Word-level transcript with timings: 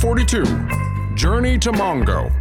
Episode 0.00 0.16
42 0.16 1.14
Journey 1.14 1.58
to 1.58 1.72
Mongo. 1.72 2.39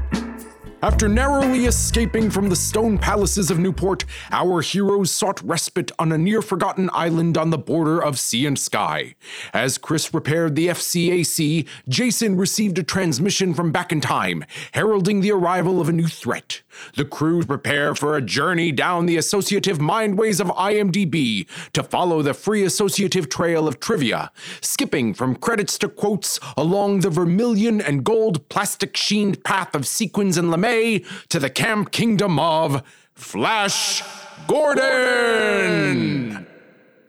After 0.82 1.10
narrowly 1.10 1.66
escaping 1.66 2.30
from 2.30 2.48
the 2.48 2.56
stone 2.56 2.98
palaces 2.98 3.52
of 3.52 3.60
Newport, 3.60 4.06
our 4.32 4.62
heroes 4.62 5.12
sought 5.12 5.42
respite 5.42 5.92
on 6.00 6.14
a 6.14 6.18
near 6.18 6.42
forgotten 6.42 6.90
island 6.94 7.38
on 7.38 7.50
the 7.50 7.58
border 7.58 8.02
of 8.02 8.18
sea 8.18 8.46
and 8.46 8.58
sky. 8.58 9.16
As 9.54 9.78
Chris 9.78 10.14
repaired 10.14 10.56
the 10.56 10.68
FCAC, 10.68 11.68
Jason 11.90 12.38
received 12.38 12.78
a 12.80 12.84
transmission 12.84 13.54
from 13.54 13.74
back 13.74 13.92
in 13.92 14.00
time, 14.00 14.46
heralding 14.72 15.20
the 15.20 15.34
arrival 15.34 15.82
of 15.82 15.90
a 15.90 15.94
new 15.94 16.08
threat. 16.08 16.62
The 16.96 17.04
crew 17.04 17.44
prepare 17.44 17.94
for 17.94 18.16
a 18.16 18.22
journey 18.22 18.72
down 18.72 19.06
the 19.06 19.18
associative 19.18 19.80
mindways 19.80 20.40
of 20.40 20.48
IMDb 20.48 21.46
to 21.74 21.84
follow 21.84 22.22
the 22.22 22.34
free 22.34 22.64
associative 22.64 23.28
trail 23.28 23.68
of 23.68 23.82
trivia, 23.82 24.32
skipping 24.62 25.14
from 25.14 25.36
credits 25.36 25.78
to 25.80 25.90
quotes 25.90 26.40
along 26.56 27.02
the 27.02 27.10
vermilion 27.10 27.82
and 27.82 28.06
gold 28.06 28.48
plastic 28.48 28.96
sheened 28.96 29.44
path 29.44 29.76
of 29.76 29.86
sequins 29.86 30.38
and 30.38 30.50
to 30.74 31.40
the 31.40 31.50
camp 31.50 31.92
kingdom 31.92 32.38
of 32.40 32.84
Flash 33.16 34.04
Gordon. 34.48 36.46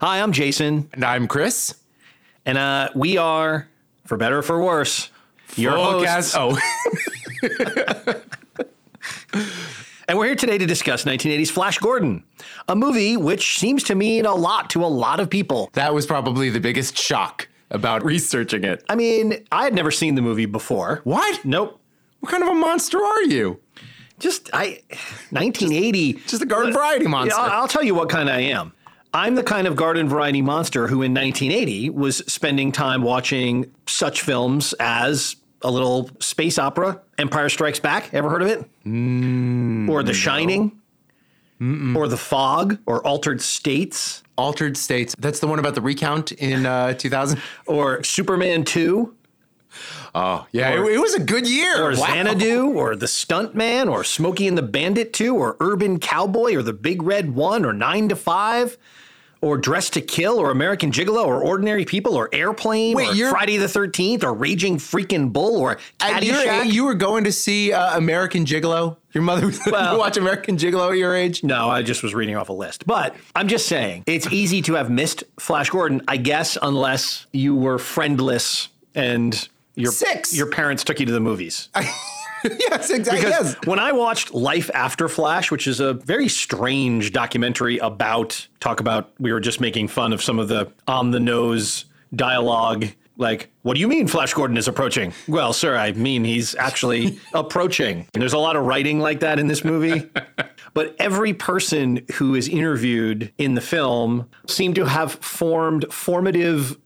Hi, 0.01 0.21
I'm 0.23 0.33
Jason, 0.33 0.89
And 0.95 1.05
I'm 1.05 1.29
Chris. 1.29 1.75
and 2.47 2.57
uh, 2.57 2.89
we 2.95 3.19
are, 3.19 3.69
for 4.07 4.17
better 4.17 4.39
or 4.39 4.43
for 4.43 4.63
worse, 4.63 5.11
your 5.57 5.73
hosts. 5.73 6.35
Oh, 6.37 6.59
And 10.09 10.19
we're 10.19 10.27
here 10.27 10.35
today 10.35 10.59
to 10.59 10.67
discuss 10.67 11.05
1980's 11.05 11.53
Flash 11.53 11.79
Gordon, 11.79 12.25
a 12.67 12.75
movie 12.75 13.17
which 13.17 13.59
seems 13.61 13.85
to 13.85 13.95
mean 13.95 14.27
a 14.27 14.35
lot 14.35 14.69
to 14.71 14.85
a 14.85 14.89
lot 14.89 15.21
of 15.21 15.31
people. 15.31 15.71
that 15.75 15.95
was 15.95 16.05
probably 16.05 16.51
the 16.51 16.59
biggest 16.59 16.99
shock 16.99 17.47
about 17.71 18.05
researching 18.05 18.65
it. 18.65 18.83
I 18.89 18.97
mean, 18.97 19.45
I 19.53 19.63
had 19.63 19.73
never 19.75 19.93
seen 19.93 20.17
the 20.17 20.23
movie 20.23 20.47
before. 20.47 21.01
What? 21.05 21.45
Nope. 21.45 21.80
What 22.21 22.31
kind 22.31 22.43
of 22.43 22.49
a 22.51 22.55
monster 22.55 22.99
are 22.99 23.23
you? 23.23 23.61
Just 24.19 24.51
I 24.53 24.83
1980. 25.31 26.13
Just 26.27 26.43
a 26.43 26.47
garden 26.47 26.73
variety 26.73 27.07
monster. 27.07 27.39
I'll, 27.39 27.63
I'll 27.63 27.69
tell 27.69 27.83
you 27.83 27.95
what 27.95 28.09
kind 28.09 28.29
I 28.29 28.41
am. 28.41 28.73
I'm 29.13 29.35
the 29.35 29.43
kind 29.43 29.67
of 29.67 29.75
garden 29.75 30.09
variety 30.09 30.41
monster 30.43 30.87
who 30.87 31.03
in 31.03 31.13
1980 31.13 31.91
was 31.91 32.19
spending 32.33 32.71
time 32.71 33.03
watching 33.03 33.73
such 33.87 34.23
films 34.23 34.73
as 34.79 35.37
a 35.63 35.71
little 35.71 36.09
space 36.21 36.59
opera, 36.59 37.01
Empire 37.19 37.49
Strikes 37.49 37.81
Back. 37.81 38.15
Ever 38.15 38.31
heard 38.31 38.43
of 38.43 38.49
it? 38.49 38.59
or 39.91 40.03
The 40.03 40.15
Shining? 40.15 40.79
Or 41.97 42.09
The 42.09 42.17
Fog? 42.17 42.79
Or 42.87 43.05
Altered 43.07 43.43
States? 43.43 44.23
Altered 44.39 44.77
States. 44.77 45.15
That's 45.19 45.41
the 45.41 45.47
one 45.47 45.59
about 45.59 45.75
the 45.75 45.83
recount 45.83 46.33
in 46.33 46.65
uh, 46.65 46.95
2000. 46.95 47.41
Or 47.67 48.03
Superman 48.05 48.65
2? 48.65 49.15
Oh, 50.15 50.47
yeah. 50.53 50.71
it, 50.71 50.81
it 50.81 50.99
was 50.99 51.15
a 51.15 51.21
good 51.21 51.49
year. 51.49 51.83
Or 51.83 51.91
Wow. 51.91 52.07
Xanadu? 52.07 52.69
Or 52.75 52.97
The 52.97 53.07
Stuntman? 53.07 53.91
Or 53.91 54.03
Smokey 54.05 54.49
and 54.49 54.59
the 54.59 54.63
Bandit 54.63 55.13
2? 55.13 55.37
Or 55.37 55.57
Urban 55.61 55.99
Cowboy? 56.01 56.55
Or 56.57 56.63
The 56.63 56.73
Big 56.73 57.03
Red 57.03 57.35
One? 57.35 57.65
Or 57.65 57.73
9 57.73 58.09
to 58.11 58.17
5? 58.17 58.79
Or 59.43 59.57
Dress 59.57 59.89
to 59.91 60.03
Kill, 60.03 60.39
or 60.39 60.51
American 60.51 60.93
Gigolo, 60.93 61.25
or 61.25 61.43
Ordinary 61.43 61.87
People, 61.87 62.15
or 62.15 62.29
Airplane, 62.31 62.95
Wait, 62.95 63.19
or 63.19 63.31
Friday 63.31 63.57
the 63.57 63.69
Thirteenth, 63.69 64.23
or 64.23 64.35
Raging 64.35 64.77
Freaking 64.77 65.33
Bull, 65.33 65.57
or 65.57 65.79
Caddyshack. 65.99 66.71
you 66.71 66.85
were 66.85 66.93
going 66.93 67.25
to 67.25 67.33
see 67.33 67.73
uh, 67.73 67.97
American 67.97 68.45
Gigolo? 68.45 68.99
Your 69.15 69.23
mother 69.25 69.47
was 69.47 69.59
Well- 69.65 69.97
watch 69.99 70.19
American 70.19 70.59
Gigolo 70.59 70.91
at 70.91 70.99
your 70.99 71.15
age? 71.17 71.43
No, 71.43 71.71
I 71.71 71.81
just 71.81 72.03
was 72.03 72.13
reading 72.15 72.37
off 72.37 72.51
a 72.51 72.53
list. 72.53 72.87
But 72.87 73.17
I'm 73.35 73.49
just 73.49 73.67
saying, 73.67 74.05
it's 74.07 74.27
easy 74.31 74.61
to 74.61 74.75
have 74.75 74.91
missed 74.91 75.25
Flash 75.39 75.71
Gordon, 75.71 76.03
I 76.07 76.19
guess, 76.19 76.59
unless 76.61 77.25
you 77.33 77.55
were 77.57 77.79
friendless 77.79 78.69
and 78.95 79.49
your 79.75 79.93
Six. 79.93 80.37
your 80.37 80.47
parents 80.49 80.85
took 80.85 81.01
you 81.01 81.07
to 81.07 81.13
the 81.13 81.21
movies. 81.21 81.69
yes, 82.45 82.91
exactly. 82.91 83.25
Because 83.25 83.55
Yes. 83.55 83.67
when 83.67 83.79
I 83.79 83.93
watched 83.93 84.33
Life 84.35 84.71
After 84.75 85.09
Flash, 85.09 85.51
which 85.51 85.67
is 85.67 85.81
a 85.81 85.95
very 85.95 86.29
strange 86.29 87.13
documentary 87.13 87.79
about 87.79 88.47
talk 88.61 88.81
about 88.81 89.13
we 89.19 89.33
were 89.33 89.41
just 89.41 89.61
making 89.61 89.89
fun 89.89 90.13
of 90.13 90.23
some 90.23 90.39
of 90.39 90.49
the 90.49 90.73
on 90.89 91.11
the 91.11 91.21
nose 91.21 91.85
dialogue 92.15 92.87
like 93.17 93.51
what 93.63 93.75
do 93.75 93.81
you 93.81 93.87
mean 93.89 94.07
Flash 94.09 94.33
Gordon 94.33 94.57
is 94.57 94.67
approaching? 94.67 95.13
Well, 95.29 95.53
sir, 95.53 95.77
I 95.77 95.93
mean 95.93 96.25
he's 96.25 96.55
actually 96.55 97.19
approaching. 97.35 98.07
And 98.15 98.23
there's 98.23 98.33
a 98.33 98.39
lot 98.39 98.57
of 98.57 98.65
writing 98.65 98.99
like 99.01 99.21
that 99.21 99.39
in 99.39 99.47
this 99.47 99.65
movie. 99.65 100.09
But 100.73 100.95
every 101.01 101.35
person 101.35 102.07
who 102.15 102.37
is 102.37 102.47
interviewed 102.49 103.33
in 103.39 103.55
the 103.55 103.61
film 103.61 104.31
seemed 104.47 104.77
to 104.77 104.85
have 104.87 105.15
formed 105.15 105.85
formative 105.93 106.79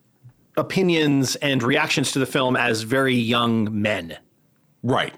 opinions 0.57 1.37
and 1.37 1.63
reactions 1.63 2.13
to 2.13 2.19
the 2.19 2.27
film 2.27 2.57
as 2.57 2.83
very 2.83 3.15
young 3.15 3.83
men. 3.83 4.17
Right. 4.83 5.15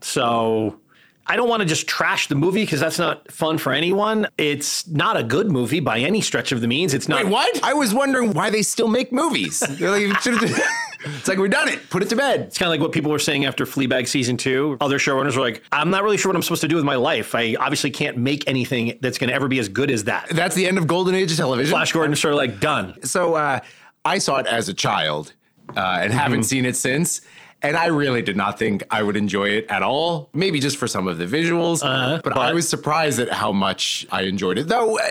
So 0.00 0.80
I 1.26 1.36
don't 1.36 1.48
want 1.48 1.60
to 1.60 1.66
just 1.66 1.86
trash 1.86 2.28
the 2.28 2.34
movie 2.34 2.64
because 2.64 2.80
that's 2.80 2.98
not 2.98 3.30
fun 3.30 3.58
for 3.58 3.72
anyone. 3.72 4.26
It's 4.38 4.86
not 4.88 5.16
a 5.16 5.22
good 5.22 5.50
movie 5.50 5.80
by 5.80 5.98
any 6.00 6.20
stretch 6.20 6.52
of 6.52 6.60
the 6.60 6.66
means. 6.66 6.94
It's 6.94 7.08
not. 7.08 7.24
Wait, 7.24 7.32
what? 7.32 7.64
I 7.64 7.74
was 7.74 7.94
wondering 7.94 8.32
why 8.32 8.50
they 8.50 8.62
still 8.62 8.88
make 8.88 9.12
movies. 9.12 9.62
Like, 9.82 10.02
"You 10.02 10.14
should've 10.16 10.40
done-" 10.40 10.60
it's 11.04 11.28
like, 11.28 11.38
we've 11.38 11.50
done 11.50 11.68
it. 11.68 11.90
Put 11.90 12.02
it 12.02 12.08
to 12.10 12.16
bed. 12.16 12.40
It's 12.40 12.58
kind 12.58 12.68
of 12.68 12.70
like 12.70 12.80
what 12.80 12.92
people 12.92 13.10
were 13.10 13.18
saying 13.18 13.44
after 13.44 13.64
Fleabag 13.64 14.06
season 14.06 14.36
two. 14.36 14.76
Other 14.80 14.98
showrunners 14.98 15.36
were 15.36 15.42
like, 15.42 15.62
I'm 15.72 15.90
not 15.90 16.02
really 16.02 16.16
sure 16.16 16.30
what 16.30 16.36
I'm 16.36 16.42
supposed 16.42 16.60
to 16.62 16.68
do 16.68 16.76
with 16.76 16.84
my 16.84 16.94
life. 16.94 17.34
I 17.34 17.56
obviously 17.58 17.90
can't 17.90 18.16
make 18.16 18.48
anything 18.48 18.98
that's 19.00 19.18
going 19.18 19.28
to 19.28 19.34
ever 19.34 19.48
be 19.48 19.58
as 19.58 19.68
good 19.68 19.90
as 19.90 20.04
that. 20.04 20.28
That's 20.30 20.54
the 20.54 20.66
end 20.66 20.78
of 20.78 20.86
Golden 20.86 21.14
Age 21.14 21.30
of 21.32 21.36
television. 21.36 21.70
Flash 21.72 21.92
Gordon's 21.92 22.20
sort 22.20 22.34
of 22.34 22.38
like 22.38 22.60
done. 22.60 23.02
So 23.04 23.34
uh, 23.34 23.60
I 24.04 24.18
saw 24.18 24.36
it 24.38 24.46
as 24.46 24.68
a 24.68 24.74
child 24.74 25.32
uh, 25.76 25.80
and 26.00 26.10
Mm-hmm. 26.10 26.18
haven't 26.18 26.42
seen 26.44 26.64
it 26.64 26.76
since. 26.76 27.20
And 27.64 27.76
I 27.76 27.86
really 27.86 28.22
did 28.22 28.36
not 28.36 28.58
think 28.58 28.82
I 28.90 29.04
would 29.04 29.16
enjoy 29.16 29.50
it 29.50 29.66
at 29.70 29.84
all. 29.84 30.28
Maybe 30.34 30.58
just 30.58 30.76
for 30.76 30.88
some 30.88 31.06
of 31.06 31.18
the 31.18 31.26
visuals. 31.26 31.80
but, 31.80 31.86
I 31.88 32.14
Uh-huh. 32.16 32.20
but- 32.24 32.54
was 32.54 32.68
surprised 32.68 33.20
at 33.20 33.30
how 33.32 33.52
much 33.52 34.04
I 34.10 34.22
enjoyed 34.22 34.58
it. 34.58 34.66
Though, 34.68 34.98
uh, 34.98 35.02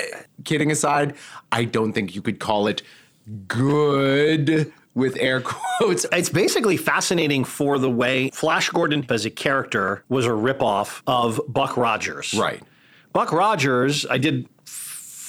kidding 0.43 0.69
aside, 0.69 1.15
I 1.53 1.63
don't 1.63 1.93
think 1.93 2.13
you 2.13 2.21
could 2.21 2.39
call 2.39 2.67
it 2.67 2.81
good 3.47 4.71
with 4.95 5.15
air 5.17 5.39
quotes. 5.79 6.05
It's 6.11 6.29
basically 6.29 6.75
fascinating 6.75 7.45
for 7.45 7.77
the 7.79 7.89
way 7.89 8.29
Flash 8.31 8.69
Gordon 8.69 9.05
as 9.09 9.23
a 9.25 9.29
character 9.29 10.03
was 10.09 10.25
a 10.25 10.29
ripoff 10.29 11.01
of 11.07 11.39
Buck 11.47 11.77
Rogers. 11.77 12.33
Right. 12.33 12.61
Buck 13.13 13.31
Rogers, 13.31 14.05
I 14.09 14.17
did 14.17 14.47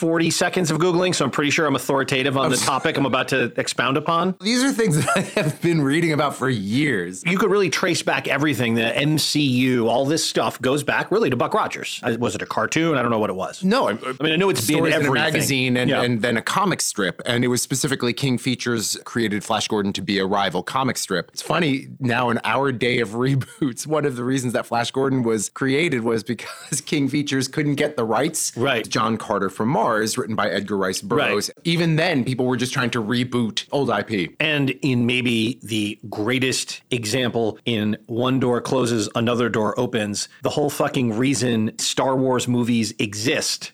40 0.02 0.30
seconds 0.32 0.72
of 0.72 0.78
Googling, 0.78 1.14
so 1.14 1.24
I'm 1.24 1.30
pretty 1.30 1.52
sure 1.52 1.64
I'm 1.64 1.76
authoritative 1.76 2.36
on 2.36 2.50
the 2.50 2.56
topic 2.56 2.96
I'm 2.96 3.06
about 3.06 3.28
to 3.28 3.52
expound 3.56 3.96
upon. 3.96 4.34
These 4.40 4.64
are 4.64 4.72
things 4.72 4.96
that 5.04 5.16
I 5.16 5.20
have 5.40 5.62
been 5.62 5.80
reading 5.80 6.12
about 6.12 6.34
for 6.34 6.50
years. 6.50 7.22
You 7.24 7.38
could 7.38 7.52
really 7.52 7.70
trace 7.70 8.02
back 8.02 8.26
everything, 8.26 8.74
the 8.74 8.82
MCU, 8.82 9.86
all 9.86 10.04
this 10.04 10.26
stuff 10.28 10.60
goes 10.60 10.82
back 10.82 11.12
really 11.12 11.30
to 11.30 11.36
Buck 11.36 11.54
Rogers. 11.54 12.00
Was 12.18 12.34
it 12.34 12.42
a 12.42 12.46
cartoon? 12.46 12.98
I 12.98 13.02
don't 13.02 13.12
know 13.12 13.20
what 13.20 13.30
it 13.30 13.36
was. 13.36 13.62
No, 13.62 13.90
I, 13.90 13.92
I 13.92 14.22
mean, 14.24 14.32
I 14.32 14.34
know 14.34 14.50
it's 14.50 14.66
been 14.66 14.84
in 14.86 15.06
a 15.06 15.12
magazine 15.12 15.76
and, 15.76 15.88
Yeah. 15.88 16.02
and 16.02 16.20
then 16.20 16.36
a 16.36 16.42
comic 16.42 16.80
strip. 16.80 17.22
And 17.24 17.44
it 17.44 17.46
was 17.46 17.62
specifically 17.62 18.12
King 18.12 18.38
Features 18.38 18.98
created 19.04 19.44
Flash 19.44 19.68
Gordon 19.68 19.92
to 19.92 20.02
be 20.02 20.18
a 20.18 20.26
rival 20.26 20.64
comic 20.64 20.98
strip. 20.98 21.30
It's 21.32 21.42
funny 21.42 21.86
now 22.00 22.28
in 22.30 22.40
our 22.42 22.72
day 22.72 22.98
of 22.98 23.10
reboots, 23.24 23.86
one 23.86 24.04
of 24.04 24.16
the 24.16 24.24
reasons 24.24 24.52
that 24.54 24.66
Flash 24.66 24.90
Gordon 24.90 25.22
was 25.22 25.48
created 25.48 26.02
was 26.02 26.24
because 26.24 26.80
King 26.86 27.08
Features 27.08 27.46
couldn't 27.46 27.76
get 27.76 27.96
the 27.96 28.04
rights. 28.04 28.56
Right. 28.56 28.88
John 28.88 29.16
Carter 29.16 29.48
from 29.48 29.68
Mars, 29.68 29.91
written 30.18 30.34
by 30.34 30.48
Edgar 30.48 30.76
Rice 30.76 31.00
Burroughs. 31.00 31.50
Even 31.64 31.96
then, 31.96 32.24
people 32.24 32.46
were 32.46 32.56
just 32.56 32.72
trying 32.72 32.90
to 32.90 33.02
reboot 33.02 33.66
old 33.72 33.90
IP. 33.90 34.34
And 34.40 34.70
in 34.82 35.06
maybe 35.06 35.58
the 35.62 35.98
greatest 36.08 36.82
example 36.90 37.58
in 37.64 37.96
one 38.06 38.40
door 38.40 38.60
closes, 38.60 39.08
another 39.14 39.48
door 39.48 39.78
opens, 39.78 40.28
the 40.42 40.50
whole 40.50 40.70
fucking 40.70 41.16
reason 41.16 41.76
Star 41.78 42.16
Wars 42.16 42.48
movies 42.48 42.94
exist 42.98 43.72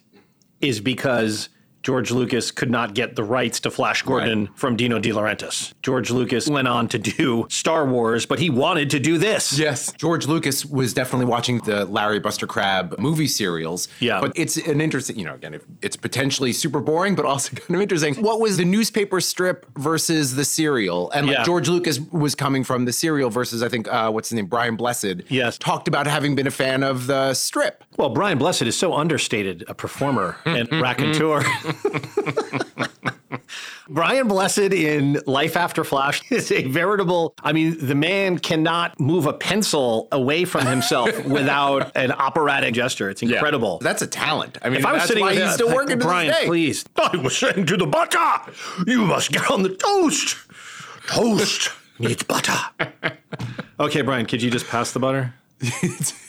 is 0.61 0.81
because 0.81 1.49
George 1.83 2.11
Lucas 2.11 2.51
could 2.51 2.69
not 2.69 2.93
get 2.93 3.15
the 3.15 3.23
rights 3.23 3.59
to 3.61 3.71
Flash 3.71 4.01
Gordon 4.03 4.47
from 4.55 4.75
Dino 4.75 4.99
De 4.99 5.09
Laurentiis. 5.11 5.73
George 5.81 6.11
Lucas 6.11 6.47
went 6.47 6.67
on 6.67 6.87
to 6.89 6.99
do 6.99 7.45
Star 7.49 7.85
Wars, 7.85 8.25
but 8.25 8.39
he 8.39 8.49
wanted 8.49 8.89
to 8.91 8.99
do 8.99 9.17
this. 9.17 9.57
Yes. 9.57 9.91
George 9.93 10.27
Lucas 10.27 10.65
was 10.65 10.93
definitely 10.93 11.25
watching 11.25 11.59
the 11.59 11.85
Larry 11.85 12.19
Buster 12.19 12.45
Crabbe 12.47 12.95
movie 12.99 13.27
serials. 13.27 13.87
Yeah. 13.99 14.19
But 14.19 14.33
it's 14.35 14.57
an 14.57 14.81
interesting, 14.81 15.17
you 15.17 15.25
know, 15.25 15.35
again, 15.35 15.59
it's 15.81 15.95
potentially 15.95 16.51
super 16.53 16.79
boring, 16.81 17.15
but 17.15 17.25
also 17.25 17.55
kind 17.55 17.75
of 17.75 17.81
interesting. 17.81 18.15
What 18.15 18.39
was 18.39 18.57
the 18.57 18.65
newspaper 18.65 19.21
strip 19.21 19.65
versus 19.77 20.35
the 20.35 20.45
serial? 20.45 21.09
And 21.11 21.27
like 21.27 21.37
Yeah. 21.37 21.43
George 21.43 21.69
Lucas 21.69 21.99
was 21.99 22.35
coming 22.35 22.63
from 22.63 22.85
the 22.85 22.93
serial 22.93 23.29
versus, 23.29 23.63
I 23.63 23.69
think, 23.69 23.87
uh, 23.87 24.11
what's 24.11 24.29
his 24.29 24.35
name? 24.35 24.47
Brian 24.47 24.75
Blessed. 24.75 25.23
Yes. 25.29 25.57
Talked 25.57 25.87
about 25.87 26.07
having 26.07 26.35
been 26.35 26.47
a 26.47 26.51
fan 26.51 26.83
of 26.83 27.07
the 27.07 27.33
strip. 27.33 27.83
Well, 27.97 28.09
Brian 28.09 28.37
Blessed 28.37 28.63
is 28.63 28.77
so 28.77 28.93
understated 28.93 29.63
a 29.67 29.73
performer 29.73 30.37
and 30.45 30.69
raconteur. 30.71 31.43
Brian 33.89 34.27
Blessed 34.27 34.59
in 34.73 35.19
Life 35.25 35.57
After 35.57 35.83
Flash 35.83 36.21
is 36.31 36.51
a 36.51 36.63
veritable. 36.67 37.33
I 37.41 37.53
mean, 37.53 37.75
the 37.85 37.95
man 37.95 38.37
cannot 38.37 38.99
move 38.99 39.25
a 39.25 39.33
pencil 39.33 40.07
away 40.11 40.45
from 40.45 40.67
himself 40.67 41.25
without 41.25 41.95
an 41.95 42.11
operatic 42.11 42.75
gesture. 42.75 43.09
It's 43.09 43.23
incredible. 43.23 43.79
That's 43.79 44.03
a 44.03 44.07
talent. 44.07 44.59
I 44.61 44.69
mean, 44.69 44.79
If 44.79 44.85
I 44.85 44.93
was 44.93 45.03
sitting 45.05 45.23
why 45.23 45.33
with 45.33 45.41
he's 45.43 45.53
still 45.55 45.73
working 45.75 45.97
Brian, 45.97 46.33
please. 46.45 46.85
I 46.97 47.17
was 47.17 47.35
saying 47.35 47.65
to 47.65 47.77
the 47.77 47.87
butter, 47.87 48.51
you 48.85 49.05
must 49.05 49.31
get 49.31 49.49
on 49.49 49.63
the 49.63 49.69
toast. 49.75 50.37
Toast. 51.07 51.71
Needs 51.97 52.23
butter. 52.23 52.57
okay, 53.79 54.01
Brian, 54.01 54.25
could 54.27 54.41
you 54.43 54.51
just 54.51 54.67
pass 54.67 54.91
the 54.91 54.99
butter? 54.99 55.33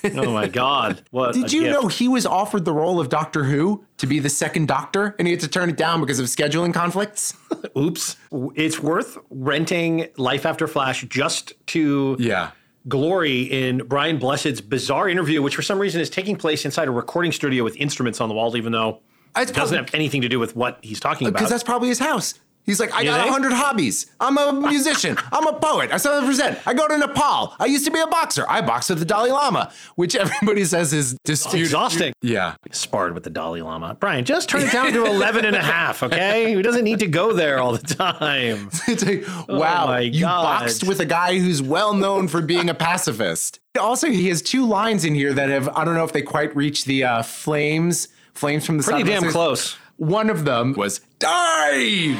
Oh 0.04 0.32
my 0.32 0.48
God! 0.48 1.02
What 1.10 1.34
Did 1.34 1.52
you 1.52 1.62
gift. 1.62 1.72
know 1.72 1.88
he 1.88 2.08
was 2.08 2.26
offered 2.26 2.64
the 2.64 2.72
role 2.72 2.98
of 3.00 3.08
Doctor 3.08 3.44
Who 3.44 3.84
to 3.98 4.06
be 4.06 4.18
the 4.18 4.28
second 4.28 4.66
Doctor, 4.68 5.14
and 5.18 5.28
he 5.28 5.32
had 5.32 5.40
to 5.40 5.48
turn 5.48 5.68
it 5.70 5.76
down 5.76 6.00
because 6.00 6.18
of 6.18 6.26
scheduling 6.26 6.74
conflicts? 6.74 7.34
Oops! 7.78 8.16
It's 8.54 8.80
worth 8.80 9.18
renting 9.30 10.08
Life 10.16 10.46
After 10.46 10.66
Flash 10.66 11.02
just 11.08 11.52
to 11.68 12.16
Yeah. 12.18 12.50
glory 12.88 13.42
in 13.42 13.78
Brian 13.86 14.18
Blessed's 14.18 14.60
bizarre 14.60 15.08
interview, 15.08 15.42
which 15.42 15.54
for 15.56 15.62
some 15.62 15.78
reason 15.78 16.00
is 16.00 16.10
taking 16.10 16.36
place 16.36 16.64
inside 16.64 16.88
a 16.88 16.90
recording 16.90 17.32
studio 17.32 17.62
with 17.64 17.76
instruments 17.76 18.20
on 18.20 18.28
the 18.28 18.34
walls, 18.34 18.56
even 18.56 18.72
though 18.72 19.00
It's 19.36 19.50
it 19.50 19.54
doesn't 19.54 19.76
probably- 19.76 19.76
have 19.76 19.94
anything 19.94 20.22
to 20.22 20.28
do 20.28 20.38
with 20.38 20.56
what 20.56 20.78
he's 20.82 20.98
talking 21.00 21.26
uh, 21.26 21.30
about. 21.30 21.38
Because 21.38 21.50
that's 21.50 21.62
probably 21.64 21.88
his 21.88 21.98
house. 22.00 22.34
He's 22.64 22.78
like, 22.78 22.92
I 22.92 23.02
got 23.04 23.18
think? 23.18 23.30
a 23.30 23.32
hundred 23.32 23.52
hobbies. 23.52 24.06
I'm 24.20 24.38
a 24.38 24.52
musician. 24.52 25.16
I'm 25.32 25.46
a 25.46 25.54
poet. 25.58 25.90
I 25.92 25.96
still 25.96 26.22
present. 26.24 26.58
I 26.66 26.74
go 26.74 26.86
to 26.86 26.96
Nepal. 26.98 27.54
I 27.58 27.66
used 27.66 27.84
to 27.86 27.90
be 27.90 27.98
a 27.98 28.06
boxer. 28.06 28.44
I 28.48 28.60
boxed 28.60 28.90
with 28.90 29.00
the 29.00 29.04
Dalai 29.04 29.30
Lama, 29.30 29.72
which 29.96 30.14
everybody 30.14 30.64
says 30.64 30.92
is 30.92 31.16
disputed. 31.24 31.62
exhausting. 31.62 32.12
Yeah. 32.22 32.54
Sparred 32.70 33.14
with 33.14 33.24
the 33.24 33.30
Dalai 33.30 33.62
Lama. 33.62 33.96
Brian, 33.98 34.24
just 34.24 34.48
turn 34.48 34.62
it 34.62 34.70
down 34.70 34.92
to 34.92 35.04
11 35.06 35.44
and 35.44 35.56
a 35.56 35.62
half, 35.62 36.02
okay? 36.02 36.54
He 36.54 36.62
doesn't 36.62 36.84
need 36.84 37.00
to 37.00 37.08
go 37.08 37.32
there 37.32 37.58
all 37.58 37.72
the 37.72 37.94
time. 37.94 38.68
It's 38.86 39.04
like, 39.04 39.24
wow, 39.48 39.94
Oh 39.94 39.98
you 39.98 40.24
boxed 40.24 40.84
with 40.84 41.00
a 41.00 41.04
guy 41.04 41.38
who's 41.38 41.62
well 41.62 41.94
known 41.94 42.28
for 42.28 42.40
being 42.40 42.68
a 42.68 42.74
pacifist. 42.74 43.60
Also, 43.78 44.08
he 44.08 44.28
has 44.28 44.42
two 44.42 44.66
lines 44.66 45.04
in 45.04 45.14
here 45.14 45.32
that 45.32 45.48
have, 45.48 45.68
I 45.70 45.84
don't 45.84 45.94
know 45.94 46.04
if 46.04 46.12
they 46.12 46.22
quite 46.22 46.54
reach 46.56 46.84
the 46.84 47.04
uh, 47.04 47.22
flames, 47.22 48.08
flames 48.34 48.66
from 48.66 48.78
the 48.78 48.82
Pretty 48.82 49.02
of 49.02 49.06
damn 49.08 49.30
close. 49.30 49.76
One 50.00 50.30
of 50.30 50.46
them 50.46 50.72
was 50.78 51.00
dive. 51.18 52.16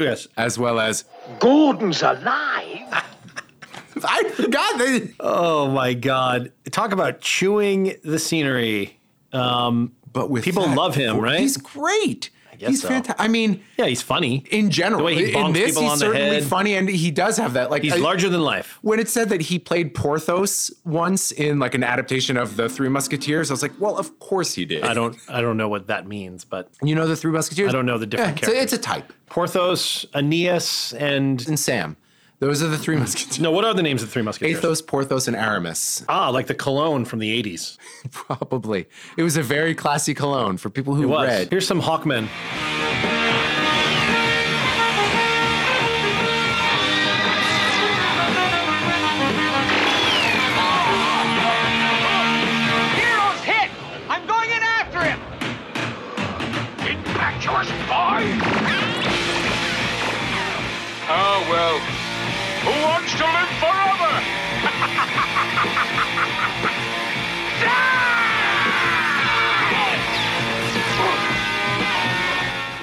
Yes. 0.00 0.26
As 0.38 0.58
well 0.58 0.80
as, 0.80 1.04
Gordon's 1.38 2.00
alive. 2.00 2.24
I 4.04 4.24
forgot. 4.30 4.78
They, 4.78 5.10
Oh 5.20 5.68
my 5.68 5.92
God. 5.92 6.50
Talk 6.70 6.92
about 6.92 7.20
chewing 7.20 7.96
the 8.04 8.18
scenery. 8.18 8.98
Um, 9.34 9.92
but 10.10 10.30
with 10.30 10.42
People 10.42 10.66
that, 10.66 10.74
love 10.74 10.94
him, 10.94 11.18
right? 11.18 11.40
He's 11.40 11.58
great. 11.58 12.30
Guess 12.62 12.70
he's 12.70 12.82
so. 12.82 12.88
fantastic. 12.88 13.16
I 13.24 13.28
mean, 13.28 13.62
yeah, 13.76 13.86
he's 13.86 14.02
funny. 14.02 14.44
in 14.50 14.70
general, 14.70 15.00
The 15.00 15.04
way 15.04 15.14
he 15.26 15.34
in 15.36 15.52
this, 15.52 15.66
people 15.70 15.82
he's 15.82 15.92
on 15.92 15.98
the 15.98 16.04
certainly 16.06 16.34
head. 16.36 16.44
funny, 16.44 16.74
and 16.74 16.88
he 16.88 17.10
does 17.10 17.36
have 17.36 17.52
that. 17.52 17.70
Like, 17.70 17.82
He's 17.82 17.92
I- 17.92 17.96
larger 17.96 18.28
than 18.28 18.40
life. 18.40 18.78
when 18.82 18.98
it 18.98 19.08
said 19.08 19.28
that 19.28 19.42
he 19.42 19.58
played 19.58 19.94
Porthos 19.94 20.70
once 20.84 21.30
in 21.32 21.58
like 21.58 21.74
an 21.74 21.84
adaptation 21.84 22.36
of 22.36 22.56
the 22.56 22.68
Three 22.68 22.88
Musketeers, 22.88 23.50
I 23.50 23.54
was 23.54 23.62
like, 23.62 23.72
well, 23.78 23.96
of 23.98 24.18
course 24.18 24.54
he 24.54 24.64
did. 24.64 24.84
I 24.84 24.94
don't 24.94 25.16
I 25.28 25.40
don't 25.40 25.56
know 25.56 25.68
what 25.68 25.86
that 25.88 26.06
means, 26.06 26.44
but 26.44 26.68
You 26.82 26.94
know 26.94 27.06
the 27.06 27.16
Three 27.16 27.32
Musketeers? 27.32 27.68
I 27.68 27.72
don't 27.72 27.86
know 27.86 27.98
the 27.98 28.06
different 28.06 28.38
it's, 28.38 28.48
a, 28.48 28.52
characters. 28.52 28.62
it's 28.64 28.72
a 28.72 28.78
type. 28.78 29.12
Porthos, 29.26 30.04
Aeneas, 30.14 30.92
and 30.94 31.46
And 31.48 31.58
Sam. 31.58 31.96
Those 32.42 32.60
are 32.60 32.66
the 32.66 32.76
Three 32.76 32.96
Musketeers. 32.96 33.38
no, 33.38 33.52
what 33.52 33.64
are 33.64 33.72
the 33.72 33.84
names 33.84 34.02
of 34.02 34.08
the 34.08 34.12
three 34.12 34.22
musketeers? 34.22 34.58
Athos, 34.58 34.82
Porthos, 34.82 35.28
and 35.28 35.36
Aramis. 35.36 36.04
Ah, 36.08 36.28
like 36.28 36.48
the 36.48 36.56
cologne 36.56 37.04
from 37.04 37.20
the 37.20 37.40
80s. 37.40 37.76
Probably. 38.10 38.88
It 39.16 39.22
was 39.22 39.36
a 39.36 39.44
very 39.44 39.76
classy 39.76 40.12
cologne 40.12 40.56
for 40.56 40.68
people 40.68 40.96
who 40.96 41.04
It 41.04 41.06
was. 41.06 41.28
read. 41.28 41.50
Here's 41.50 41.68
some 41.68 41.80
Hawkmen. 41.80 42.26
Hero's 52.98 53.40
hit. 53.46 53.70
I'm 54.08 54.26
going 54.26 54.50
in 54.50 54.62
after 54.62 55.00
him. 55.10 55.20
Impetuous 56.92 57.68
boy. 57.88 58.20
Oh, 61.14 61.38
well. 61.50 62.11
Who 62.64 62.70
wants 62.84 63.12
to 63.14 63.24
live 63.24 63.48
forever? 63.60 65.22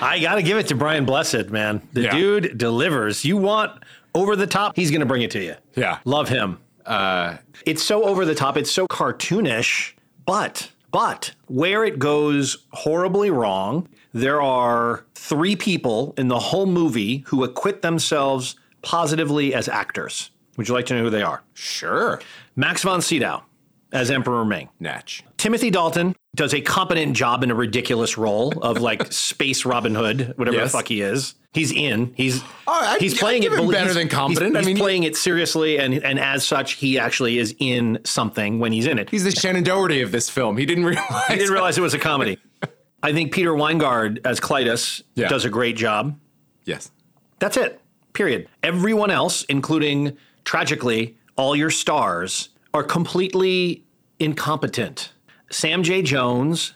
I 0.02 0.20
got 0.22 0.36
to 0.36 0.42
give 0.42 0.58
it 0.58 0.68
to 0.70 0.76
Brian 0.76 1.04
Blessed, 1.06 1.50
man. 1.50 1.82
The 1.94 2.04
Yeah. 2.04 2.12
dude 2.16 2.58
delivers. 2.58 3.26
You 3.26 3.36
want 3.38 3.84
over 4.16 4.36
the 4.36 4.48
top, 4.48 4.76
he's 4.76 4.92
going 4.92 5.02
to 5.02 5.06
bring 5.06 5.22
it 5.24 5.32
to 5.32 5.44
you. 5.44 5.56
Yeah. 5.76 5.98
Love 6.06 6.30
him. 6.30 6.58
Uh, 6.86 7.36
it's 7.66 7.84
so 7.84 8.04
over 8.04 8.26
the 8.26 8.34
top, 8.34 8.56
it's 8.58 8.72
so 8.72 8.88
cartoonish, 8.88 9.94
but 10.26 10.70
but 10.92 11.32
where 11.48 11.84
it 11.86 12.00
goes 12.00 12.58
horribly 12.72 13.30
wrong, 13.30 13.88
there 14.12 14.42
are 14.42 15.04
three 15.14 15.56
people 15.56 16.16
in 16.18 16.30
the 16.30 16.40
whole 16.40 16.66
movie 16.66 17.24
who 17.28 17.44
acquit 17.44 17.84
themselves 17.84 18.56
positively 18.82 19.54
as 19.54 19.68
actors. 19.68 20.32
Would 20.58 20.68
you 20.68 20.74
like 20.74 20.86
to 20.88 20.96
know 20.96 21.04
who 21.04 21.10
they 21.10 21.22
are? 21.24 21.42
Sure. 21.54 22.22
Max 22.56 22.84
von 22.84 23.02
Sydow 23.02 23.44
as 23.92 24.12
Emperor 24.12 24.46
Ming. 24.46 24.70
Natch. 24.80 25.24
Timothy 25.38 25.70
Dalton 25.72 26.16
does 26.36 26.54
a 26.54 26.62
competent 26.62 27.16
job 27.16 27.44
in 27.44 27.50
a 27.52 27.56
ridiculous 27.56 28.18
role 28.18 28.52
of 28.62 28.80
like 28.82 29.12
space 29.14 29.66
Robin 29.66 29.96
Hood, 29.96 30.34
whatever 30.38 30.58
Yes. 30.58 30.72
the 30.72 30.78
fuck 30.78 30.88
he 30.88 31.02
is. 31.02 31.36
He's 31.54 31.72
in. 31.72 32.14
He's 32.16 32.44
I'd- 32.68 33.00
he's 33.04 33.18
playing 33.18 33.42
it 33.44 33.50
better 33.52 33.64
he's- 33.64 33.94
than 33.96 34.08
competent. 34.10 34.56
He's, 34.56 34.64
I 34.64 34.68
mean, 34.68 34.76
he- 34.76 34.82
playing 34.82 35.04
it 35.04 35.16
seriously, 35.16 35.80
and 35.80 35.96
and 36.04 36.20
as 36.20 36.46
such, 36.46 36.74
he 36.74 37.00
actually 37.00 37.40
is 37.40 37.56
in 37.58 38.00
something 38.04 38.60
when 38.60 38.72
he's 38.72 38.86
in 38.86 39.00
it. 39.00 39.10
He's 39.10 39.24
the 39.24 39.32
Shannen 39.32 39.64
Doherty 39.64 40.02
of 40.02 40.12
this 40.12 40.30
film. 40.30 40.58
He 40.58 40.66
didn't 40.68 40.86
realize. 40.86 41.24
I 41.30 41.36
didn't 41.36 41.52
realize 41.52 41.78
it 41.78 41.82
was 41.82 41.96
a 41.96 42.00
comedy. 42.00 42.38
I 43.02 43.14
think 43.14 43.34
Peter 43.34 43.52
Wyngarde 43.54 44.20
as 44.26 44.40
Klytus 44.40 45.02
Yeah. 45.16 45.30
does 45.30 45.46
a 45.46 45.50
great 45.50 45.76
job. 45.78 46.20
Yes. 46.66 46.92
That's 47.40 47.56
it. 47.58 47.82
Period. 48.20 48.50
Everyone 48.64 49.12
else, 49.12 49.44
including 49.44 50.18
tragically 50.44 51.16
all 51.38 51.56
your 51.56 51.70
stars, 51.70 52.50
are 52.74 52.84
completely 52.84 53.86
incompetent. 54.20 55.14
Sam 55.50 55.84
J. 55.84 56.02
Jones, 56.02 56.74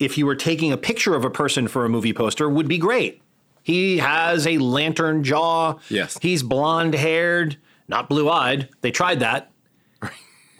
if 0.00 0.18
you 0.18 0.26
were 0.26 0.34
taking 0.34 0.72
a 0.72 0.76
picture 0.76 1.14
of 1.14 1.24
a 1.24 1.30
person 1.30 1.68
for 1.68 1.84
a 1.84 1.88
movie 1.88 2.12
poster, 2.12 2.50
would 2.50 2.66
be 2.66 2.76
great. 2.76 3.22
He 3.62 3.98
has 3.98 4.48
a 4.48 4.58
lantern 4.58 5.22
jaw. 5.22 5.78
Yes. 5.90 6.18
He's 6.20 6.42
blonde 6.42 6.94
haired, 6.94 7.56
not 7.86 8.08
blue 8.08 8.28
eyed. 8.28 8.68
They 8.80 8.90
tried 8.90 9.20
that. 9.20 9.52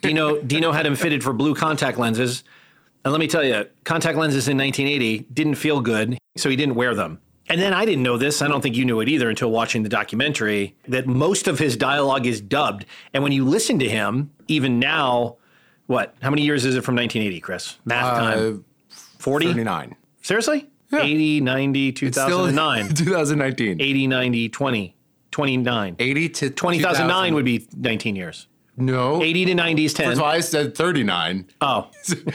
Dino 0.00 0.40
Dino 0.42 0.70
had 0.70 0.86
him 0.86 0.94
fitted 0.94 1.24
for 1.24 1.32
blue 1.32 1.56
contact 1.56 1.98
lenses. 1.98 2.44
And 3.04 3.10
let 3.10 3.18
me 3.18 3.26
tell 3.26 3.42
you, 3.42 3.66
contact 3.82 4.16
lenses 4.16 4.46
in 4.46 4.56
1980 4.56 5.26
didn't 5.32 5.56
feel 5.56 5.80
good, 5.80 6.18
so 6.36 6.48
he 6.48 6.54
didn't 6.54 6.76
wear 6.76 6.94
them. 6.94 7.18
And 7.50 7.60
then 7.60 7.72
I 7.72 7.84
didn't 7.84 8.04
know 8.04 8.16
this. 8.16 8.42
I 8.42 8.48
don't 8.48 8.60
think 8.60 8.76
you 8.76 8.84
knew 8.84 9.00
it 9.00 9.08
either 9.08 9.28
until 9.28 9.50
watching 9.50 9.82
the 9.82 9.88
documentary 9.88 10.76
that 10.86 11.08
most 11.08 11.48
of 11.48 11.58
his 11.58 11.76
dialogue 11.76 12.24
is 12.24 12.40
dubbed. 12.40 12.86
And 13.12 13.24
when 13.24 13.32
you 13.32 13.44
listen 13.44 13.80
to 13.80 13.88
him, 13.88 14.30
even 14.46 14.78
now, 14.78 15.36
what? 15.86 16.14
How 16.22 16.30
many 16.30 16.42
years 16.42 16.64
is 16.64 16.76
it 16.76 16.84
from 16.84 16.94
1980, 16.94 17.40
Chris? 17.40 17.76
Math 17.84 18.04
uh, 18.04 18.20
time. 18.20 18.64
40? 19.18 19.46
39. 19.46 19.96
Seriously? 20.22 20.70
80, 20.92 21.40
90, 21.40 21.92
2009. 21.92 22.88
2019. 22.94 23.80
80, 23.80 24.06
90, 24.06 24.48
20, 24.48 24.96
29. 25.30 25.96
80 25.98 26.28
to 26.28 26.50
2009 26.50 27.34
would 27.34 27.44
be 27.44 27.66
19 27.76 28.16
years. 28.16 28.46
No. 28.76 29.22
80 29.22 29.44
to 29.46 29.54
90 29.54 29.84
is 29.84 29.94
10. 29.94 30.08
That's 30.08 30.20
why 30.20 30.34
I 30.34 30.40
said 30.40 30.76
39. 30.76 31.46
Oh, 31.60 31.90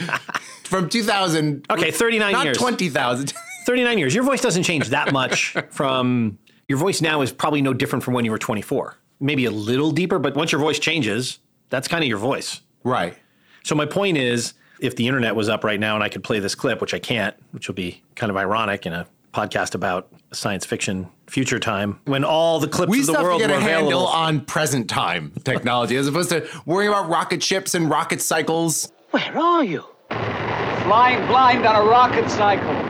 From 0.65 0.89
2000. 0.89 1.65
Okay, 1.69 1.91
39 1.91 2.31
not 2.31 2.45
years. 2.45 2.57
20,000. 2.57 3.33
39 3.65 3.97
years. 3.97 4.15
Your 4.15 4.23
voice 4.23 4.41
doesn't 4.41 4.63
change 4.63 4.89
that 4.89 5.11
much 5.11 5.55
from 5.69 6.37
your 6.67 6.77
voice 6.77 7.01
now 7.01 7.21
is 7.21 7.31
probably 7.31 7.61
no 7.61 7.73
different 7.73 8.03
from 8.03 8.13
when 8.13 8.25
you 8.25 8.31
were 8.31 8.37
24. 8.37 8.97
Maybe 9.19 9.45
a 9.45 9.51
little 9.51 9.91
deeper, 9.91 10.19
but 10.19 10.35
once 10.35 10.51
your 10.51 10.59
voice 10.61 10.79
changes, 10.79 11.39
that's 11.69 11.87
kind 11.87 12.03
of 12.03 12.07
your 12.07 12.17
voice. 12.17 12.61
right. 12.83 13.17
So 13.63 13.73
my 13.73 13.87
point 13.87 14.17
is, 14.17 14.53
if 14.79 14.95
the 14.95 15.07
internet 15.07 15.35
was 15.35 15.49
up 15.49 15.63
right 15.63 15.79
now 15.79 15.95
and 15.95 16.03
I 16.03 16.09
could 16.09 16.23
play 16.23 16.37
this 16.39 16.53
clip, 16.53 16.81
which 16.81 16.93
I 16.93 16.99
can't, 16.99 17.35
which 17.51 17.67
will 17.67 17.73
be 17.73 18.03
kind 18.15 18.29
of 18.29 18.37
ironic 18.37 18.85
in 18.85 18.93
a 18.93 19.07
podcast 19.33 19.73
about 19.73 20.07
science 20.31 20.65
fiction 20.67 21.09
future 21.25 21.59
time, 21.59 21.99
when 22.05 22.23
all 22.23 22.59
the 22.59 22.67
clips 22.67 22.91
We 22.91 22.99
of 22.99 23.07
the 23.07 23.13
still 23.13 23.15
have 23.21 23.23
world 23.23 23.41
to 23.41 23.47
get 23.47 23.53
were 23.53 23.59
a 23.59 23.61
handle 23.61 23.87
available. 23.87 24.07
on 24.07 24.41
present 24.45 24.87
time 24.87 25.31
technology 25.43 25.95
as 25.95 26.07
opposed 26.07 26.29
to 26.29 26.47
worrying 26.67 26.89
about 26.91 27.09
rocket 27.09 27.41
ships 27.41 27.73
and 27.73 27.89
rocket 27.89 28.21
cycles. 28.21 28.91
Where 29.09 29.35
are 29.35 29.63
you? 29.63 29.83
Flying 30.09 31.25
blind 31.25 31.65
on 31.65 31.75
a 31.87 31.89
rocket 31.89 32.29
cycle. 32.29 32.84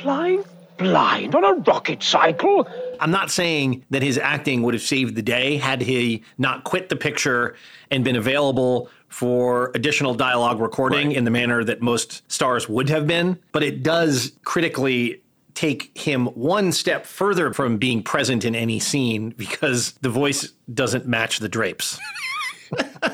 Flying 0.00 0.44
blind 0.78 1.34
on 1.34 1.44
a 1.44 1.54
rocket 1.62 2.02
cycle? 2.02 2.68
I'm 3.00 3.10
not 3.10 3.30
saying 3.30 3.84
that 3.90 4.02
his 4.02 4.18
acting 4.18 4.62
would 4.62 4.74
have 4.74 4.82
saved 4.82 5.14
the 5.14 5.22
day 5.22 5.56
had 5.56 5.82
he 5.82 6.22
not 6.38 6.64
quit 6.64 6.88
the 6.88 6.96
picture 6.96 7.56
and 7.90 8.02
been 8.04 8.16
available 8.16 8.88
for 9.08 9.70
additional 9.74 10.14
dialogue 10.14 10.60
recording 10.60 11.08
Right. 11.08 11.16
in 11.16 11.24
the 11.24 11.30
manner 11.30 11.62
that 11.64 11.82
most 11.82 12.22
stars 12.30 12.68
would 12.68 12.88
have 12.88 13.06
been. 13.06 13.38
But 13.52 13.62
it 13.62 13.82
does 13.82 14.32
critically 14.44 15.20
take 15.54 15.96
him 15.96 16.26
one 16.28 16.72
step 16.72 17.04
further 17.04 17.52
from 17.52 17.76
being 17.76 18.02
present 18.02 18.44
in 18.44 18.54
any 18.54 18.80
scene 18.80 19.30
because 19.36 19.92
the 20.00 20.08
voice 20.08 20.50
doesn't 20.72 21.06
match 21.06 21.40
the 21.40 21.48
drapes. 21.48 21.98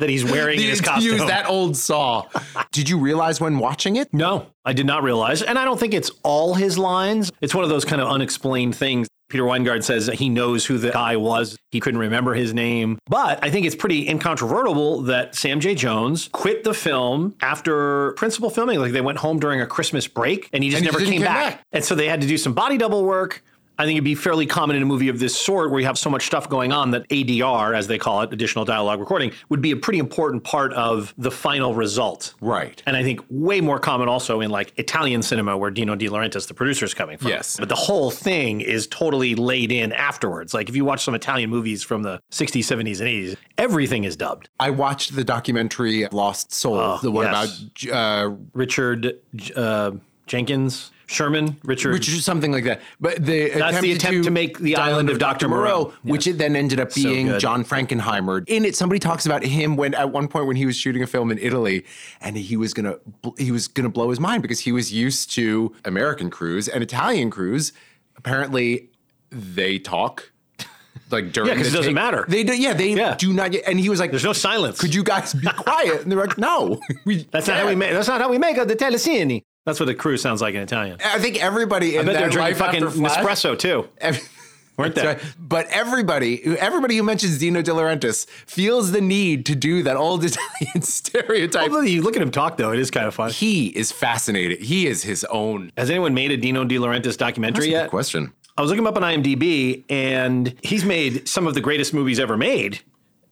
that 0.00 0.08
he's 0.10 0.24
wearing 0.24 0.60
in 0.60 0.66
his 0.68 0.78
to 0.80 0.84
costume. 0.84 1.12
use 1.12 1.26
that 1.26 1.46
old 1.48 1.76
saw. 1.76 2.26
Did 2.72 2.88
you 2.88 2.98
realize 2.98 3.40
when 3.40 3.58
watching 3.58 3.96
it? 3.96 4.12
No, 4.12 4.46
I 4.64 4.72
did 4.72 4.86
not 4.86 5.02
realize. 5.02 5.42
And 5.42 5.58
I 5.58 5.64
don't 5.64 5.78
think 5.78 5.94
it's 5.94 6.10
all 6.22 6.54
his 6.54 6.76
lines. 6.78 7.30
It's 7.40 7.54
one 7.54 7.64
of 7.64 7.70
those 7.70 7.84
kind 7.84 8.02
of 8.02 8.08
unexplained 8.08 8.74
things. 8.74 9.06
Peter 9.28 9.44
Wyngarde 9.44 9.84
says 9.84 10.06
that 10.06 10.16
he 10.16 10.28
knows 10.28 10.66
who 10.66 10.76
the 10.76 10.90
guy 10.90 11.16
was. 11.16 11.56
He 11.70 11.78
couldn't 11.78 12.00
remember 12.00 12.34
his 12.34 12.52
name. 12.52 12.98
But 13.06 13.38
I 13.44 13.50
think 13.50 13.64
it's 13.64 13.76
pretty 13.76 14.08
incontrovertible 14.08 15.02
that 15.02 15.36
Sam 15.36 15.60
J. 15.60 15.76
Jones 15.76 16.28
quit 16.32 16.64
the 16.64 16.74
film 16.74 17.36
after 17.40 18.12
principal 18.14 18.50
filming. 18.50 18.80
Like 18.80 18.90
they 18.92 19.00
went 19.00 19.18
home 19.18 19.38
during 19.38 19.60
a 19.60 19.66
Christmas 19.68 20.08
break 20.08 20.48
and 20.52 20.64
he 20.64 20.70
just 20.70 20.78
And 20.82 20.86
never 20.86 20.98
didn't 20.98 21.12
came 21.14 21.22
back. 21.22 21.54
back. 21.58 21.62
And 21.72 21.84
so 21.84 21.94
they 21.94 22.08
had 22.08 22.20
to 22.22 22.26
do 22.26 22.36
some 22.38 22.54
body 22.54 22.76
double 22.76 23.04
work. 23.04 23.44
I 23.80 23.86
think 23.86 23.96
it'd 23.96 24.04
be 24.04 24.14
fairly 24.14 24.44
common 24.44 24.76
in 24.76 24.82
a 24.82 24.86
movie 24.86 25.08
of 25.08 25.18
this 25.18 25.34
sort 25.34 25.70
where 25.70 25.80
you 25.80 25.86
have 25.86 25.96
so 25.96 26.10
much 26.10 26.26
stuff 26.26 26.50
going 26.50 26.70
on 26.70 26.90
that 26.90 27.08
ADR, 27.08 27.74
as 27.74 27.86
they 27.86 27.96
call 27.96 28.20
it, 28.20 28.30
additional 28.30 28.66
dialogue 28.66 29.00
recording, 29.00 29.32
would 29.48 29.62
be 29.62 29.70
a 29.70 29.76
pretty 29.76 29.98
important 29.98 30.44
part 30.44 30.74
of 30.74 31.14
the 31.16 31.30
final 31.30 31.74
result. 31.74 32.34
Right. 32.42 32.82
And 32.84 32.94
I 32.94 33.02
think 33.02 33.24
way 33.30 33.62
more 33.62 33.78
common 33.78 34.06
also 34.06 34.42
in 34.42 34.50
like 34.50 34.78
Italian 34.78 35.22
cinema 35.22 35.56
where 35.56 35.70
Dino 35.70 35.94
De 35.94 36.08
Laurentiis, 36.08 36.46
the 36.46 36.52
producer, 36.52 36.84
is 36.84 36.92
coming 36.92 37.16
from. 37.16 37.28
Yes. 37.28 37.56
But 37.58 37.70
the 37.70 37.74
whole 37.74 38.10
thing 38.10 38.60
is 38.60 38.86
totally 38.86 39.34
laid 39.34 39.72
in 39.72 39.94
afterwards. 39.94 40.52
Like 40.52 40.68
if 40.68 40.76
you 40.76 40.84
watch 40.84 41.02
some 41.02 41.14
Italian 41.14 41.48
movies 41.48 41.82
from 41.82 42.02
the 42.02 42.20
60s, 42.30 42.60
70s, 42.60 43.00
and 43.00 43.08
80s, 43.08 43.36
everything 43.56 44.04
is 44.04 44.14
dubbed. 44.14 44.50
I 44.60 44.68
watched 44.68 45.16
the 45.16 45.24
documentary 45.24 46.06
Lost 46.12 46.52
Soul, 46.52 46.98
the 46.98 47.10
one 47.10 47.24
yes. 47.32 47.64
about 47.86 47.96
uh, 47.96 48.34
Richard 48.52 49.16
uh, 49.56 49.92
Jenkins, 50.26 50.90
Sherman, 51.10 51.56
Richard. 51.64 52.06
is 52.06 52.24
something 52.24 52.52
like 52.52 52.62
that. 52.64 52.80
But 53.00 53.24
the 53.26 53.50
That's 53.50 53.80
the 53.80 53.92
attempt 53.92 54.24
to 54.24 54.30
make 54.30 54.58
the 54.60 54.76
island 54.76 55.10
of 55.10 55.18
Dr. 55.18 55.48
Moreau. 55.48 55.92
which 56.04 56.28
it 56.28 56.38
then 56.38 56.54
ended 56.54 56.78
up 56.78 56.94
being 56.94 57.26
good. 57.26 57.40
John 57.40 57.64
Frankenheimer. 57.64 58.44
In 58.48 58.64
it, 58.64 58.76
somebody 58.76 59.00
talks 59.00 59.26
about 59.26 59.42
him 59.42 59.76
when 59.76 59.92
at 59.94 60.10
one 60.12 60.28
point 60.28 60.46
when 60.46 60.54
he 60.56 60.66
was 60.66 60.76
shooting 60.76 61.02
a 61.02 61.08
film 61.08 61.32
in 61.32 61.38
Italy, 61.38 61.84
and 62.20 62.36
he 62.36 62.56
was 62.56 62.72
gonna 62.72 62.94
he 63.38 63.50
was 63.50 63.66
gonna 63.66 63.88
blow 63.88 64.10
his 64.10 64.20
mind 64.20 64.42
because 64.42 64.60
he 64.60 64.70
was 64.70 64.92
used 64.92 65.32
to 65.32 65.74
American 65.84 66.30
crews 66.30 66.68
and 66.68 66.82
Italian 66.82 67.28
crews. 67.30 67.72
Apparently, 68.16 68.88
they 69.30 69.78
talk. 69.78 70.30
Like 71.10 71.32
during 71.32 71.48
Yeah, 71.48 71.56
'cause 71.56 71.64
the 71.64 71.70
it 71.70 71.76
doesn't 71.78 71.84
take. 71.90 71.94
matter. 71.94 72.24
They 72.28 72.44
do, 72.44 72.54
yeah, 72.54 72.72
they 72.72 72.94
Yeah. 72.94 73.16
do 73.16 73.32
not 73.32 73.50
get. 73.50 73.64
And 73.66 73.80
he 73.80 73.88
was 73.88 73.98
like, 73.98 74.10
There's 74.12 74.22
no 74.24 74.32
silence. 74.32 74.78
Could 74.80 74.94
you 74.94 75.02
guys 75.02 75.34
be 75.34 75.48
quiet? 75.48 76.02
And 76.02 76.12
they're 76.12 76.20
like, 76.20 76.38
No, 76.38 76.80
we. 77.04 77.26
That's 77.32 77.48
not 77.48 77.58
how 77.58 77.66
we 77.66 77.74
make. 77.74 77.90
That's 77.92 78.06
not 78.06 78.20
how 78.20 78.30
we 78.30 78.38
make 78.38 78.54
the 78.56 78.76
telecine. 78.76 79.42
That's 79.70 79.78
what 79.80 79.86
the 79.86 79.94
crew 79.94 80.16
sounds 80.16 80.42
like 80.42 80.54
in 80.56 80.60
Italian. 80.62 80.98
I 81.04 81.20
think 81.20 81.40
everybody 81.42 81.94
in 81.96 82.02
I 82.08 82.12
bet 82.12 82.20
they're 82.20 82.28
drinking 82.30 82.56
fucking 82.56 82.82
Nespresso 83.02 83.56
too. 83.56 83.88
Every- 83.98 84.20
Weren't 84.76 84.94
they? 84.94 85.06
Right. 85.06 85.20
But 85.38 85.66
everybody, 85.68 86.42
everybody 86.58 86.96
who 86.96 87.02
mentions 87.02 87.38
Dino 87.38 87.60
De 87.60 87.70
Laurentiis 87.70 88.26
feels 88.46 88.92
the 88.92 89.00
need 89.02 89.44
to 89.46 89.54
do 89.54 89.82
that 89.82 89.96
old 89.96 90.24
Italian 90.24 90.80
stereotype. 90.82 91.68
Although 91.68 91.82
you 91.82 92.00
look 92.02 92.16
at 92.16 92.22
him 92.22 92.30
talk 92.30 92.56
though, 92.56 92.72
it 92.72 92.78
is 92.78 92.90
kind 92.90 93.06
of 93.06 93.14
fun. 93.14 93.30
He 93.30 93.66
is 93.68 93.92
fascinated. 93.92 94.60
He 94.62 94.86
is 94.86 95.02
his 95.02 95.24
own. 95.24 95.70
Has 95.76 95.90
anyone 95.90 96.14
made 96.14 96.30
a 96.30 96.36
Dino 96.36 96.64
De 96.64 96.76
Laurentiis 96.76 97.16
documentary 97.18 97.66
That's 97.66 97.68
a 97.68 97.70
yet? 97.70 97.82
good 97.84 97.90
question. 97.90 98.32
I 98.56 98.62
was 98.62 98.70
looking 98.70 98.82
him 98.84 98.86
up 98.88 98.96
on 98.96 99.02
IMDb, 99.02 99.84
and 99.88 100.54
he's 100.62 100.84
made 100.84 101.28
some 101.28 101.46
of 101.46 101.54
the 101.54 101.60
greatest 101.60 101.94
movies 101.94 102.18
ever 102.18 102.36
made. 102.36 102.80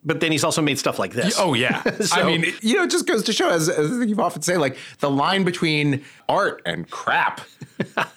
But 0.05 0.21
then 0.21 0.31
he's 0.33 0.45
also 0.45 0.63
made 0.63 0.79
stuff 0.79 0.99
like 0.99 1.13
this. 1.13 1.37
Oh 1.39 1.55
yeah. 1.55 1.83
So- 2.03 2.21
I 2.21 2.25
mean, 2.25 2.45
you 2.63 2.77
know, 2.77 2.85
it 2.85 2.91
just 2.91 3.07
goes 3.07 3.25
to 3.25 3.33
show, 3.33 3.51
as, 3.51 3.69
as 3.69 3.91
you've 4.07 4.21
often 4.21 4.43
say, 4.43 4.57
like 4.57 4.79
the 5.01 5.11
line 5.11 5.45
between 5.45 6.05
art 6.29 6.63
and 6.67 6.89
crap. 6.91 7.41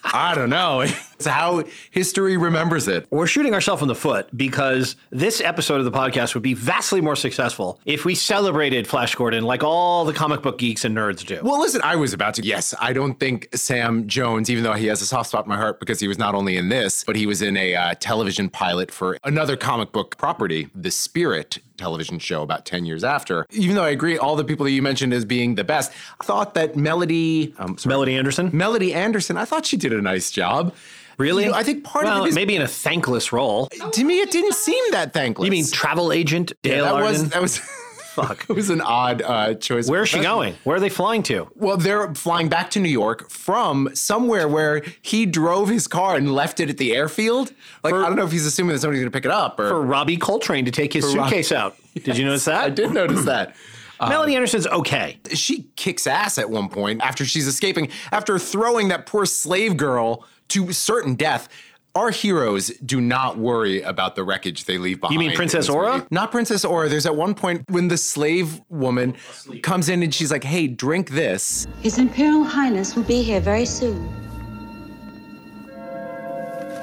I 0.04 0.34
don't 0.34 0.50
know. 0.50 0.84
It's 1.22 1.28
how 1.28 1.62
history 1.92 2.36
remembers 2.36 2.88
it. 2.88 3.06
We're 3.12 3.28
shooting 3.28 3.54
ourselves 3.54 3.80
in 3.80 3.86
the 3.86 3.94
foot 3.94 4.28
because 4.36 4.96
this 5.10 5.40
episode 5.40 5.78
of 5.78 5.84
the 5.84 5.92
podcast 5.92 6.34
would 6.34 6.42
be 6.42 6.54
vastly 6.54 7.00
more 7.00 7.14
successful 7.14 7.78
if 7.84 8.04
we 8.04 8.16
celebrated 8.16 8.88
Flash 8.88 9.14
Gordon 9.14 9.44
like 9.44 9.62
all 9.62 10.04
the 10.04 10.12
comic 10.12 10.42
book 10.42 10.58
geeks 10.58 10.84
and 10.84 10.96
nerds 10.96 11.24
do. 11.24 11.38
Well, 11.40 11.60
listen, 11.60 11.80
I 11.84 11.94
was 11.94 12.12
about 12.12 12.34
to. 12.34 12.42
Yes, 12.42 12.74
I 12.80 12.92
don't 12.92 13.20
think 13.20 13.46
Sam 13.54 14.08
Jones, 14.08 14.50
even 14.50 14.64
though 14.64 14.72
he 14.72 14.86
has 14.86 15.00
a 15.00 15.06
soft 15.06 15.28
spot 15.28 15.44
in 15.44 15.48
my 15.48 15.56
heart 15.56 15.78
because 15.78 16.00
he 16.00 16.08
was 16.08 16.18
not 16.18 16.34
only 16.34 16.56
in 16.56 16.70
this, 16.70 17.04
but 17.04 17.14
he 17.14 17.24
was 17.24 17.40
in 17.40 17.56
a 17.56 17.76
uh, 17.76 17.94
television 18.00 18.50
pilot 18.50 18.90
for 18.90 19.16
another 19.22 19.56
comic 19.56 19.92
book 19.92 20.16
property, 20.18 20.70
The 20.74 20.90
Spirit 20.90 21.60
television 21.76 22.18
show 22.18 22.42
about 22.42 22.66
10 22.66 22.84
years 22.84 23.04
after. 23.04 23.46
Even 23.50 23.76
though 23.76 23.84
I 23.84 23.90
agree, 23.90 24.18
all 24.18 24.34
the 24.34 24.44
people 24.44 24.64
that 24.64 24.72
you 24.72 24.82
mentioned 24.82 25.12
as 25.12 25.24
being 25.24 25.54
the 25.54 25.64
best, 25.64 25.92
I 26.20 26.24
thought 26.24 26.54
that 26.54 26.76
Melody, 26.76 27.54
um, 27.58 27.78
sorry, 27.78 27.92
Melody 27.92 28.01
Anderson? 28.08 28.50
Melody 28.52 28.92
Anderson, 28.94 29.36
I 29.36 29.44
thought 29.44 29.66
she 29.66 29.76
did 29.76 29.92
a 29.92 30.02
nice 30.02 30.30
job. 30.30 30.74
Really? 31.18 31.44
You 31.44 31.50
know, 31.50 31.56
I 31.56 31.62
think 31.62 31.84
part 31.84 32.04
well, 32.04 32.20
of 32.20 32.26
it 32.26 32.30
is, 32.30 32.34
maybe 32.34 32.56
in 32.56 32.62
a 32.62 32.68
thankless 32.68 33.32
role. 33.32 33.66
to 33.66 34.04
me, 34.04 34.20
it 34.20 34.30
didn't 34.30 34.54
seem 34.54 34.82
that 34.92 35.12
thankless. 35.12 35.44
You 35.44 35.50
mean 35.50 35.66
travel 35.70 36.12
agent 36.12 36.52
Dale 36.62 36.84
that 36.84 36.94
Arden? 36.94 37.10
was, 37.10 37.28
that 37.28 37.42
was, 37.42 37.58
Fuck. 38.12 38.44
it 38.48 38.52
was 38.52 38.68
an 38.68 38.82
odd 38.82 39.22
uh, 39.22 39.54
choice. 39.54 39.88
Where 39.88 40.02
is 40.02 40.10
she 40.10 40.20
going? 40.20 40.54
Where 40.64 40.76
are 40.76 40.80
they 40.80 40.90
flying 40.90 41.22
to? 41.24 41.50
Well, 41.54 41.78
they're 41.78 42.14
flying 42.14 42.48
back 42.48 42.70
to 42.72 42.80
New 42.80 42.90
York 42.90 43.30
from 43.30 43.90
somewhere 43.94 44.48
where 44.48 44.82
he 45.00 45.24
drove 45.24 45.68
his 45.68 45.86
car 45.86 46.16
and 46.16 46.32
left 46.32 46.60
it 46.60 46.68
at 46.68 46.76
the 46.76 46.94
airfield. 46.94 47.52
Like, 47.82 47.94
I 47.94 48.06
don't 48.06 48.16
know 48.16 48.24
if 48.24 48.32
he's 48.32 48.46
assuming 48.46 48.74
that 48.74 48.80
somebody's 48.80 49.00
going 49.00 49.10
to 49.10 49.16
pick 49.16 49.24
it 49.24 49.30
up 49.30 49.58
or. 49.58 49.68
For 49.68 49.82
Robbie 49.82 50.18
Coltrane 50.18 50.66
to 50.66 50.70
take 50.70 50.92
his 50.92 51.10
suitcase 51.10 51.52
out. 51.52 51.76
Did 51.94 52.18
you 52.18 52.24
notice 52.24 52.44
that? 52.44 52.64
I 52.64 52.70
did 52.70 52.92
notice 52.92 53.24
that. 53.26 53.54
Um, 54.02 54.08
Melody 54.08 54.34
Anderson's 54.34 54.66
okay. 54.66 55.20
She 55.32 55.70
kicks 55.76 56.08
ass 56.08 56.36
at 56.36 56.50
one 56.50 56.68
point 56.68 57.00
after 57.02 57.24
she's 57.24 57.46
escaping, 57.46 57.88
after 58.10 58.36
throwing 58.36 58.88
that 58.88 59.06
poor 59.06 59.24
slave 59.24 59.76
girl 59.76 60.26
to 60.48 60.72
certain 60.72 61.14
death. 61.14 61.48
Our 61.94 62.10
heroes 62.10 62.68
do 62.84 63.00
not 63.02 63.36
worry 63.36 63.82
about 63.82 64.16
the 64.16 64.24
wreckage 64.24 64.64
they 64.64 64.78
leave 64.78 65.00
behind. 65.00 65.12
You 65.12 65.18
mean 65.20 65.36
Princess 65.36 65.68
Aura? 65.68 65.98
movie. 65.98 66.06
Not 66.10 66.32
Princess 66.32 66.64
Aura. 66.64 66.88
There's 66.88 67.04
at 67.06 67.14
one 67.14 67.34
point 67.34 67.70
when 67.70 67.88
the 67.88 67.98
slave 67.98 68.60
woman 68.70 69.14
comes 69.62 69.88
in 69.90 70.02
and 70.02 70.12
she's 70.12 70.30
like, 70.32 70.42
hey, 70.42 70.66
drink 70.66 71.10
this. 71.10 71.66
His 71.80 71.98
Imperial 71.98 72.44
Highness 72.44 72.96
will 72.96 73.02
be 73.04 73.22
here 73.22 73.40
very 73.40 73.66
soon. 73.66 74.08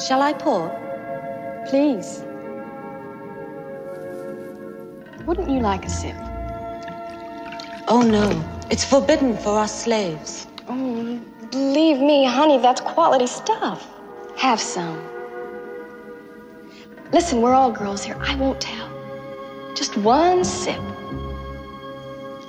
Shall 0.08 0.22
I 0.22 0.32
pour? 0.32 0.70
Please. 1.68 2.24
Wouldn't 5.26 5.50
you 5.50 5.60
like 5.60 5.86
a 5.86 5.90
sip? 5.90 6.16
Oh 7.90 8.02
no, 8.02 8.30
it's 8.70 8.84
forbidden 8.84 9.36
for 9.38 9.60
us 9.60 9.84
slaves. 9.84 10.48
Oh, 10.68 11.20
believe 11.52 12.00
me, 12.00 12.26
honey, 12.26 12.60
that's 12.60 12.82
quality 12.82 13.28
stuff. 13.28 13.88
Have 14.38 14.60
some. 14.60 15.02
Listen, 17.12 17.42
we're 17.42 17.54
all 17.56 17.72
girls 17.72 18.04
here. 18.04 18.18
I 18.20 18.36
won't 18.36 18.62
tell. 18.62 18.88
Just 19.76 19.98
one 19.98 20.44
sip. 20.44 20.80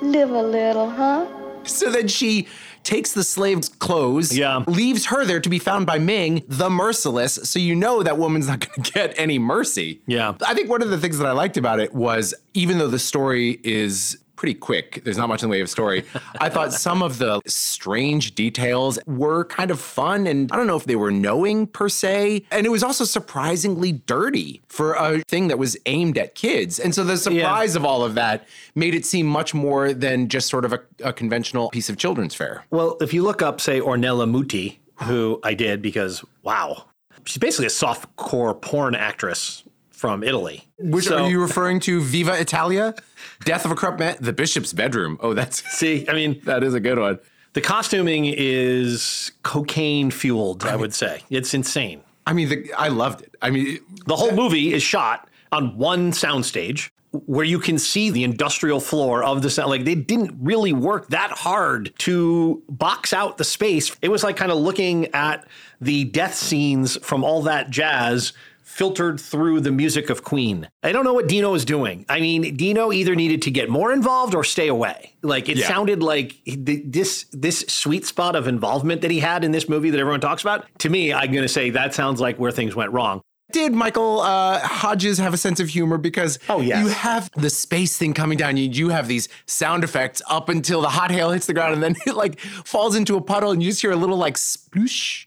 Live 0.02 0.30
a 0.30 0.42
little, 0.42 0.90
huh? 0.90 1.26
So 1.64 1.90
then 1.90 2.08
she 2.08 2.46
takes 2.82 3.12
the 3.12 3.22
slave's 3.24 3.68
clothes, 3.68 4.36
Yeah. 4.36 4.64
leaves 4.66 5.06
her 5.06 5.24
there 5.24 5.40
to 5.40 5.48
be 5.48 5.58
found 5.58 5.86
by 5.86 5.98
Ming, 5.98 6.42
the 6.48 6.70
merciless. 6.70 7.34
So 7.44 7.58
you 7.58 7.74
know 7.74 8.02
that 8.02 8.16
woman's 8.18 8.48
not 8.48 8.60
going 8.68 8.82
to 8.82 8.92
get 8.92 9.14
any 9.18 9.38
mercy. 9.38 10.00
Yeah. 10.06 10.34
I 10.46 10.54
think 10.54 10.68
one 10.70 10.82
of 10.82 10.90
the 10.90 10.98
things 10.98 11.18
that 11.18 11.26
I 11.26 11.32
liked 11.32 11.56
about 11.56 11.80
it 11.80 11.94
was 11.94 12.34
even 12.54 12.78
though 12.78 12.88
the 12.88 12.98
story 12.98 13.60
is 13.62 14.18
pretty 14.40 14.54
quick, 14.54 15.02
there's 15.04 15.18
not 15.18 15.28
much 15.28 15.42
in 15.42 15.50
the 15.50 15.52
way 15.52 15.60
of 15.60 15.68
story. 15.68 16.02
I 16.40 16.48
thought 16.48 16.72
some 16.72 17.02
of 17.02 17.18
the 17.18 17.42
strange 17.46 18.34
details 18.34 18.98
were 19.06 19.44
kind 19.44 19.70
of 19.70 19.78
fun 19.78 20.26
and 20.26 20.50
I 20.50 20.56
don't 20.56 20.66
know 20.66 20.78
if 20.78 20.84
they 20.84 20.96
were 20.96 21.10
knowing 21.10 21.66
per 21.66 21.90
se. 21.90 22.44
And 22.50 22.64
it 22.64 22.70
was 22.70 22.82
also 22.82 23.04
surprisingly 23.04 23.92
dirty 23.92 24.62
for 24.66 24.94
a 24.94 25.18
thing 25.28 25.48
that 25.48 25.58
was 25.58 25.76
aimed 25.84 26.16
at 26.16 26.34
kids. 26.34 26.78
And 26.80 26.94
so 26.94 27.04
the 27.04 27.18
surprise 27.18 27.76
of 27.76 27.84
all 27.84 28.02
of 28.02 28.14
that 28.14 28.48
made 28.74 28.94
it 28.94 29.04
seem 29.04 29.26
much 29.26 29.52
more 29.52 29.92
than 29.92 30.26
just 30.28 30.48
sort 30.48 30.64
of 30.64 30.72
a, 30.72 30.80
a 31.04 31.12
conventional 31.12 31.68
piece 31.68 31.90
of 31.90 31.98
children's 31.98 32.34
fare. 32.34 32.64
Well, 32.70 32.96
if 33.02 33.12
you 33.12 33.22
look 33.22 33.42
up, 33.42 33.60
say, 33.60 33.78
Ornella 33.78 34.26
Muti, 34.26 34.80
who 35.02 35.38
I 35.44 35.52
did 35.52 35.82
because, 35.82 36.24
wow, 36.42 36.86
she's 37.26 37.36
basically 37.36 37.66
a 37.66 37.70
soft 37.70 38.16
core 38.16 38.54
porn 38.54 38.94
actress 38.94 39.64
from 39.90 40.22
Italy. 40.22 40.66
Which 40.78 41.04
So- 41.08 41.24
are 41.24 41.30
you 41.30 41.42
referring 41.42 41.78
to? 41.80 42.00
Viva 42.00 42.40
Italia, 42.40 42.94
Death 43.44 43.64
of 43.64 43.70
a 43.70 43.74
Corrupt 43.74 43.98
Man, 43.98 44.16
The 44.20 44.32
Bishop's 44.32 44.72
Bedroom. 44.72 45.18
Oh, 45.20 45.34
that's 45.34 45.62
See, 45.76 46.06
I 46.08 46.12
mean, 46.12 46.40
that 46.44 46.62
is 46.62 46.74
a 46.74 46.80
good 46.80 46.98
one. 46.98 47.18
the 47.54 47.60
costuming 47.60 48.26
is 48.26 49.32
cocaine 49.42 50.10
fueled, 50.10 50.64
I 50.64 50.76
would 50.76 50.94
say. 50.94 51.22
It's 51.30 51.54
insane. 51.54 52.02
I 52.26 52.32
mean, 52.32 52.48
the, 52.48 52.72
I 52.74 52.88
loved 52.88 53.22
it. 53.22 53.34
I 53.42 53.50
mean, 53.50 53.78
The 54.06 54.16
whole 54.16 54.32
movie 54.32 54.72
is 54.72 54.82
shot 54.82 55.28
on 55.52 55.76
one 55.76 56.12
soundstage 56.12 56.90
where 57.26 57.44
you 57.44 57.58
can 57.58 57.76
see 57.76 58.08
the 58.10 58.22
industrial 58.22 58.78
floor 58.78 59.24
of 59.24 59.42
the 59.42 59.50
sound. 59.50 59.68
Like 59.70 59.84
they 59.84 59.96
didn't 59.96 60.36
really 60.40 60.72
work 60.72 61.08
that 61.08 61.32
hard 61.32 61.92
to 62.00 62.62
box 62.68 63.12
out 63.12 63.36
the 63.36 63.42
space. 63.42 63.96
It 64.00 64.10
was 64.10 64.22
like 64.22 64.36
kind 64.36 64.52
of 64.52 64.58
looking 64.58 65.06
at 65.12 65.44
the 65.80 66.04
death 66.04 66.36
scenes 66.36 66.96
from 67.04 67.24
all 67.24 67.42
that 67.42 67.70
jazz 67.70 68.32
filtered 68.70 69.20
through 69.20 69.60
the 69.60 69.70
music 69.72 70.10
of 70.10 70.22
Queen. 70.24 70.68
I 70.82 70.92
don't 70.92 71.04
know 71.04 71.12
what 71.12 71.26
Dino 71.28 71.54
is 71.54 71.64
doing. 71.64 72.06
I 72.08 72.20
mean, 72.20 72.56
Dino 72.56 72.92
either 72.92 73.14
needed 73.16 73.42
to 73.42 73.50
get 73.50 73.68
more 73.68 73.92
involved 73.92 74.34
or 74.34 74.44
stay 74.44 74.68
away. 74.68 75.14
Like 75.22 75.48
it 75.48 75.58
Yeah. 75.58 75.66
sounded 75.68 76.02
like 76.02 76.36
th- 76.44 76.82
this 76.86 77.26
this 77.32 77.60
sweet 77.68 78.06
spot 78.06 78.36
of 78.36 78.46
involvement 78.46 79.02
that 79.02 79.10
he 79.10 79.18
had 79.20 79.44
in 79.44 79.50
this 79.52 79.68
movie 79.68 79.90
that 79.90 79.98
everyone 80.00 80.20
talks 80.20 80.42
about. 80.42 80.64
To 80.78 80.88
me, 80.88 81.12
I'm 81.12 81.32
going 81.32 81.42
to 81.42 81.48
say 81.48 81.70
that 81.70 81.94
sounds 81.94 82.20
like 82.20 82.38
where 82.38 82.52
things 82.52 82.74
went 82.76 82.92
wrong. 82.92 83.20
Did 83.52 83.72
Michael 83.72 84.20
uh, 84.20 84.58
Hodges 84.60 85.18
have 85.18 85.34
a 85.34 85.36
sense 85.36 85.60
of 85.60 85.68
humor? 85.68 85.98
Because 85.98 86.38
Oh, 86.48 86.60
yes. 86.60 86.82
you 86.82 86.88
have 86.90 87.30
the 87.32 87.50
space 87.50 87.96
thing 87.96 88.14
coming 88.14 88.38
down. 88.38 88.56
You, 88.56 88.68
you 88.70 88.88
have 88.90 89.08
these 89.08 89.28
sound 89.46 89.84
effects 89.84 90.22
up 90.28 90.48
until 90.48 90.80
the 90.82 90.88
hot 90.88 91.10
hail 91.10 91.30
hits 91.30 91.46
the 91.46 91.54
ground 91.54 91.74
and 91.74 91.82
then 91.82 91.96
it 92.06 92.14
like 92.14 92.38
falls 92.40 92.94
into 92.96 93.16
a 93.16 93.20
puddle 93.20 93.50
and 93.50 93.62
you 93.62 93.70
just 93.70 93.80
hear 93.80 93.90
a 93.92 93.96
little 93.96 94.16
like 94.16 94.34
sploosh. 94.36 95.26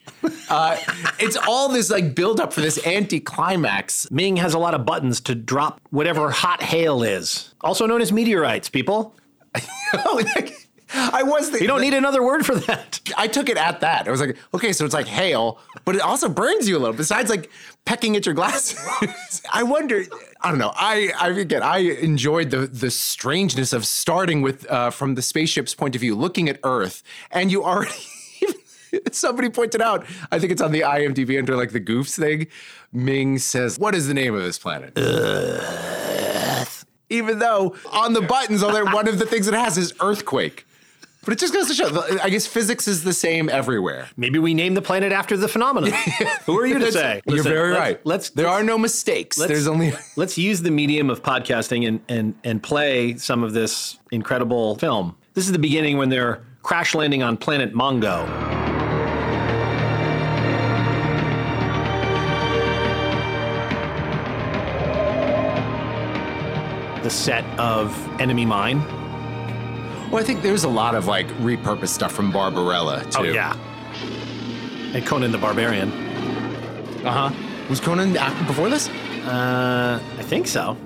Uh, 0.49 0.77
it's 1.19 1.35
all 1.47 1.69
this 1.69 1.89
like 1.89 2.15
build 2.15 2.39
up 2.39 2.53
for 2.53 2.61
this 2.61 2.85
anticlimax. 2.85 4.09
Ming 4.11 4.37
has 4.37 4.53
a 4.53 4.59
lot 4.59 4.73
of 4.73 4.85
buttons 4.85 5.19
to 5.21 5.35
drop 5.35 5.81
whatever 5.89 6.29
hot 6.31 6.61
hail 6.61 7.03
is, 7.03 7.53
also 7.61 7.85
known 7.85 8.01
as 8.01 8.11
meteorites, 8.11 8.69
people. 8.69 9.15
Oh, 10.05 10.19
like, 10.35 10.62
I 10.93 11.23
was 11.23 11.51
the, 11.51 11.59
You 11.59 11.67
don't 11.67 11.81
need 11.81 11.93
another 11.93 12.23
word 12.23 12.45
for 12.45 12.55
that. 12.55 12.99
I 13.17 13.27
took 13.27 13.49
it 13.49 13.57
at 13.57 13.81
that. 13.81 14.07
I 14.07 14.11
was 14.11 14.21
like, 14.21 14.37
okay, 14.53 14.73
so 14.73 14.85
it's 14.85 14.93
like 14.93 15.07
hail, 15.07 15.59
but 15.85 15.95
it 15.95 16.01
also 16.01 16.29
burns 16.29 16.67
you 16.67 16.77
a 16.77 16.79
little. 16.79 16.95
Besides, 16.95 17.29
like 17.29 17.49
pecking 17.85 18.15
at 18.15 18.25
your 18.25 18.35
glasses. 18.35 18.79
I 19.53 19.63
wonder. 19.63 20.05
I 20.41 20.49
don't 20.49 20.59
know. 20.59 20.73
I 20.75 21.11
I 21.19 21.29
again, 21.29 21.63
I 21.63 21.77
enjoyed 21.79 22.51
the 22.51 22.67
the 22.67 22.91
strangeness 22.91 23.73
of 23.73 23.85
starting 23.85 24.41
with 24.41 24.69
uh, 24.69 24.91
from 24.91 25.15
the 25.15 25.21
spaceship's 25.21 25.73
point 25.73 25.95
of 25.95 26.01
view, 26.01 26.15
looking 26.15 26.47
at 26.49 26.59
Earth, 26.63 27.03
and 27.31 27.51
you 27.51 27.63
already. 27.63 27.93
Somebody 29.11 29.49
pointed 29.49 29.81
out, 29.81 30.05
I 30.31 30.37
think 30.37 30.51
it's 30.51 30.61
on 30.61 30.71
the 30.71 30.81
IMDb 30.81 31.39
under 31.39 31.55
like 31.55 31.71
the 31.71 31.81
goofs 31.81 32.15
thing. 32.15 32.47
Ming 32.91 33.39
says, 33.39 33.79
"What 33.79 33.95
is 33.95 34.07
the 34.07 34.13
name 34.13 34.35
of 34.35 34.43
this 34.43 34.59
planet?" 34.59 34.93
Earth. 34.97 36.85
Even 37.09 37.39
though 37.39 37.75
on 37.91 38.13
the 38.13 38.21
buttons, 38.21 38.61
on 38.63 38.73
there, 38.73 38.85
one 38.85 39.07
of 39.07 39.17
the 39.19 39.25
things 39.25 39.47
it 39.47 39.53
has 39.53 39.77
is 39.77 39.93
earthquake. 39.99 40.65
But 41.25 41.33
it 41.33 41.39
just 41.39 41.53
goes 41.53 41.67
to 41.69 41.73
show. 41.73 42.03
I 42.21 42.29
guess 42.29 42.45
physics 42.45 42.87
is 42.87 43.03
the 43.03 43.13
same 43.13 43.47
everywhere. 43.49 44.09
Maybe 44.17 44.39
we 44.39 44.53
name 44.53 44.73
the 44.73 44.81
planet 44.81 45.11
after 45.13 45.37
the 45.37 45.47
phenomenon. 45.47 45.91
Who 46.45 46.59
are 46.59 46.65
you 46.65 46.79
to 46.79 46.91
say? 46.91 47.21
You're 47.25 47.37
Listen, 47.37 47.51
very 47.51 47.69
let's- 47.71 47.79
right. 47.79 48.01
Let's 48.05 48.29
there 48.31 48.45
let's- 48.47 48.59
are 48.59 48.63
no 48.63 48.77
mistakes. 48.77 49.37
let's- 49.37 49.49
There's 49.51 49.67
only 49.67 49.93
Let's 50.17 50.37
use 50.37 50.61
the 50.61 50.71
medium 50.71 51.09
of 51.09 51.23
podcasting 51.23 51.87
and, 51.87 52.01
and, 52.09 52.35
and 52.43 52.61
play 52.61 53.15
some 53.17 53.41
of 53.43 53.53
this 53.53 53.97
incredible 54.11 54.75
film. 54.79 55.15
This 55.33 55.45
is 55.45 55.53
the 55.53 55.59
beginning 55.59 55.97
when 55.97 56.09
they're 56.09 56.43
crash 56.61 56.93
landing 56.93 57.23
on 57.23 57.37
planet 57.37 57.73
Mongo. 57.73 58.27
The 67.03 67.09
set 67.09 67.43
of 67.59 67.91
Enemy 68.21 68.45
Mine. 68.45 68.79
Well, 70.13 70.21
I 70.21 70.25
think 70.27 70.43
there's 70.43 70.63
a 70.63 70.69
lot 70.69 70.93
of 70.93 71.07
like 71.07 71.25
repurposed 71.39 71.87
stuff 71.87 72.11
from 72.11 72.31
Barbarella 72.31 73.03
too. 73.05 73.17
Oh, 73.17 73.23
yeah. 73.23 73.57
And 74.93 75.03
Conan 75.07 75.31
the 75.31 75.39
Barbarian. 75.39 75.91
Uh 77.03 77.29
huh. 77.29 77.67
Was 77.67 77.79
Conan 77.79 78.15
after, 78.15 78.45
before 78.45 78.69
this? 78.69 78.89
Uh, 79.25 79.99
I 80.19 80.21
think 80.21 80.45
so. 80.45 80.77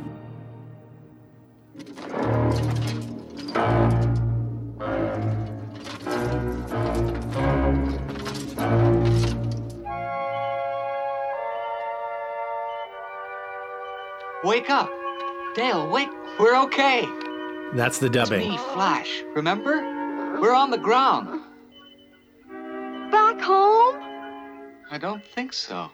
Wake 14.45 14.69
up. 14.69 14.89
Dale, 15.53 15.89
wake. 15.89 16.07
We're 16.39 16.55
okay. 16.63 17.05
That's 17.73 17.99
the 17.99 18.09
dubbing. 18.09 18.49
Me, 18.49 18.57
Flash. 18.57 19.23
Remember? 19.35 19.75
We're 20.39 20.53
on 20.53 20.71
the 20.71 20.77
ground. 20.77 21.41
Back 23.11 23.39
home? 23.41 23.95
I 24.89 24.97
don't 24.97 25.23
think 25.23 25.53
so. 25.53 25.89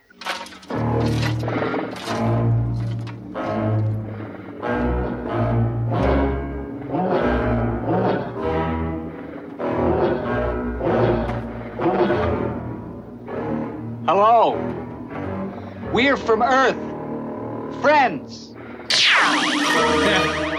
Hello. 14.05 14.59
We're 15.91 16.17
from 16.17 16.43
Earth. 16.43 17.81
Friends. 17.81 18.53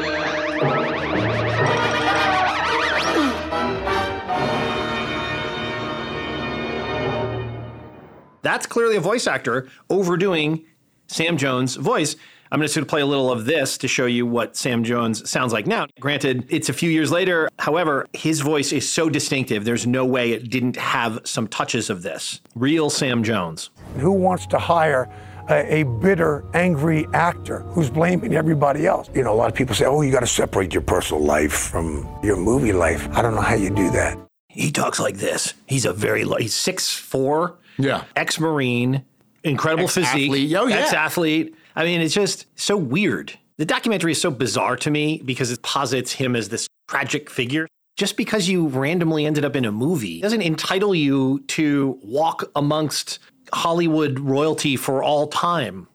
That's 8.55 8.67
clearly 8.67 8.95
a 8.95 9.01
voice 9.01 9.27
actor 9.27 9.67
overdoing 9.91 10.65
Sam 11.09 11.37
Jones' 11.37 11.75
voice. 11.75 12.15
I'm 12.53 12.61
going 12.61 12.69
to 12.69 12.73
sort 12.73 12.83
of 12.83 12.89
play 12.89 13.01
a 13.01 13.07
little 13.07 13.33
of 13.33 13.47
this 13.47 13.77
to 13.79 13.89
show 13.89 14.07
you 14.07 14.27
what 14.27 14.57
Sam 14.57 14.85
Jones 14.85 15.29
sounds 15.29 15.53
like 15.53 15.67
now. 15.67 15.89
Granted, 15.99 16.47
it's 16.51 16.69
a 16.69 16.73
few 16.73 16.89
years 16.89 17.11
later. 17.11 17.49
However, 17.59 18.07
his 18.13 18.43
voice 18.43 18.71
is 18.71 18.89
so 18.89 19.11
distinctive, 19.11 19.65
there's 19.65 19.89
no 19.89 20.05
way 20.05 20.31
it 20.31 20.51
didn't 20.51 20.77
have 20.77 21.19
some 21.25 21.49
touches 21.49 21.91
of 21.91 22.03
this. 22.03 22.41
Real 22.55 22.91
Sam 22.91 23.25
Jones. 23.25 23.71
Who 23.97 24.13
wants 24.13 24.47
to 24.47 24.59
hire 24.61 25.11
a, 25.51 25.81
a 25.81 25.83
bitter, 25.83 26.45
angry 26.55 27.09
actor 27.13 27.63
who's 27.71 27.91
blaming 27.91 28.37
everybody 28.37 28.87
else? 28.87 29.11
You 29.17 29.25
know, 29.25 29.33
a 29.33 29.35
lot 29.35 29.51
of 29.51 29.57
people 29.57 29.75
say, 29.75 29.87
oh, 29.87 30.01
you 30.03 30.13
got 30.13 30.21
to 30.21 30.29
separate 30.29 30.73
your 30.73 30.83
personal 30.83 31.25
life 31.25 31.55
from 31.55 32.09
your 32.23 32.37
movie 32.37 32.73
life. 32.73 33.09
I 33.17 33.21
don't 33.21 33.35
know 33.35 33.41
how 33.41 33.57
you 33.57 33.71
do 33.71 33.91
that. 33.91 34.17
He 34.49 34.71
talks 34.71 35.01
like 35.01 35.17
this. 35.17 35.55
He's 35.67 35.85
a 35.85 35.93
very 35.93 36.25
low, 36.25 36.37
he's 36.37 36.55
6'4, 36.55 37.57
Yeah. 37.79 38.05
ex 38.17 38.39
Marine, 38.39 39.05
incredible 39.43 39.89
physique, 39.89 40.31
Ex-athlete. 40.31 40.57
Oh, 40.57 40.67
yeah. 40.67 40.77
ex 40.77 40.93
athlete. 40.93 41.55
I 41.77 41.85
mean, 41.85 42.01
it's 42.01 42.15
just 42.15 42.47
so 42.57 42.77
weird. 42.77 43.37
The 43.57 43.65
documentary 43.65 44.13
is 44.13 44.21
so 44.21 44.31
bizarre 44.31 44.77
to 44.77 44.91
me 44.91 45.23
because 45.25 45.51
it 45.51 45.63
posits 45.63 46.13
him 46.13 46.35
as 46.35 46.49
this 46.49 46.67
tragic 46.89 47.31
figure. 47.31 47.67
Just 47.97 48.17
because 48.17 48.49
you 48.49 48.67
randomly 48.67 49.25
ended 49.25 49.45
up 49.45 49.55
in 49.55 49.65
a 49.65 49.71
movie 49.71 50.21
doesn't 50.21 50.43
entitle 50.43 50.95
you 50.95 51.41
to 51.49 51.99
walk 52.03 52.51
amongst 52.57 53.21
Hollywood 53.53 54.19
royalty 54.19 54.77
for 54.77 55.03
all 55.03 55.29
time. 55.29 55.87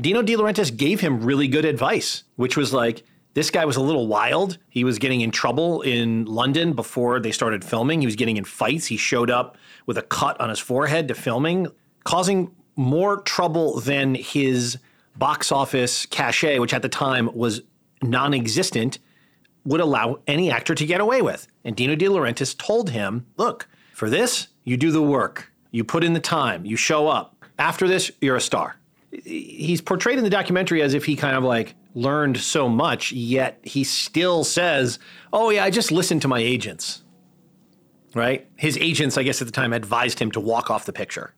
Dino 0.00 0.22
De 0.22 0.34
Laurentiis 0.34 0.74
gave 0.74 1.00
him 1.00 1.22
really 1.22 1.46
good 1.46 1.66
advice, 1.66 2.24
which 2.36 2.56
was 2.56 2.72
like, 2.72 3.04
this 3.34 3.50
guy 3.50 3.64
was 3.64 3.76
a 3.76 3.80
little 3.82 4.06
wild. 4.06 4.58
He 4.70 4.84
was 4.84 4.98
getting 4.98 5.20
in 5.20 5.30
trouble 5.30 5.82
in 5.82 6.24
London 6.24 6.72
before 6.72 7.20
they 7.20 7.32
started 7.32 7.64
filming. 7.64 8.00
He 8.00 8.06
was 8.06 8.16
getting 8.16 8.36
in 8.36 8.44
fights. 8.44 8.86
He 8.86 8.96
showed 8.96 9.30
up 9.30 9.58
with 9.86 9.98
a 9.98 10.02
cut 10.02 10.40
on 10.40 10.48
his 10.48 10.58
forehead 10.58 11.08
to 11.08 11.14
filming, 11.14 11.68
causing 12.04 12.50
more 12.76 13.20
trouble 13.22 13.80
than 13.80 14.14
his 14.14 14.78
box 15.16 15.52
office 15.52 16.06
cachet, 16.06 16.58
which 16.58 16.74
at 16.74 16.82
the 16.82 16.88
time 16.88 17.30
was 17.34 17.62
non 18.02 18.34
existent, 18.34 18.98
would 19.64 19.80
allow 19.80 20.20
any 20.26 20.50
actor 20.50 20.74
to 20.74 20.86
get 20.86 21.00
away 21.00 21.22
with. 21.22 21.46
And 21.64 21.74
Dino 21.74 21.94
De 21.94 22.06
Laurentiis 22.06 22.56
told 22.56 22.90
him, 22.90 23.26
look, 23.36 23.68
for 23.94 24.10
this, 24.10 24.48
you 24.64 24.76
do 24.76 24.90
the 24.90 25.02
work, 25.02 25.52
you 25.70 25.84
put 25.84 26.04
in 26.04 26.12
the 26.12 26.20
time, 26.20 26.64
you 26.64 26.76
show 26.76 27.08
up. 27.08 27.36
After 27.58 27.86
this, 27.86 28.10
you're 28.20 28.36
a 28.36 28.40
star. 28.40 28.76
He's 29.24 29.80
portrayed 29.80 30.18
in 30.18 30.24
the 30.24 30.30
documentary 30.30 30.82
as 30.82 30.92
if 30.92 31.04
he 31.04 31.14
kind 31.14 31.36
of 31.36 31.44
like 31.44 31.74
learned 31.94 32.36
so 32.36 32.68
much, 32.68 33.12
yet 33.12 33.60
he 33.62 33.84
still 33.84 34.42
says, 34.42 34.98
oh, 35.32 35.50
yeah, 35.50 35.64
I 35.64 35.70
just 35.70 35.92
listened 35.92 36.22
to 36.22 36.28
my 36.28 36.40
agents. 36.40 37.03
Right? 38.14 38.48
His 38.56 38.76
agents, 38.78 39.18
I 39.18 39.22
guess 39.22 39.40
at 39.40 39.46
the 39.48 39.52
time, 39.52 39.72
advised 39.72 40.18
him 40.18 40.30
to 40.32 40.40
walk 40.40 40.70
off 40.70 40.86
the 40.86 40.92
picture. 40.92 41.34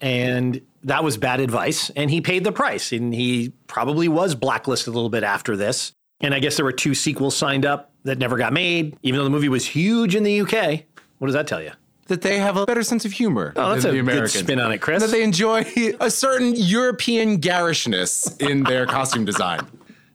And 0.00 0.60
that 0.84 1.02
was 1.02 1.16
bad 1.16 1.40
advice. 1.40 1.90
And 1.90 2.10
he 2.10 2.20
paid 2.20 2.44
the 2.44 2.52
price. 2.52 2.92
And 2.92 3.14
he 3.14 3.52
probably 3.66 4.08
was 4.08 4.34
blacklisted 4.34 4.88
a 4.88 4.94
little 4.94 5.10
bit 5.10 5.24
after 5.24 5.56
this. 5.56 5.92
And 6.20 6.34
I 6.34 6.38
guess 6.40 6.56
there 6.56 6.64
were 6.64 6.72
two 6.72 6.94
sequels 6.94 7.36
signed 7.36 7.64
up 7.64 7.92
that 8.04 8.18
never 8.18 8.36
got 8.36 8.52
made, 8.52 8.96
even 9.02 9.18
though 9.18 9.24
the 9.24 9.30
movie 9.30 9.48
was 9.48 9.66
huge 9.66 10.14
in 10.14 10.22
the 10.22 10.40
UK. 10.42 10.82
What 11.18 11.26
does 11.26 11.34
that 11.34 11.46
tell 11.46 11.62
you? 11.62 11.72
that 12.08 12.22
they 12.22 12.38
have 12.38 12.56
a 12.56 12.66
better 12.66 12.82
sense 12.82 13.04
of 13.04 13.12
humor 13.12 13.52
Oh, 13.54 13.70
that's 13.70 13.82
than 13.84 13.94
a 13.94 14.02
the 14.02 14.10
good 14.12 14.30
spin 14.30 14.58
on 14.58 14.72
it, 14.72 14.78
Chris. 14.78 15.02
That 15.02 15.10
they 15.10 15.22
enjoy 15.22 15.64
a 16.00 16.10
certain 16.10 16.54
European 16.56 17.36
garishness 17.36 18.34
in 18.38 18.64
their 18.64 18.86
costume 18.86 19.24
design. 19.24 19.60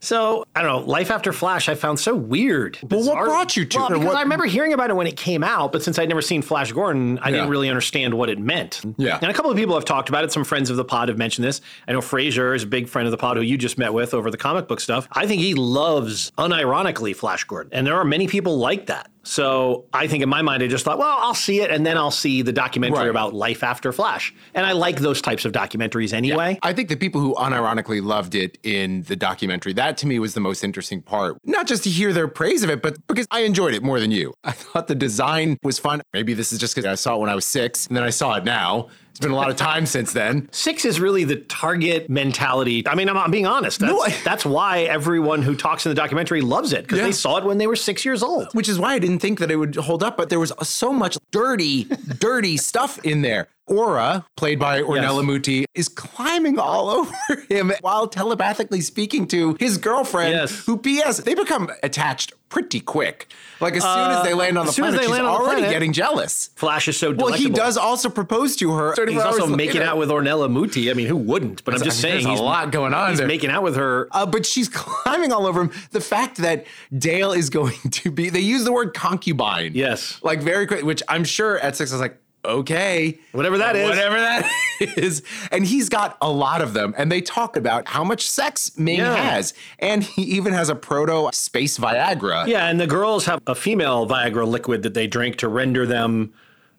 So 0.03 0.43
I 0.53 0.61
don't 0.61 0.69
know. 0.81 0.85
Life 0.85 1.09
After 1.09 1.31
Flash, 1.31 1.69
I 1.69 1.75
found 1.75 1.97
so 1.97 2.13
weird. 2.13 2.77
Well, 2.89 3.03
what 3.05 3.23
brought 3.23 3.55
you 3.55 3.63
to 3.65 3.77
Well, 3.77 3.87
because 3.89 4.05
What- 4.05 4.15
I 4.17 4.21
remember 4.21 4.45
hearing 4.45 4.73
about 4.73 4.89
it 4.89 4.95
when 4.97 5.07
it 5.07 5.15
came 5.15 5.43
out, 5.43 5.71
but 5.71 5.81
since 5.81 5.97
I'd 5.97 6.09
never 6.09 6.21
seen 6.21 6.41
Flash 6.41 6.73
Gordon, 6.73 7.19
I 7.21 7.31
didn't 7.31 7.47
really 7.49 7.69
understand 7.69 8.13
what 8.13 8.29
it 8.29 8.37
meant. 8.37 8.81
Yeah. 8.97 9.17
And 9.21 9.31
a 9.31 9.33
couple 9.33 9.49
of 9.49 9.55
people 9.55 9.75
have 9.75 9.85
talked 9.85 10.09
about 10.09 10.25
it. 10.25 10.31
Some 10.33 10.43
friends 10.43 10.69
of 10.69 10.75
the 10.75 10.83
pod 10.83 11.07
have 11.07 11.17
mentioned 11.17 11.45
this. 11.45 11.61
I 11.87 11.93
know 11.93 12.01
Fraser 12.01 12.53
is 12.53 12.63
a 12.63 12.67
big 12.67 12.89
friend 12.89 13.07
of 13.07 13.11
the 13.11 13.17
pod 13.17 13.37
who 13.37 13.43
you 13.43 13.57
just 13.57 13.77
met 13.77 13.93
with 13.93 14.13
over 14.13 14.29
the 14.29 14.37
comic 14.37 14.67
book 14.67 14.81
stuff. 14.81 15.07
I 15.13 15.25
think 15.25 15.41
he 15.41 15.53
loves, 15.53 16.31
unironically, 16.37 17.15
Flash 17.15 17.45
Gordon, 17.45 17.71
and 17.73 17.87
there 17.87 17.95
are 17.95 18.03
many 18.05 18.27
people 18.27 18.57
like 18.57 18.87
that. 18.87 19.09
So 19.23 19.85
I 19.93 20.07
think 20.07 20.21
in 20.21 20.27
my 20.29 20.41
mind, 20.41 20.61
I 20.63 20.67
just 20.67 20.83
thought, 20.83 20.97
well, 20.97 21.17
I'll 21.21 21.33
see 21.33 21.61
it, 21.61 21.71
and 21.71 21.85
then 21.85 21.97
I'll 21.97 22.11
see 22.11 22.41
the 22.41 22.51
documentary 22.51 22.99
Right. 22.99 23.09
about 23.09 23.33
life 23.33 23.63
after 23.63 23.91
Flash. 23.93 24.33
And 24.53 24.65
I 24.65 24.73
like 24.73 24.99
those 24.99 25.21
types 25.21 25.45
of 25.45 25.53
documentaries 25.53 26.13
anyway. 26.13 26.59
I 26.61 26.73
think 26.73 26.89
the 26.89 26.97
people 26.97 27.21
who 27.21 27.33
unironically 27.35 28.03
loved 28.03 28.35
it 28.35 28.57
in 28.63 29.03
the 29.03 29.15
documentary, 29.15 29.71
that 29.73 29.97
to 29.99 30.07
me 30.07 30.19
was 30.19 30.33
the 30.33 30.41
most 30.41 30.63
interesting 30.63 31.01
part. 31.01 31.37
Not 31.45 31.67
just 31.67 31.83
to 31.85 31.89
hear 31.89 32.11
their 32.11 32.27
praise 32.27 32.63
of 32.63 32.69
it, 32.69 32.81
but 32.81 32.97
because 33.07 33.27
I 33.31 33.41
enjoyed 33.41 33.73
it 33.73 33.81
more 33.81 33.99
than 33.99 34.11
you. 34.11 34.33
I 34.43 34.51
thought 34.51 34.87
the 34.87 34.95
design 34.95 35.57
was 35.63 35.79
fun. 35.79 36.01
Maybe 36.13 36.33
this 36.33 36.51
is 36.51 36.59
just 36.59 36.75
because 36.75 36.85
I 36.85 36.95
saw 36.95 37.15
it 37.15 37.19
when 37.21 37.29
I 37.29 37.35
was 37.35 37.45
six 37.45 37.87
and 37.87 37.95
then 37.95 38.03
I 38.03 38.09
saw 38.09 38.35
it 38.35 38.43
now. 38.43 38.89
It's 39.13 39.19
been 39.19 39.29
a 39.31 39.35
lot 39.35 39.51
of 39.51 39.55
time 39.57 39.85
since 39.85 40.11
then. 40.11 40.49
Six 40.51 40.85
is 40.85 40.99
really 40.99 41.23
the 41.23 41.35
target 41.35 42.09
mentality. 42.09 42.85
I 42.87 42.95
mean, 42.95 43.07
I'm, 43.09 43.15
I'm 43.17 43.29
being 43.29 43.45
honest. 43.45 43.79
That's, 43.79 43.91
No, 43.93 44.01
I- 44.01 44.09
that's 44.23 44.43
why 44.43 44.79
everyone 44.81 45.43
who 45.43 45.55
talks 45.55 45.85
in 45.85 45.91
the 45.91 45.95
documentary 45.95 46.41
loves 46.41 46.73
it 46.73 46.81
because 46.81 46.97
Yeah. 46.97 47.05
they 47.05 47.11
saw 47.11 47.37
it 47.37 47.43
when 47.43 47.59
they 47.59 47.67
were 47.67 47.75
six 47.75 48.03
years 48.05 48.23
old. 48.23 48.47
Which 48.53 48.67
is 48.67 48.79
why 48.79 48.93
I 48.95 48.99
didn't 48.99 49.19
think 49.19 49.37
that 49.37 49.51
it 49.51 49.57
would 49.57 49.75
hold 49.75 50.01
up, 50.01 50.17
but 50.17 50.29
there 50.31 50.39
was 50.39 50.51
so 50.63 50.91
much 50.91 51.19
dirty, 51.29 51.83
dirty 52.19 52.57
stuff 52.57 52.97
in 53.05 53.21
there. 53.21 53.49
Aura, 53.67 54.25
played 54.35 54.59
by 54.59 54.81
Ornella 54.81 55.17
Yes. 55.17 55.25
Muti, 55.25 55.65
is 55.73 55.87
climbing 55.89 56.59
all 56.59 56.89
over 56.99 57.13
him 57.49 57.71
while 57.81 58.07
telepathically 58.07 58.81
speaking 58.81 59.27
to 59.27 59.55
his 59.59 59.77
girlfriend, 59.77 60.33
Yes. 60.33 60.65
who, 60.65 60.77
P.S., 60.77 61.17
they 61.19 61.33
become 61.33 61.69
attached 61.81 62.33
pretty 62.49 62.79
quick. 62.81 63.31
Like, 63.59 63.75
as 63.75 63.81
soon 63.81 64.11
as 64.11 64.23
they 64.23 64.33
land 64.35 64.57
on 64.59 64.65
the 64.65 64.69
Uh, 64.69 64.69
as 64.69 64.75
soon 64.75 64.85
as 64.85 64.91
planet, 64.91 65.03
she's 65.05 65.11
land 65.11 65.25
on 65.25 65.33
the 65.33 65.39
already 65.39 65.61
planet- 65.61 65.71
getting 65.71 65.93
jealous. 65.93 66.49
Flash 66.55 66.87
is 66.87 66.97
so 66.97 67.11
Well, 67.13 67.33
he 67.33 67.49
does 67.49 67.77
also 67.77 68.09
propose 68.09 68.55
to 68.57 68.71
her. 68.73 68.93
24 68.93 69.11
He's 69.13 69.23
also 69.39 69.47
making 69.55 69.79
later. 69.79 69.89
out 69.89 69.97
with 69.97 70.09
Ornella 70.09 70.51
Muti. 70.51 70.91
I 70.91 70.93
mean, 70.93 71.07
who 71.07 71.15
wouldn't? 71.17 71.63
But 71.63 71.73
I'm 71.73 71.81
just 71.81 72.03
I 72.03 72.09
mean, 72.09 72.11
saying, 72.21 72.23
there's 72.25 72.33
he's 72.33 72.39
a 72.41 72.43
lot 72.43 72.71
going 72.71 72.93
on 72.93 73.09
He's 73.09 73.17
there. 73.19 73.27
making 73.27 73.49
out 73.49 73.63
with 73.63 73.75
her. 73.75 74.07
Uh, 74.11 74.25
but 74.27 74.45
she's 74.45 74.69
climbing 74.73 75.31
all 75.31 75.47
over 75.47 75.61
him. 75.61 75.71
The 75.91 76.01
fact 76.01 76.37
that 76.37 76.65
Dale 76.95 77.31
is 77.31 77.49
going 77.49 77.77
to 77.89 78.11
be, 78.11 78.29
they 78.29 78.39
use 78.41 78.65
the 78.65 78.73
word 78.73 78.93
concubine. 78.93 79.71
Yes. 79.73 80.19
Like 80.21 80.41
very 80.43 80.67
quick, 80.67 80.83
which 80.83 81.01
I'm 81.07 81.23
sure 81.23 81.57
at 81.59 81.75
six 81.75 81.91
I 81.91 81.95
was 81.95 82.01
like, 82.01 82.19
okay. 82.45 83.19
Whatever 83.31 83.57
that 83.59 83.75
is. 83.75 83.89
Whatever 83.89 84.15
that 84.19 84.49
is. 84.97 85.23
And 85.51 85.65
he's 85.65 85.89
got 85.89 86.17
a 86.21 86.29
lot 86.29 86.61
of 86.61 86.73
them. 86.73 86.93
And 86.97 87.11
they 87.11 87.21
talk 87.21 87.55
about 87.57 87.87
how 87.87 88.03
much 88.03 88.29
sex 88.29 88.77
Ming 88.77 88.99
Yeah. 88.99 89.15
has. 89.15 89.53
And 89.79 90.03
he 90.03 90.23
even 90.23 90.53
has 90.53 90.69
a 90.69 90.75
proto 90.75 91.29
space 91.33 91.77
Viagra. 91.77 92.47
Yeah, 92.47 92.67
and 92.69 92.79
the 92.79 92.87
girls 92.87 93.25
have 93.25 93.41
a 93.47 93.55
female 93.55 94.07
Viagra 94.07 94.47
liquid 94.47 94.83
that 94.83 94.93
they 94.93 95.07
drink 95.07 95.37
to 95.37 95.47
render 95.47 95.85
them. 95.85 96.33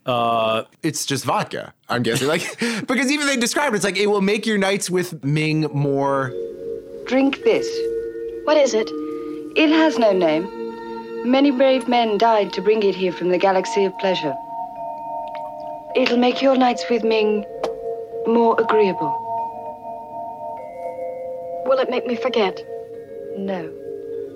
Uh, 0.07 0.64
It's 0.83 1.07
just 1.07 1.24
vodka, 1.24 1.72
I'm 1.88 2.03
guessing. 2.03 2.29
Like, 2.29 2.59
because 2.87 3.11
even 3.11 3.27
they 3.27 3.37
describe 3.38 3.72
it, 3.72 3.77
it's 3.77 3.85
like 3.85 3.96
it 3.96 4.07
will 4.09 4.20
make 4.20 4.44
your 4.46 4.59
nights 4.59 4.90
with 4.90 5.24
Ming 5.24 5.62
more. 5.72 6.33
Drink 7.07 7.42
this. 7.44 7.66
What 8.44 8.57
is 8.59 8.74
it? 8.74 8.90
It 9.57 9.70
has 9.70 9.98
no 9.98 10.12
name. 10.12 10.44
Many 11.31 11.50
brave 11.50 11.88
men 11.88 12.18
died 12.18 12.53
to 12.53 12.61
bring 12.61 12.83
it 12.83 12.94
here 12.94 13.12
from 13.12 13.31
the 13.31 13.38
galaxy 13.38 13.85
of 13.87 13.96
pleasure. 13.98 14.35
It'll 15.96 16.16
make 16.18 16.42
your 16.42 16.57
nights 16.57 16.85
with 16.90 17.04
Ming 17.04 17.44
more 18.26 18.59
agreeable. 18.61 19.12
Will 21.66 21.78
it 21.78 21.88
make 21.90 22.07
me 22.07 22.16
forget? 22.16 22.61
No. 23.38 23.72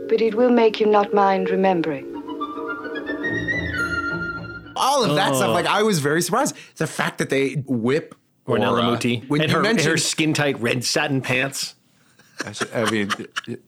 But 0.08 0.20
it 0.20 0.34
will 0.34 0.50
make 0.50 0.80
you 0.80 0.86
not 0.86 1.12
mind 1.12 1.50
remembering. 1.50 2.04
All 4.76 5.02
of 5.04 5.16
that 5.16 5.32
Oh. 5.32 5.36
stuff. 5.36 5.54
Like, 5.54 5.66
I 5.66 5.82
was 5.82 5.98
very 5.98 6.22
surprised. 6.22 6.54
The 6.76 6.86
fact 6.86 7.18
that 7.18 7.30
they 7.30 7.54
whip 7.66 8.14
Ornella 8.46 8.70
Aura. 8.72 8.82
Muti. 8.84 9.24
When 9.28 9.40
and 9.42 9.50
you 9.50 9.56
her, 9.56 9.62
mentioned, 9.62 9.90
her 9.90 9.96
skin 9.98 10.32
tight 10.34 10.58
red 10.60 10.84
satin 10.84 11.20
pants. 11.20 11.74
I, 12.46 12.52
should- 12.52 12.72
I 12.72 12.88
mean, 12.90 13.10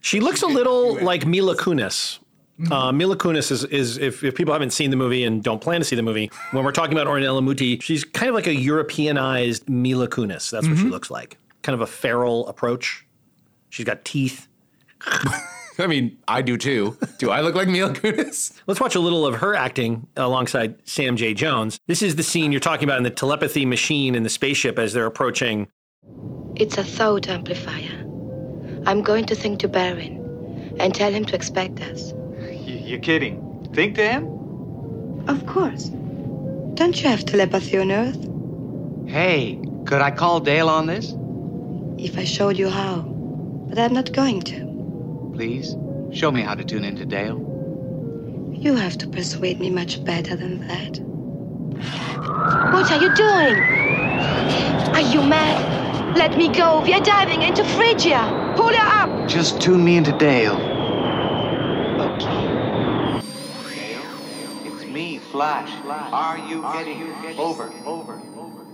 She 0.00 0.20
looks 0.20 0.42
a 0.42 0.46
little 0.46 0.98
like 1.02 1.24
Mila 1.26 1.56
Kunis. 1.56 2.18
Uh, 2.70 2.92
Mila 2.92 3.16
Kunis 3.16 3.50
is, 3.50 3.64
is 3.64 3.98
if, 3.98 4.22
if 4.22 4.34
people 4.34 4.52
haven't 4.52 4.70
seen 4.70 4.90
the 4.90 4.96
movie 4.96 5.24
and 5.24 5.42
don't 5.42 5.60
plan 5.60 5.80
to 5.80 5.84
see 5.84 5.96
the 5.96 6.02
movie, 6.02 6.30
when 6.52 6.64
we're 6.64 6.72
talking 6.72 6.92
about 6.92 7.06
Ornella 7.08 7.42
Muti, 7.42 7.78
she's 7.80 8.04
kind 8.04 8.28
of 8.28 8.34
like 8.34 8.46
a 8.46 8.54
Europeanized 8.54 9.68
Mila 9.68 10.08
Kunis. 10.08 10.50
That's 10.50 10.68
what 10.68 10.78
she 10.78 10.84
looks 10.84 11.10
like. 11.10 11.36
Kind 11.62 11.74
of 11.74 11.80
a 11.80 11.86
feral 11.86 12.46
approach. 12.46 13.06
She's 13.70 13.84
got 13.84 14.04
teeth. 14.04 14.46
I 15.78 15.88
mean, 15.88 16.16
I 16.28 16.42
do 16.42 16.56
too. 16.56 16.96
Do 17.18 17.30
I 17.30 17.40
look 17.40 17.56
like 17.56 17.66
Mila 17.66 17.92
Kunis? 17.92 18.52
Let's 18.68 18.80
watch 18.80 18.94
a 18.94 19.00
little 19.00 19.26
of 19.26 19.36
her 19.36 19.56
acting 19.56 20.06
alongside 20.16 20.76
Sam 20.88 21.16
J. 21.16 21.34
Jones. 21.34 21.80
This 21.88 22.02
is 22.02 22.14
the 22.14 22.22
scene 22.22 22.52
you're 22.52 22.60
talking 22.60 22.84
about 22.84 22.98
in 22.98 23.02
the 23.02 23.10
telepathy 23.10 23.66
machine 23.66 24.14
in 24.14 24.22
the 24.22 24.30
spaceship 24.30 24.78
as 24.78 24.92
they're 24.92 25.06
approaching. 25.06 25.66
It's 26.54 26.78
a 26.78 26.84
thought 26.84 27.28
amplifier. 27.28 28.04
I'm 28.86 29.02
going 29.02 29.24
to 29.26 29.34
think 29.34 29.58
to 29.60 29.68
Barin 29.68 30.76
and 30.78 30.94
tell 30.94 31.12
him 31.12 31.24
to 31.24 31.34
expect 31.34 31.80
us. 31.80 32.12
You're 32.66 32.98
kidding. 32.98 33.68
Think 33.72 33.96
to 33.96 34.08
him? 34.08 35.24
Of 35.28 35.46
course. 35.46 35.90
Don't 36.74 37.00
you 37.00 37.08
have 37.08 37.24
telepathy 37.24 37.78
on 37.78 37.90
Earth? 37.92 39.08
Hey, 39.08 39.60
could 39.84 40.00
I 40.00 40.10
call 40.10 40.40
Dale 40.40 40.68
on 40.68 40.86
this? 40.86 41.14
If 41.98 42.18
I 42.18 42.24
showed 42.24 42.56
you 42.58 42.68
how. 42.68 43.02
But 43.68 43.78
I'm 43.78 43.92
not 43.92 44.12
going 44.12 44.42
to. 44.42 45.32
Please, 45.34 45.76
show 46.12 46.30
me 46.30 46.42
how 46.42 46.54
to 46.54 46.64
tune 46.64 46.84
into 46.84 47.04
Dale. 47.04 47.38
You 48.52 48.74
have 48.76 48.96
to 48.98 49.06
persuade 49.06 49.60
me 49.60 49.70
much 49.70 50.04
better 50.04 50.36
than 50.36 50.66
that. 50.66 50.98
What 52.72 52.90
are 52.90 53.00
you 53.02 53.14
doing? 53.14 53.58
Are 54.94 55.00
you 55.12 55.22
mad? 55.22 56.16
Let 56.16 56.36
me 56.38 56.48
go. 56.48 56.80
We 56.82 56.94
are 56.94 57.02
diving 57.02 57.42
into 57.42 57.62
Frigia. 57.62 58.54
Pull 58.56 58.72
her 58.72 59.02
up. 59.02 59.28
Just 59.28 59.60
tune 59.60 59.84
me 59.84 59.96
into 59.96 60.12
Dale. 60.16 60.73
Flash. 65.34 65.68
Are 66.12 66.38
you 66.48 66.62
getting 66.62 67.02
over? 67.40 67.64
Over. 67.84 68.20
Over. 68.36 68.66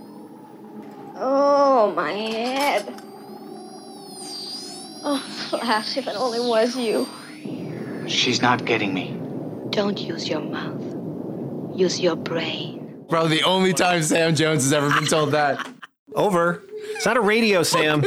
Oh, 1.15 1.91
my 1.95 2.11
head. 2.11 3.01
Oh, 5.03 5.17
Flash, 5.49 5.97
if 5.97 6.05
it 6.05 6.15
only 6.15 6.39
was 6.39 6.75
you. 6.75 7.07
She's 8.07 8.43
not 8.43 8.63
getting 8.63 8.93
me. 8.93 9.19
Don't 9.71 9.99
use 9.99 10.29
your 10.29 10.41
mouth. 10.41 10.79
Use 11.75 11.99
your 11.99 12.15
brain. 12.15 13.05
Probably 13.09 13.37
the 13.37 13.43
only 13.43 13.73
time 13.73 14.03
Sam 14.03 14.35
Jones 14.35 14.61
has 14.61 14.71
ever 14.71 14.91
been 14.91 15.07
told 15.07 15.31
that. 15.31 15.67
Over. 16.13 16.61
It's 16.83 17.05
not 17.05 17.17
a 17.17 17.21
radio, 17.21 17.63
Sam. 17.63 18.03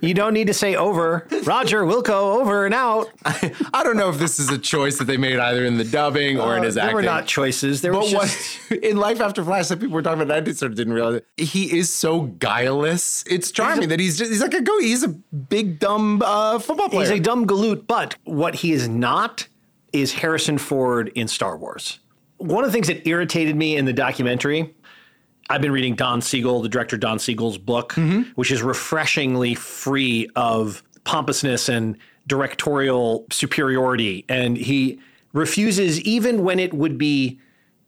You 0.00 0.14
don't 0.14 0.34
need 0.34 0.48
to 0.48 0.54
say 0.54 0.74
over. 0.74 1.26
Roger, 1.44 1.82
Wilco, 1.84 2.40
over 2.40 2.66
and 2.66 2.74
out. 2.74 3.08
I 3.24 3.82
don't 3.84 3.96
know 3.96 4.08
if 4.08 4.18
this 4.18 4.40
is 4.40 4.50
a 4.50 4.58
choice 4.58 4.98
that 4.98 5.04
they 5.04 5.16
made 5.16 5.38
either 5.38 5.64
in 5.64 5.76
the 5.78 5.84
dubbing 5.84 6.40
or 6.40 6.56
in 6.56 6.64
his 6.64 6.74
there 6.74 6.84
acting. 6.84 6.96
were 6.96 7.02
not 7.02 7.26
choices. 7.26 7.82
There 7.82 7.92
But 7.92 8.02
was 8.02 8.12
what 8.14 8.82
in 8.82 8.96
Life 8.96 9.20
After 9.20 9.44
Flash, 9.44 9.66
some 9.68 9.78
people 9.78 9.94
were 9.94 10.02
talking 10.02 10.22
about. 10.22 10.36
I 10.36 10.40
just 10.40 10.58
sort 10.58 10.72
of 10.72 10.76
didn't 10.76 10.92
realize 10.92 11.16
it. 11.16 11.26
He 11.36 11.76
is 11.78 11.92
so 11.92 12.22
guileless. 12.22 13.22
It's 13.28 13.50
charming 13.52 13.88
that 13.90 14.00
he's 14.00 14.18
just, 14.18 14.30
he's 14.30 14.42
like 14.42 14.54
a 14.54 14.60
go. 14.62 14.78
He's 14.80 15.04
a 15.04 15.08
big 15.08 15.78
dumb 15.78 16.20
uh, 16.24 16.58
football 16.58 16.88
player. 16.88 17.08
He's 17.10 17.18
a 17.18 17.22
dumb 17.22 17.46
galoot, 17.46 17.86
but 17.86 18.16
what 18.24 18.56
he 18.56 18.72
is 18.72 18.88
not 18.88 19.46
is 19.92 20.12
Harrison 20.14 20.58
Ford 20.58 21.12
in 21.14 21.28
Star 21.28 21.56
Wars. 21.56 22.00
One 22.38 22.64
of 22.64 22.70
the 22.70 22.72
things 22.72 22.88
that 22.88 23.06
irritated 23.06 23.54
me 23.54 23.76
in 23.76 23.84
the 23.84 23.92
documentary, 23.92 24.74
I've 25.52 25.60
been 25.60 25.70
reading 25.70 25.96
Don 25.96 26.22
Siegel, 26.22 26.62
the 26.62 26.68
director 26.70 26.96
Don 26.96 27.18
Siegel's 27.18 27.58
book, 27.58 27.92
mm-hmm. 27.92 28.22
which 28.36 28.50
is 28.50 28.62
refreshingly 28.62 29.54
free 29.54 30.26
of 30.34 30.82
pompousness 31.04 31.68
and 31.68 31.98
directorial 32.26 33.26
superiority. 33.30 34.24
And 34.30 34.56
he 34.56 34.98
refuses, 35.34 36.00
even 36.00 36.42
when 36.42 36.58
it 36.58 36.72
would 36.72 36.96
be 36.96 37.38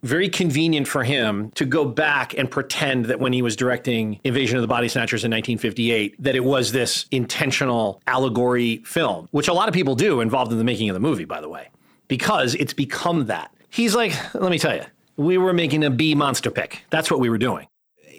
very 0.03 0.29
convenient 0.29 0.87
for 0.87 1.05
him 1.05 1.53
to 1.53 1.64
go 1.64 1.87
back 1.87 2.37
and 2.37 2.50
pretend 2.50 3.07
that 3.07 3.18
when 3.18 3.33
he 3.33 3.40
was 3.40 3.57
directing 3.57 4.20
Invasion 4.24 4.59
of 4.59 4.62
the 4.62 4.68
Body 4.68 4.88
Snatchers 4.88 5.24
in 5.24 5.31
1958, 5.31 6.22
that 6.22 6.37
it 6.37 6.44
was 6.44 6.72
this 6.72 7.07
intentional 7.12 8.03
allegory 8.07 8.83
film, 8.85 9.27
which 9.31 9.48
a 9.48 9.55
lot 9.55 9.68
of 9.68 9.74
people 9.74 9.94
do 9.94 10.20
involved 10.20 10.53
in 10.53 10.59
the 10.59 10.64
making 10.64 10.90
of 10.90 10.94
the 10.94 11.00
movie, 11.00 11.24
by 11.24 11.40
the 11.40 11.48
way, 11.48 11.70
because 12.09 12.55
it's 12.57 12.74
become 12.74 13.24
that. 13.24 13.55
He's 13.70 13.94
like, 13.94 14.12
let 14.35 14.50
me 14.50 14.59
tell 14.59 14.77
you, 14.77 14.85
we 15.16 15.38
were 15.38 15.53
making 15.53 15.85
a 15.85 15.90
B 15.90 16.14
monster 16.14 16.50
pick. 16.50 16.85
That's 16.90 17.11
what 17.11 17.20
we 17.20 17.29
were 17.29 17.38
doing. 17.38 17.66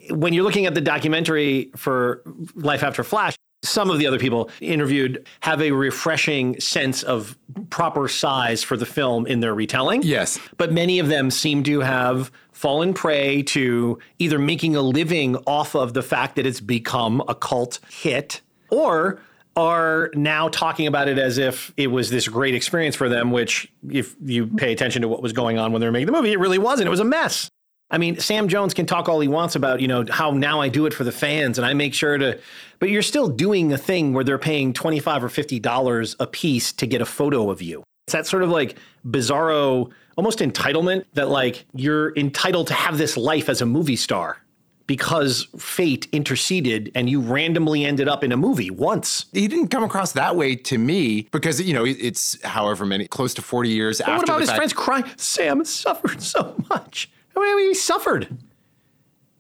When 0.10 0.34
you're 0.34 0.44
looking 0.44 0.66
at 0.66 0.76
the 0.76 0.82
documentary 0.82 1.72
for 1.76 2.22
Life 2.56 2.84
After 2.84 3.04
Flash, 3.04 3.36
some 3.64 3.90
of 3.90 3.98
the 3.98 4.06
other 4.06 4.20
people 4.20 4.50
interviewed 4.62 5.26
have 5.40 5.62
a 5.62 5.72
refreshing 5.72 6.60
sense 6.60 7.02
of 7.04 7.38
proper 7.70 8.08
size 8.08 8.64
for 8.64 8.78
the 8.78 8.86
film 8.86 9.26
in 9.26 9.40
their 9.40 9.56
retelling. 9.56 10.04
Yes. 10.04 10.40
But 10.58 10.72
many 10.72 11.00
of 11.00 11.08
them 11.08 11.32
seem 11.32 11.64
to 11.64 11.80
have 11.80 12.32
fallen 12.52 12.94
prey 12.94 13.42
to 13.44 14.00
either 14.20 14.40
making 14.40 14.76
a 14.76 14.82
living 14.82 15.36
off 15.48 15.76
of 15.76 15.94
the 15.94 16.04
fact 16.04 16.36
that 16.36 16.46
it's 16.46 16.62
become 16.62 17.24
a 17.28 17.36
cult 17.36 17.80
hit 17.90 18.42
or 18.70 19.20
are 19.56 20.10
now 20.14 20.50
talking 20.50 20.88
about 20.88 21.08
it 21.08 21.18
as 21.18 21.38
if 21.38 21.74
it 21.78 21.88
was 21.88 22.10
this 22.10 22.28
great 22.28 22.54
experience 22.54 22.96
for 22.96 23.08
them, 23.08 23.32
which, 23.32 23.72
if 23.90 24.16
you 24.22 24.48
pay 24.48 24.74
attention 24.74 25.02
to 25.02 25.08
what 25.08 25.22
was 25.22 25.34
going 25.34 25.58
on 25.58 25.72
when 25.72 25.80
they 25.80 25.88
were 25.88 25.92
making 25.92 26.08
the 26.08 26.12
movie, 26.12 26.32
it 26.32 26.40
really 26.40 26.58
wasn't. 26.58 26.88
It 26.88 26.92
was 26.92 27.00
a 27.00 27.06
mess. 27.06 27.50
I 27.92 27.98
mean, 27.98 28.20
Sam 28.20 28.48
Jones 28.48 28.74
can 28.74 28.86
talk 28.86 29.08
all 29.08 29.20
he 29.20 29.28
wants 29.28 29.56
about, 29.56 29.80
you 29.80 29.88
know, 29.88 30.06
how 30.10 30.32
now 30.32 30.60
I 30.60 30.70
do 30.70 30.88
it 30.88 30.94
for 30.94 31.04
the 31.04 31.12
fans 31.12 31.58
and 31.58 31.66
I 31.66 31.74
make 31.74 31.94
sure 31.94 32.18
to, 32.18 32.40
but 32.80 32.90
you're 32.90 33.04
still 33.04 33.30
doing 33.30 33.72
a 33.72 33.78
thing 33.78 34.14
where 34.14 34.24
they're 34.24 34.40
paying 34.40 34.74
25 34.74 35.24
or 35.24 35.30
$50 35.30 36.16
a 36.20 36.28
piece 36.28 36.74
to 36.74 36.88
get 36.88 37.02
a 37.02 37.06
photo 37.06 37.52
of 37.52 37.62
you. 37.62 37.84
It's 38.08 38.14
that 38.14 38.26
sort 38.26 38.44
of 38.44 38.50
like 38.50 38.78
bizarro, 39.08 39.92
almost 40.18 40.40
entitlement 40.40 41.06
that 41.14 41.30
like 41.30 41.66
you're 41.74 42.16
entitled 42.16 42.68
to 42.68 42.74
have 42.74 42.98
this 42.98 43.18
life 43.18 43.50
as 43.50 43.62
a 43.62 43.66
movie 43.66 43.96
star 43.96 44.38
because 44.88 45.48
fate 45.58 46.08
interceded 46.12 46.92
and 46.94 47.10
you 47.10 47.20
randomly 47.20 47.84
ended 47.86 48.08
up 48.08 48.24
in 48.24 48.32
a 48.32 48.38
movie 48.38 48.70
once. 48.70 49.26
he 49.34 49.48
didn't 49.48 49.70
come 49.70 49.84
across 49.84 50.12
that 50.12 50.36
way 50.36 50.56
to 50.56 50.78
me 50.78 51.28
because 51.32 51.60
you 51.62 51.74
know 51.74 51.84
it's 51.86 52.42
however 52.44 52.86
many 52.86 53.08
close 53.08 53.34
to 53.34 53.42
40 53.42 53.70
years 53.70 53.98
But 54.00 54.10
after 54.10 54.18
what 54.18 54.24
about 54.30 54.40
his 54.42 54.50
fact- 54.50 54.58
friends 54.58 54.74
crying? 54.74 55.06
Sam 55.18 55.66
suffered 55.66 56.22
so 56.34 56.56
much. 56.70 57.10
I 57.36 57.40
mean, 57.40 57.68
he 57.70 57.74
suffered. 57.74 58.28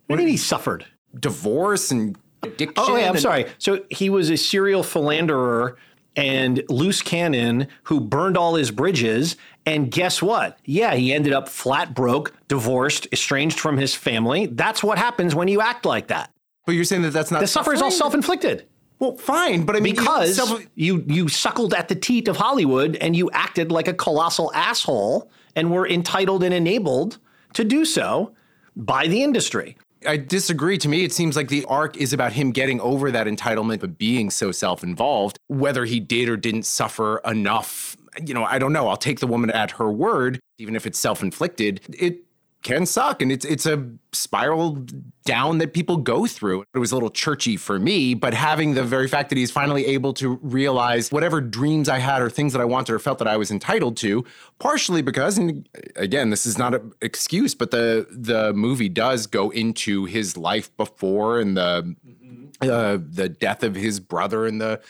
What 0.07 0.17
do 0.17 0.21
you 0.21 0.25
mean 0.25 0.33
he 0.33 0.37
suffered? 0.37 0.85
divorce 1.17 1.91
and 1.91 2.17
addiction. 2.43 2.73
Oh, 2.77 2.97
yeah, 2.97 3.05
I'm 3.05 3.11
and- 3.11 3.19
sorry. 3.21 3.45
So 3.57 3.83
he 3.89 4.09
was 4.09 4.29
a 4.29 4.35
serial 4.37 4.83
philanderer 4.83 5.77
and 6.15 6.63
loose 6.69 7.01
cannon 7.01 7.67
who 7.83 7.99
burned 7.99 8.37
all 8.37 8.55
his 8.55 8.71
bridges. 8.71 9.35
And 9.65 9.91
guess 9.91 10.21
what? 10.21 10.57
Yeah, 10.65 10.95
he 10.95 11.13
ended 11.13 11.33
up 11.33 11.49
flat 11.49 11.93
broke, 11.93 12.33
divorced, 12.47 13.07
estranged 13.11 13.59
from 13.59 13.77
his 13.77 13.95
family. 13.95 14.45
That's 14.47 14.83
what 14.83 14.97
happens 14.97 15.35
when 15.35 15.47
you 15.47 15.61
act 15.61 15.85
like 15.85 16.07
that. 16.07 16.31
But 16.65 16.73
you're 16.73 16.83
saying 16.83 17.03
that 17.03 17.13
that's 17.13 17.31
not 17.31 17.41
The 17.41 17.47
suffering 17.47 17.75
is 17.75 17.81
all 17.81 17.91
self-inflicted. 17.91 18.67
Well, 18.99 19.17
fine, 19.17 19.65
but 19.65 19.75
I 19.75 19.79
mean, 19.81 19.95
you 19.95 20.01
because 20.01 20.35
self- 20.35 20.65
you 20.75 21.03
you 21.07 21.27
suckled 21.27 21.73
at 21.73 21.89
the 21.89 21.95
teat 21.95 22.29
of 22.29 22.37
Hollywood 22.37 22.95
and 22.95 23.15
you 23.15 23.29
acted 23.31 23.69
like 23.69 23.89
a 23.89 23.93
colossal 23.93 24.53
asshole 24.53 25.29
and 25.55 25.69
were 25.69 25.87
entitled 25.87 26.43
and 26.43 26.53
enabled 26.53 27.17
to 27.53 27.65
do 27.65 27.83
so 27.83 28.33
by 28.75 29.07
the 29.07 29.21
industry. 29.21 29.77
I 30.07 30.17
disagree. 30.17 30.77
To 30.79 30.89
me, 30.89 31.03
it 31.03 31.13
seems 31.13 31.35
like 31.35 31.47
the 31.47 31.65
arc 31.65 31.97
is 31.97 32.13
about 32.13 32.33
him 32.33 32.51
getting 32.51 32.79
over 32.81 33.11
that 33.11 33.27
entitlement 33.27 33.83
of 33.83 33.97
being 33.97 34.29
so 34.29 34.51
self 34.51 34.83
involved. 34.83 35.37
Whether 35.47 35.85
he 35.85 35.99
did 35.99 36.29
or 36.29 36.37
didn't 36.37 36.63
suffer 36.63 37.19
enough, 37.25 37.95
you 38.25 38.33
know, 38.33 38.45
I 38.45 38.59
don't 38.59 38.73
know. 38.73 38.87
I'll 38.87 38.97
take 38.97 39.19
the 39.19 39.27
woman 39.27 39.49
at 39.51 39.71
her 39.71 39.91
word, 39.91 40.39
even 40.57 40.75
if 40.75 40.85
it's 40.85 40.99
self 40.99 41.21
inflicted. 41.21 41.81
It 41.97 42.21
can 42.65 42.85
suck 42.87 43.21
and 43.21 43.31
it's 43.31 43.45
it's 43.45 43.67
a 43.67 43.87
spiral 44.11 44.83
down 45.23 45.59
that 45.59 45.71
people 45.71 45.97
go 45.97 46.25
through. 46.25 46.65
It 46.73 46.79
was 46.79 46.91
a 46.91 46.95
little 46.95 47.11
churchy 47.11 47.57
for 47.57 47.77
me, 47.77 48.15
but 48.15 48.33
having 48.33 48.73
the 48.73 48.83
very 48.83 49.07
fact 49.07 49.29
that 49.29 49.37
he's 49.37 49.51
finally 49.51 49.85
able 49.85 50.13
to 50.15 50.39
realize 50.41 51.11
whatever 51.11 51.41
dreams 51.41 51.87
I 51.89 51.99
had 51.99 52.23
or 52.23 52.29
things 52.29 52.53
that 52.53 52.61
I 52.61 52.65
wanted 52.65 52.93
or 52.93 52.99
felt 52.99 53.19
that 53.19 53.27
I 53.27 53.37
was 53.37 53.51
entitled 53.51 53.97
to, 53.97 54.25
partially 54.57 55.03
because 55.03 55.37
and 55.37 55.69
again, 55.95 56.31
this 56.31 56.47
is 56.47 56.57
not 56.57 56.73
an 56.73 56.91
excuse, 57.01 57.53
but 57.53 57.69
the 57.69 58.07
the 58.09 58.51
movie 58.53 58.89
does 58.89 59.27
go 59.27 59.51
into 59.51 60.05
his 60.05 60.35
life 60.35 60.75
before 60.75 61.39
and 61.39 61.55
the 61.55 61.95
uh, 62.61 62.97
the 62.99 63.29
death 63.29 63.61
of 63.61 63.75
his 63.75 63.99
brother 63.99 64.47
and 64.47 64.59
the 64.59 64.81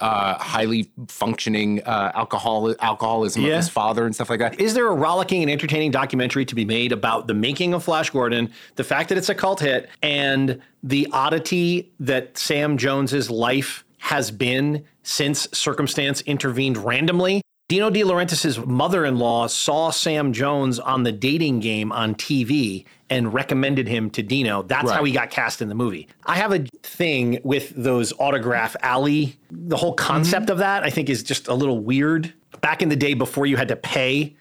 uh, 0.00 0.38
highly 0.38 0.90
functioning 1.08 1.82
uh, 1.84 2.12
alcohol 2.14 2.74
alcoholism 2.80 3.42
Yeah. 3.42 3.50
of 3.50 3.56
his 3.58 3.68
father 3.68 4.06
and 4.06 4.14
stuff 4.14 4.30
like 4.30 4.38
that. 4.40 4.60
Is 4.60 4.74
there 4.74 4.86
a 4.86 4.94
rollicking 4.94 5.42
and 5.42 5.50
entertaining 5.50 5.90
documentary 5.90 6.44
to 6.46 6.54
be 6.54 6.64
made 6.64 6.92
about 6.92 7.26
the 7.26 7.34
making 7.34 7.74
of 7.74 7.84
Flash 7.84 8.10
Gordon, 8.10 8.50
the 8.76 8.84
fact 8.84 9.08
that 9.10 9.18
it's 9.18 9.28
a 9.28 9.34
cult 9.34 9.60
hit, 9.60 9.88
and 10.02 10.60
the 10.82 11.08
oddity 11.12 11.90
that 12.00 12.38
Sam 12.38 12.78
Jones's 12.78 13.30
life 13.30 13.84
has 13.98 14.30
been 14.30 14.84
since 15.02 15.46
circumstance 15.52 16.22
intervened 16.22 16.76
randomly? 16.78 17.42
Dino 17.70 17.88
De 17.88 18.00
Laurentiis' 18.00 18.66
mother-in-law 18.66 19.46
saw 19.46 19.90
Sam 19.90 20.32
Jones 20.32 20.80
on 20.80 21.04
the 21.04 21.12
dating 21.12 21.60
game 21.60 21.92
on 21.92 22.16
TV 22.16 22.84
and 23.08 23.32
recommended 23.32 23.86
him 23.86 24.10
to 24.10 24.24
Dino. 24.24 24.64
That's 24.64 24.90
how 24.90 25.04
he 25.04 25.12
got 25.12 25.30
cast 25.30 25.62
in 25.62 25.68
the 25.68 25.76
movie. 25.76 26.08
I 26.26 26.34
have 26.34 26.52
a 26.52 26.66
thing 26.82 27.38
with 27.44 27.72
those 27.76 28.12
autograph 28.18 28.74
alley. 28.82 29.36
The 29.52 29.76
whole 29.76 29.94
concept 29.94 30.46
mm-hmm. 30.46 30.52
of 30.54 30.58
that 30.58 30.82
I 30.82 30.90
think 30.90 31.08
is 31.08 31.22
just 31.22 31.46
a 31.46 31.54
little 31.54 31.78
weird. 31.78 32.34
Back 32.60 32.82
in 32.82 32.88
the 32.88 32.96
day 32.96 33.14
before 33.14 33.46
you 33.46 33.56
had 33.56 33.68
to 33.68 33.76
pay 33.76 34.34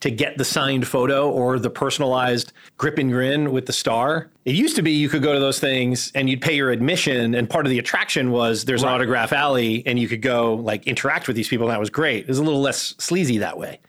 to 0.00 0.10
get 0.10 0.38
the 0.38 0.44
signed 0.44 0.86
photo 0.86 1.30
or 1.30 1.58
the 1.58 1.70
personalized 1.70 2.52
grip 2.76 2.98
and 2.98 3.10
grin 3.10 3.52
with 3.52 3.66
the 3.66 3.72
star. 3.72 4.28
It 4.44 4.54
used 4.54 4.76
to 4.76 4.82
be 4.82 4.92
you 4.92 5.08
could 5.08 5.22
go 5.22 5.32
to 5.32 5.40
those 5.40 5.58
things 5.58 6.12
and 6.14 6.28
you'd 6.28 6.42
pay 6.42 6.54
your 6.54 6.70
admission, 6.70 7.34
and 7.34 7.48
part 7.48 7.66
of 7.66 7.70
the 7.70 7.78
attraction 7.78 8.30
was 8.30 8.64
there's 8.64 8.82
an 8.82 8.88
autograph 8.88 9.32
alley 9.32 9.82
and 9.86 9.98
you 9.98 10.08
could 10.08 10.22
go 10.22 10.54
like 10.54 10.86
interact 10.86 11.26
with 11.26 11.36
these 11.36 11.48
people. 11.48 11.66
And 11.66 11.72
that 11.72 11.80
was 11.80 11.90
great. 11.90 12.20
It 12.20 12.28
was 12.28 12.38
a 12.38 12.44
little 12.44 12.60
less 12.60 12.94
sleazy 12.98 13.38
that 13.38 13.58
way. 13.58 13.80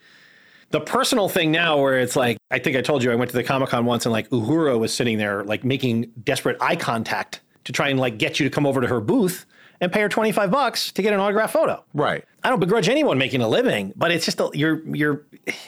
The 0.69 0.81
personal 0.81 1.29
thing 1.29 1.51
now, 1.51 1.79
where 1.79 1.99
it's 1.99 2.17
like, 2.17 2.37
I 2.51 2.59
think 2.59 2.75
I 2.75 2.81
told 2.81 3.01
you 3.01 3.11
I 3.11 3.15
went 3.15 3.31
to 3.31 3.37
the 3.37 3.43
Comic 3.43 3.69
Con 3.69 3.85
once 3.85 4.05
and 4.05 4.11
like 4.11 4.29
Uhura 4.29 4.77
was 4.77 4.93
sitting 4.93 5.17
there, 5.17 5.43
like 5.45 5.63
making 5.63 6.11
desperate 6.23 6.57
eye 6.59 6.75
contact 6.75 7.41
to 7.63 7.71
try 7.71 7.87
and 7.89 7.99
like 7.99 8.17
get 8.17 8.39
you 8.39 8.49
to 8.49 8.53
come 8.53 8.65
over 8.65 8.81
to 8.81 8.87
her 8.87 8.99
booth 8.99 9.45
and 9.79 9.91
pay 9.91 10.01
her 10.01 10.09
25 10.09 10.51
bucks 10.51 10.91
to 10.91 11.01
get 11.01 11.13
an 11.13 11.19
autograph 11.19 11.51
photo. 11.51 11.83
Right. 11.93 12.25
I 12.43 12.50
don't 12.50 12.60
begrudge 12.60 12.88
anyone 12.89 13.17
making 13.17 13.41
a 13.41 13.47
living, 13.47 13.93
but 13.95 14.12
it's 14.12 14.26
just 14.26 14.39
a, 14.39 14.50
you're 14.54 14.82
you're 14.95 15.26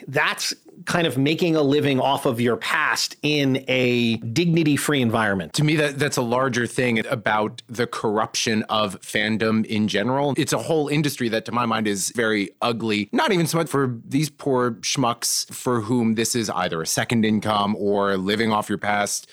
that's 0.08 0.54
kind 0.86 1.06
of 1.06 1.18
making 1.18 1.56
a 1.56 1.62
living 1.62 2.00
off 2.00 2.26
of 2.26 2.40
your 2.40 2.56
past 2.56 3.16
in 3.22 3.64
a 3.68 4.16
dignity-free 4.18 5.02
environment. 5.02 5.54
To 5.54 5.64
me, 5.64 5.76
that 5.76 6.00
that's 6.00 6.18
a 6.18 6.22
larger 6.22 6.66
thing 6.68 7.06
about 7.08 7.62
the 7.68 7.86
corruption 7.86 8.64
of 8.64 9.00
fandom 9.02 9.66
in 9.66 9.88
general. 9.88 10.34
It's 10.38 10.54
a 10.54 10.58
whole 10.58 10.88
industry 10.88 11.30
that, 11.30 11.46
to 11.46 11.52
my 11.52 11.66
mind, 11.66 11.88
is 11.88 12.12
very 12.16 12.52
ugly. 12.62 13.10
Not 13.12 13.32
even 13.32 13.48
so 13.48 13.58
much 13.58 13.70
for 13.70 14.00
these 14.06 14.30
poor 14.30 14.72
schmucks 14.82 15.52
for 15.54 15.82
whom 15.82 16.16
this 16.16 16.36
is 16.36 16.50
either 16.50 16.82
a 16.82 16.88
second 16.88 17.26
income 17.26 17.76
or 17.78 18.18
living 18.18 18.52
off 18.52 18.70
your 18.70 18.78
past. 18.78 19.28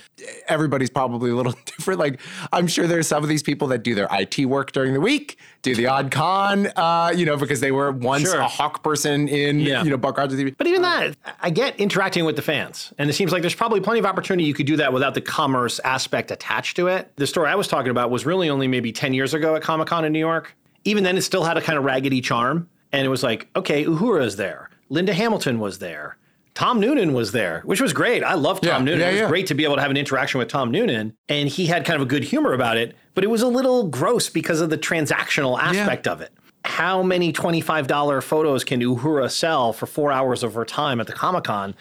Everybody's 0.48 0.90
probably 0.90 1.30
a 1.30 1.36
little 1.36 1.54
different. 1.64 2.00
Like, 2.00 2.20
I'm 2.52 2.66
sure 2.66 2.86
there's 2.86 3.06
some 3.06 3.22
of 3.22 3.28
these 3.28 3.42
people 3.42 3.68
that 3.68 3.82
do 3.82 3.94
their 3.94 4.08
IT 4.10 4.46
work 4.46 4.72
during 4.72 4.94
the 4.94 5.00
week, 5.00 5.38
do 5.66 5.74
the 5.74 5.86
odd 5.88 6.10
con, 6.10 6.68
uh, 6.76 7.12
you 7.14 7.26
know, 7.26 7.36
because 7.36 7.60
they 7.60 7.72
were 7.72 7.90
once 7.90 8.30
Sure. 8.30 8.40
a 8.40 8.46
hawk 8.48 8.82
person 8.82 9.28
in, 9.28 9.60
Yeah. 9.60 9.82
you 9.82 9.90
know, 9.90 9.96
Buck 9.96 10.16
Rogers 10.16 10.38
TV. 10.38 10.54
But 10.56 10.66
even 10.68 10.82
that, 10.82 11.16
I 11.42 11.50
get 11.50 11.78
interacting 11.80 12.24
with 12.24 12.36
the 12.36 12.42
fans. 12.42 12.92
And 12.98 13.10
it 13.10 13.14
seems 13.14 13.32
like 13.32 13.42
there's 13.42 13.54
probably 13.54 13.80
plenty 13.80 13.98
of 13.98 14.06
opportunity 14.06 14.44
you 14.46 14.54
could 14.54 14.66
do 14.66 14.76
that 14.76 14.92
without 14.92 15.14
the 15.14 15.20
commerce 15.20 15.80
aspect 15.80 16.30
attached 16.30 16.76
to 16.76 16.86
it. 16.86 17.10
The 17.16 17.26
story 17.26 17.48
I 17.48 17.54
was 17.56 17.66
talking 17.68 17.90
about 17.90 18.10
was 18.10 18.24
really 18.24 18.48
only 18.48 18.68
maybe 18.68 18.92
10 18.92 19.12
years 19.12 19.34
ago 19.34 19.56
at 19.56 19.62
Comic 19.62 19.88
Con 19.88 20.04
in 20.04 20.12
New 20.12 20.18
York. 20.20 20.54
Even 20.84 21.02
then, 21.02 21.16
it 21.16 21.22
still 21.22 21.42
had 21.44 21.56
a 21.56 21.60
kind 21.60 21.76
of 21.78 21.84
raggedy 21.84 22.20
charm. 22.20 22.68
And 22.92 23.04
it 23.04 23.08
was 23.08 23.22
like, 23.24 23.48
okay, 23.56 23.84
Uhura's 23.84 24.36
there. 24.36 24.70
Linda 24.88 25.12
Hamilton 25.12 25.58
was 25.58 25.80
there. 25.80 26.16
Tom 26.56 26.80
Noonan 26.80 27.12
was 27.12 27.32
there, 27.32 27.60
which 27.66 27.82
was 27.82 27.92
great. 27.92 28.24
I 28.24 28.32
love 28.32 28.62
Tom 28.62 28.68
Yeah, 28.70 28.78
Noonan. 28.78 29.00
yeah, 29.00 29.08
it 29.08 29.12
was 29.12 29.20
yeah. 29.20 29.28
great 29.28 29.46
to 29.48 29.54
be 29.54 29.64
able 29.64 29.76
to 29.76 29.82
have 29.82 29.90
an 29.90 29.98
interaction 29.98 30.38
with 30.38 30.48
Tom 30.48 30.70
Noonan. 30.70 31.14
And 31.28 31.50
he 31.50 31.66
had 31.66 31.84
kind 31.84 31.96
of 32.00 32.06
a 32.06 32.08
good 32.08 32.24
humor 32.24 32.54
about 32.54 32.78
it, 32.78 32.96
but 33.14 33.22
it 33.24 33.26
was 33.26 33.42
a 33.42 33.46
little 33.46 33.88
gross 33.88 34.30
because 34.30 34.62
of 34.62 34.70
the 34.70 34.78
transactional 34.78 35.58
aspect 35.60 36.08
of 36.08 36.22
it. 36.22 36.32
How 36.64 37.02
many 37.02 37.30
$25 37.30 38.22
photos 38.22 38.64
can 38.64 38.80
Uhura 38.80 39.30
sell 39.30 39.74
for 39.74 39.84
four 39.84 40.10
hours 40.10 40.42
of 40.42 40.54
her 40.54 40.64
time 40.64 40.98
at 40.98 41.06
the 41.06 41.12
Comic 41.12 41.44
Con? 41.44 41.74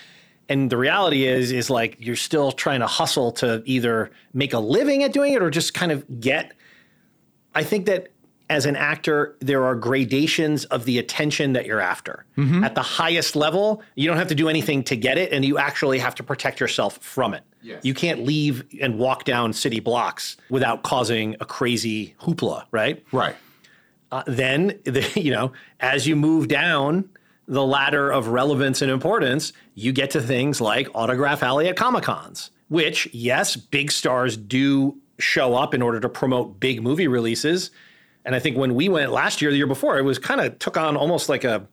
And 0.49 0.69
the 0.69 0.75
reality 0.77 1.25
is, 1.25 1.53
is 1.53 1.69
like 1.69 1.95
you're 1.97 2.17
still 2.17 2.51
trying 2.51 2.81
to 2.81 2.87
hustle 2.87 3.31
to 3.33 3.63
either 3.65 4.11
make 4.33 4.51
a 4.51 4.59
living 4.59 5.03
at 5.03 5.13
doing 5.13 5.31
it 5.33 5.41
or 5.41 5.49
just 5.49 5.73
kind 5.73 5.93
of 5.93 6.19
get. 6.19 6.51
I 7.55 7.63
think 7.63 7.85
that 7.85 8.09
as 8.49 8.65
an 8.65 8.75
actor, 8.75 9.35
there 9.39 9.63
are 9.65 9.75
gradations 9.75 10.65
of 10.65 10.85
the 10.85 10.99
attention 10.99 11.53
that 11.53 11.65
you're 11.65 11.81
after. 11.81 12.25
At 12.63 12.75
the 12.75 12.83
highest 12.83 13.35
level, 13.35 13.81
you 13.95 14.07
don't 14.07 14.17
have 14.17 14.27
to 14.27 14.35
do 14.35 14.49
anything 14.49 14.83
to 14.83 14.95
get 14.95 15.17
it, 15.17 15.31
and 15.31 15.43
you 15.43 15.57
actually 15.57 15.99
have 15.99 16.15
to 16.15 16.23
protect 16.23 16.59
yourself 16.59 16.97
from 16.99 17.33
it. 17.33 17.43
You 17.81 17.95
can't 17.95 18.23
leave 18.23 18.63
and 18.79 18.99
walk 18.99 19.23
down 19.23 19.53
city 19.53 19.79
blocks 19.79 20.37
without 20.49 20.83
causing 20.83 21.35
a 21.39 21.45
crazy 21.45 22.15
hoopla, 22.21 22.65
right? 22.71 23.03
Right. 23.11 23.35
Uh, 24.11 24.23
then, 24.27 24.79
the, 24.83 25.09
you 25.19 25.31
know, 25.31 25.51
as 25.79 26.07
you 26.07 26.15
move 26.15 26.47
down 26.47 27.09
the 27.47 27.65
ladder 27.65 28.11
of 28.11 28.27
relevance 28.27 28.81
and 28.81 28.91
importance, 28.91 29.53
you 29.73 29.91
get 29.91 30.11
to 30.11 30.21
things 30.21 30.61
like 30.61 30.87
Autograph 30.93 31.41
Alley 31.43 31.67
at 31.67 31.75
Comic 31.75 32.03
Cons, 32.03 32.51
which, 32.69 33.07
yes, 33.11 33.55
big 33.55 33.91
stars 33.91 34.37
do 34.37 34.97
show 35.17 35.55
up 35.55 35.73
in 35.73 35.81
order 35.81 35.99
to 35.99 36.09
promote 36.09 36.59
big 36.59 36.81
movie 36.81 37.07
releases. 37.07 37.71
And 38.25 38.35
I 38.35 38.39
think 38.39 38.57
when 38.57 38.75
we 38.75 38.89
went 38.89 39.11
last 39.11 39.41
year, 39.41 39.51
the 39.51 39.57
year 39.57 39.67
before, 39.67 39.97
it 39.97 40.03
was 40.03 40.17
kind 40.19 40.41
of 40.41 40.57
took 40.59 40.77
on 40.77 40.97
almost 40.97 41.29
like 41.29 41.43
a, 41.43 41.67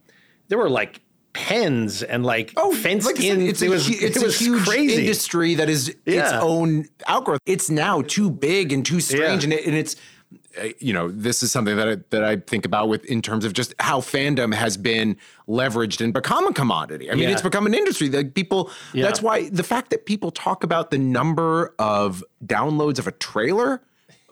there 0.48 0.58
were 0.58 0.68
like 0.70 1.00
pens 1.32 2.02
and 2.02 2.26
like 2.26 2.50
fenced 2.82 3.06
Oh, 3.06 3.10
like 3.10 3.18
I 3.18 3.22
said, 3.22 3.38
in. 3.38 3.46
it's 3.46 3.62
it 3.62 3.68
a, 3.68 3.70
was, 3.70 3.88
it's 3.88 4.16
it 4.16 4.22
a 4.22 4.30
huge 4.44 4.64
crazy. 4.68 5.00
industry 5.00 5.54
that 5.54 5.70
is 5.70 5.94
its 6.04 6.30
own 6.32 6.86
outgrowth. 7.06 7.40
It's 7.46 7.70
now 7.70 8.02
too 8.02 8.30
big 8.30 8.72
and 8.72 8.84
too 8.84 9.00
strange, 9.00 9.44
Yeah. 9.44 9.44
and, 9.44 9.52
it, 9.54 9.66
and 9.66 9.74
it's 9.74 9.96
uh, 10.62 10.68
you 10.78 10.92
know 10.92 11.10
this 11.10 11.42
is 11.42 11.50
something 11.50 11.76
that 11.76 11.88
I, 11.88 11.96
that 12.10 12.22
I 12.22 12.36
think 12.36 12.66
about 12.66 12.90
with 12.90 13.06
in 13.06 13.22
terms 13.22 13.46
of 13.46 13.54
just 13.54 13.72
how 13.80 14.00
fandom 14.02 14.52
has 14.54 14.76
been 14.76 15.16
leveraged 15.48 16.02
and 16.04 16.12
become 16.12 16.46
a 16.46 16.52
commodity. 16.52 17.10
I 17.10 17.14
mean, 17.14 17.24
Yeah. 17.24 17.30
it's 17.30 17.40
become 17.42 17.64
an 17.66 17.72
industry 17.72 18.08
that 18.08 18.34
people. 18.34 18.70
Yeah. 18.92 19.04
That's 19.04 19.22
why 19.22 19.48
the 19.48 19.62
fact 19.62 19.88
that 19.90 20.04
people 20.04 20.30
talk 20.30 20.62
about 20.64 20.90
the 20.90 20.98
number 20.98 21.74
of 21.78 22.22
downloads 22.44 22.98
of 22.98 23.06
a 23.06 23.12
trailer, 23.12 23.80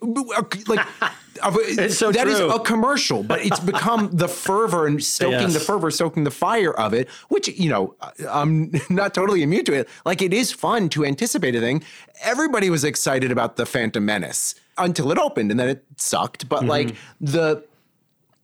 like. 0.03 0.87
It's 1.43 1.97
so 1.97 2.13
that 2.13 2.27
is 2.29 2.39
a 2.39 2.59
commercial, 2.59 3.23
but 3.23 3.41
it's 3.43 3.61
become 3.61 4.11
the 4.13 4.29
fervor 4.29 4.87
and 4.87 5.03
stoking 5.03 5.41
Yes. 5.41 5.55
the 5.55 5.61
fervor, 5.61 5.91
stoking 5.91 6.25
the 6.25 6.31
fire 6.31 6.75
of 6.75 6.93
it, 6.93 7.09
which, 7.31 7.49
you 7.49 7.71
know, 7.71 7.95
I'm 8.29 8.73
not 8.91 9.15
totally 9.15 9.43
immune 9.43 9.65
to 9.65 9.73
it. 9.73 9.89
Like, 10.05 10.21
it 10.21 10.35
is 10.35 10.53
fun 10.53 10.91
to 10.91 11.03
anticipate 11.07 11.55
a 11.57 11.61
thing. 11.61 11.83
Everybody 12.23 12.69
was 12.69 12.85
excited 12.85 13.33
about 13.33 13.57
the 13.57 13.65
Phantom 13.65 14.05
Menace 14.05 14.55
until 14.77 15.11
it 15.13 15.19
opened 15.19 15.51
and 15.51 15.59
then 15.59 15.71
it 15.71 15.83
sucked. 15.97 16.47
But, 16.47 16.59
Mm-hmm. 16.61 16.69
like, 16.69 16.95
the 17.23 17.65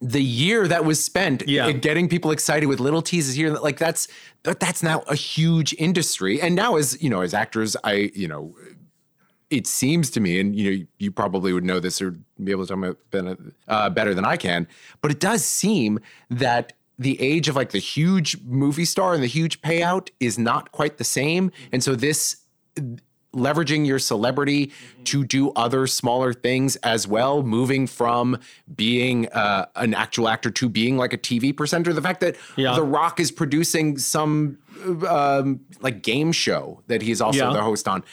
the 0.00 0.22
year 0.22 0.66
that 0.68 0.84
was 0.86 1.02
spent 1.04 1.42
Yeah. 1.46 1.72
getting 1.72 2.08
people 2.08 2.30
excited 2.30 2.66
with 2.66 2.80
little 2.80 3.00
teases 3.02 3.34
here 3.34 3.50
like 3.54 3.78
that's 3.78 4.08
that- 4.44 4.60
that's 4.60 4.82
now 4.82 5.00
a 5.08 5.14
huge 5.14 5.74
industry 5.78 6.38
and 6.40 6.54
now 6.54 6.76
as 6.76 7.02
you 7.02 7.08
know 7.08 7.22
as 7.22 7.32
actors 7.32 7.76
i 7.82 8.10
you 8.14 8.28
know 8.28 8.54
it 9.50 9.66
seems 9.66 10.10
to 10.10 10.20
me, 10.20 10.40
and 10.40 10.56
you 10.56 10.70
know, 10.78 10.86
you 10.98 11.10
probably 11.12 11.52
would 11.52 11.64
know 11.64 11.78
this 11.80 12.02
or 12.02 12.12
be 12.42 12.50
able 12.50 12.66
to 12.66 12.68
tell 12.68 12.76
me 13.22 13.34
uh, 13.68 13.90
better 13.90 14.12
than 14.14 14.24
I 14.24 14.36
can, 14.36 14.66
but 15.00 15.10
it 15.10 15.20
does 15.20 15.44
seem 15.44 16.00
that 16.30 16.72
the 16.98 17.20
age 17.20 17.48
of 17.48 17.56
like 17.56 17.70
the 17.70 17.78
huge 17.78 18.38
movie 18.44 18.84
star 18.86 19.14
and 19.14 19.22
the 19.22 19.26
huge 19.28 19.60
payout 19.60 20.08
is 20.18 20.38
not 20.38 20.72
quite 20.72 20.96
the 20.98 21.04
same, 21.04 21.52
and 21.72 21.82
so 21.82 21.94
this 21.94 22.38
leveraging 23.34 23.86
your 23.86 23.98
celebrity 23.98 24.72
to 25.04 25.22
do 25.22 25.50
other 25.52 25.86
smaller 25.86 26.32
things 26.32 26.76
as 26.76 27.06
well, 27.06 27.42
moving 27.42 27.86
from 27.86 28.38
being 28.74 29.28
uh, 29.28 29.66
an 29.76 29.92
actual 29.92 30.26
actor 30.28 30.50
to 30.50 30.68
being 30.70 30.96
like 30.96 31.12
a 31.12 31.18
TV 31.18 31.54
presenter. 31.54 31.92
The 31.92 32.00
fact 32.00 32.20
that 32.20 32.36
Yeah. 32.56 32.74
The 32.74 32.82
Rock 32.82 33.20
is 33.20 33.30
producing 33.30 33.98
some 33.98 34.56
um, 35.06 35.60
like 35.80 36.02
game 36.02 36.32
show 36.32 36.82
that 36.86 37.02
he's 37.02 37.20
also 37.20 37.46
Yeah. 37.48 37.52
the 37.52 37.62
host 37.62 37.86
on 37.86 38.04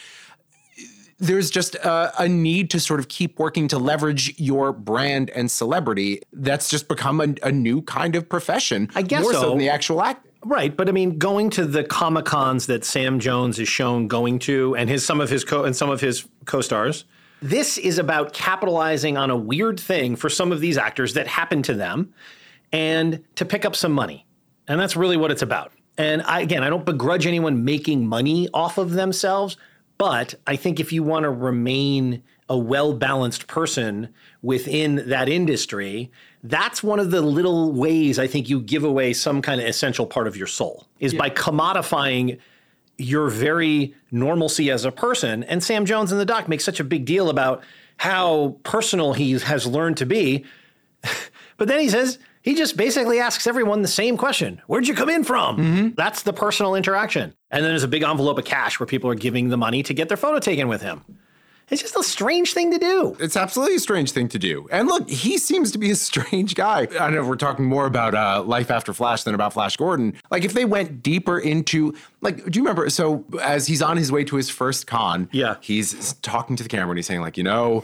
there's 1.18 1.50
just 1.50 1.74
a, 1.76 2.22
a 2.22 2.28
need 2.28 2.70
to 2.70 2.80
sort 2.80 3.00
of 3.00 3.08
keep 3.08 3.38
working 3.38 3.68
to 3.68 3.78
leverage 3.78 4.38
your 4.38 4.72
brand 4.72 5.30
and 5.30 5.50
celebrity. 5.50 6.22
That's 6.32 6.68
just 6.68 6.88
become 6.88 7.20
a, 7.20 7.34
a 7.42 7.52
new 7.52 7.82
kind 7.82 8.16
of 8.16 8.28
profession. 8.28 8.90
I 8.94 9.02
guess 9.02 9.22
more 9.22 9.32
so, 9.32 9.40
so. 9.40 9.48
than 9.50 9.58
the 9.58 9.68
actual 9.68 10.02
act. 10.02 10.26
Right, 10.44 10.76
but 10.76 10.90
I 10.90 10.92
mean, 10.92 11.18
going 11.18 11.48
to 11.50 11.64
the 11.64 11.84
comic 11.84 12.26
cons 12.26 12.66
that 12.66 12.84
Sam 12.84 13.18
Jones 13.18 13.58
is 13.58 13.68
shown 13.68 14.08
going 14.08 14.38
to, 14.40 14.76
and 14.76 14.90
his 14.90 15.04
some 15.04 15.20
of 15.20 15.30
his 15.30 15.42
co 15.42 15.64
and 15.64 15.74
some 15.74 15.88
of 15.88 16.02
his 16.02 16.26
co-stars, 16.44 17.06
this 17.40 17.78
is 17.78 17.98
about 17.98 18.34
capitalizing 18.34 19.16
on 19.16 19.30
a 19.30 19.36
weird 19.36 19.80
thing 19.80 20.16
for 20.16 20.28
some 20.28 20.52
of 20.52 20.60
these 20.60 20.76
actors 20.76 21.14
that 21.14 21.26
happened 21.26 21.64
to 21.66 21.74
them, 21.74 22.12
and 22.72 23.24
to 23.36 23.46
pick 23.46 23.64
up 23.64 23.74
some 23.74 23.92
money, 23.92 24.26
and 24.68 24.78
that's 24.78 24.96
really 24.96 25.16
what 25.16 25.30
it's 25.30 25.42
about. 25.42 25.72
And 25.96 26.20
I, 26.22 26.40
again, 26.40 26.62
I 26.62 26.68
don't 26.68 26.84
begrudge 26.84 27.26
anyone 27.26 27.64
making 27.64 28.06
money 28.06 28.48
off 28.52 28.76
of 28.76 28.90
themselves, 28.90 29.56
but 29.98 30.34
I 30.46 30.56
think 30.56 30.80
if 30.80 30.92
you 30.92 31.02
want 31.02 31.24
to 31.24 31.30
remain 31.30 32.22
a 32.48 32.58
well 32.58 32.92
balanced 32.92 33.46
person 33.46 34.08
within 34.42 35.08
that 35.08 35.28
industry, 35.28 36.10
that's 36.42 36.82
one 36.82 37.00
of 37.00 37.10
the 37.10 37.22
little 37.22 37.72
ways 37.72 38.18
I 38.18 38.26
think 38.26 38.48
you 38.48 38.60
give 38.60 38.84
away 38.84 39.12
some 39.12 39.40
kind 39.40 39.60
of 39.60 39.66
essential 39.66 40.06
part 40.06 40.26
of 40.26 40.36
your 40.36 40.46
soul 40.46 40.86
is 41.00 41.14
by 41.14 41.30
commodifying 41.30 42.38
your 42.98 43.28
very 43.28 43.94
normalcy 44.10 44.70
as 44.70 44.84
a 44.84 44.92
person. 44.92 45.42
And 45.44 45.64
Sam 45.64 45.84
Jones 45.84 46.12
in 46.12 46.18
the 46.18 46.24
doc 46.24 46.48
makes 46.48 46.64
such 46.64 46.80
a 46.80 46.84
big 46.84 47.04
deal 47.06 47.28
about 47.30 47.62
how 47.96 48.56
personal 48.62 49.14
he 49.14 49.32
has 49.32 49.66
learned 49.66 49.96
to 49.98 50.06
be. 50.06 50.44
But 51.56 51.68
then 51.68 51.78
he 51.80 51.88
says, 51.88 52.18
he 52.44 52.54
just 52.54 52.76
basically 52.76 53.18
asks 53.18 53.46
everyone 53.48 53.82
the 53.82 53.88
same 53.88 54.16
question 54.16 54.60
Where'd 54.68 54.86
you 54.86 54.94
come 54.94 55.08
in 55.10 55.24
from? 55.24 55.94
That's 55.96 56.22
the 56.22 56.32
personal 56.32 56.76
interaction. 56.76 57.34
And 57.50 57.64
then 57.64 57.70
there's 57.72 57.82
a 57.82 57.88
big 57.88 58.02
envelope 58.04 58.38
of 58.38 58.44
cash 58.44 58.78
where 58.78 58.86
people 58.86 59.10
are 59.10 59.14
giving 59.16 59.48
the 59.48 59.56
money 59.56 59.82
to 59.82 59.92
get 59.94 60.08
their 60.08 60.16
photo 60.16 60.38
taken 60.38 60.68
with 60.68 60.82
him. 60.82 61.02
It's 61.70 61.80
just 61.80 61.96
a 61.96 62.02
strange 62.02 62.52
thing 62.52 62.70
to 62.72 62.78
do. 62.78 63.16
It's 63.18 63.38
absolutely 63.38 63.76
a 63.76 63.80
strange 63.80 64.10
thing 64.12 64.28
to 64.28 64.38
do. 64.38 64.68
And 64.70 64.86
look, 64.86 65.08
he 65.08 65.38
seems 65.38 65.72
to 65.72 65.78
be 65.78 65.90
a 65.90 65.96
strange 66.10 66.54
guy. 66.54 66.80
I 66.80 66.84
don't 66.86 67.14
know 67.14 67.22
if 67.22 67.26
we're 67.26 67.36
talking 67.36 67.64
more 67.64 67.86
about 67.86 68.14
uh, 68.14 68.42
life 68.42 68.70
after 68.70 68.92
Flash 68.92 69.22
than 69.22 69.34
about 69.34 69.54
Flash 69.54 69.78
Gordon. 69.78 70.12
Like, 70.30 70.44
if 70.44 70.52
they 70.52 70.66
went 70.66 71.02
deeper 71.02 71.38
into, 71.38 71.94
like, 72.20 72.36
do 72.50 72.58
you 72.58 72.62
remember? 72.62 72.90
So, 72.90 73.24
as 73.40 73.66
he's 73.66 73.80
on 73.80 73.96
his 73.96 74.12
way 74.12 74.24
to 74.24 74.36
his 74.36 74.50
first 74.50 74.86
con, 74.86 75.30
Yeah. 75.32 75.56
he's 75.62 76.12
talking 76.20 76.54
to 76.56 76.62
the 76.62 76.68
camera 76.68 76.90
and 76.90 76.98
he's 76.98 77.06
saying, 77.06 77.22
like, 77.22 77.38
you 77.38 77.44
know, 77.44 77.82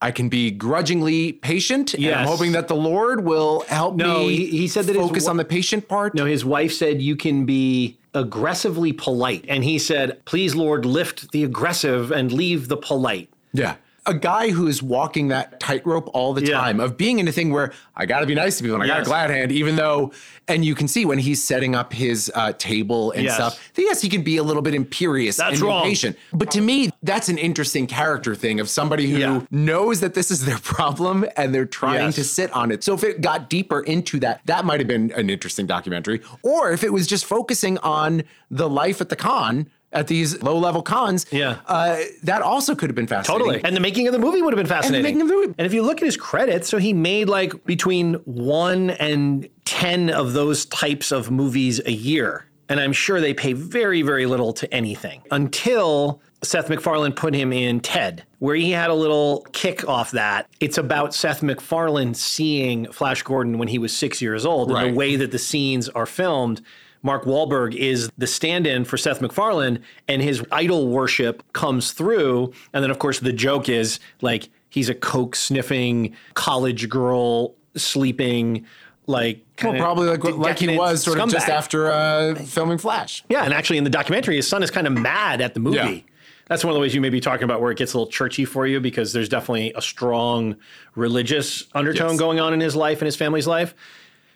I 0.00 0.10
can 0.12 0.28
be 0.28 0.50
grudgingly 0.50 1.32
patient. 1.32 1.94
And 1.94 2.06
I'm 2.06 2.26
hoping 2.26 2.52
that 2.52 2.68
the 2.68 2.76
Lord 2.76 3.24
will 3.24 3.64
help 3.68 3.96
No, 3.96 4.20
me 4.20 4.36
he- 4.36 4.46
he 4.58 4.68
said 4.68 4.84
that 4.86 4.94
focus 4.94 5.24
wa- 5.24 5.30
on 5.30 5.36
the 5.38 5.44
patient 5.44 5.88
part. 5.88 6.14
No, 6.14 6.24
his 6.24 6.44
wife 6.44 6.72
said 6.72 7.02
you 7.02 7.16
can 7.16 7.44
be 7.46 7.96
aggressively 8.14 8.92
polite. 8.92 9.44
And 9.48 9.64
he 9.64 9.78
said, 9.78 10.24
please, 10.24 10.54
Lord, 10.54 10.84
lift 10.86 11.32
the 11.32 11.42
aggressive 11.44 12.10
and 12.12 12.32
leave 12.32 12.68
the 12.68 12.76
polite. 12.76 13.28
Yeah. 13.52 13.74
A 14.08 14.14
guy 14.14 14.48
who 14.50 14.66
is 14.68 14.82
walking 14.82 15.28
that 15.28 15.60
tightrope 15.60 16.08
all 16.14 16.32
the 16.32 16.42
Yeah. 16.42 16.54
time 16.56 16.80
of 16.80 16.96
being 16.96 17.18
in 17.18 17.28
a 17.28 17.32
thing 17.32 17.52
where 17.52 17.72
I 17.94 18.06
got 18.06 18.20
to 18.20 18.26
be 18.26 18.34
nice 18.34 18.56
to 18.56 18.62
people 18.62 18.76
and 18.80 18.82
I 18.82 18.86
got 18.86 19.02
a 19.02 19.04
glad 19.04 19.28
hand, 19.28 19.52
even 19.52 19.76
though, 19.76 20.12
and 20.48 20.64
you 20.64 20.74
can 20.74 20.88
see 20.88 21.04
when 21.04 21.18
he's 21.18 21.44
setting 21.44 21.74
up 21.74 21.92
his 21.92 22.32
uh, 22.34 22.54
table 22.56 23.10
and 23.12 23.24
Yes. 23.24 23.34
stuff, 23.34 23.70
that 23.74 23.82
yes, 23.82 24.00
he 24.00 24.08
can 24.08 24.22
be 24.22 24.38
a 24.38 24.42
little 24.42 24.62
bit 24.62 24.74
imperious 24.74 25.36
That's 25.36 25.54
and 25.58 25.62
wrong. 25.62 25.82
impatient. 25.84 26.16
But 26.32 26.50
to 26.52 26.62
me, 26.62 26.90
that's 27.02 27.28
an 27.28 27.36
interesting 27.36 27.86
character 27.86 28.34
thing 28.34 28.60
of 28.60 28.70
somebody 28.70 29.10
who 29.10 29.18
Yeah. 29.18 29.40
knows 29.50 30.00
that 30.00 30.14
this 30.14 30.30
is 30.30 30.46
their 30.46 30.58
problem 30.58 31.26
and 31.36 31.54
they're 31.54 31.66
trying 31.66 32.06
Yes. 32.06 32.14
to 32.14 32.24
sit 32.24 32.50
on 32.54 32.70
it. 32.70 32.82
So 32.82 32.94
if 32.94 33.04
it 33.04 33.20
got 33.20 33.50
deeper 33.50 33.80
into 33.80 34.18
that, 34.20 34.40
that 34.46 34.64
might 34.64 34.80
have 34.80 34.88
been 34.88 35.12
an 35.16 35.28
interesting 35.28 35.66
documentary. 35.66 36.22
Or 36.42 36.72
if 36.72 36.82
it 36.82 36.94
was 36.94 37.06
just 37.06 37.26
focusing 37.26 37.76
on 37.78 38.22
the 38.50 38.70
life 38.70 39.02
at 39.02 39.10
the 39.10 39.16
con. 39.16 39.68
At 39.90 40.06
these 40.06 40.42
low 40.42 40.58
level 40.58 40.82
cons, 40.82 41.24
Yeah. 41.32 41.56
uh, 41.66 41.96
that 42.24 42.42
also 42.42 42.74
could 42.74 42.90
have 42.90 42.94
been 42.94 43.06
fascinating. 43.06 43.46
Totally. 43.46 43.64
And 43.64 43.74
the 43.74 43.80
making 43.80 44.06
of 44.06 44.12
the 44.12 44.18
movie 44.18 44.42
would 44.42 44.52
have 44.52 44.58
been 44.58 44.66
fascinating. 44.66 45.02
making 45.02 45.22
of 45.22 45.28
the 45.28 45.34
movie. 45.34 45.54
And 45.56 45.66
if 45.66 45.72
you 45.72 45.82
look 45.82 46.02
at 46.02 46.04
his 46.04 46.16
credits, 46.18 46.68
so 46.68 46.76
he 46.76 46.92
made 46.92 47.30
like 47.30 47.64
between 47.64 48.14
one 48.26 48.90
and 48.90 49.48
10 49.64 50.10
of 50.10 50.34
those 50.34 50.66
types 50.66 51.10
of 51.10 51.30
movies 51.30 51.80
a 51.86 51.92
year. 51.92 52.44
And 52.68 52.78
I'm 52.80 52.92
sure 52.92 53.18
they 53.18 53.32
pay 53.32 53.54
very, 53.54 54.02
very 54.02 54.26
little 54.26 54.52
to 54.52 54.72
anything 54.74 55.22
until 55.30 56.20
Seth 56.42 56.68
MacFarlane 56.68 57.12
put 57.12 57.32
him 57.34 57.50
in 57.50 57.80
Ted, 57.80 58.24
where 58.40 58.54
he 58.56 58.70
had 58.72 58.90
a 58.90 58.94
little 58.94 59.46
kick 59.52 59.88
off 59.88 60.10
that. 60.10 60.48
It's 60.60 60.76
about 60.76 61.14
Seth 61.14 61.42
MacFarlane 61.42 62.12
seeing 62.12 62.92
Flash 62.92 63.22
Gordon 63.22 63.56
when 63.56 63.68
he 63.68 63.78
was 63.78 63.96
six 63.96 64.20
years 64.20 64.44
old 64.44 64.70
and 64.70 64.92
the 64.92 64.94
way 64.96 65.16
that 65.16 65.30
the 65.30 65.38
scenes 65.38 65.88
are 65.88 66.04
filmed. 66.06 66.60
Mark 67.02 67.24
Wahlberg 67.24 67.74
is 67.74 68.10
the 68.18 68.26
stand 68.26 68.66
in 68.66 68.84
for 68.84 68.96
Seth 68.96 69.20
MacFarlane, 69.20 69.80
and 70.08 70.20
his 70.22 70.42
idol 70.50 70.88
worship 70.88 71.42
comes 71.52 71.92
through. 71.92 72.52
And 72.72 72.82
then, 72.82 72.90
of 72.90 72.98
course, 72.98 73.20
the 73.20 73.32
joke 73.32 73.68
is 73.68 74.00
like 74.20 74.48
he's 74.68 74.88
a 74.88 74.94
coke 74.94 75.36
sniffing 75.36 76.14
college 76.34 76.88
girl 76.88 77.54
sleeping, 77.76 78.66
like, 79.06 79.44
Well, 79.62 79.74
probably 79.74 80.08
like, 80.08 80.24
like 80.24 80.58
he 80.58 80.76
was 80.76 81.02
sort 81.02 81.18
of 81.20 81.30
just 81.30 81.48
after 81.48 81.90
uh, 81.90 82.34
filming 82.34 82.78
Flash. 82.78 83.24
Yeah, 83.28 83.44
and 83.44 83.54
actually 83.54 83.78
in 83.78 83.84
the 83.84 83.90
documentary, 83.90 84.36
his 84.36 84.46
son 84.48 84.62
is 84.62 84.70
kind 84.70 84.86
of 84.86 84.92
mad 84.92 85.40
at 85.40 85.54
the 85.54 85.60
movie. 85.60 85.76
Yeah. 85.76 86.00
That's 86.48 86.64
one 86.64 86.70
of 86.70 86.74
the 86.76 86.80
ways 86.80 86.94
you 86.94 87.00
may 87.02 87.10
be 87.10 87.20
talking 87.20 87.44
about 87.44 87.60
where 87.60 87.70
it 87.70 87.76
gets 87.78 87.92
a 87.92 87.98
little 87.98 88.10
churchy 88.10 88.46
for 88.46 88.66
you 88.66 88.80
because 88.80 89.12
there's 89.12 89.28
definitely 89.28 89.70
a 89.76 89.82
strong 89.82 90.56
religious 90.94 91.64
undertone 91.74 92.10
Yes. 92.12 92.18
going 92.18 92.40
on 92.40 92.54
in 92.54 92.60
his 92.60 92.74
life 92.74 93.00
and 93.00 93.06
his 93.06 93.16
family's 93.16 93.46
life. 93.46 93.74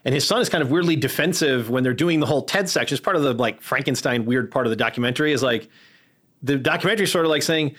And 0.05 0.15
his 0.15 0.27
son 0.27 0.41
is 0.41 0.49
kind 0.49 0.62
of 0.62 0.71
weirdly 0.71 0.97
defensive 0.97 1.71
when 1.71 1.85
they're 1.85 1.95
doing 1.95 2.21
the 2.21 2.27
whole 2.27 2.43
Ted 2.43 2.69
section. 2.69 2.95
It's 2.97 3.05
part 3.05 3.17
of 3.17 3.23
the 3.23 3.35
like 3.35 3.61
Frankenstein 3.61 4.25
weird 4.25 4.51
part 4.51 4.67
of 4.67 4.71
the 4.71 4.77
documentary 4.77 5.33
is 5.33 5.43
like 5.43 5.69
the 6.43 6.57
documentary 6.57 7.05
is 7.05 7.12
sort 7.12 7.25
of 7.25 7.31
like 7.31 7.43
saying, 7.43 7.77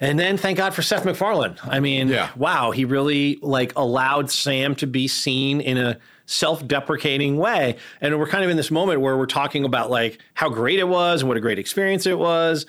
and 0.00 0.18
then 0.18 0.36
thank 0.36 0.56
God 0.56 0.74
for 0.74 0.82
Seth 0.82 1.04
MacFarlane. 1.04 1.56
I 1.62 1.78
mean, 1.78 2.08
Yeah. 2.08 2.30
wow, 2.34 2.70
he 2.72 2.84
really 2.84 3.38
like 3.42 3.72
allowed 3.76 4.30
Sam 4.30 4.74
to 4.76 4.86
be 4.86 5.06
seen 5.06 5.60
in 5.60 5.76
a 5.78 5.98
self-deprecating 6.26 7.36
way. 7.36 7.76
And 8.00 8.18
we're 8.18 8.26
kind 8.26 8.42
of 8.44 8.50
in 8.50 8.56
this 8.56 8.70
moment 8.70 9.00
where 9.00 9.16
we're 9.16 9.26
talking 9.26 9.64
about 9.64 9.90
like 9.90 10.18
how 10.34 10.48
great 10.48 10.78
it 10.78 10.88
was 10.88 11.22
and 11.22 11.28
what 11.28 11.36
a 11.36 11.40
great 11.40 11.58
experience 11.58 12.06
it 12.06 12.18
was 12.18 12.66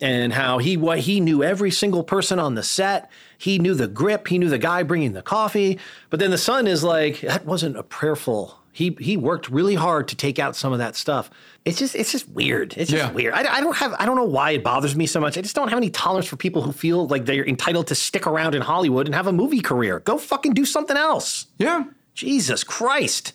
and 0.00 0.32
how 0.32 0.58
he 0.58 0.76
what 0.76 0.98
he 1.00 1.20
knew 1.20 1.42
every 1.42 1.70
single 1.70 2.04
person 2.04 2.38
on 2.38 2.54
the 2.54 2.62
set. 2.62 3.10
He 3.38 3.58
knew 3.58 3.74
the 3.74 3.88
grip, 3.88 4.28
he 4.28 4.38
knew 4.38 4.48
the 4.48 4.58
guy 4.58 4.82
bringing 4.82 5.12
the 5.12 5.22
coffee. 5.22 5.78
But 6.10 6.20
then 6.20 6.30
the 6.30 6.38
son 6.38 6.66
is 6.66 6.82
like 6.84 7.20
that 7.20 7.44
wasn't 7.44 7.76
a 7.76 7.82
prayerful 7.82 8.58
he 8.72 8.96
he 8.98 9.16
worked 9.16 9.48
really 9.50 9.76
hard 9.76 10.08
to 10.08 10.16
take 10.16 10.40
out 10.40 10.56
some 10.56 10.72
of 10.72 10.80
that 10.80 10.96
stuff. 10.96 11.30
It's 11.64 11.78
just 11.78 11.94
it's 11.94 12.10
just 12.10 12.28
weird. 12.30 12.74
It's 12.76 12.90
just 12.90 13.04
Yeah. 13.04 13.12
weird. 13.12 13.32
I, 13.32 13.58
I 13.58 13.60
don't 13.60 13.76
have 13.76 13.94
I 14.00 14.04
don't 14.04 14.16
know 14.16 14.24
why 14.24 14.50
it 14.50 14.64
bothers 14.64 14.96
me 14.96 15.06
so 15.06 15.20
much. 15.20 15.38
I 15.38 15.42
just 15.42 15.54
don't 15.54 15.68
have 15.68 15.76
any 15.76 15.90
tolerance 15.90 16.26
for 16.26 16.34
people 16.34 16.60
who 16.62 16.72
feel 16.72 17.06
like 17.06 17.24
they're 17.24 17.46
entitled 17.46 17.86
to 17.86 17.94
stick 17.94 18.26
around 18.26 18.56
in 18.56 18.62
Hollywood 18.62 19.06
and 19.06 19.14
have 19.14 19.28
a 19.28 19.32
movie 19.32 19.60
career. 19.60 20.00
Go 20.00 20.18
fucking 20.18 20.54
do 20.54 20.64
something 20.64 20.96
else. 20.96 21.46
Yeah. 21.56 21.84
Jesus 22.14 22.64
Christ, 22.64 23.34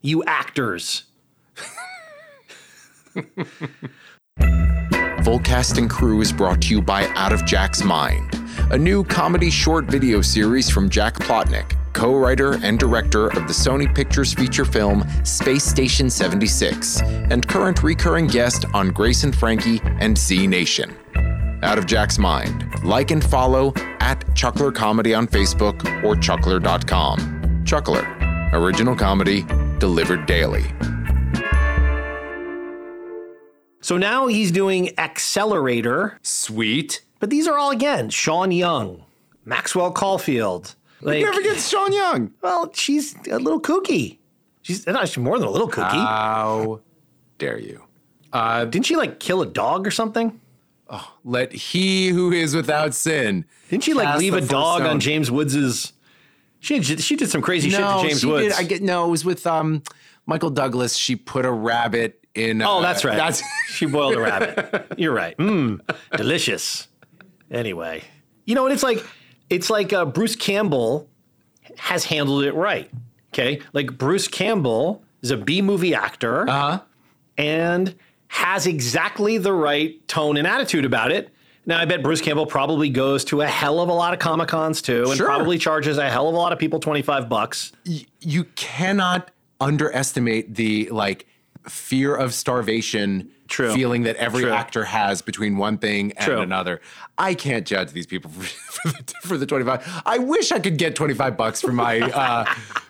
you 0.00 0.24
actors. 0.24 1.04
Full 5.24 5.38
Cast 5.40 5.78
and 5.78 5.88
Crew 5.88 6.20
is 6.20 6.32
brought 6.32 6.60
to 6.62 6.68
you 6.74 6.82
by 6.82 7.06
Out 7.14 7.32
of 7.32 7.44
Jack's 7.44 7.84
Mind, 7.84 8.34
a 8.72 8.78
new 8.78 9.04
comedy 9.04 9.50
short 9.50 9.84
video 9.84 10.22
series 10.22 10.70
from 10.70 10.88
Jack 10.88 11.14
Plotnick, 11.16 11.76
co 11.92 12.16
writer 12.16 12.54
and 12.62 12.78
director 12.78 13.26
of 13.26 13.46
the 13.46 13.52
Sony 13.52 13.94
Pictures 13.94 14.32
feature 14.32 14.64
film 14.64 15.04
Space 15.24 15.62
Station 15.62 16.08
76, 16.08 17.02
and 17.02 17.46
current 17.46 17.82
recurring 17.82 18.26
guest 18.26 18.64
on 18.72 18.88
Grace 18.88 19.24
and 19.24 19.36
Frankie 19.36 19.78
and 20.00 20.16
Z 20.16 20.46
Nation. 20.46 20.96
Out 21.62 21.76
of 21.76 21.84
Jack's 21.84 22.18
Mind. 22.18 22.64
Like 22.82 23.10
and 23.10 23.22
follow 23.22 23.74
at 24.00 24.24
Chuckler 24.34 24.72
Comedy 24.72 25.12
on 25.12 25.26
Facebook 25.26 26.02
or 26.02 26.16
chuckler.com. 26.16 27.64
Chuckler, 27.66 28.06
original 28.54 28.96
comedy 28.96 29.44
delivered 29.78 30.24
daily. 30.24 30.64
So 33.82 33.98
now 33.98 34.28
he's 34.28 34.50
doing 34.50 34.98
Accelerator, 34.98 36.18
Sweet. 36.22 37.02
But 37.22 37.30
these 37.30 37.46
are 37.46 37.56
all 37.56 37.70
again 37.70 38.10
Sean 38.10 38.50
Young, 38.50 39.04
Maxwell 39.44 39.92
Caulfield. 39.92 40.74
Like, 41.00 41.20
You 41.20 41.26
never 41.26 41.40
get 41.40 41.56
Sean 41.58 41.92
Young. 41.92 42.32
well, 42.42 42.72
she's 42.74 43.14
a 43.30 43.38
little 43.38 43.60
kooky. 43.60 44.18
She's 44.62 44.84
not 44.88 45.06
she's 45.08 45.18
more 45.18 45.38
than 45.38 45.46
a 45.46 45.50
little 45.52 45.70
kooky. 45.70 45.88
How 45.92 46.80
dare 47.38 47.60
you? 47.60 47.84
Didn't 48.32 48.86
she 48.86 48.96
like 48.96 49.20
kill 49.20 49.40
a 49.40 49.46
dog 49.46 49.86
or 49.86 49.92
something? 49.92 50.40
Let 51.24 51.52
he 51.52 52.08
who 52.08 52.32
is 52.32 52.56
without 52.56 52.92
sin. 52.92 53.44
Didn't 53.70 53.84
she 53.84 53.94
like 53.94 54.18
leave 54.18 54.34
a 54.34 54.40
dog 54.40 54.80
stone. 54.80 54.90
on 54.90 54.98
James 54.98 55.30
Woods's? 55.30 55.92
She 56.58 56.82
she 56.82 57.14
did 57.14 57.30
some 57.30 57.40
crazy 57.40 57.70
shit 57.70 57.78
to 57.78 57.98
James 58.02 58.20
she 58.22 58.26
Woods. 58.26 58.48
did. 58.48 58.52
I 58.54 58.64
get 58.64 58.82
no. 58.82 59.06
It 59.06 59.10
was 59.10 59.24
with 59.24 59.46
um 59.46 59.84
Michael 60.26 60.50
Douglas. 60.50 60.96
She 60.96 61.14
put 61.14 61.44
a 61.44 61.52
rabbit 61.52 62.26
in. 62.34 62.62
oh, 62.62 62.78
uh, 62.78 62.80
that's 62.80 63.04
right. 63.04 63.16
That's 63.16 63.44
she 63.68 63.86
boiled 63.86 64.14
a 64.14 64.20
rabbit. 64.20 64.86
You're 64.98 65.14
right. 65.14 65.36
Mmm, 65.36 65.80
delicious. 66.16 66.88
Anyway, 67.52 68.02
you 68.46 68.54
know, 68.54 68.64
and 68.66 68.72
it's 68.72 68.82
like 68.82 69.04
it's 69.50 69.68
like 69.70 69.92
uh, 69.92 70.04
Bruce 70.06 70.34
Campbell 70.36 71.08
has 71.76 72.04
handled 72.04 72.44
it 72.44 72.54
right. 72.54 72.90
Okay, 73.32 73.60
like 73.72 73.96
Bruce 73.98 74.26
Campbell 74.28 75.04
is 75.22 75.30
a 75.30 75.36
B 75.36 75.62
movie 75.62 75.94
actor, 75.94 76.48
Uh-huh. 76.48 76.80
and 77.38 77.94
has 78.28 78.66
exactly 78.66 79.38
the 79.38 79.52
right 79.52 80.06
tone 80.08 80.36
and 80.38 80.46
attitude 80.46 80.84
about 80.84 81.12
it. 81.12 81.28
Now, 81.64 81.78
I 81.78 81.84
bet 81.84 82.02
Bruce 82.02 82.20
Campbell 82.20 82.46
probably 82.46 82.88
goes 82.88 83.24
to 83.26 83.40
a 83.42 83.46
hell 83.46 83.78
of 83.80 83.88
a 83.88 83.92
lot 83.92 84.12
of 84.14 84.18
Comic 84.18 84.48
Cons 84.48 84.82
too, 84.82 85.04
and 85.08 85.16
Sure. 85.16 85.26
probably 85.26 85.58
charges 85.58 85.96
a 85.98 86.10
hell 86.10 86.28
of 86.28 86.34
a 86.34 86.38
lot 86.38 86.52
of 86.52 86.58
people 86.58 86.80
twenty 86.80 87.02
five 87.02 87.28
bucks. 87.28 87.72
Y- 87.86 88.04
you 88.20 88.44
cannot 88.56 89.30
underestimate 89.60 90.54
the 90.56 90.88
like 90.90 91.26
fear 91.68 92.16
of 92.16 92.34
starvation 92.34 93.30
True. 93.52 93.74
feeling 93.74 94.04
that 94.04 94.16
every 94.16 94.44
True. 94.44 94.50
actor 94.52 94.84
has 94.84 95.20
between 95.20 95.58
one 95.58 95.76
thing 95.76 96.12
and 96.12 96.24
True. 96.24 96.40
another. 96.40 96.80
I 97.18 97.34
can't 97.34 97.66
judge 97.66 97.92
these 97.92 98.06
people 98.06 98.30
for, 98.30 98.42
for, 98.88 98.88
the, 98.88 99.14
for 99.22 99.36
the 99.36 99.46
25. 99.46 100.02
I 100.06 100.18
wish 100.18 100.52
I 100.52 100.58
could 100.58 100.78
get 100.78 100.96
25 100.96 101.36
bucks 101.36 101.60
for 101.60 101.72
my 101.72 102.00
uh, 102.00 102.44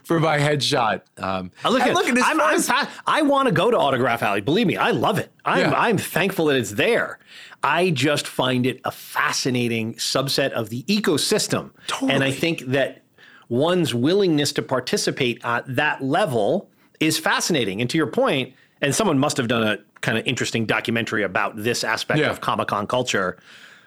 for 0.05 0.21
my 0.21 0.39
headshot. 0.39 1.03
Um, 1.19 1.51
I 1.65 1.69
look 1.69 1.83
at, 1.83 1.95
look 1.95 2.09
at 2.09 2.17
as 2.17 2.71
I'm, 2.71 2.87
I'm 2.87 2.89
I 3.07 3.23
want 3.23 3.49
to 3.49 3.53
go 3.53 3.71
to 3.71 3.77
Autograph 3.77 4.23
Alley. 4.23 4.41
Believe 4.41 4.67
me, 4.69 4.77
I 4.77 4.93
love 4.93 5.19
it. 5.19 5.33
I'm, 5.45 5.59
Yeah. 5.59 5.75
I'm 5.77 5.99
thankful 5.99 6.47
that 6.47 6.57
it's 6.57 6.73
there. 6.73 7.19
I 7.65 7.91
just 7.91 8.27
find 8.27 8.65
it 8.65 8.81
a 8.85 8.91
fascinating 8.91 9.95
subset 9.95 10.51
of 10.53 10.69
the 10.71 10.83
ecosystem. 10.85 11.71
And 12.03 12.25
I 12.25 12.31
think 12.33 12.61
that 12.67 13.03
one's 13.49 13.95
willingness 13.95 14.53
to 14.55 14.63
participate 14.63 15.45
at 15.45 15.65
that 15.77 16.03
level 16.03 16.71
is 17.01 17.19
fascinating. 17.19 17.81
And 17.81 17.91
to 17.91 17.97
your 17.99 18.07
point, 18.07 18.55
and 18.83 18.95
someone 18.95 19.19
must 19.19 19.37
have 19.39 19.49
done 19.49 19.63
a 19.63 19.79
kind 20.03 20.19
of 20.19 20.27
interesting 20.27 20.67
documentary 20.67 21.23
about 21.23 21.57
this 21.57 21.83
aspect 21.85 22.21
Yeah. 22.21 22.31
of 22.31 22.41
Comic 22.41 22.69
Con 22.69 22.87
culture 22.87 23.39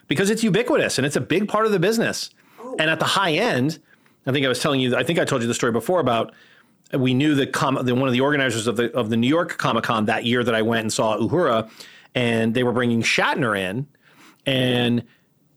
because 0.08 0.30
it's 0.30 0.43
ubiquitous 0.43 0.98
and 0.98 1.06
it's 1.06 1.16
a 1.16 1.22
big 1.22 1.48
part 1.48 1.66
of 1.66 1.72
the 1.72 1.80
business. 1.80 2.30
Oh. 2.60 2.76
And 2.80 2.89
at 2.89 3.00
the 3.00 3.06
high 3.06 3.34
end, 3.34 3.78
I 4.26 4.32
think 4.32 4.46
I 4.46 4.50
was 4.50 4.60
telling 4.60 4.80
you, 4.82 4.96
I 4.96 5.04
think 5.04 5.20
I 5.20 5.26
told 5.26 5.41
you 5.43 5.48
the 5.48 5.54
story 5.54 5.72
before 5.72 6.00
about 6.00 6.34
we 6.93 7.14
knew 7.14 7.36
the, 7.36 7.46
com- 7.48 7.80
the 7.84 7.93
one 7.93 8.08
of 8.08 8.14
the 8.14 8.22
organizers 8.22 8.66
of 8.68 8.76
the 8.78 8.91
of 8.96 9.10
the 9.10 9.18
New 9.18 9.28
York 9.28 9.58
Comic 9.58 9.84
Con 9.84 10.06
that 10.06 10.24
year 10.26 10.43
that 10.43 10.56
I 10.56 10.62
went 10.62 10.82
and 10.82 10.93
saw 10.93 11.18
Uhura, 11.18 11.70
and 12.14 12.54
they 12.54 12.64
were 12.64 12.72
bringing 12.72 13.02
Shatner 13.02 13.58
in, 13.60 13.88
and 14.46 15.04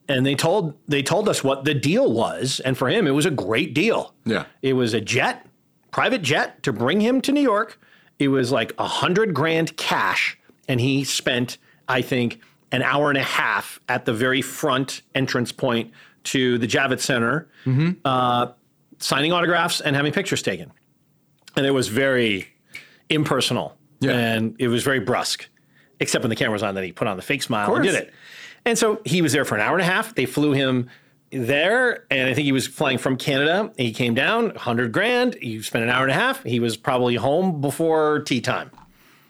and 0.07 0.25
they 0.25 0.33
told 0.35 0.73
they 0.87 1.03
told 1.03 1.29
us 1.29 1.43
what 1.43 1.65
the 1.65 1.73
deal 1.75 2.11
was, 2.11 2.59
and 2.65 2.77
for 2.77 2.89
him 2.89 3.07
it 3.07 3.11
was 3.11 3.25
a 3.27 3.31
great 3.31 3.73
deal. 3.75 4.13
Yeah. 4.25 4.45
it 4.63 4.73
was 4.73 4.93
a 4.95 5.01
jet, 5.01 5.45
private 5.91 6.21
jet 6.23 6.61
to 6.63 6.73
bring 6.73 6.99
him 6.99 7.21
to 7.21 7.31
New 7.31 7.41
York. 7.41 7.79
It 8.19 8.27
was 8.27 8.51
like 8.51 8.73
a 8.77 8.85
hundred 8.87 9.33
grand 9.33 9.75
cash, 9.77 10.37
and 10.67 10.79
he 10.79 11.03
spent 11.03 11.57
I 11.87 12.01
think 12.01 12.39
an 12.71 12.83
hour 12.83 13.09
and 13.09 13.17
a 13.17 13.23
half 13.23 13.79
at 13.89 14.05
the 14.05 14.13
very 14.13 14.41
front 14.43 15.01
entrance 15.15 15.51
point 15.51 15.91
to 16.25 16.57
the 16.59 16.67
Javits 16.67 16.99
Center, 17.01 17.47
uh, 18.05 18.47
signing 18.99 19.31
autographs 19.31 19.81
and 19.81 19.95
having 19.95 20.11
pictures 20.11 20.41
taken. 20.43 20.71
And 21.55 21.65
it 21.65 21.71
was 21.71 21.87
very 21.87 22.47
impersonal 23.09 23.75
Yeah. 24.01 24.11
and 24.11 24.55
it 24.59 24.67
was 24.67 24.83
very 24.83 24.99
brusque 24.99 25.47
except 25.99 26.23
when 26.23 26.29
the 26.29 26.35
camera 26.35 26.53
was 26.53 26.61
on 26.63 26.75
then 26.75 26.83
he 26.83 26.91
put 26.91 27.07
on 27.07 27.17
the 27.17 27.23
fake 27.23 27.41
smile 27.41 27.73
and 27.73 27.83
did 27.83 27.95
it. 27.95 28.13
And 28.65 28.77
so 28.77 29.01
he 29.05 29.21
was 29.23 29.33
there 29.33 29.45
for 29.45 29.55
an 29.55 29.61
hour 29.61 29.73
and 29.73 29.81
a 29.81 29.85
half. 29.85 30.13
They 30.13 30.25
flew 30.25 30.51
him 30.51 30.89
there 31.31 32.05
and 32.09 32.27
i 32.29 32.33
think 32.33 32.45
he 32.45 32.51
was 32.51 32.65
flying 32.67 32.97
from 32.97 33.15
canada 33.17 33.71
he 33.77 33.91
came 33.91 34.13
down 34.13 34.45
100 34.45 34.91
grand 34.91 35.35
he 35.35 35.61
spent 35.61 35.83
an 35.83 35.89
hour 35.89 36.01
and 36.03 36.11
a 36.11 36.15
half 36.15 36.43
he 36.43 36.59
was 36.59 36.75
probably 36.75 37.15
home 37.15 37.61
before 37.61 38.19
tea 38.21 38.41
time 38.41 38.71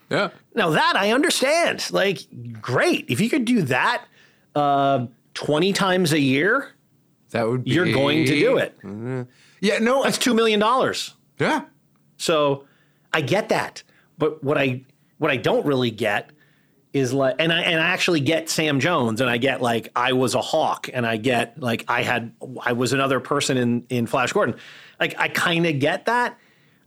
yeah. 0.10 0.30
now 0.56 0.70
that 0.70 0.94
i 0.96 1.12
understand 1.12 1.86
like 1.92 2.20
great 2.62 3.06
if 3.10 3.20
you 3.20 3.30
could 3.30 3.44
do 3.46 3.62
that 3.64 4.06
uh, 4.56 5.06
20 5.34 5.74
times 5.74 6.12
a 6.14 6.20
year 6.20 6.72
That 7.32 7.48
would 7.48 7.64
be. 7.66 7.72
you're 7.72 7.92
going 7.92 8.26
to 8.26 8.34
do 8.40 8.58
it 8.58 8.78
Yeah, 9.62 9.80
no. 9.80 10.04
that's 10.04 10.18
$2 10.18 10.34
million 10.36 10.62
yeah. 11.38 11.66
So 12.18 12.66
I 13.14 13.22
get 13.22 13.48
that. 13.50 13.82
But 14.18 14.44
what 14.44 14.58
I 14.58 14.84
what 15.20 15.32
I 15.32 15.38
don't 15.38 15.66
really 15.66 15.92
get 15.92 16.32
is 16.92 17.14
like 17.14 17.36
and 17.38 17.54
I 17.54 17.62
and 17.62 17.80
I 17.80 17.88
actually 17.88 18.20
get 18.20 18.50
Sam 18.50 18.80
Jones 18.80 19.22
and 19.22 19.30
I 19.30 19.38
get 19.38 19.62
like 19.62 19.92
I 19.96 20.14
was 20.14 20.34
a 20.34 20.42
hawk 20.42 20.90
and 20.92 21.06
I 21.06 21.18
get 21.18 21.60
like 21.60 21.86
I 21.88 22.02
had 22.02 22.34
I 22.64 22.74
was 22.74 22.94
another 22.94 23.20
person 23.20 23.58
in 23.58 23.86
in 23.90 24.08
Flash 24.08 24.34
Gordon. 24.34 24.56
Like 25.00 25.16
I 25.18 25.28
kind 25.28 25.66
of 25.68 25.80
get 25.80 26.06
that. 26.06 26.38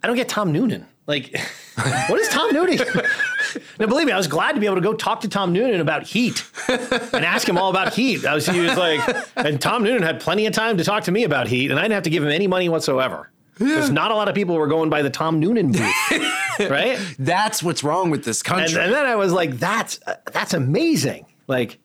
I 0.02 0.06
don't 0.08 0.16
get 0.16 0.28
Tom 0.28 0.50
Noonan. 0.50 0.86
Like 1.06 1.36
what 2.08 2.18
is 2.18 2.28
Tom 2.28 2.52
Noonan? 2.52 2.78
now 3.78 3.86
believe 3.86 4.06
me, 4.06 4.12
I 4.12 4.16
was 4.16 4.26
glad 4.26 4.52
to 4.52 4.60
be 4.60 4.66
able 4.66 4.76
to 4.76 4.82
go 4.82 4.92
talk 4.92 5.20
to 5.20 5.28
Tom 5.28 5.52
Noonan 5.52 5.80
about 5.80 6.02
Heat 6.02 6.44
and 6.68 7.24
ask 7.24 7.48
him 7.48 7.56
all 7.56 7.70
about 7.70 7.94
Heat. 7.94 8.26
I 8.26 8.34
was 8.34 8.46
he 8.46 8.58
was 8.58 8.76
like 8.76 9.00
and 9.36 9.60
Tom 9.60 9.84
Noonan 9.84 10.02
had 10.02 10.20
plenty 10.20 10.46
of 10.46 10.52
time 10.52 10.78
to 10.78 10.84
talk 10.84 11.04
to 11.04 11.12
me 11.12 11.22
about 11.22 11.46
Heat 11.46 11.70
and 11.70 11.78
I 11.78 11.82
didn't 11.82 11.94
have 11.94 12.04
to 12.04 12.10
give 12.10 12.24
him 12.24 12.30
any 12.30 12.48
money 12.48 12.68
whatsoever. 12.68 13.30
Because 13.58 13.90
not 13.90 14.10
a 14.10 14.14
lot 14.14 14.28
of 14.28 14.34
people 14.34 14.56
were 14.56 14.66
going 14.66 14.90
by 14.90 15.02
the 15.02 15.10
Tom 15.10 15.38
Noonan 15.38 15.72
booth, 15.72 16.51
right? 16.70 16.98
That's 17.18 17.62
what's 17.62 17.82
wrong 17.84 18.10
with 18.10 18.24
this 18.24 18.42
country. 18.42 18.80
and 18.80 18.92
then 18.92 19.06
I 19.06 19.16
was 19.16 19.32
like, 19.32 19.58
"That's 19.58 19.98
uh, 20.06 20.14
that's 20.32 20.54
amazing!" 20.54 21.26
Like, 21.48 21.78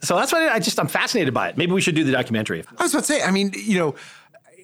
so 0.00 0.16
that's 0.16 0.32
why 0.32 0.48
I 0.48 0.58
just 0.58 0.78
I'm 0.78 0.88
fascinated 0.88 1.32
by 1.34 1.48
it. 1.48 1.56
Maybe 1.56 1.72
we 1.72 1.80
should 1.80 1.94
do 1.94 2.04
the 2.04 2.12
documentary. 2.12 2.62
I 2.78 2.82
was 2.82 2.92
about 2.92 3.04
to 3.04 3.12
say, 3.12 3.22
I 3.22 3.30
mean, 3.30 3.52
you 3.56 3.78
know, 3.78 3.94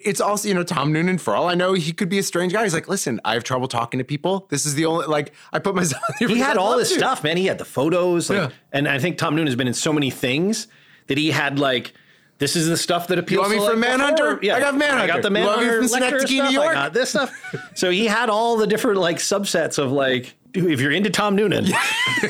it's 0.03 0.19
also, 0.21 0.47
you 0.47 0.53
know, 0.53 0.63
Tom 0.63 0.91
Noonan, 0.93 1.17
for 1.17 1.35
all 1.35 1.47
I 1.49 1.55
know, 1.55 1.73
he 1.73 1.91
could 1.93 2.09
be 2.09 2.19
a 2.19 2.23
strange 2.23 2.53
guy. 2.53 2.63
He's 2.63 2.73
like, 2.73 2.87
listen, 2.87 3.19
I 3.25 3.33
have 3.33 3.43
trouble 3.43 3.67
talking 3.67 3.97
to 3.99 4.03
people. 4.03 4.47
This 4.49 4.65
is 4.65 4.75
the 4.75 4.85
only, 4.85 5.05
like, 5.07 5.33
I 5.53 5.59
put 5.59 5.75
myself 5.75 6.01
He 6.19 6.39
had 6.39 6.57
all 6.57 6.77
this 6.77 6.89
to. 6.89 6.97
stuff, 6.97 7.23
man. 7.23 7.37
He 7.37 7.45
had 7.45 7.57
the 7.59 7.65
photos, 7.65 8.29
like, 8.29 8.37
Yeah. 8.39 8.49
and 8.71 8.87
I 8.87 8.99
think 8.99 9.17
Tom 9.17 9.35
Noonan 9.35 9.47
has 9.47 9.55
been 9.55 9.67
in 9.67 9.73
so 9.75 9.93
many 9.93 10.09
things 10.11 10.67
that 11.07 11.17
he 11.17 11.31
had 11.31 11.57
like. 11.59 11.93
This 12.41 12.55
is 12.55 12.67
the 12.67 12.75
stuff 12.75 13.05
that 13.09 13.19
appeals. 13.19 13.41
want 13.41 13.51
me 13.51 13.59
to, 13.59 13.65
from 13.69 13.81
like, 13.81 13.89
Manhunter? 13.89 14.39
Yeah, 14.41 14.55
I 14.55 14.59
got 14.59 14.75
Manhunter. 14.75 15.03
I 15.03 15.05
got 15.05 15.21
the 15.21 15.29
You 15.29 15.45
want 15.45 15.59
me 15.59 15.67
Manhunter 15.67 15.87
from 15.87 16.01
Lecter 16.01 16.09
Synecdoche, 16.09 16.29
stuff. 16.31 16.49
New 16.49 16.53
York? 16.55 16.69
I 16.69 16.73
got 16.73 16.93
this 16.93 17.09
stuff. 17.11 17.71
so 17.75 17.91
he 17.91 18.07
had 18.07 18.29
all 18.29 18.57
the 18.57 18.65
different 18.65 18.99
like 18.99 19.17
subsets 19.17 19.77
of 19.77 19.91
like, 19.91 20.33
if 20.55 20.81
you're 20.81 20.91
into 20.91 21.11
Tom 21.11 21.35
Noonan, 21.35 21.65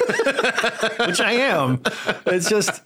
which 1.06 1.22
I 1.22 1.32
am, 1.32 1.82
it's 2.26 2.50
just, 2.50 2.82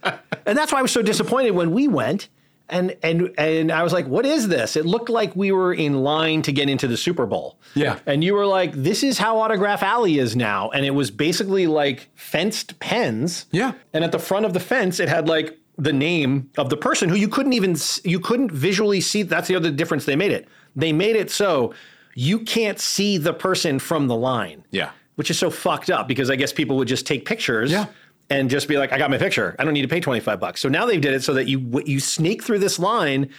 and 0.45 0.55
that's 0.55 0.71
why 0.71 0.77
I 0.77 0.81
was 0.83 0.91
so 0.91 1.01
disappointed 1.01 1.51
when 1.51 1.71
we 1.71 1.87
went. 1.87 2.29
And 2.67 2.95
and 3.03 3.31
and 3.37 3.71
I 3.71 3.83
was 3.83 3.93
like, 3.93 4.07
"What 4.07 4.25
is 4.25 4.47
this?" 4.47 4.75
It 4.75 4.87
looked 4.87 5.09
like 5.09 5.35
we 5.35 5.51
were 5.51 5.71
in 5.71 6.01
line 6.01 6.41
to 6.41 6.51
get 6.51 6.67
into 6.67 6.87
the 6.87 6.97
Super 6.97 7.27
Bowl. 7.27 7.59
Yeah. 7.75 7.99
And 8.07 8.23
you 8.23 8.33
were 8.33 8.47
like, 8.47 8.71
"This 8.73 9.03
is 9.03 9.19
how 9.19 9.37
Autograph 9.37 9.83
Alley 9.83 10.17
is 10.17 10.35
now," 10.35 10.71
and 10.71 10.83
it 10.83 10.89
was 10.89 11.11
basically 11.11 11.67
like 11.67 12.09
fenced 12.15 12.79
pens. 12.79 13.45
Yeah. 13.51 13.73
And 13.93 14.03
at 14.03 14.11
the 14.11 14.17
front 14.17 14.47
of 14.47 14.53
the 14.53 14.59
fence, 14.59 14.99
it 14.99 15.09
had 15.09 15.27
like 15.29 15.59
the 15.77 15.93
name 15.93 16.49
of 16.57 16.69
the 16.69 16.77
person 16.77 17.09
who 17.09 17.15
you 17.15 17.27
couldn't 17.27 17.53
even 17.53 17.75
you 18.03 18.19
couldn't 18.19 18.51
visually 18.51 19.01
see. 19.01 19.23
That's 19.23 19.47
the 19.47 19.55
other 19.55 19.71
difference 19.71 20.05
they 20.05 20.15
made 20.15 20.31
it. 20.31 20.47
They 20.75 20.93
made 20.93 21.15
it 21.15 21.29
so 21.31 21.73
you 22.15 22.39
can't 22.39 22.79
see 22.79 23.17
the 23.17 23.33
person 23.33 23.79
from 23.79 24.07
the 24.07 24.15
line. 24.15 24.63
Yeah. 24.71 24.91
Which 25.15 25.29
is 25.29 25.39
so 25.39 25.49
fucked 25.49 25.89
up 25.89 26.07
because 26.07 26.29
I 26.29 26.35
guess 26.35 26.51
people 26.53 26.77
would 26.77 26.87
just 26.87 27.05
take 27.05 27.25
pictures. 27.25 27.71
Yeah. 27.71 27.87
And 28.27 28.49
just 28.49 28.67
be 28.67 28.79
like, 28.79 28.91
I 28.91 28.97
got 28.97 29.11
my 29.11 29.19
picture. 29.19 29.55
I 29.59 29.63
don't 29.63 29.73
need 29.73 29.83
to 29.83 29.87
pay 29.87 29.99
twenty 29.99 30.19
five 30.19 30.39
bucks. 30.39 30.59
So 30.59 30.67
now 30.67 30.87
they've 30.87 30.99
did 30.99 31.13
it 31.13 31.23
so 31.23 31.35
that 31.35 31.47
you 31.47 31.83
you 31.85 31.99
sneak 31.99 32.43
through 32.43 32.57
this 32.57 32.79
line, 32.79 33.29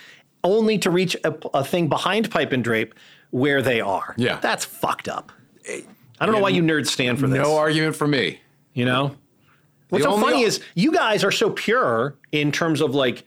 only 0.44 0.78
to 0.78 0.90
reach 0.90 1.16
a, 1.24 1.34
a 1.54 1.64
thing 1.64 1.88
behind 1.88 2.30
Pipe 2.30 2.52
and 2.52 2.62
Drape 2.62 2.94
where 3.30 3.62
they 3.62 3.80
are. 3.80 4.14
Yeah. 4.16 4.38
that's 4.38 4.64
fucked 4.64 5.08
up. 5.08 5.32
Eh, 5.66 5.80
I 6.20 6.24
don't 6.24 6.34
know 6.34 6.40
why 6.40 6.50
you 6.50 6.62
nerds 6.62 6.86
stand 6.86 7.18
for 7.18 7.26
this. 7.26 7.38
No 7.42 7.56
argument 7.56 7.96
for 7.96 8.06
me. 8.06 8.40
You 8.74 8.84
know? 8.84 9.16
What's 9.88 10.04
so 10.04 10.12
only- 10.12 10.32
funny 10.32 10.42
is 10.42 10.60
you 10.74 10.92
guys 10.92 11.24
are 11.24 11.30
so 11.30 11.50
pure 11.50 12.16
in 12.32 12.52
terms 12.52 12.80
of 12.80 12.94
like 12.94 13.24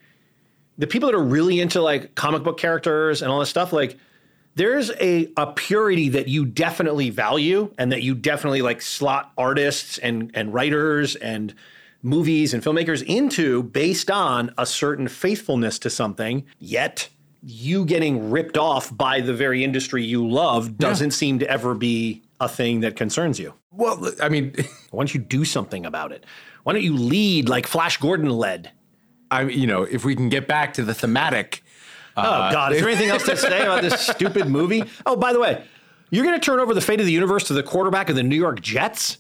the 0.78 0.88
people 0.88 1.10
that 1.10 1.16
are 1.16 1.24
really 1.24 1.60
into 1.60 1.82
like 1.82 2.16
comic 2.16 2.44
book 2.44 2.58
characters 2.58 3.22
and 3.22 3.32
all 3.32 3.40
this 3.40 3.50
stuff, 3.50 3.74
like 3.74 3.98
there's 4.56 4.92
a, 5.00 5.32
a 5.38 5.48
purity 5.54 6.10
that 6.10 6.28
you 6.28 6.46
definitely 6.46 7.10
value 7.10 7.74
and 7.78 7.92
that 7.92 8.02
you 8.02 8.16
definitely 8.16 8.62
like 8.62 8.82
slot 8.82 9.32
artists 9.38 9.98
and, 10.00 10.32
and 10.34 10.54
writers 10.54 11.16
and 11.16 11.54
movies 12.02 12.54
and 12.54 12.64
filmmakers 12.64 13.04
into 13.04 13.64
based 13.64 14.10
on 14.10 14.54
a 14.58 14.66
certain 14.66 15.08
faithfulness 15.08 15.80
to 15.80 15.90
something. 15.90 16.46
Yet 16.60 17.10
you 17.44 17.86
getting 17.86 18.32
ripped 18.32 18.58
off 18.58 18.96
by 18.96 19.22
the 19.22 19.34
very 19.34 19.64
industry 19.64 20.04
you 20.04 20.28
love 20.28 20.78
doesn't 20.78 21.12
seem 21.12 21.40
to 21.40 21.50
ever 21.50 21.74
be 21.74 22.22
a 22.40 22.48
thing 22.48 22.82
that 22.82 22.96
concerns 22.96 23.40
you. 23.40 23.54
Well, 23.72 24.12
I 24.22 24.30
mean, 24.30 24.54
Why 24.92 25.02
don't 25.02 25.14
you 25.14 25.20
do 25.20 25.46
something 25.46 25.86
about 25.86 26.12
it? 26.12 26.26
Why 26.64 26.74
don't 26.74 26.84
you 26.84 26.96
lead 26.96 27.50
like 27.50 27.68
Flash 27.68 27.98
Gordon 27.98 28.30
led? 28.30 28.72
I 29.32 29.44
you 29.44 29.68
know, 29.68 29.84
if 29.84 30.06
we 30.06 30.16
can 30.16 30.30
get 30.30 30.48
back 30.48 30.74
to 30.74 30.84
the 30.84 30.94
thematic. 30.94 31.64
Oh 32.18 32.22
uh, 32.22 32.52
God! 32.52 32.74
Is 32.74 32.82
there 32.82 32.90
anything 32.90 33.10
else 33.10 33.24
to 33.24 33.38
say 33.38 33.62
about 33.62 33.82
this 33.82 34.00
stupid 34.08 34.48
movie? 34.48 34.84
Oh, 35.06 35.16
by 35.16 35.32
the 35.32 35.40
way, 35.40 35.64
you're 36.10 36.26
going 36.26 36.40
to 36.40 36.44
turn 36.44 36.60
over 36.60 36.74
the 36.74 36.82
fate 36.82 37.00
of 37.00 37.06
the 37.06 37.12
universe 37.12 37.46
to 37.46 37.54
the 37.54 37.64
quarterback 37.64 38.10
of 38.10 38.16
the 38.16 38.24
New 38.24 38.36
York 38.36 38.62
Jets. 38.62 39.20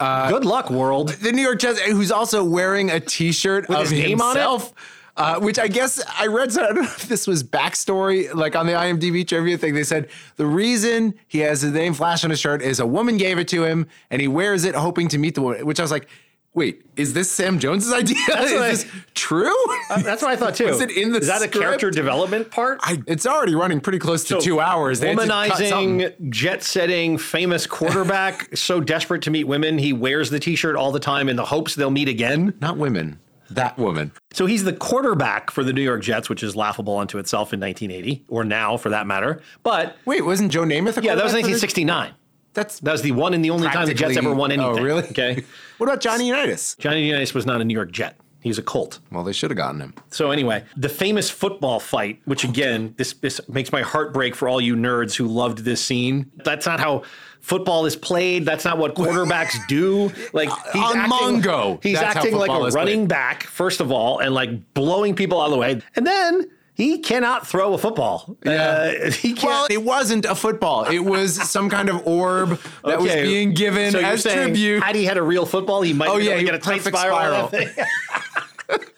Uh, 0.00 0.30
Good 0.30 0.46
luck, 0.46 0.70
world. 0.70 1.10
The 1.10 1.30
New 1.30 1.42
York 1.42 1.58
Jets, 1.58 1.78
who's 1.80 2.10
also 2.10 2.42
wearing 2.42 2.90
a 2.90 2.98
T-shirt 2.98 3.68
With 3.68 3.76
of 3.76 3.90
his 3.90 3.92
name 3.92 4.22
on 4.22 4.36
it? 4.36 4.72
Uh, 5.20 5.38
which 5.38 5.58
I 5.58 5.68
guess 5.68 6.02
I 6.18 6.28
read. 6.28 6.50
So 6.50 6.62
I 6.62 6.66
don't 6.68 6.76
know 6.76 6.82
if 6.82 7.06
this 7.06 7.26
was 7.26 7.44
backstory, 7.44 8.32
like 8.34 8.56
on 8.56 8.66
the 8.66 8.72
IMDb 8.72 9.26
trivia 9.28 9.58
thing. 9.58 9.74
They 9.74 9.84
said 9.84 10.08
the 10.36 10.46
reason 10.46 11.14
he 11.28 11.40
has 11.40 11.60
his 11.60 11.72
name 11.72 11.92
Flash 11.92 12.24
on 12.24 12.30
his 12.30 12.40
shirt 12.40 12.62
is 12.62 12.80
a 12.80 12.86
woman 12.86 13.18
gave 13.18 13.38
it 13.38 13.46
to 13.48 13.64
him, 13.64 13.86
and 14.10 14.22
he 14.22 14.28
wears 14.28 14.64
it 14.64 14.74
hoping 14.74 15.08
to 15.08 15.18
meet 15.18 15.34
the 15.34 15.42
woman. 15.42 15.66
Which 15.66 15.78
I 15.78 15.82
was 15.82 15.90
like, 15.90 16.08
Wait, 16.52 16.84
is 16.96 17.12
this 17.12 17.30
Sam 17.30 17.58
Jones's 17.60 17.92
idea? 18.02 18.16
That's 18.26 18.50
is 18.50 18.60
I- 18.60 18.68
this 18.70 18.86
true? 19.14 19.54
That's 20.02 20.22
what 20.22 20.32
I 20.32 20.36
thought 20.36 20.54
too. 20.60 20.66
Was 20.66 20.80
it 20.80 20.90
in 20.90 21.12
the 21.12 21.18
Is 21.20 21.28
that 21.28 21.42
a 21.42 21.48
character 21.48 21.90
development 21.90 22.50
part? 22.50 22.80
I, 22.82 23.00
it's 23.06 23.26
already 23.26 23.54
running 23.54 23.80
pretty 23.80 23.98
close 23.98 24.22
to 24.24 24.28
So, 24.34 24.40
two 24.40 24.58
hours. 24.60 24.98
They. 25.00 25.14
Womanizing, 25.14 26.30
jet 26.30 26.62
setting, 26.62 27.18
famous 27.18 27.66
quarterback, 27.66 28.56
so 28.56 28.80
desperate 28.80 29.22
to 29.22 29.30
meet 29.30 29.44
women, 29.44 29.78
he 29.78 29.92
wears 29.92 30.30
the 30.30 30.40
t 30.40 30.56
shirt 30.56 30.76
all 30.76 30.90
the 30.92 30.98
time 31.00 31.28
in 31.28 31.36
the 31.36 31.44
hopes 31.44 31.74
they'll 31.74 31.90
meet 31.90 32.08
again. 32.08 32.54
Not 32.60 32.76
women. 32.78 33.20
That 33.50 33.78
woman. 33.78 34.12
So 34.32 34.46
he's 34.46 34.64
the 34.64 34.72
quarterback 34.72 35.50
for 35.50 35.64
the 35.64 35.72
New 35.72 35.82
York 35.82 36.02
Jets, 36.02 36.28
which 36.28 36.42
is 36.42 36.54
laughable 36.54 36.98
unto 36.98 37.18
itself 37.18 37.52
in 37.52 37.60
1980, 37.60 38.24
or 38.28 38.44
now 38.44 38.76
for 38.76 38.88
that 38.90 39.06
matter. 39.06 39.42
But 39.62 39.96
Wait, 40.04 40.24
wasn't 40.24 40.52
Joe 40.52 40.62
Namath 40.62 40.96
a 40.98 41.02
yeah, 41.02 41.14
that 41.14 41.24
was 41.24 41.32
quarterback 41.32 41.42
for 41.42 41.46
the- 41.46 41.52
1969. 41.52 42.14
That's 42.52 42.80
That 42.80 42.92
was 42.92 43.02
the 43.02 43.12
one 43.12 43.32
and 43.34 43.44
the 43.44 43.50
only 43.50 43.68
time 43.68 43.86
the 43.86 43.94
Jets 43.94 44.16
ever 44.16 44.34
won 44.34 44.50
oh, 44.50 44.54
anything. 44.54 44.80
Oh, 44.80 44.84
really? 44.84 45.04
Okay. 45.04 45.44
What 45.78 45.88
about 45.88 46.00
Johnny 46.02 46.26
Unitas? 46.28 46.76
Johnny 46.78 47.06
Unitas 47.06 47.32
was 47.32 47.46
not 47.46 47.62
a 47.62 47.64
New 47.64 47.72
York 47.72 47.90
Jet. 47.90 48.18
He's 48.42 48.58
a 48.58 48.62
Colt. 48.62 48.98
Well, 49.10 49.24
they 49.24 49.32
should 49.32 49.50
have 49.50 49.56
gotten 49.56 49.80
him. 49.80 49.94
So 50.10 50.30
anyway, 50.30 50.64
the 50.76 50.90
famous 50.90 51.30
football 51.30 51.80
fight, 51.80 52.20
which 52.26 52.44
again, 52.44 52.92
this, 52.98 53.14
this 53.14 53.40
makes 53.48 53.72
my 53.72 53.80
heart 53.80 54.12
break 54.12 54.34
for 54.34 54.46
all 54.46 54.60
you 54.60 54.76
nerds 54.76 55.14
who 55.14 55.26
loved 55.26 55.58
this 55.58 55.82
scene. 55.82 56.30
That's 56.44 56.66
not 56.66 56.80
how 56.80 57.04
football 57.40 57.86
is 57.86 57.96
played. 57.96 58.44
That's 58.44 58.64
not 58.64 58.78
what 58.78 58.94
quarterbacks 58.94 59.54
do. 59.68 60.12
Like 60.32 60.48
he's 60.72 60.82
On 60.82 60.96
acting, 60.96 61.42
Mongo, 61.42 61.82
he's 61.82 61.98
that's 61.98 62.16
acting 62.16 62.34
like 62.34 62.50
a 62.50 62.70
running 62.74 63.00
played. 63.00 63.08
back 63.08 63.42
first 63.44 63.80
of 63.80 63.90
all, 63.92 64.18
and 64.20 64.34
like 64.34 64.74
blowing 64.74 65.14
people 65.14 65.40
out 65.40 65.46
of 65.46 65.50
the 65.52 65.58
way, 65.58 65.80
and 65.96 66.06
then 66.06 66.50
he 66.74 66.98
cannot 66.98 67.46
throw 67.46 67.74
a 67.74 67.78
football. 67.78 68.36
Uh, 68.46 69.10
he 69.10 69.34
can't. 69.34 69.42
Well, 69.44 69.66
it 69.70 69.82
wasn't 69.82 70.24
a 70.24 70.34
football. 70.34 70.84
It 70.84 71.00
was 71.00 71.34
some 71.50 71.68
kind 71.68 71.90
of 71.90 72.06
orb 72.06 72.58
that 72.84 73.00
was 73.00 73.12
being 73.12 73.52
given 73.52 73.92
so 73.92 73.98
as 74.00 74.22
tribute. 74.22 74.82
Had 74.82 74.96
he 74.96 75.04
had 75.04 75.18
a 75.18 75.22
real 75.22 75.44
football, 75.44 75.82
he 75.82 75.92
might 75.92 76.08
Oh, 76.08 76.16
yeah, 76.16 76.40
get 76.42 76.54
a 76.54 76.58
tight 76.58 76.80
spiral. 76.80 76.98
spiral. 77.16 77.34
out 77.34 77.44
of 77.44 77.50
that 77.50 77.74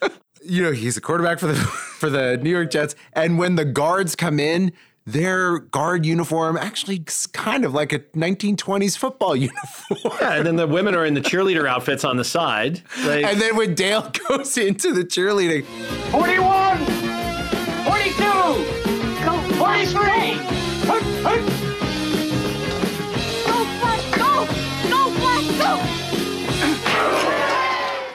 thing. 0.00 0.10
you 0.44 0.62
know, 0.62 0.72
he's 0.72 0.96
a 0.96 1.00
quarterback 1.00 1.38
for 1.38 1.46
the 1.48 1.54
for 2.02 2.10
the 2.10 2.36
New 2.38 2.50
York 2.50 2.70
Jets, 2.70 2.94
and 3.14 3.38
when 3.38 3.54
the 3.56 3.64
guards 3.64 4.14
come 4.14 4.38
in, 4.38 4.72
their 5.04 5.58
guard 5.58 6.06
uniform 6.06 6.56
actually 6.56 7.02
is 7.06 7.26
kind 7.26 7.64
of 7.64 7.74
like 7.74 7.92
a 7.92 7.98
1920s 7.98 8.96
football 8.96 9.34
uniform. 9.48 10.14
yeah, 10.20 10.34
and 10.36 10.46
then 10.46 10.56
the 10.56 10.66
women 10.66 10.94
are 10.94 11.04
in 11.04 11.14
the 11.14 11.20
cheerleader 11.20 11.66
outfits 11.68 12.04
on 12.04 12.16
the 12.16 12.24
side. 12.24 12.82
Like, 13.04 13.24
And 13.24 13.40
then 13.40 13.56
when 13.56 13.74
Dale 13.74 14.10
goes 14.28 14.56
into 14.56 14.92
the 14.92 15.02
cheerleading, 15.04 15.64
41, 16.12 16.78
42, 17.84 18.22
go 19.24 19.40
43. 19.58 20.02
Hut, 20.84 21.02
hut. 21.22 21.40
Go, 23.46 23.64
Flash, 23.80 24.06
go! 24.16 24.46
Go, 24.88 25.00
Flash, 25.18 25.48
go! 25.58 25.72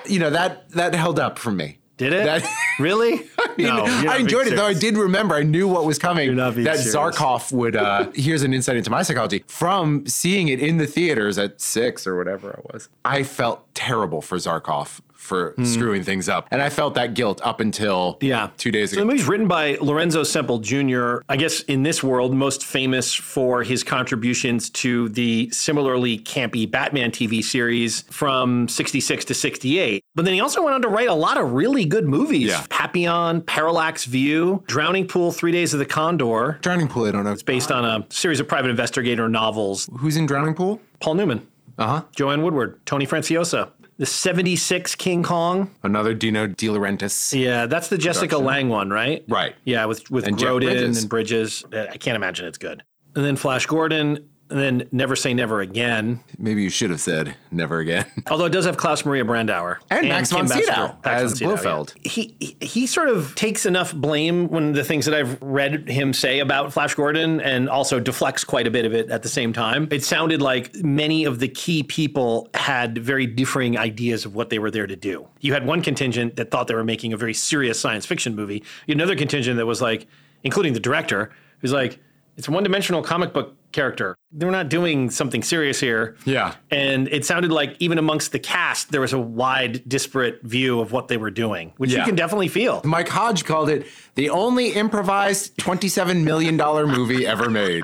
you 0.10 0.20
know 0.20 0.30
that 0.30 0.70
that 0.72 0.96
held 0.96 1.20
up 1.20 1.38
for 1.38 1.52
me. 1.52 1.80
Did 1.98 2.14
it? 2.14 2.24
That- 2.26 2.44
really? 2.80 3.30
I, 3.60 3.62
mean, 3.62 4.04
No, 4.06 4.12
I 4.12 4.18
enjoyed 4.18 4.48
it 4.48 4.56
though. 4.56 4.66
I 4.66 4.74
did 4.74 4.98
remember. 4.98 5.36
I 5.36 5.44
knew 5.44 5.68
what 5.68 5.86
was 5.86 5.98
coming. 5.98 6.26
You're 6.26 6.36
not 6.36 6.56
being 6.56 6.66
that 6.66 6.78
serious. 6.78 6.96
Zarkov 6.96 7.52
would. 7.52 7.76
Uh, 7.76 8.12
here's 8.16 8.44
an 8.44 8.54
insight 8.54 8.78
into 8.78 8.90
my 8.90 9.02
psychology 9.04 9.44
from 9.48 10.06
seeing 10.06 10.48
it 10.48 10.60
in 10.60 10.78
the 10.78 10.88
theaters 10.88 11.38
at 11.38 11.60
six 11.62 12.06
or 12.06 12.18
whatever 12.18 12.52
it 12.52 12.66
was. 12.72 12.90
I 13.04 13.24
felt 13.24 13.74
terrible 13.74 14.22
for 14.22 14.38
Zarkov 14.38 15.02
for 15.28 15.54
screwing 15.64 16.04
things 16.04 16.28
up, 16.30 16.48
and 16.52 16.62
I 16.62 16.70
felt 16.70 16.96
that 16.96 17.14
guilt 17.14 17.42
up 17.44 17.60
until. 17.60 18.18
Yeah. 18.22 18.50
two 18.58 18.72
days 18.72 18.92
ago. 18.94 19.02
So 19.02 19.06
the 19.06 19.12
movie's 19.12 19.28
written 19.28 19.48
by 19.48 19.78
Lorenzo 19.82 20.24
Semple 20.24 20.60
Jr., 20.60 21.18
I 21.30 21.36
guess 21.38 21.62
in 21.62 21.84
this 21.84 22.02
world, 22.04 22.34
most 22.34 22.66
famous 22.66 23.14
for 23.14 23.64
his 23.64 23.84
contributions 23.84 24.70
to 24.72 25.10
the 25.10 25.50
similarly 25.52 26.18
campy 26.20 26.70
Batman 26.70 27.12
TV 27.12 27.44
series 27.44 28.02
from 28.10 28.68
66 28.68 29.26
to 29.26 29.34
68. 29.34 30.04
But 30.16 30.26
then 30.26 30.34
he 30.34 30.40
also 30.40 30.64
went 30.64 30.76
on 30.76 30.82
to 30.84 30.88
write 30.88 31.10
a 31.10 31.14
lot 31.14 31.38
of 31.38 31.54
really 31.54 31.86
good 31.86 32.08
movies. 32.08 32.48
Yeah. 32.50 32.66
Papillon, 32.70 33.42
Parallax 33.42 34.06
View, 34.06 34.64
Drowning 34.68 35.08
Pool, 35.08 35.32
Three 35.32 35.52
Days 35.52 35.74
of 35.74 35.80
the 35.80 35.86
Condor, 35.86 36.58
Drowning 36.62 36.88
Pool. 36.88 37.06
I 37.06 37.12
don't 37.12 37.24
know. 37.26 37.32
It's 37.34 37.44
based 37.44 37.72
on 37.72 37.84
a 37.86 38.06
series 38.10 38.40
of 38.40 38.48
private 38.48 38.70
investigator 38.70 39.28
novels. 39.30 39.90
Who's 40.00 40.16
in 40.18 40.26
Drowning 40.26 40.54
Pool? 40.56 40.80
Paul 41.00 41.16
Newman, 41.16 41.46
Uh 41.78 41.88
huh. 41.88 42.02
Joanne 42.16 42.42
Woodward, 42.42 42.80
Tony 42.86 43.06
Franciosa. 43.06 43.70
The 43.98 44.06
76 44.06 44.94
King 44.96 45.24
Kong. 45.24 45.72
Another 45.82 46.14
Dino 46.14 46.46
De 46.48 46.68
Laurentiis. 46.68 47.34
Yeah, 47.40 47.66
that's 47.66 47.88
the 47.88 47.98
Jessica 47.98 48.36
Production. 48.36 48.46
Lang 48.46 48.70
one, 48.70 48.90
right? 48.92 49.24
Right. 49.28 49.56
Yeah, 49.66 49.86
with 49.86 50.10
with 50.12 50.28
And 50.28 50.38
Grodin 50.38 50.66
Bridges. 50.68 51.02
and 51.02 51.10
Bridges. 51.10 51.66
Uh, 51.74 51.86
I 51.92 51.98
can't 51.98 52.16
imagine 52.16 52.46
it's 52.46 52.60
good. 52.60 52.84
And 53.16 53.26
then 53.26 53.36
Flash 53.36 53.66
Gordon, 53.66 54.30
and 54.50 54.60
then 54.60 54.88
Never 54.92 55.16
Say 55.16 55.34
Never 55.34 55.62
Again. 55.62 56.22
Maybe 56.38 56.64
you 56.64 56.70
should 56.70 56.90
have 56.90 57.02
said 57.02 57.36
never 57.52 57.80
again. 57.80 58.06
Although 58.32 58.46
it 58.46 58.52
does 58.52 58.66
have 58.66 58.78
Klaus 58.78 59.06
Maria 59.06 59.26
Brandauer 59.26 59.78
And 59.90 60.08
Max 60.08 60.32
von 60.32 60.48
Sydow 60.48 60.96
as 61.04 61.40
von 61.40 61.50
Blofeld. 61.50 61.94
yeah. 62.04 62.12
He, 62.12 62.36
he 62.40 62.58
he 62.62 62.88
sort 62.88 63.10
of 63.10 63.36
takes 63.36 63.66
enough 63.66 63.94
blame 63.94 64.48
when 64.50 64.74
the 64.74 64.84
things 64.84 65.06
that 65.06 65.14
I've 65.14 65.42
read 65.42 65.90
him 65.90 66.14
say 66.14 66.40
about 66.40 66.74
Flash 66.74 66.96
Gordon, 66.96 67.42
and 67.42 67.70
also 67.70 68.00
deflects 68.00 68.44
quite 68.44 68.68
a 68.68 68.72
bit 68.72 68.86
of 68.86 68.94
it 68.94 69.10
at 69.10 69.24
the 69.24 69.30
same 69.30 69.54
time. 69.54 69.88
It 69.92 70.04
sounded 70.04 70.42
like 70.42 70.74
many 70.76 71.26
of 71.26 71.40
the 71.40 71.48
key 71.48 71.84
people 71.84 72.50
had 72.54 72.98
very 72.98 73.26
differing 73.26 73.78
ideas 73.78 74.26
of 74.26 74.36
what 74.36 74.50
they 74.50 74.60
were 74.60 74.72
there 74.72 74.88
to 74.88 74.96
do. 74.96 75.28
You 75.42 75.54
had 75.54 75.66
one 75.66 75.82
contingent 75.82 76.36
that 76.38 76.52
thought 76.52 76.68
they 76.68 76.76
were 76.76 76.84
making 76.84 77.14
a 77.14 77.18
very 77.18 77.34
serious 77.34 77.80
science 77.80 78.06
fiction 78.06 78.36
movie. 78.36 78.64
You 78.86 78.94
had 78.94 78.98
another 78.98 79.16
contingent 79.16 79.58
that 79.58 79.66
was 79.66 79.82
like, 79.82 80.08
including 80.44 80.74
the 80.74 80.80
director, 80.80 81.32
who's 81.60 81.74
like, 81.74 82.00
it's 82.38 82.48
a 82.48 82.52
one-dimensional 82.52 83.02
comic 83.02 83.34
book 83.34 83.57
character. 83.78 84.18
They're 84.32 84.50
not 84.52 84.70
doing 84.70 85.10
something 85.12 85.44
serious 85.44 85.80
here. 85.80 86.18
Yeah. 86.26 86.56
And 86.72 87.08
it 87.10 87.26
sounded 87.26 87.52
like 87.52 87.76
even 87.80 87.98
amongst 88.00 88.32
the 88.32 88.40
cast, 88.40 88.92
there 88.92 89.02
was 89.02 89.14
a 89.14 89.20
wide, 89.20 89.88
disparate 89.88 90.42
view 90.44 90.80
of 90.80 90.92
what 90.92 91.08
they 91.08 91.18
were 91.18 91.30
doing, 91.32 91.74
which 91.78 91.92
you 91.94 92.02
can 92.04 92.16
definitely 92.16 92.48
feel. 92.48 92.82
Mike 92.84 93.08
Hodge 93.08 93.46
called 93.46 93.70
it 93.70 93.86
the 94.16 94.30
only 94.32 94.72
improvised 94.74 95.56
$27 95.58 96.24
million 96.24 96.58
movie 96.58 97.26
ever 97.28 97.50
made. 97.52 97.84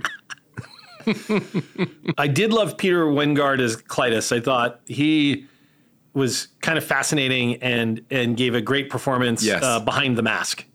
I 2.17 2.27
did 2.27 2.53
love 2.53 2.77
Peter 2.77 3.05
Wyngarde 3.05 3.59
as 3.61 3.75
Klytus. 3.77 4.35
I 4.35 4.39
thought 4.39 4.79
he 4.85 5.45
was 6.13 6.47
kind 6.61 6.77
of 6.77 6.83
fascinating 6.83 7.55
and 7.61 8.05
and 8.11 8.37
gave 8.37 8.55
a 8.55 8.61
great 8.61 8.89
performance 8.89 9.43
Yes. 9.43 9.63
uh, 9.63 9.79
behind 9.79 10.17
the 10.17 10.21
mask. 10.21 10.65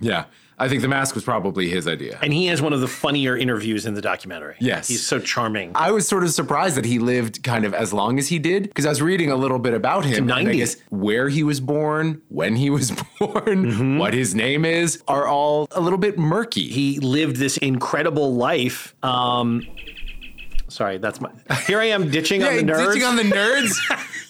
Yeah. 0.00 0.24
I 0.60 0.68
think 0.68 0.82
The 0.82 0.88
Mask 0.88 1.14
was 1.14 1.24
probably 1.24 1.68
his 1.68 1.86
idea. 1.86 2.18
And 2.20 2.32
he 2.32 2.46
has 2.46 2.60
one 2.60 2.72
of 2.72 2.80
the 2.80 2.88
funnier 2.88 3.36
interviews 3.36 3.86
in 3.86 3.94
the 3.94 4.00
documentary. 4.02 4.56
Yes. 4.58 4.88
He's 4.88 5.06
so 5.06 5.20
charming. 5.20 5.72
I 5.74 5.90
was 5.92 6.08
sort 6.08 6.24
of 6.24 6.30
surprised 6.30 6.76
that 6.76 6.84
he 6.84 6.98
lived 6.98 7.42
kind 7.44 7.64
of 7.64 7.72
as 7.74 7.92
long 7.92 8.18
as 8.18 8.28
he 8.28 8.38
did 8.38 8.64
because 8.64 8.84
I 8.84 8.88
was 8.88 9.00
reading 9.00 9.30
a 9.30 9.36
little 9.36 9.58
bit 9.58 9.72
about 9.74 10.04
him. 10.04 10.24
and 10.24 10.32
I 10.32 10.42
90. 10.42 10.58
guess 10.58 10.76
where 10.90 11.28
he 11.28 11.42
was 11.42 11.60
born, 11.60 12.20
when 12.28 12.56
he 12.56 12.70
was 12.70 12.90
born, 13.20 13.98
what 13.98 14.14
his 14.14 14.34
name 14.34 14.64
is 14.64 15.02
are 15.06 15.26
all 15.26 15.68
a 15.72 15.80
little 15.80 15.98
bit 15.98 16.18
murky. 16.18 16.68
he 16.68 16.98
lived 17.00 17.36
this 17.36 17.56
incredible 17.58 18.34
life. 18.34 18.94
Um, 19.04 19.62
sorry, 20.68 20.98
that's 20.98 21.20
my. 21.20 21.30
Here 21.66 21.78
I 21.80 21.86
am 21.86 22.10
ditching 22.10 22.42
on 22.42 22.56
the 22.56 22.62
nerds. 22.62 22.86
ditching 22.92 23.04
on 23.04 23.16
the 23.16 23.22
nerds. 23.22 23.76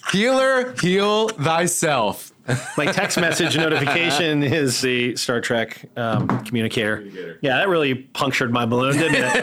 Healer, 0.12 0.74
heal 0.80 1.28
thyself. 1.28 2.32
My 2.76 2.86
text 2.86 3.18
message 3.20 3.56
notification 3.56 4.42
is 4.44 4.80
the 4.80 5.16
Star 5.16 5.40
Trek 5.40 5.84
um, 5.96 6.26
communicator. 6.44 7.38
Yeah, 7.40 7.56
that 7.58 7.68
really 7.68 7.94
punctured 7.94 8.52
my 8.52 8.66
balloon, 8.66 8.96
didn't 8.96 9.16
it? 9.16 9.34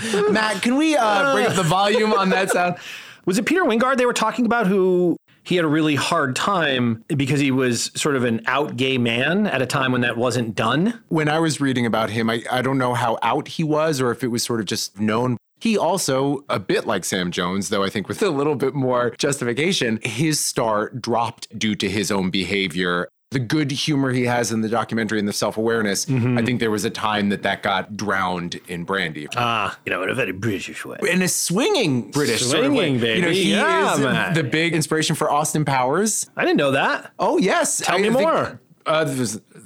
Matt, 0.30 0.62
can 0.62 0.76
we 0.76 0.96
uh, 0.96 1.32
bring 1.34 1.46
up 1.46 1.54
the 1.54 1.62
volume 1.62 2.12
on 2.12 2.30
that 2.30 2.50
sound? 2.50 2.76
Was 3.26 3.38
it 3.38 3.44
Peter 3.44 3.62
Wyngarde 3.62 3.98
they 3.98 4.06
were 4.06 4.12
talking 4.12 4.46
about 4.46 4.66
who 4.66 5.16
he 5.42 5.56
had 5.56 5.64
a 5.64 5.68
really 5.68 5.94
hard 5.94 6.34
time 6.34 7.04
because 7.08 7.38
he 7.38 7.50
was 7.50 7.90
sort 7.94 8.16
of 8.16 8.24
an 8.24 8.40
out 8.46 8.76
gay 8.76 8.98
man 8.98 9.46
at 9.46 9.62
a 9.62 9.66
time 9.66 9.92
when 9.92 10.00
that 10.00 10.16
wasn't 10.16 10.54
done? 10.54 11.00
When 11.08 11.28
I 11.28 11.38
was 11.38 11.60
reading 11.60 11.86
about 11.86 12.10
him, 12.10 12.30
I, 12.30 12.42
I 12.50 12.62
don't 12.62 12.78
know 12.78 12.94
how 12.94 13.18
out 13.22 13.48
he 13.48 13.62
was 13.62 14.00
or 14.00 14.10
if 14.10 14.24
it 14.24 14.28
was 14.28 14.42
sort 14.42 14.60
of 14.60 14.66
just 14.66 14.98
known. 14.98 15.36
He 15.60 15.76
also, 15.76 16.44
a 16.48 16.58
bit 16.58 16.86
like 16.86 17.04
Sam 17.04 17.30
Jones, 17.30 17.68
though 17.68 17.84
I 17.84 17.90
think 17.90 18.08
with 18.08 18.22
a 18.22 18.30
little 18.30 18.54
bit 18.56 18.74
more 18.74 19.10
justification, 19.18 20.00
his 20.02 20.42
star 20.44 20.88
dropped 20.90 21.56
due 21.58 21.74
to 21.76 21.88
his 21.88 22.10
own 22.10 22.30
behavior. 22.30 23.08
The 23.32 23.38
good 23.38 23.70
humor 23.70 24.10
he 24.10 24.24
has 24.24 24.50
in 24.50 24.60
the 24.62 24.68
documentary 24.68 25.20
and 25.20 25.28
the 25.28 25.32
self 25.32 25.56
awareness, 25.56 26.04
I 26.10 26.42
think 26.42 26.58
there 26.58 26.70
was 26.72 26.84
a 26.84 26.90
time 26.90 27.28
that 27.28 27.44
that 27.44 27.62
got 27.62 27.96
drowned 27.96 28.58
in 28.66 28.82
Brandy. 28.82 29.28
Ah, 29.36 29.78
you 29.86 29.90
know, 29.92 30.02
in 30.02 30.08
a 30.08 30.14
very 30.14 30.32
British 30.32 30.84
way. 30.84 30.98
in 31.08 31.22
a 31.22 31.28
swinging 31.28 32.10
British 32.10 32.40
sort 32.42 32.64
of 32.64 32.72
way. 32.72 32.76
Swinging, 32.78 32.94
You 32.94 33.20
know, 33.20 33.28
baby. 33.28 33.34
he 33.44 33.50
Yeah, 33.52 33.92
is 33.94 34.00
man. 34.00 34.34
the 34.34 34.42
big 34.42 34.74
inspiration 34.74 35.14
for 35.14 35.30
Austin 35.30 35.64
Powers. 35.64 36.28
I 36.36 36.40
didn't 36.44 36.56
know 36.56 36.72
that. 36.72 37.12
Oh 37.20 37.38
yes, 37.38 37.78
Tell 37.78 37.94
I 37.94 37.98
me 37.98 38.08
think- 38.08 38.20
more. 38.20 38.60
Uh, 38.86 39.04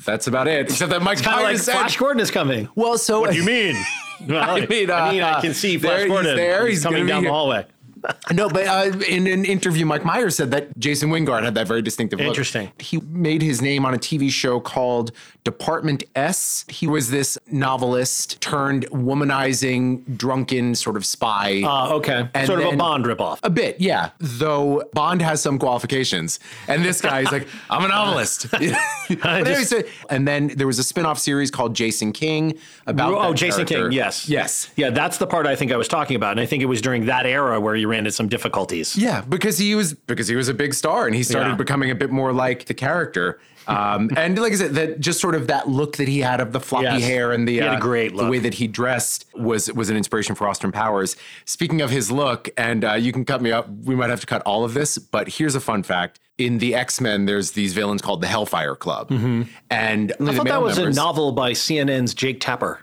that's 0.05 0.27
about 0.27 0.49
it. 0.49 0.63
Except 0.71 0.91
that 0.91 1.03
Mike 1.03 1.19
Kind 1.19 1.29
of 1.37 1.43
like 1.43 1.45
Myers 1.45 1.63
said- 1.65 1.73
Flash 1.79 1.97
Gordon 1.97 2.21
is 2.21 2.31
coming. 2.31 2.69
Well, 2.75 2.99
so 2.99 3.21
What 3.21 3.31
do 3.33 3.37
you 3.37 3.45
mean? 3.47 3.77
I 4.31 4.67
mean, 4.67 4.91
uh, 4.91 4.95
I 4.95 5.13
mean, 5.13 5.23
I 5.23 5.41
can 5.41 5.55
see 5.55 5.79
Flash 5.79 5.91
there- 5.93 6.01
he's 6.01 6.09
Gordon. 6.09 6.37
there, 6.37 6.67
He's, 6.67 6.79
he's 6.79 6.85
coming 6.85 7.01
gonna 7.03 7.09
down 7.13 7.25
the 7.25 7.31
hallway. 7.31 7.67
No, 8.33 8.51
but 8.51 8.67
uh, 8.67 8.99
in 9.09 9.27
an 9.27 9.47
interview, 9.47 9.87
Mike 9.87 10.05
Myers 10.05 10.37
said 10.37 10.51
that 10.51 10.79
Jason 10.79 11.09
Wyngarde 11.11 11.43
had 11.45 11.55
that 11.55 11.67
very 11.67 11.81
distinctive 11.81 12.19
look. 12.19 12.29
Interesting. 12.29 12.71
He 12.79 12.99
made 13.01 13.41
his 13.41 13.63
name 13.63 13.87
on 13.87 13.95
a 13.95 13.99
TV 13.99 14.31
show 14.31 14.61
called 14.61 15.11
Department 15.45 16.05
S. 16.15 16.65
He 16.69 16.87
was 16.87 17.11
this 17.11 17.37
novelist 17.51 18.41
turned 18.41 18.87
womanizing, 18.91 20.17
drunken 20.17 20.75
sort 20.75 20.97
of 20.97 21.05
spy. 21.05 21.63
Uh, 21.63 21.95
okay. 21.97 22.29
And 22.35 22.47
sort 22.47 22.61
of 22.61 22.73
a 22.73 22.77
Bond 22.77 23.05
ripoff. 23.05 23.39
A 23.43 23.51
bit, 23.51 23.81
yeah. 23.81 24.11
Though 24.19 24.83
Bond 24.95 25.21
has 25.23 25.43
some 25.43 25.59
qualifications. 25.59 26.41
And 26.67 26.85
this 26.85 27.01
guy 27.01 27.21
is 27.21 27.31
like, 27.33 27.47
I'm 27.71 27.85
a 27.85 27.89
novelist. 27.89 28.47
But 29.21 29.47
anyway, 29.47 29.85
and 30.09 30.27
then 30.27 30.49
there 30.49 30.67
was 30.67 30.79
a 30.79 30.83
spin 30.83 31.05
off 31.05 31.19
series 31.19 31.51
called 31.51 31.75
Jason 31.75 32.13
King 32.13 32.59
about. 32.87 33.13
Oh, 33.13 33.35
Jason 33.35 33.67
character. 33.67 33.91
King, 33.91 33.97
yes. 33.97 34.29
Yes. 34.31 34.71
Yeah, 34.77 34.89
that's 34.91 35.19
the 35.19 35.27
part 35.27 35.47
I 35.47 35.57
think 35.57 35.73
I 35.73 35.77
was 35.77 35.89
talking 35.89 36.17
about. 36.17 36.33
And 36.33 36.41
I 36.41 36.47
think 36.47 36.63
it 36.63 36.67
was 36.67 36.81
during 36.81 37.05
that 37.07 37.27
era 37.27 37.61
where 37.61 37.75
he 37.75 37.85
ran 37.85 37.99
into 38.01 38.13
some 38.13 38.29
difficulties. 38.29 38.97
Yeah, 38.97 39.21
because 39.21 39.59
he 39.59 39.75
was 39.75 39.93
because 39.93 40.27
he 40.27 40.37
was 40.37 40.49
a 40.49 40.55
big 40.55 40.73
star 40.73 41.07
and 41.07 41.15
he 41.15 41.23
started 41.23 41.51
Yeah. 41.51 41.57
becoming 41.57 41.91
a 41.91 41.95
bit 41.95 42.11
more 42.11 42.33
like 42.33 42.65
the 42.65 42.75
character. 42.75 43.39
Um, 43.67 44.11
and 44.17 44.39
like 44.39 44.53
I 44.53 44.57
said, 44.57 44.75
that 44.75 45.01
just 45.01 45.21
sort 45.21 45.35
of 45.35 45.47
that 45.47 45.69
look 45.69 45.97
that 45.97 46.09
he 46.09 46.21
had 46.21 46.41
of 46.41 46.53
the 46.53 46.61
floppy 46.61 46.85
Yes. 46.85 47.03
hair 47.05 47.33
and 47.33 47.47
the 47.49 47.53
He 47.53 47.59
had 47.59 47.69
a 47.75 47.77
uh, 47.77 47.81
great 47.81 48.17
the 48.17 48.27
way 48.29 48.39
that 48.39 48.55
he 48.55 48.67
dressed 48.67 49.27
was 49.35 49.73
was 49.73 49.91
an 49.91 49.97
inspiration 49.97 50.35
for 50.35 50.47
Austin 50.49 50.71
Powers. 50.73 51.17
Speaking 51.45 51.81
of 51.81 51.91
his 51.91 52.11
look, 52.11 52.49
and 52.57 52.85
uh, 52.85 52.93
you 52.95 53.13
can 53.13 53.25
cut 53.25 53.41
me 53.43 53.53
up. 53.53 53.69
We 53.85 53.95
might 53.95 54.11
have 54.11 54.21
to 54.21 54.27
cut 54.27 54.43
all 54.43 54.65
of 54.65 54.75
this, 54.75 54.99
but 54.99 55.29
here's 55.29 55.55
a 55.55 55.61
fun 55.61 55.83
fact: 55.83 56.21
in 56.39 56.59
the 56.59 56.75
X 56.75 57.01
Men, 57.01 57.25
there's 57.27 57.53
these 57.53 57.73
villains 57.73 58.03
called 58.03 58.21
the 58.21 58.27
Hellfire 58.27 58.77
Club, 58.77 59.11
and 59.11 59.49
Mm-hmm. 60.11 60.29
I 60.29 60.35
thought 60.35 60.47
that 60.47 60.63
was 60.63 60.77
members- 60.77 60.97
a 60.97 61.01
novel 61.01 61.33
by 61.33 61.53
CNN's 61.53 62.13
Jake 62.15 62.41
Tapper. 62.41 62.81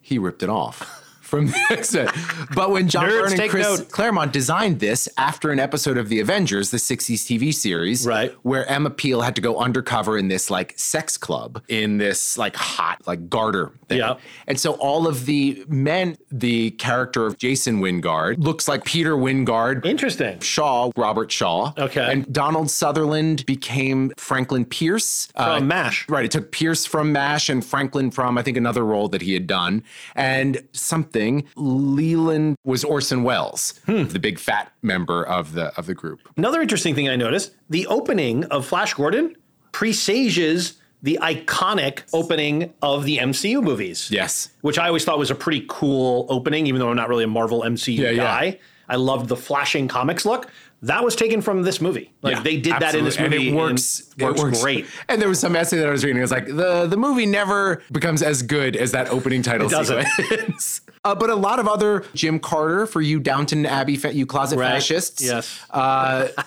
he 0.00 0.18
ripped 0.18 0.42
it 0.42 0.48
off 0.48 0.97
from 1.28 1.46
the 1.46 1.60
X-Men. 1.70 2.08
But 2.54 2.70
when 2.70 2.88
John 2.88 3.04
Nerds, 3.04 3.30
Byrne 3.30 3.40
and 3.40 3.50
Chris 3.50 3.78
note. 3.78 3.90
Claremont 3.90 4.32
designed 4.32 4.80
this 4.80 5.08
after 5.16 5.50
an 5.50 5.60
episode 5.60 5.96
of 5.98 6.08
The 6.08 6.20
Avengers, 6.20 6.70
the 6.70 6.78
60s 6.78 7.24
TV 7.26 7.52
series, 7.54 8.06
Right. 8.06 8.34
where 8.42 8.66
Emma 8.66 8.90
Peel 8.90 9.20
had 9.20 9.36
to 9.36 9.40
go 9.42 9.58
undercover 9.58 10.16
in 10.18 10.28
this 10.28 10.50
like 10.50 10.74
sex 10.76 11.16
club 11.16 11.62
in 11.68 11.98
this 11.98 12.36
like 12.38 12.56
hot 12.56 13.06
like 13.06 13.28
garter 13.28 13.72
thing. 13.88 13.98
Yeah. 13.98 14.14
And 14.46 14.58
so 14.58 14.72
all 14.74 15.06
of 15.06 15.26
the 15.26 15.64
men, 15.68 16.16
the 16.30 16.70
character 16.72 17.26
of 17.26 17.36
Jason 17.38 17.80
Wyngarde 17.80 18.42
looks 18.42 18.66
like 18.68 18.84
Peter 18.84 19.14
Wyngarde. 19.16 19.84
Interesting. 19.84 20.40
Shaw, 20.40 20.90
Robert 20.96 21.30
Shaw. 21.30 21.72
Okay. 21.76 22.10
And 22.10 22.30
Donald 22.32 22.70
Sutherland 22.70 23.44
became 23.46 24.12
Franklin 24.16 24.64
Pierce. 24.64 25.28
uh, 25.34 25.58
From 25.58 25.68
MASH. 25.68 26.08
Right. 26.08 26.24
It 26.24 26.30
took 26.30 26.50
Pierce 26.52 26.86
from 26.86 27.12
MASH 27.12 27.48
and 27.48 27.64
Franklin 27.64 28.10
from, 28.10 28.38
I 28.38 28.42
think, 28.42 28.56
another 28.56 28.84
role 28.84 29.08
that 29.08 29.22
he 29.22 29.34
had 29.34 29.46
done. 29.46 29.82
And 30.14 30.62
something, 30.72 31.17
Leland 31.56 32.56
was 32.64 32.84
Orson 32.84 33.22
Welles, 33.22 33.74
Hmm. 33.86 34.04
the 34.04 34.18
big 34.18 34.38
fat 34.38 34.72
member 34.82 35.22
of 35.26 35.52
the 35.52 35.66
of 35.78 35.86
the 35.86 35.94
group. 35.94 36.20
Another 36.36 36.60
interesting 36.62 36.94
thing 36.94 37.08
I 37.08 37.16
noticed 37.16 37.52
the 37.70 37.86
opening 37.88 38.44
of 38.44 38.66
Flash 38.66 38.94
Gordon 38.94 39.34
presages 39.72 40.74
the 41.02 41.18
iconic 41.22 42.02
opening 42.12 42.72
of 42.82 43.04
the 43.04 43.18
MCU 43.18 43.62
movies. 43.62 44.08
Yes. 44.10 44.48
Which 44.62 44.78
I 44.78 44.88
always 44.88 45.04
thought 45.04 45.18
was 45.18 45.30
a 45.30 45.34
pretty 45.34 45.64
cool 45.68 46.26
opening, 46.28 46.66
even 46.66 46.80
though 46.80 46.90
I'm 46.90 46.96
not 46.96 47.08
really 47.08 47.24
a 47.24 47.28
Marvel 47.28 47.62
MCU 47.62 47.98
Yeah, 48.02 48.10
yeah. 48.10 48.16
guy. 48.24 48.58
I 48.88 48.96
loved 48.96 49.28
the 49.28 49.36
flashing 49.36 49.86
comics 49.86 50.24
look. 50.26 50.50
That 50.82 51.02
was 51.04 51.16
taken 51.16 51.40
from 51.42 51.62
this 51.62 51.80
movie. 51.80 52.12
Like 52.22 52.36
Yeah, 52.36 52.42
they 52.42 52.56
did 52.56 52.74
that 52.78 52.94
in 52.94 53.04
this 53.04 53.18
movie. 53.18 53.48
And 53.48 53.56
it 53.56 53.58
works. 53.58 54.08
and 54.18 54.36
it 54.36 54.40
works, 54.42 54.62
great. 54.62 54.86
And 55.08 55.20
there 55.20 55.28
was 55.28 55.40
some 55.40 55.56
essay 55.56 55.78
that 55.78 55.88
I 55.88 55.90
was 55.90 56.04
reading. 56.04 56.18
It 56.18 56.22
was 56.22 56.30
like 56.30 56.46
the 56.46 56.86
the 56.86 56.96
movie 56.96 57.26
never 57.26 57.82
becomes 57.90 58.22
as 58.22 58.42
good 58.42 58.76
as 58.76 58.92
that 58.92 59.08
opening 59.08 59.42
title 59.42 59.68
sequence. 59.68 60.80
uh, 61.04 61.14
but 61.16 61.30
a 61.30 61.34
lot 61.34 61.58
of 61.58 61.66
other 61.66 62.04
Jim 62.14 62.38
Carter 62.38 62.86
for 62.86 63.00
you 63.00 63.18
Downton 63.18 63.66
Abbey, 63.66 63.96
fa- 63.96 64.14
you 64.14 64.24
closet 64.24 64.58
Right. 64.58 64.74
fascists. 64.74 65.20
Yes. 65.22 65.60
Uh, 65.70 66.28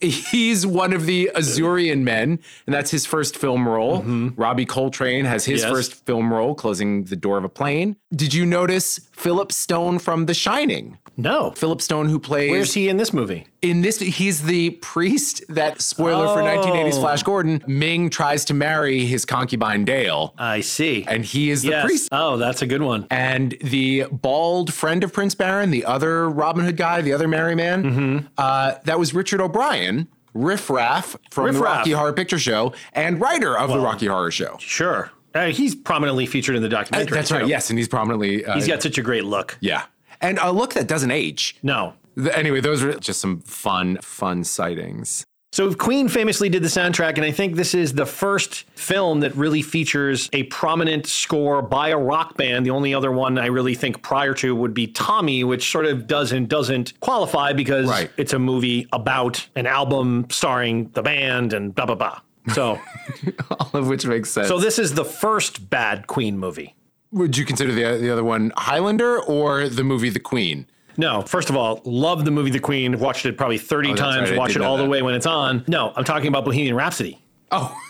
he's 0.00 0.66
one 0.66 0.92
of 0.92 1.06
the 1.06 1.30
Azurian 1.34 2.02
men, 2.02 2.38
and 2.66 2.74
that's 2.74 2.90
his 2.90 3.04
first 3.04 3.36
film 3.36 3.68
role. 3.68 4.02
Robbie 4.36 4.64
Coltrane 4.64 5.24
has 5.26 5.44
his 5.44 5.60
Mm-hmm. 5.60 5.68
Yes. 5.68 5.76
first 5.76 6.06
film 6.06 6.32
role, 6.32 6.54
closing 6.54 7.04
the 7.04 7.16
door 7.16 7.36
of 7.36 7.44
a 7.44 7.48
plane. 7.48 7.96
Did 8.14 8.32
you 8.32 8.46
notice 8.46 9.00
Philip 9.12 9.52
Stone 9.52 9.98
from 9.98 10.26
The 10.26 10.34
Shining? 10.34 10.98
No. 11.22 11.50
Philip 11.52 11.80
Stone, 11.82 12.08
who 12.08 12.18
plays 12.18 12.50
Where's 12.50 12.74
he 12.74 12.88
in 12.88 12.96
this 12.96 13.12
movie? 13.12 13.46
in 13.62 13.82
this, 13.82 13.98
he's 13.98 14.42
the 14.44 14.70
priest 14.70 15.42
that 15.48 15.80
spoiler 15.82 16.26
for 16.28 16.40
Oh. 16.42 16.44
1980s 16.44 16.98
Flash 16.98 17.22
Gordon. 17.22 17.62
Ming 17.66 18.08
tries 18.10 18.44
to 18.46 18.54
marry 18.54 19.04
his 19.04 19.24
concubine 19.24 19.84
Dale, 19.84 20.34
I 20.38 20.60
see. 20.60 21.04
and 21.06 21.24
he 21.24 21.50
is 21.50 21.62
the 21.62 21.70
yes. 21.70 21.84
priest. 21.84 22.08
Oh, 22.12 22.36
that's 22.38 22.62
a 22.62 22.66
good 22.66 22.82
one. 22.82 23.06
And 23.10 23.56
the 23.62 24.04
bald 24.10 24.72
friend 24.72 25.04
of 25.04 25.12
Prince 25.12 25.34
Barin, 25.34 25.70
the 25.70 25.84
other 25.84 26.28
Robin 26.28 26.64
Hood 26.64 26.76
guy, 26.76 27.00
the 27.02 27.12
other 27.12 27.28
Merry 27.28 27.54
Man, 27.54 27.82
Mm-hmm. 27.84 28.26
uh, 28.38 28.74
that 28.84 28.98
was 28.98 29.12
Richard 29.14 29.40
O'Brien, 29.40 30.08
Riff 30.32 30.70
Raff 30.70 31.16
from 31.30 31.46
Riff 31.46 31.54
the 31.56 31.60
Raff. 31.62 31.78
Rocky 31.78 31.90
Horror 31.92 32.12
Picture 32.12 32.38
Show, 32.38 32.72
and 32.92 33.20
writer 33.20 33.58
of 33.58 33.68
the 33.70 33.78
Rocky 33.80 34.06
Horror 34.06 34.30
Show. 34.30 34.56
Sure. 34.60 35.10
Uh, 35.34 35.46
he's 35.46 35.74
prominently 35.76 36.26
featured 36.26 36.56
in 36.56 36.62
the 36.62 36.68
documentary. 36.68 37.14
That's 37.14 37.30
right. 37.30 37.46
Yes, 37.46 37.70
and 37.70 37.78
he's 37.78 37.86
prominently. 37.86 38.44
Uh, 38.44 38.54
He's 38.54 38.66
got 38.66 38.82
such 38.82 38.98
a 38.98 39.02
great 39.02 39.24
look. 39.24 39.56
yeah, 39.60 39.84
and 40.20 40.38
a 40.42 40.52
look 40.52 40.74
that 40.74 40.86
doesn't 40.88 41.10
age. 41.10 41.56
No. 41.62 41.94
Anyway, 42.32 42.60
those 42.60 42.82
were 42.82 42.94
just 42.94 43.20
some 43.20 43.40
fun, 43.40 43.98
fun 44.02 44.44
sightings. 44.44 45.24
So 45.52 45.74
Queen 45.74 46.08
famously 46.08 46.48
did 46.48 46.62
the 46.62 46.68
soundtrack, 46.68 47.16
and 47.16 47.24
I 47.24 47.32
think 47.32 47.56
this 47.56 47.74
is 47.74 47.94
the 47.94 48.06
first 48.06 48.66
film 48.76 49.18
that 49.20 49.34
really 49.34 49.62
features 49.62 50.28
a 50.32 50.44
prominent 50.44 51.06
score 51.08 51.60
by 51.60 51.88
a 51.88 51.98
rock 51.98 52.36
band. 52.36 52.64
The 52.64 52.70
only 52.70 52.94
other 52.94 53.10
one 53.10 53.36
I 53.36 53.46
really 53.46 53.74
think 53.74 54.00
prior 54.00 54.32
to 54.34 54.54
would 54.54 54.74
be 54.74 54.86
Tommy, 54.86 55.42
which 55.42 55.68
sort 55.72 55.86
of 55.86 56.06
does 56.06 56.30
and 56.30 56.48
doesn't 56.48 56.98
qualify 57.00 57.52
because 57.52 57.88
Right. 57.88 58.10
it's 58.16 58.32
a 58.32 58.38
movie 58.38 58.86
about 58.92 59.44
an 59.56 59.66
album 59.66 60.26
starring 60.30 60.90
the 60.94 61.02
band 61.02 61.52
and 61.52 61.74
blah 61.74 61.86
blah 61.86 61.96
blah. 61.96 62.20
So, 62.54 62.78
All 63.50 63.70
of 63.74 63.88
which 63.88 64.06
makes 64.06 64.30
sense. 64.30 64.46
so 64.48 64.58
this 64.58 64.78
is 64.78 64.94
the 64.94 65.04
first 65.04 65.68
bad 65.68 66.06
Queen 66.06 66.38
movie. 66.38 66.76
Would 67.12 67.36
you 67.36 67.44
consider 67.44 67.72
the 67.72 67.98
the 67.98 68.10
other 68.10 68.24
one 68.24 68.52
Highlander 68.56 69.20
or 69.20 69.68
the 69.68 69.84
movie 69.84 70.10
The 70.10 70.20
Queen? 70.20 70.66
No, 70.96 71.22
first 71.22 71.48
of 71.50 71.56
all, 71.56 71.80
love 71.84 72.24
the 72.24 72.30
movie 72.30 72.50
The 72.50 72.60
Queen. 72.60 72.98
Watched 72.98 73.24
it 73.24 73.36
probably 73.36 73.58
30 73.58 73.92
Oh, 73.92 73.94
times, 73.94 74.30
right, 74.30 74.38
watch 74.38 74.54
it 74.54 74.58
know 74.58 74.66
all 74.68 74.76
the 74.76 74.84
way 74.86 75.02
when 75.02 75.14
it's 75.14 75.26
on. 75.26 75.64
No, 75.66 75.92
I'm 75.96 76.04
talking 76.04 76.28
about 76.28 76.44
Bohemian 76.44 76.74
Rhapsody. 76.74 77.18
Oh. 77.50 77.74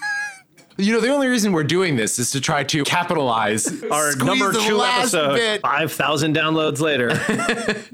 You 0.79 0.95
know, 0.95 1.01
the 1.01 1.11
only 1.13 1.27
reason 1.27 1.53
we're 1.53 1.65
doing 1.65 1.97
this 1.97 2.19
is 2.19 2.31
to 2.31 2.41
try 2.41 2.65
to 2.65 2.85
capitalize 2.85 3.67
Our 3.91 4.17
number 4.17 4.51
the 4.51 4.61
two 4.61 4.81
episode, 4.83 5.35
bit. 5.35 5.61
5,000 5.61 6.35
downloads 6.35 6.81
later. 6.81 7.11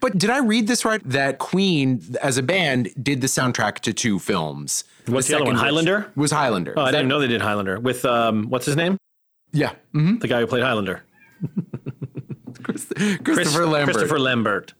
But 0.00 0.18
did 0.18 0.30
I 0.30 0.38
read 0.38 0.68
this 0.68 0.84
right? 0.84 1.00
That 1.04 1.38
Queen, 1.38 2.00
as 2.22 2.38
a 2.38 2.42
band, 2.42 2.90
did 3.02 3.22
the 3.22 3.26
soundtrack 3.26 3.80
to 3.80 3.92
two 3.92 4.20
films. 4.20 4.84
What's 5.06 5.26
the 5.26 5.34
other 5.36 5.46
one, 5.46 5.56
second 5.56 5.64
which 5.74 5.86
Highlander? 5.86 6.12
Was 6.14 6.30
Highlander. 6.30 6.74
Oh, 6.76 6.82
I 6.82 6.84
that- 6.86 6.98
didn't 6.98 7.08
know 7.08 7.18
they 7.18 7.26
did 7.26 7.40
Highlander 7.42 7.80
with 7.80 8.04
um, 8.04 8.44
what's 8.50 8.66
his 8.66 8.76
name? 8.76 8.98
Yeah. 9.52 9.72
hmm 9.92 10.18
The 10.18 10.28
guy 10.28 10.40
who 10.40 10.46
played 10.46 10.62
Highlander, 10.62 11.02
Christopher 12.62 13.18
Chris- 13.24 13.54
Lambert. 13.56 13.84
Christopher 13.94 14.18
Lambert. 14.18 14.74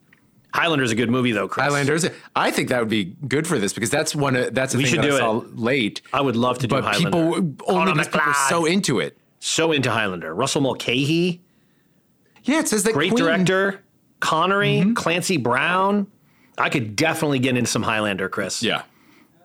Highlander's 0.55 0.91
a 0.91 0.95
good 0.95 1.11
movie 1.11 1.33
though, 1.33 1.47
Chris. 1.47 1.65
Highlanders. 1.67 2.07
I 2.35 2.51
think 2.51 2.71
that 2.71 2.81
would 2.81 2.89
be 2.89 3.05
good 3.29 3.47
for 3.47 3.59
this 3.59 3.73
because 3.73 3.91
that's 3.91 4.15
one. 4.17 4.35
Of, 4.35 4.55
that's 4.55 4.75
a 4.75 4.79
We 4.79 4.85
thing 4.85 4.95
should 4.95 5.03
that 5.05 5.19
do 5.19 5.25
I 5.25 5.37
it. 5.39 5.59
late. 5.59 6.03
I 6.13 6.21
would 6.21 6.37
love 6.37 6.59
to 6.61 6.67
do 6.67 6.75
But 6.75 6.85
Highlander. 6.85 7.11
people 7.11 7.21
only 7.67 7.93
Conor 7.93 7.93
because 7.93 8.07
people 8.09 8.21
are 8.31 8.49
so 8.49 8.65
into 8.65 8.99
it. 9.01 9.17
so 9.41 9.73
into 9.73 9.91
Highlander. 9.91 10.35
Russell 10.35 10.63
Mulcahy, 10.63 11.43
Yeah, 12.45 12.61
it 12.61 12.69
says 12.69 12.83
that 12.85 12.95
great 12.95 13.13
Queen- 13.13 13.25
director. 13.25 13.85
Connery, 14.21 14.79
Mm-hmm. 14.81 14.95
Clancy 14.95 15.37
Brown. 15.37 16.07
I 16.57 16.71
could 16.71 16.97
definitely 16.97 17.39
get 17.39 17.57
into 17.57 17.71
some 17.71 17.83
Highlander, 17.85 18.29
Chris. 18.29 18.63
Yeah. 18.65 18.83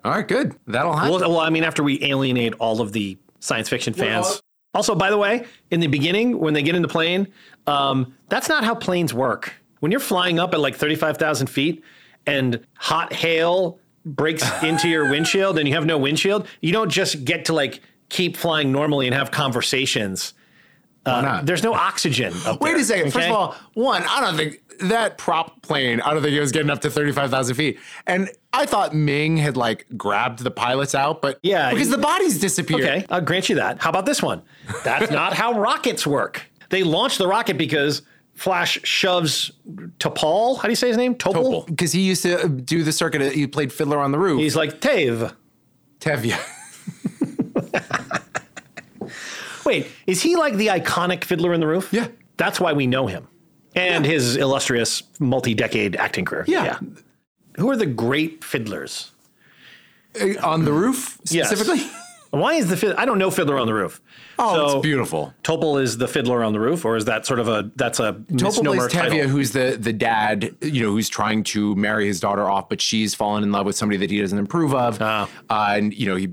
All 0.03 0.11
right, 0.11 0.28
good. 0.28 0.55
That'll 0.67 0.93
happen. 0.93 1.11
Well, 1.11 1.19
well, 1.30 1.39
I 1.39 1.49
mean, 1.49 1.63
after 1.63 1.84
we 1.84 2.03
alienate 2.03 2.53
all 2.55 2.82
of 2.82 2.91
the 2.91 3.17
science 3.39 3.69
fiction 3.69 3.93
fans. 3.93 4.41
Also, 4.74 4.95
by 4.95 5.09
the 5.09 5.17
way, 5.17 5.45
in 5.71 5.80
the 5.80 5.88
beginning, 5.88 6.39
when 6.39 6.53
they 6.53 6.63
get 6.63 6.76
in 6.76 6.82
the 6.82 6.88
plane, 6.88 7.28
um, 7.67 8.15
that's 8.30 8.49
not 8.49 8.63
how 8.63 8.74
planes 8.74 9.13
work. 9.13 9.53
When 9.80 9.91
you're 9.91 9.99
flying 9.99 10.39
up 10.39 10.53
at 10.53 10.59
like 10.59 10.76
35,000 10.76 11.47
feet 11.47 11.84
and 12.26 12.65
hot 12.76 13.13
hail 13.13 13.80
breaks 14.05 14.43
into 14.63 14.89
your 14.89 15.09
windshield 15.09 15.59
and 15.59 15.67
you 15.67 15.76
have 15.76 15.86
no 15.86 15.97
windshield, 15.97 16.47
you 16.61 16.71
don't 16.71 16.89
just 16.89 17.24
get 17.26 17.45
to 17.45 17.53
like 17.53 17.82
keep 18.09 18.36
flying 18.38 18.71
normally 18.71 19.07
and 19.07 19.15
have 19.15 19.32
conversations. 19.32 20.34
Uh, 21.05 21.21
not? 21.21 21.45
There's 21.45 21.63
no 21.63 21.74
oxygen. 21.74 22.34
Wait 22.61 22.71
there, 22.71 22.78
a 22.78 22.84
second. 22.84 23.11
First 23.11 23.28
of 23.28 23.34
all, 23.34 23.55
one, 23.74 24.03
I 24.03 24.21
don't 24.21 24.38
think 24.38 24.62
that 24.82 25.17
prop 25.17 25.61
plane, 25.61 26.01
I 26.01 26.13
don't 26.13 26.21
think 26.21 26.36
it 26.36 26.39
was 26.39 26.51
getting 26.51 26.69
up 26.69 26.82
to 26.82 26.89
35,000 26.89 27.55
feet. 27.55 27.80
And 28.07 28.30
I 28.51 28.65
thought 28.65 28.93
Ming 28.93 29.38
had 29.38 29.57
like 29.57 29.86
grabbed 29.97 30.39
the 30.39 30.51
pilots 30.51 30.95
out, 30.95 31.21
but 31.21 31.39
Yeah, 31.43 31.71
because 31.71 31.89
the 31.89 31.97
bodies 31.97 32.39
disappeared. 32.39 32.82
Okay, 32.82 33.05
I'll 33.09 33.21
grant 33.21 33.49
you 33.49 33.55
that. 33.55 33.82
How 33.82 33.89
about 33.89 34.05
this 34.05 34.21
one? 34.21 34.41
That's 34.84 35.11
not 35.11 35.34
how 35.34 35.53
rockets 35.59 36.05
work. 36.05 36.43
They 36.69 36.84
launch 36.84 37.17
the 37.17 37.28
rocket 37.28 37.57
because 37.57 38.01
Flash 38.34 38.80
shoves 38.84 39.51
Topol. 39.99 40.57
How 40.57 40.63
do 40.63 40.69
you 40.69 40.76
say 40.76 40.88
his 40.88 40.97
name? 40.97 41.15
Topol. 41.15 41.65
Because 41.67 41.91
he 41.91 42.01
used 42.01 42.24
to 42.24 42.43
uh, 42.43 42.47
do 42.47 42.84
the 42.84 42.91
circuit, 42.91 43.21
uh, 43.21 43.30
he 43.30 43.47
played 43.47 43.71
Fiddler 43.71 43.99
on 43.99 44.11
the 44.11 44.19
Roof. 44.19 44.41
He's 44.41 44.55
like 44.55 44.82
Tave. 44.82 45.34
Tevye. 45.99 46.36
Wait, 49.65 49.88
is 50.07 50.21
he 50.21 50.36
like 50.36 50.55
the 50.55 50.67
iconic 50.67 51.24
Fiddler 51.24 51.53
in 51.53 51.59
the 51.59 51.67
Roof? 51.67 51.93
Yeah. 51.93 52.07
That's 52.38 52.59
why 52.59 52.74
we 52.74 52.88
know 52.88 53.07
him. 53.07 53.28
And 53.76 54.05
his 54.05 54.36
illustrious 54.38 55.03
multi-decade 55.19 55.95
acting 55.95 56.26
career. 56.26 56.45
Yeah. 56.47 56.80
Who 57.57 57.69
are 57.69 57.78
the 57.78 57.86
great 57.86 58.43
fiddlers? 58.43 59.11
Uh, 60.19 60.39
On 60.43 60.65
the 60.65 60.71
roof 60.74 61.17
Yes. 61.30 61.47
specifically? 61.47 61.88
Why 62.32 62.53
is 62.55 62.67
the 62.67 62.78
fid- 62.78 62.95
I 62.95 63.05
don't 63.05 63.19
know 63.19 63.30
Fiddler 63.30 63.59
on 63.59 63.67
the 63.67 63.74
Roof. 63.76 64.01
Oh, 64.40 64.56
So- 64.56 64.78
it's 64.78 64.84
beautiful. 64.84 65.34
Topol 65.44 65.82
is 65.82 65.98
the 65.98 66.08
fiddler 66.08 66.44
on 66.44 66.54
the 66.54 66.60
roof, 66.60 66.86
or 66.86 66.96
is 66.96 67.06
that 67.06 67.26
sort 67.26 67.40
of 67.40 67.48
a 67.48 67.70
that's 67.76 68.00
a 68.00 68.14
Topol 68.14 68.42
misnomer 68.44 68.90
plays 68.90 68.94
Tevye, 69.12 69.28
who's 69.28 69.52
the 69.52 69.78
the 69.80 69.94
dad, 69.94 70.56
you 70.62 70.84
know, 70.84 70.92
who's 70.92 71.10
trying 71.10 71.44
to 71.46 71.76
marry 71.76 72.08
his 72.08 72.20
daughter 72.20 72.50
off, 72.50 72.70
but 72.70 72.82
she's 72.82 73.14
fallen 73.14 73.44
in 73.44 73.52
love 73.52 73.66
with 73.66 73.76
somebody 73.76 73.98
that 73.98 74.10
he 74.10 74.20
doesn't 74.22 74.38
approve 74.40 74.74
of, 74.74 74.98
Ah. 75.02 75.28
uh, 75.50 75.74
and 75.78 75.94
you 75.94 76.08
know, 76.08 76.16
he, 76.16 76.30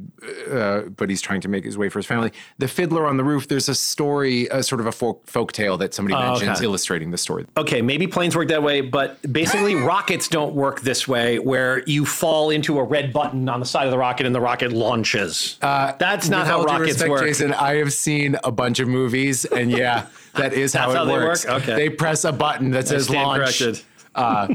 uh, 0.50 0.82
but 0.96 1.08
he's 1.10 1.20
trying 1.20 1.40
to 1.42 1.48
make 1.48 1.64
his 1.64 1.76
way 1.76 1.88
for 1.88 1.98
his 1.98 2.06
family. 2.06 2.32
The 2.58 2.68
Fiddler 2.68 3.06
on 3.06 3.16
the 3.16 3.24
Roof. 3.24 3.48
There's 3.48 3.68
a 3.68 3.74
story, 3.74 4.46
a 4.50 4.62
sort 4.62 4.80
of 4.80 4.86
a 4.86 4.92
folk 4.92 5.26
folk 5.26 5.52
tale 5.52 5.76
that 5.78 5.94
somebody 5.94 6.14
mentions 6.14 6.48
Oh, 6.48 6.52
okay. 6.52 6.64
illustrating 6.64 7.10
the 7.10 7.18
story. 7.18 7.46
okay, 7.56 7.82
maybe 7.82 8.06
planes 8.06 8.34
work 8.36 8.48
that 8.48 8.62
way, 8.62 8.80
but 8.80 9.18
basically 9.32 9.74
rockets 9.92 10.28
don't 10.28 10.54
work 10.54 10.80
this 10.80 11.06
way, 11.08 11.38
where 11.38 11.82
you 11.86 12.04
fall 12.06 12.50
into 12.50 12.78
a 12.78 12.84
red 12.84 13.12
button 13.12 13.48
on 13.48 13.60
the 13.60 13.66
side 13.66 13.84
of 13.86 13.90
the 13.90 13.98
rocket 13.98 14.26
and 14.26 14.34
the 14.34 14.40
rocket 14.40 14.72
launches. 14.72 15.56
that's 15.60 16.28
not 16.28 16.46
how 16.46 16.62
rockets 16.62 16.92
respect, 16.94 17.10
work. 17.10 17.22
Jason, 17.22 17.52
I 17.54 17.76
have 17.76 17.89
seen 17.98 18.36
a 18.44 18.50
bunch 18.52 18.80
of 18.80 18.88
movies, 18.88 19.44
and 19.44 19.70
yeah, 19.70 20.06
that 20.34 20.52
is 20.52 20.72
how 20.74 20.90
it 20.90 20.96
how 20.96 21.04
they 21.04 21.12
works. 21.12 21.44
work? 21.46 21.62
Okay. 21.62 21.74
They 21.76 21.88
press 21.90 22.24
a 22.24 22.32
button 22.32 22.70
that 22.72 22.88
says 22.88 23.04
stand 23.06 23.22
launch. 23.26 23.58
corrected. 23.58 23.82
Uh, 24.12 24.52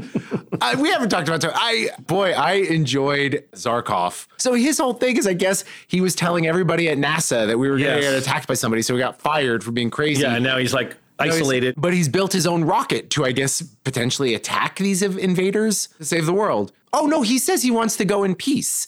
I, 0.60 0.74
we 0.74 0.90
haven't 0.90 1.08
talked 1.08 1.28
about. 1.28 1.42
I 1.54 1.88
boy, 2.06 2.32
I 2.32 2.54
enjoyed 2.54 3.44
Zarkov. 3.52 4.26
So 4.36 4.52
his 4.52 4.78
whole 4.78 4.92
thing 4.92 5.16
is, 5.16 5.26
I 5.26 5.32
guess 5.32 5.64
he 5.86 6.00
was 6.02 6.14
telling 6.14 6.46
everybody 6.46 6.88
at 6.90 6.98
NASA 6.98 7.46
that 7.46 7.58
we 7.58 7.68
were 7.70 7.78
going 7.78 7.96
to 7.96 8.02
Yes. 8.02 8.12
get 8.12 8.22
attacked 8.22 8.48
by 8.48 8.54
somebody, 8.54 8.82
so 8.82 8.92
we 8.94 9.00
got 9.00 9.18
fired 9.20 9.64
for 9.64 9.70
being 9.72 9.88
crazy. 9.90 10.22
yeah, 10.22 10.34
and 10.34 10.44
now 10.44 10.58
he's 10.58 10.74
like 10.74 10.90
Now 11.18 11.24
he's- 11.24 11.36
isolated. 11.36 11.74
but 11.78 11.94
he's 11.94 12.08
built 12.08 12.34
his 12.34 12.46
own 12.46 12.64
rocket 12.64 13.08
to, 13.10 13.24
I 13.24 13.32
guess, 13.32 13.62
potentially 13.62 14.34
attack 14.34 14.76
these 14.76 15.02
invaders 15.02 15.88
to 15.98 16.04
save 16.04 16.26
the 16.26 16.34
world. 16.34 16.72
Oh 16.92 17.06
no, 17.06 17.22
he 17.22 17.38
says 17.38 17.62
he 17.62 17.70
wants 17.70 17.96
to 17.96 18.04
go 18.04 18.24
in 18.24 18.34
peace. 18.34 18.86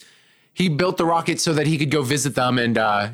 He 0.52 0.68
built 0.68 0.96
the 0.98 1.06
rocket 1.06 1.40
so 1.40 1.54
that 1.54 1.66
he 1.66 1.78
could 1.78 1.90
go 1.90 2.02
visit 2.02 2.34
them, 2.34 2.58
and 2.58 2.76
uh, 2.76 3.08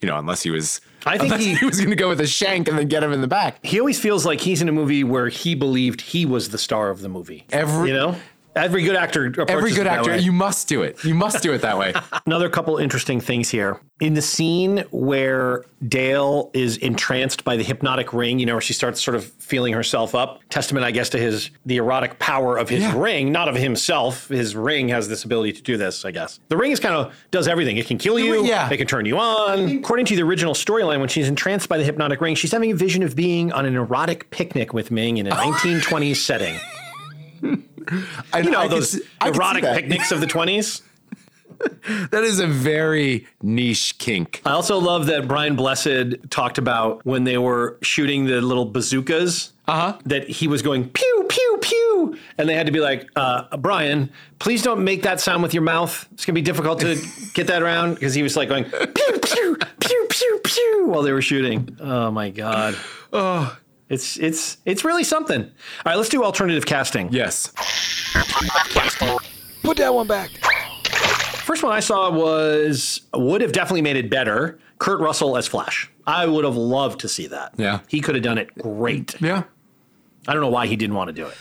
you 0.00 0.08
know, 0.08 0.16
unless 0.18 0.42
he 0.42 0.50
was, 0.50 0.80
I 1.06 1.18
think 1.18 1.34
he- 1.36 1.54
he 1.54 1.64
was 1.66 1.78
going 1.78 1.90
to 1.90 1.96
go 1.96 2.08
with 2.08 2.20
a 2.20 2.26
shank 2.26 2.68
and 2.68 2.78
then 2.78 2.86
get 2.88 3.02
him 3.02 3.12
in 3.12 3.20
the 3.20 3.26
back. 3.28 3.58
he 3.64 3.78
always 3.80 3.98
feels 4.00 4.24
like 4.24 4.40
he's 4.40 4.62
in 4.62 4.68
a 4.68 4.72
movie 4.72 5.02
where 5.04 5.28
he 5.28 5.54
believed 5.54 6.00
he 6.00 6.24
was 6.26 6.50
the 6.50 6.58
star 6.58 6.90
of 6.90 7.00
the 7.00 7.08
movie. 7.08 7.44
Every- 7.50 7.88
you 7.88 7.94
know, 7.94 8.16
every 8.58 8.82
good 8.82 8.96
actor. 8.96 9.32
Every 9.48 9.72
good 9.72 9.86
actor, 9.86 10.16
you 10.16 10.32
must 10.32 10.68
do 10.68 10.82
it. 10.82 11.02
You 11.04 11.14
must 11.14 11.42
do 11.42 11.52
it 11.52 11.62
that 11.62 11.78
way. 11.78 11.94
Another 12.26 12.48
couple 12.48 12.76
interesting 12.78 13.20
things 13.20 13.48
here. 13.48 13.80
In 14.00 14.14
the 14.14 14.22
scene 14.22 14.84
where 14.90 15.64
Dale 15.88 16.50
is 16.54 16.76
entranced 16.76 17.42
by 17.44 17.56
the 17.56 17.64
hypnotic 17.64 18.12
ring, 18.12 18.38
you 18.38 18.46
know, 18.46 18.54
where 18.54 18.60
she 18.60 18.72
starts 18.72 19.02
sort 19.02 19.16
of 19.16 19.24
feeling 19.24 19.72
herself 19.72 20.14
up, 20.14 20.40
testament, 20.50 20.84
I 20.84 20.92
guess, 20.92 21.08
to 21.10 21.18
his 21.18 21.50
the 21.66 21.78
erotic 21.78 22.18
power 22.20 22.56
of 22.56 22.68
his 22.68 22.82
Yeah. 22.82 22.96
ring, 22.96 23.32
not 23.32 23.48
of 23.48 23.56
himself. 23.56 24.28
His 24.28 24.54
ring 24.54 24.88
has 24.90 25.08
this 25.08 25.24
ability 25.24 25.52
to 25.54 25.62
do 25.62 25.76
this, 25.76 26.04
I 26.04 26.12
guess. 26.12 26.38
The 26.48 26.56
ring 26.56 26.70
is 26.70 26.78
kind 26.78 26.94
of 26.94 27.12
does 27.32 27.48
everything. 27.48 27.76
It 27.76 27.86
can 27.86 27.98
kill 27.98 28.18
you, 28.20 28.44
Yeah. 28.46 28.68
it 28.70 28.76
can 28.76 28.86
turn 28.86 29.04
you 29.04 29.18
on. 29.18 29.78
According 29.78 30.06
to 30.06 30.16
the 30.16 30.22
original 30.22 30.54
storyline, 30.54 31.00
when 31.00 31.08
she's 31.08 31.26
entranced 31.28 31.68
by 31.68 31.78
the 31.78 31.84
hypnotic 31.84 32.20
ring, 32.20 32.36
she's 32.36 32.52
having 32.52 32.70
a 32.70 32.76
vision 32.76 33.02
of 33.02 33.16
being 33.16 33.52
on 33.52 33.66
an 33.66 33.74
erotic 33.74 34.30
picnic 34.30 34.72
with 34.72 34.90
Ming 34.92 35.16
in 35.16 35.26
a 35.26 35.30
1920s 35.30 36.16
setting. 36.16 36.54
I, 38.32 38.40
You 38.40 38.50
know, 38.50 38.60
I 38.60 38.68
those 38.68 39.00
can 39.20 39.34
erotic 39.34 39.64
picnics 39.64 40.12
of 40.12 40.20
the 40.20 40.26
20s. 40.26 40.82
That 42.12 42.22
is 42.22 42.38
a 42.38 42.46
very 42.46 43.26
niche 43.42 43.98
kink. 43.98 44.42
I 44.44 44.52
also 44.52 44.78
love 44.78 45.06
that 45.06 45.26
Brian 45.26 45.56
Blessed 45.56 46.30
talked 46.30 46.56
about 46.56 47.04
when 47.04 47.24
they 47.24 47.36
were 47.36 47.78
shooting 47.82 48.26
the 48.26 48.40
little 48.40 48.64
bazookas. 48.64 49.52
Uh-huh. 49.66 49.98
That 50.06 50.28
he 50.28 50.46
was 50.46 50.62
going 50.62 50.88
pew 50.88 51.26
pew 51.28 51.58
pew, 51.60 52.18
and 52.38 52.48
they 52.48 52.54
had 52.54 52.66
to 52.66 52.72
be 52.72 52.78
like, 52.80 53.08
uh, 53.16 53.56
Brian, 53.56 54.08
please 54.38 54.62
don't 54.62 54.84
make 54.84 55.02
that 55.02 55.20
sound 55.20 55.42
with 55.42 55.52
your 55.52 55.64
mouth. 55.64 56.08
It's 56.12 56.24
gonna 56.24 56.34
be 56.34 56.42
difficult 56.42 56.78
to 56.80 56.96
get 57.34 57.48
that 57.48 57.60
around 57.62 57.94
because 57.94 58.14
he 58.14 58.22
was 58.22 58.36
like 58.36 58.48
going 58.48 58.64
pew 58.64 59.18
pew 59.20 59.56
pew 59.80 60.06
pew 60.08 60.40
pew 60.44 60.86
while 60.86 61.02
they 61.02 61.12
were 61.12 61.22
shooting. 61.22 61.76
Oh 61.80 62.10
my 62.12 62.30
god. 62.30 62.76
Oh, 63.12 63.56
it's 63.88 64.16
it's 64.18 64.58
it's 64.64 64.84
really 64.84 65.04
something. 65.04 65.42
All 65.42 65.50
right, 65.86 65.96
let's 65.96 66.08
do 66.08 66.24
alternative 66.24 66.66
casting. 66.66 67.12
Yes. 67.12 67.52
Put 69.62 69.76
that 69.78 69.92
one 69.94 70.06
back. 70.06 70.30
First 71.44 71.62
one 71.62 71.72
I 71.72 71.80
saw 71.80 72.10
was 72.10 73.02
would 73.14 73.40
have 73.40 73.52
definitely 73.52 73.82
made 73.82 73.96
it 73.96 74.10
better. 74.10 74.58
Kurt 74.78 75.00
Russell 75.00 75.36
as 75.36 75.46
Flash. 75.46 75.90
I 76.06 76.26
would 76.26 76.44
have 76.44 76.56
loved 76.56 77.00
to 77.00 77.08
see 77.08 77.26
that. 77.28 77.54
Yeah. 77.56 77.80
He 77.88 78.00
could 78.00 78.14
have 78.14 78.24
done 78.24 78.38
it 78.38 78.54
great. 78.58 79.20
Yeah. 79.20 79.44
I 80.26 80.32
don't 80.32 80.42
know 80.42 80.50
why 80.50 80.66
he 80.66 80.76
didn't 80.76 80.94
want 80.94 81.08
to 81.08 81.12
do 81.12 81.26
it. 81.26 81.34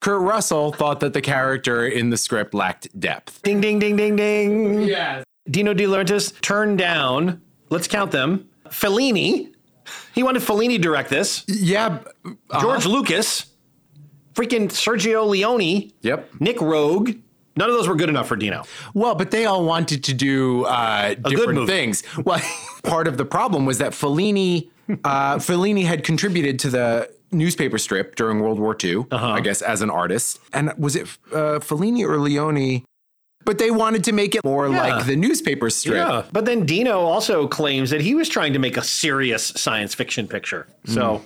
Kurt 0.00 0.20
Russell 0.20 0.72
thought 0.72 1.00
that 1.00 1.12
the 1.12 1.20
character 1.20 1.86
in 1.86 2.10
the 2.10 2.16
script 2.16 2.54
lacked 2.54 2.88
depth. 2.98 3.42
Ding 3.42 3.60
ding 3.60 3.78
ding 3.78 3.96
ding 3.96 4.16
ding. 4.16 4.82
Yes. 4.82 5.24
Dino 5.50 5.74
De 5.74 5.84
Laurentiis 5.84 6.40
turned 6.40 6.78
down, 6.78 7.40
let's 7.70 7.88
count 7.88 8.10
them. 8.12 8.48
Fellini. 8.68 9.51
He 10.14 10.22
wanted 10.22 10.42
Fellini 10.42 10.76
to 10.76 10.78
direct 10.78 11.10
this. 11.10 11.44
Yeah. 11.48 11.98
uh-huh. 12.24 12.60
George 12.60 12.86
Lucas. 12.86 13.46
Freaking 14.34 14.68
Sergio 14.70 15.26
Leone. 15.28 15.92
Yep. 16.00 16.30
Nick 16.40 16.56
Roeg. 16.58 17.20
None 17.54 17.68
of 17.68 17.74
those 17.76 17.86
were 17.86 17.94
good 17.96 18.08
enough 18.08 18.28
for 18.28 18.36
Dino. 18.36 18.64
Well, 18.94 19.14
but 19.14 19.30
they 19.30 19.44
all 19.44 19.64
wanted 19.66 20.04
to 20.04 20.14
do 20.14 20.64
uh, 20.64 21.12
different 21.14 21.66
things. 21.68 22.02
Well, 22.24 22.40
part 22.82 23.06
of 23.06 23.18
the 23.18 23.26
problem 23.26 23.66
was 23.66 23.76
that 23.78 23.92
Fellini, 23.92 24.70
uh, 25.04 25.36
Fellini 25.36 25.84
had 25.84 26.02
contributed 26.02 26.58
to 26.60 26.70
the 26.70 27.10
newspaper 27.30 27.76
strip 27.76 28.14
during 28.16 28.40
World 28.40 28.58
War 28.58 28.74
II, 28.82 29.04
Uh-huh. 29.10 29.28
I 29.32 29.40
guess, 29.40 29.60
as 29.60 29.82
an 29.82 29.90
artist. 29.90 30.40
And 30.54 30.72
was 30.78 30.96
it 30.96 31.08
uh, 31.30 31.58
Fellini 31.60 32.02
or 32.08 32.18
Leone? 32.18 32.84
But 33.44 33.58
they 33.58 33.70
wanted 33.70 34.04
to 34.04 34.12
make 34.12 34.34
it 34.34 34.44
more 34.44 34.68
Yeah. 34.68 34.82
like 34.82 35.06
the 35.06 35.16
newspaper 35.16 35.70
strip. 35.70 35.96
Yeah. 35.96 36.22
But 36.32 36.44
then 36.44 36.64
Dino 36.64 37.00
also 37.00 37.46
claims 37.48 37.90
that 37.90 38.00
he 38.00 38.14
was 38.14 38.28
trying 38.28 38.52
to 38.52 38.58
make 38.58 38.76
a 38.76 38.82
serious 38.82 39.46
science 39.56 39.94
fiction 39.94 40.28
picture. 40.28 40.66
So 40.86 41.00
mm. 41.00 41.20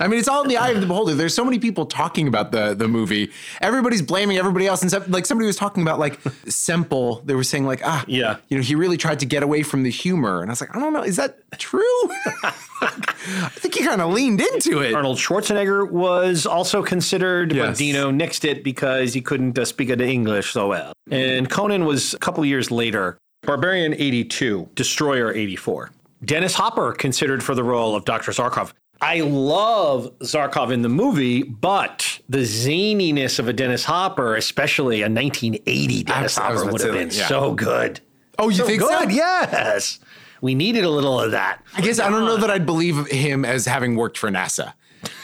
I 0.00 0.08
mean, 0.08 0.18
it's 0.18 0.28
all 0.28 0.42
in 0.42 0.48
the 0.48 0.56
eye 0.56 0.70
of 0.70 0.80
the 0.80 0.86
beholder. 0.86 1.14
There's 1.14 1.34
so 1.34 1.44
many 1.44 1.58
people 1.58 1.86
talking 1.86 2.28
about 2.28 2.52
the 2.52 2.74
the 2.74 2.88
movie. 2.88 3.30
Everybody's 3.60 4.02
blaming 4.02 4.36
everybody 4.36 4.66
else, 4.66 4.82
and 4.82 5.12
like 5.12 5.26
somebody 5.26 5.46
was 5.46 5.56
talking 5.56 5.82
about 5.82 5.98
like 5.98 6.20
Semple. 6.48 7.22
They 7.24 7.34
were 7.34 7.44
saying 7.44 7.66
like, 7.66 7.80
ah, 7.84 8.04
Yeah. 8.06 8.36
you 8.48 8.56
know, 8.56 8.62
he 8.62 8.74
really 8.74 8.96
tried 8.96 9.20
to 9.20 9.26
get 9.26 9.42
away 9.42 9.62
from 9.62 9.82
the 9.82 9.90
humor, 9.90 10.40
and 10.42 10.50
I 10.50 10.52
was 10.52 10.60
like, 10.60 10.74
I 10.76 10.80
don't 10.80 10.92
know, 10.92 11.02
is 11.02 11.16
that 11.16 11.38
true? 11.58 11.80
I 12.80 13.48
think 13.50 13.74
he 13.74 13.84
kind 13.84 14.00
of 14.00 14.12
leaned 14.12 14.40
into 14.40 14.80
it. 14.80 14.94
Arnold 14.94 15.18
Schwarzenegger 15.18 15.90
was 15.90 16.46
also 16.46 16.82
considered, 16.82 17.54
but 17.56 17.76
Dino 17.76 18.10
nixed 18.10 18.44
it 18.44 18.62
because 18.62 19.12
he 19.14 19.20
couldn't 19.20 19.58
uh, 19.58 19.64
speak 19.64 19.88
the 19.88 20.06
English 20.06 20.52
so 20.52 20.68
well. 20.68 20.92
And 21.10 21.50
Conan 21.50 21.84
was 21.84 22.14
a 22.14 22.18
couple 22.18 22.44
years 22.44 22.70
later. 22.70 23.18
Barbarian 23.42 23.94
82, 23.94 24.68
Destroyer 24.74 25.32
84. 25.32 25.90
Dennis 26.24 26.54
Hopper 26.54 26.92
considered 26.92 27.42
for 27.42 27.54
the 27.54 27.62
role 27.64 27.94
of 27.94 28.04
Dr. 28.04 28.32
Zarkov. 28.32 28.72
I 29.00 29.20
love 29.20 30.10
Zarkov 30.20 30.72
in 30.72 30.82
the 30.82 30.88
movie, 30.88 31.42
but 31.44 32.20
the 32.28 32.38
zaniness 32.38 33.38
of 33.38 33.46
a 33.48 33.52
Dennis 33.52 33.84
Hopper, 33.84 34.34
especially 34.36 35.00
a 35.02 35.04
1980 35.08 36.02
Dennis 36.04 36.36
I 36.38 36.42
Hopper, 36.42 36.62
about 36.62 36.72
would 36.72 36.80
have 36.82 36.92
been 36.94 37.10
yeah. 37.10 37.26
so 37.28 37.54
good. 37.54 38.00
Oh, 38.38 38.48
you 38.48 38.56
so 38.56 38.66
think 38.66 38.80
good? 38.80 39.10
so? 39.10 39.16
Yes. 39.16 40.00
We 40.40 40.54
needed 40.54 40.84
a 40.84 40.90
little 40.90 41.20
of 41.20 41.30
that. 41.32 41.62
I 41.76 41.80
guess 41.80 41.98
I 41.98 42.08
don't 42.10 42.24
know 42.24 42.36
that 42.36 42.50
I'd 42.50 42.66
believe 42.66 43.06
him 43.08 43.44
as 43.44 43.66
having 43.66 43.96
worked 43.96 44.18
for 44.18 44.30
NASA. 44.30 44.72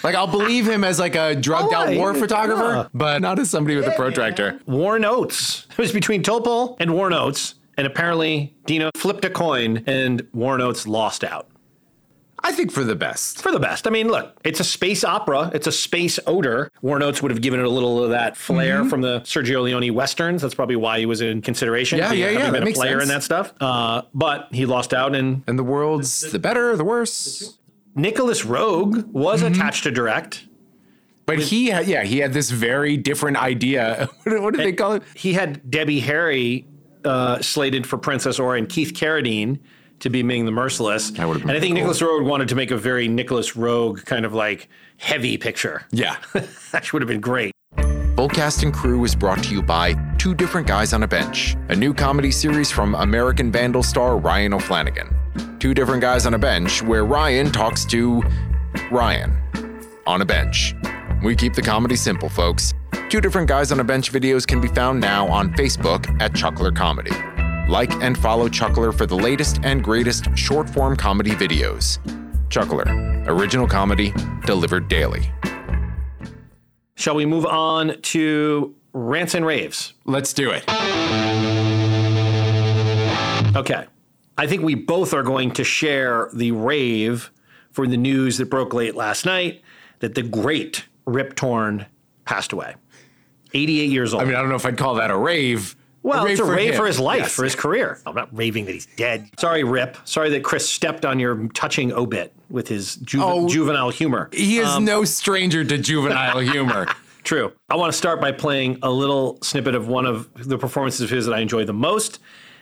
Like 0.05 0.15
I'll 0.15 0.27
believe 0.29 0.69
him 0.69 0.85
as 0.85 0.99
like 1.01 1.17
a 1.17 1.35
drugged 1.35 1.73
out 1.75 1.89
Oh, 1.89 1.97
war 1.99 2.13
yeah. 2.15 2.21
photographer, 2.21 2.89
but 2.95 3.23
not 3.23 3.39
as 3.39 3.51
somebody 3.51 3.77
with 3.77 3.87
a 3.87 3.93
protractor. 3.93 4.61
Warren 4.67 5.05
Oates. 5.05 5.67
It 5.71 5.79
was 5.79 5.93
between 5.93 6.23
Topol 6.23 6.77
and 6.79 6.95
Warren 6.95 7.13
Oates, 7.13 7.55
and 7.77 7.87
apparently 7.87 8.55
Dino 8.67 8.91
flipped 8.97 9.25
a 9.25 9.31
coin 9.31 9.83
and 9.87 10.25
Warren 10.33 10.61
Oates 10.61 10.87
lost 10.87 11.25
out. 11.25 11.49
I 12.47 12.53
think 12.53 12.71
for 12.71 12.85
the 12.85 12.95
best. 12.95 13.43
For 13.43 13.51
the 13.51 13.59
best. 13.59 13.87
I 13.87 13.91
mean, 13.91 14.07
look, 14.09 14.39
it's 14.45 14.61
a 14.61 14.65
space 14.65 15.03
opera. 15.03 15.51
It's 15.55 15.67
a 15.67 15.73
space 15.73 16.21
odor. 16.27 16.71
Warren 16.83 17.03
Oates 17.03 17.23
would 17.23 17.31
have 17.31 17.41
given 17.41 17.59
it 17.59 17.65
a 17.67 17.71
little 17.71 18.05
of 18.05 18.11
that 18.11 18.37
flair 18.37 18.81
Mm-hmm. 18.81 18.89
from 18.91 19.01
the 19.01 19.21
Sergio 19.21 19.63
Leone 19.63 19.95
westerns. 19.95 20.43
That's 20.43 20.55
probably 20.55 20.77
why 20.77 20.99
he 20.99 21.07
was 21.07 21.23
in 21.23 21.41
consideration. 21.41 21.99
Yeah, 21.99 22.13
yeah, 22.13 22.31
yeah, 22.31 22.51
been 22.51 22.69
a 22.69 22.73
player 22.73 23.01
in 23.01 23.09
that 23.09 23.23
stuff. 23.23 23.55
Uh, 23.61 24.03
but 24.13 24.49
he 24.53 24.67
lost 24.67 24.93
out, 24.93 25.15
and 25.17 25.43
And 25.47 25.59
the 25.59 25.65
world's 25.65 26.21
the 26.33 26.39
better, 26.39 26.77
the 26.77 26.85
worse. 26.85 27.59
Nicholas 27.97 28.43
Roeg 28.43 29.07
was 29.07 29.43
Mm-hmm. 29.43 29.55
attached 29.55 29.85
to 29.85 29.91
direct. 29.91 30.47
But 31.27 31.39
he 31.39 31.69
had, 31.69 31.87
yeah, 31.89 32.03
he 32.05 32.19
had 32.19 32.35
this 32.35 32.51
very 32.51 32.99
different 32.99 33.39
idea. 33.39 34.11
what 34.25 34.43
what 34.43 34.55
did 34.55 34.67
they 34.67 34.73
call 34.75 34.93
it? 34.93 35.03
He 35.15 35.33
had 35.33 35.71
Debbie 35.71 36.01
Harry 36.01 36.67
uh, 37.07 37.41
slated 37.41 37.87
for 37.87 37.97
Princess 37.97 38.39
Aura 38.39 38.59
and 38.59 38.69
Keith 38.69 38.93
Carradine 38.93 39.61
to 40.05 40.11
be 40.11 40.23
Ming 40.23 40.45
the 40.45 40.53
Merciless. 40.53 41.11
That 41.13 41.27
would've 41.27 41.43
been 41.43 41.51
and 41.51 41.57
I 41.57 41.61
think 41.61 41.77
cool. 41.77 41.87
Nicholas 41.89 42.01
Roeg 42.03 42.25
wanted 42.25 42.49
to 42.49 42.55
make 42.55 42.71
a 42.71 42.77
very 42.77 43.09
Nicholas 43.09 43.53
Roeg 43.53 44.05
kind 44.05 44.25
of 44.27 44.35
like 44.35 44.69
heavy 44.99 45.37
picture. 45.39 45.87
Yeah. 45.91 46.17
that 46.73 46.93
would 46.93 47.01
have 47.01 47.09
been 47.09 47.21
great. 47.21 47.53
Full 48.17 48.29
Cast 48.29 48.63
and 48.63 48.73
Crew 48.73 49.03
is 49.05 49.17
brought 49.17 49.43
to 49.45 49.51
you 49.51 49.63
by 49.63 49.95
Two 50.19 50.35
Different 50.35 50.67
Guys 50.67 50.93
on 50.93 51.03
a 51.03 51.09
Bench, 51.09 51.57
a 51.71 51.75
new 51.75 51.93
comedy 51.95 52.31
series 52.31 52.71
from 52.71 52.95
American 52.95 53.51
Vandal 53.51 53.83
star 53.83 54.19
Ryan 54.19 54.53
O'Flanagan. 54.53 55.59
Two 55.59 55.73
Different 55.73 56.03
Guys 56.03 56.27
on 56.27 56.35
a 56.35 56.39
Bench, 56.39 56.83
where 56.83 57.05
Ryan 57.05 57.51
talks 57.51 57.85
to 57.87 58.23
Ryan. 58.91 59.37
on 60.07 60.21
a 60.21 60.25
Bench. 60.25 60.75
We 61.25 61.35
keep 61.35 61.55
the 61.55 61.63
comedy 61.63 61.97
simple, 61.97 62.29
folks. 62.29 62.75
Two 63.09 63.23
different 63.23 63.49
guys 63.49 63.73
on 63.73 63.81
a 63.81 63.85
bench 63.85 64.13
videos 64.13 64.47
can 64.47 64.61
be 64.61 64.69
found 64.69 65.01
now 65.01 65.27
on 65.29 65.53
Facebook 65.55 66.21
at 66.21 66.35
Chuckler 66.35 66.73
Comedy. 66.73 67.13
Like 67.69 67.93
and 68.03 68.17
follow 68.19 68.49
Chuckler 68.49 68.93
for 68.93 69.07
the 69.07 69.17
latest 69.17 69.61
and 69.63 69.83
greatest 69.83 70.27
short 70.37 70.69
form 70.69 70.97
comedy 70.97 71.31
videos. 71.33 71.99
Chuckler, 72.51 72.85
original 73.27 73.67
comedy 73.67 74.13
delivered 74.45 74.89
daily. 74.89 75.31
Shall 76.97 77.15
we 77.15 77.27
move 77.27 77.47
on 77.47 78.01
to 78.01 78.75
rants 78.93 79.35
and 79.35 79.45
raves? 79.45 79.95
Let's 80.05 80.33
do 80.33 80.51
it. 80.51 80.65
Okay. 83.57 83.87
I 84.37 84.47
think 84.47 84.63
we 84.63 84.75
both 84.75 85.15
are 85.15 85.23
going 85.23 85.53
to 85.53 85.65
share 85.65 86.29
the 86.33 86.51
rave 86.53 87.31
for 87.71 87.87
the 87.87 87.97
news 87.97 88.39
that 88.39 88.51
broke 88.51 88.75
late 88.75 88.95
last 88.95 89.25
night 89.25 89.63
that 90.01 90.15
the 90.15 90.23
great 90.23 90.85
Rip 91.07 91.35
Torn 91.35 91.87
passed 92.25 92.53
away. 92.53 92.75
88 93.53 93.91
years 93.91 94.13
old. 94.13 94.23
I 94.23 94.27
mean, 94.27 94.35
I 94.35 94.41
don't 94.41 94.49
know 94.49 94.57
if 94.57 94.67
I'd 94.67 94.77
call 94.77 94.97
that 94.97 95.11
a 95.11 95.17
rave. 95.17 95.77
Well, 96.05 96.27
it's 96.27 96.39
a 96.39 96.45
rave 96.45 96.73
him. 96.75 96.77
for 96.77 96.87
his 96.87 97.01
life, 97.01 97.21
Yes. 97.23 97.33
for 97.35 97.45
his 97.45 97.55
career. 97.57 97.99
I'm 98.07 98.15
not 98.15 98.29
raving 98.31 98.67
that 98.67 98.73
he's 98.73 98.85
dead. 98.97 99.31
Sorry, 99.39 99.65
Rip. 99.65 99.97
Sorry 100.05 100.29
that 100.31 100.45
Chris 100.45 100.69
stepped 100.69 101.05
on 101.07 101.19
your 101.19 101.49
touching 101.55 101.93
obit 101.95 102.33
with 102.51 102.69
his 102.69 102.97
juve- 102.97 103.23
Oh. 103.25 103.49
juvenile 103.49 103.89
humor. 103.91 104.29
He 104.33 104.59
is 104.59 104.69
Um, 104.69 104.85
no 104.85 105.05
stranger 105.05 105.65
to 105.65 105.79
juvenile 105.79 106.39
humor. 106.41 106.87
True. 107.25 107.53
I 107.71 107.77
want 107.77 107.91
to 107.91 107.97
start 107.97 108.21
by 108.21 108.33
playing 108.33 108.79
a 108.83 108.91
little 108.91 109.39
snippet 109.43 109.75
of 109.75 109.89
one 109.89 110.05
of 110.05 110.29
the 110.37 110.59
performances 110.59 111.01
of 111.01 111.09
his 111.09 111.25
that 111.25 111.33
I 111.33 111.39
enjoy 111.41 111.65
the 111.65 111.73
most, 111.73 112.19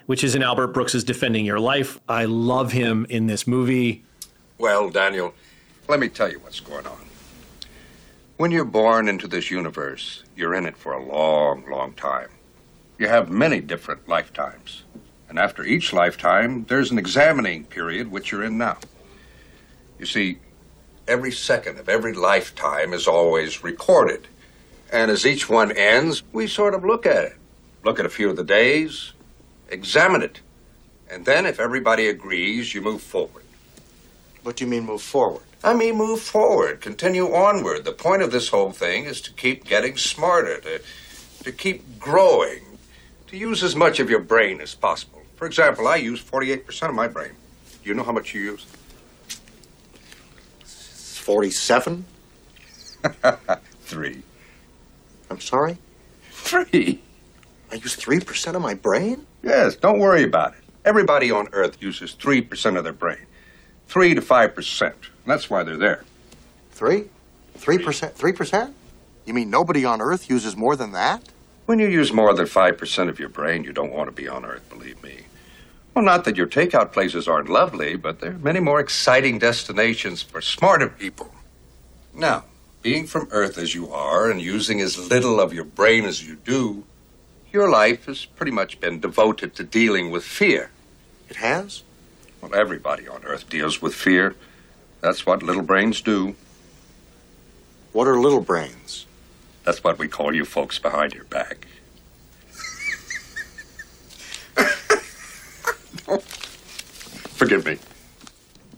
which 0.06 0.22
is 0.22 0.36
in 0.36 0.42
Albert 0.44 0.68
Brooks's 0.68 1.02
Defending 1.02 1.44
Your 1.44 1.58
Life. 1.58 1.98
I 2.08 2.26
love 2.26 2.70
him 2.70 3.04
in 3.10 3.26
this 3.26 3.44
movie. 3.48 4.04
Well, 4.58 4.88
Daniel, 4.88 5.34
let 5.88 5.98
me 5.98 6.08
tell 6.08 6.30
you 6.30 6.38
what's 6.38 6.60
going 6.60 6.86
on. 6.86 6.96
When 8.36 8.52
you're 8.52 8.64
born 8.64 9.08
into 9.08 9.26
this 9.26 9.50
universe, 9.50 10.22
you're 10.36 10.54
in 10.54 10.64
it 10.64 10.76
for 10.76 10.92
a 10.92 11.04
long, 11.04 11.64
long 11.68 11.92
time. 11.94 12.28
You 13.02 13.08
have 13.08 13.30
many 13.30 13.58
different 13.58 14.08
lifetimes. 14.08 14.84
And 15.28 15.36
after 15.36 15.64
each 15.64 15.92
lifetime, 15.92 16.66
there's 16.68 16.92
an 16.92 17.00
examining 17.00 17.64
period, 17.64 18.12
which 18.12 18.30
you're 18.30 18.44
in 18.44 18.56
now. 18.56 18.78
You 19.98 20.06
see, 20.06 20.38
every 21.08 21.32
second 21.32 21.80
of 21.80 21.88
every 21.88 22.12
lifetime 22.12 22.92
is 22.92 23.08
always 23.08 23.64
recorded. 23.64 24.28
And 24.92 25.10
as 25.10 25.26
each 25.26 25.48
one 25.48 25.72
ends, 25.72 26.22
we 26.32 26.46
sort 26.46 26.74
of 26.74 26.84
look 26.84 27.04
at 27.04 27.24
it. 27.24 27.36
Look 27.82 27.98
at 27.98 28.06
a 28.06 28.08
few 28.08 28.30
of 28.30 28.36
the 28.36 28.44
days, 28.44 29.14
examine 29.68 30.22
it. 30.22 30.38
And 31.10 31.24
then, 31.26 31.44
if 31.44 31.58
everybody 31.58 32.06
agrees, 32.06 32.72
you 32.72 32.82
move 32.82 33.02
forward. 33.02 33.42
What 34.44 34.54
do 34.54 34.64
you 34.64 34.70
mean 34.70 34.86
move 34.86 35.02
forward? 35.02 35.42
I 35.64 35.74
mean 35.74 35.96
move 35.96 36.20
forward, 36.20 36.80
continue 36.80 37.34
onward. 37.34 37.84
The 37.84 37.90
point 37.90 38.22
of 38.22 38.30
this 38.30 38.50
whole 38.50 38.70
thing 38.70 39.06
is 39.06 39.20
to 39.22 39.32
keep 39.32 39.64
getting 39.64 39.96
smarter, 39.96 40.60
to, 40.60 40.80
to 41.42 41.50
keep 41.50 41.98
growing, 41.98 42.71
to 43.32 43.38
use 43.38 43.62
as 43.62 43.74
much 43.74 43.98
of 43.98 44.10
your 44.10 44.20
brain 44.20 44.60
as 44.60 44.74
possible. 44.74 45.22
For 45.36 45.46
example, 45.46 45.88
I 45.88 45.96
use 45.96 46.22
48% 46.22 46.90
of 46.90 46.94
my 46.94 47.08
brain. 47.08 47.32
Do 47.82 47.88
you 47.88 47.94
know 47.94 48.04
how 48.04 48.12
much 48.12 48.34
you 48.34 48.42
use? 48.42 48.66
47? 50.64 52.04
Three. 53.80 54.22
I'm 55.30 55.40
sorry? 55.40 55.78
Three. 56.30 57.00
I 57.70 57.76
use 57.76 57.96
3% 57.96 58.54
of 58.54 58.60
my 58.60 58.74
brain? 58.74 59.26
Yes, 59.42 59.76
don't 59.76 59.98
worry 59.98 60.24
about 60.24 60.52
it. 60.52 60.58
Everybody 60.84 61.30
on 61.30 61.48
Earth 61.52 61.82
uses 61.82 62.14
3% 62.14 62.76
of 62.76 62.84
their 62.84 62.92
brain. 62.92 63.24
3 63.88 64.14
to 64.14 64.20
5%. 64.20 64.94
That's 65.26 65.48
why 65.48 65.62
they're 65.62 65.78
there. 65.78 66.04
Three? 66.72 67.04
3%? 67.58 68.12
3%? 68.12 68.72
You 69.24 69.32
mean 69.32 69.48
nobody 69.48 69.86
on 69.86 70.02
Earth 70.02 70.28
uses 70.28 70.54
more 70.54 70.76
than 70.76 70.92
that? 70.92 71.22
When 71.66 71.78
you 71.78 71.86
use 71.86 72.12
more 72.12 72.34
than 72.34 72.46
5% 72.46 73.08
of 73.08 73.18
your 73.20 73.28
brain, 73.28 73.62
you 73.64 73.72
don't 73.72 73.92
want 73.92 74.08
to 74.08 74.12
be 74.12 74.28
on 74.28 74.44
Earth, 74.44 74.68
believe 74.68 75.02
me. 75.02 75.20
Well, 75.94 76.04
not 76.04 76.24
that 76.24 76.36
your 76.36 76.46
takeout 76.46 76.92
places 76.92 77.28
aren't 77.28 77.48
lovely, 77.48 77.96
but 77.96 78.20
there 78.20 78.32
are 78.32 78.38
many 78.38 78.60
more 78.60 78.80
exciting 78.80 79.38
destinations 79.38 80.22
for 80.22 80.40
smarter 80.40 80.88
people. 80.88 81.32
Now, 82.14 82.44
being 82.82 83.06
from 83.06 83.28
Earth 83.30 83.58
as 83.58 83.74
you 83.74 83.92
are 83.92 84.30
and 84.30 84.40
using 84.40 84.80
as 84.80 84.98
little 84.98 85.40
of 85.40 85.52
your 85.52 85.64
brain 85.64 86.04
as 86.04 86.26
you 86.26 86.36
do, 86.36 86.84
your 87.52 87.70
life 87.70 88.06
has 88.06 88.24
pretty 88.24 88.52
much 88.52 88.80
been 88.80 88.98
devoted 88.98 89.54
to 89.54 89.62
dealing 89.62 90.10
with 90.10 90.24
fear. 90.24 90.70
It 91.28 91.36
has? 91.36 91.84
Well, 92.40 92.54
everybody 92.54 93.06
on 93.06 93.22
Earth 93.24 93.48
deals 93.48 93.80
with 93.80 93.94
fear. 93.94 94.34
That's 95.00 95.24
what 95.24 95.42
little 95.42 95.62
brains 95.62 96.00
do. 96.00 96.34
What 97.92 98.08
are 98.08 98.18
little 98.18 98.40
brains? 98.40 99.06
That's 99.64 99.82
what 99.84 99.98
we 99.98 100.08
call 100.08 100.34
you 100.34 100.44
folks 100.44 100.78
behind 100.78 101.14
your 101.14 101.24
back. 101.24 101.66
Forgive 107.34 107.64
me. 107.66 107.78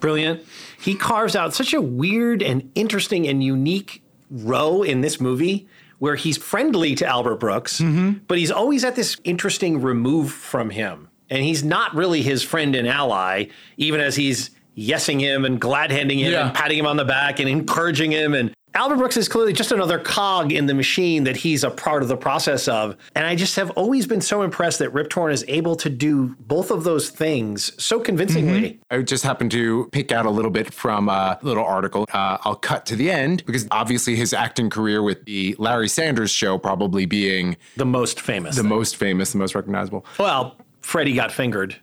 Brilliant. 0.01 0.45
He 0.80 0.95
carves 0.95 1.35
out 1.35 1.55
such 1.55 1.72
a 1.72 1.80
weird 1.80 2.43
and 2.43 2.70
interesting 2.74 3.26
and 3.26 3.43
unique 3.43 4.03
row 4.30 4.82
in 4.82 5.01
this 5.01 5.20
movie 5.20 5.66
where 5.99 6.16
he's 6.16 6.37
friendly 6.37 6.95
to 6.97 7.07
Albert 7.07 7.37
Brooks, 7.37 7.80
mm-hmm. 7.80 8.18
but 8.26 8.37
he's 8.37 8.51
always 8.51 8.85
at 8.85 8.97
this 8.97 9.16
interesting 9.24 9.80
remove 9.80 10.30
from 10.32 10.70
him. 10.70 11.09
And 11.30 11.43
he's 11.43 11.64
not 11.64 11.95
really 11.95 12.20
his 12.22 12.43
friend 12.43 12.74
and 12.76 12.87
ally, 12.87 13.47
even 13.78 14.01
as 14.01 14.16
he's 14.16 14.51
yesing 14.76 15.20
him 15.20 15.45
and 15.45 15.59
glad 15.61 15.91
handing 15.91 16.18
him 16.18 16.32
Yeah. 16.32 16.47
and 16.47 16.55
patting 16.55 16.78
him 16.78 16.87
on 16.87 16.97
the 16.97 17.05
back 17.05 17.39
and 17.41 17.49
encouraging 17.49 18.11
him. 18.11 18.35
And 18.35 18.53
Albert 18.77 18.97
Brooks 18.97 19.16
is 19.16 19.29
clearly 19.29 19.53
just 19.53 19.70
another 19.70 20.01
cog 20.01 20.51
in 20.51 20.66
the 20.66 20.75
machine 20.75 21.22
that 21.25 21.37
he's 21.37 21.62
a 21.62 21.70
part 21.70 22.03
of 22.03 22.09
the 22.09 22.16
process 22.16 22.66
of. 22.66 22.97
And 23.14 23.25
I 23.25 23.37
just 23.37 23.55
have 23.55 23.70
always 23.72 24.05
been 24.05 24.20
so 24.20 24.43
impressed 24.43 24.81
that 24.81 24.91
Rip 24.93 25.11
Torn 25.11 25.31
is 25.33 25.45
able 25.47 25.77
to 25.77 25.89
do 25.89 26.35
both 26.41 26.72
of 26.72 26.83
those 26.83 27.09
things 27.09 27.70
so 27.83 28.01
convincingly. 28.01 28.81
I 28.91 29.03
just 29.03 29.22
happened 29.22 29.53
to 29.53 29.89
pick 29.93 30.11
out 30.11 30.27
a 30.27 30.31
little 30.31 30.51
bit 30.51 30.75
from 30.75 31.09
a 31.09 31.39
little 31.43 31.64
article. 31.64 32.05
Uh, 32.12 32.39
I'll 32.43 32.57
cut 32.57 32.85
to 32.87 32.97
the 32.97 33.12
end 33.12 33.47
because 33.47 33.68
obviously 33.70 34.16
his 34.16 34.33
acting 34.33 34.70
career 34.70 35.05
with 35.05 35.25
the 35.25 35.55
Larry 35.61 35.89
Sanders 35.89 36.33
show 36.33 36.59
probably 36.59 37.07
being 37.07 37.57
the 37.77 37.87
most 37.87 38.20
famous, 38.20 38.57
the 38.57 38.64
most 38.64 38.97
famous, 38.97 39.31
the 39.31 39.39
most 39.39 39.55
recognizable. 39.55 40.05
Well, 40.18 40.57
Freddie 40.81 41.14
got 41.14 41.31
fingered. 41.31 41.77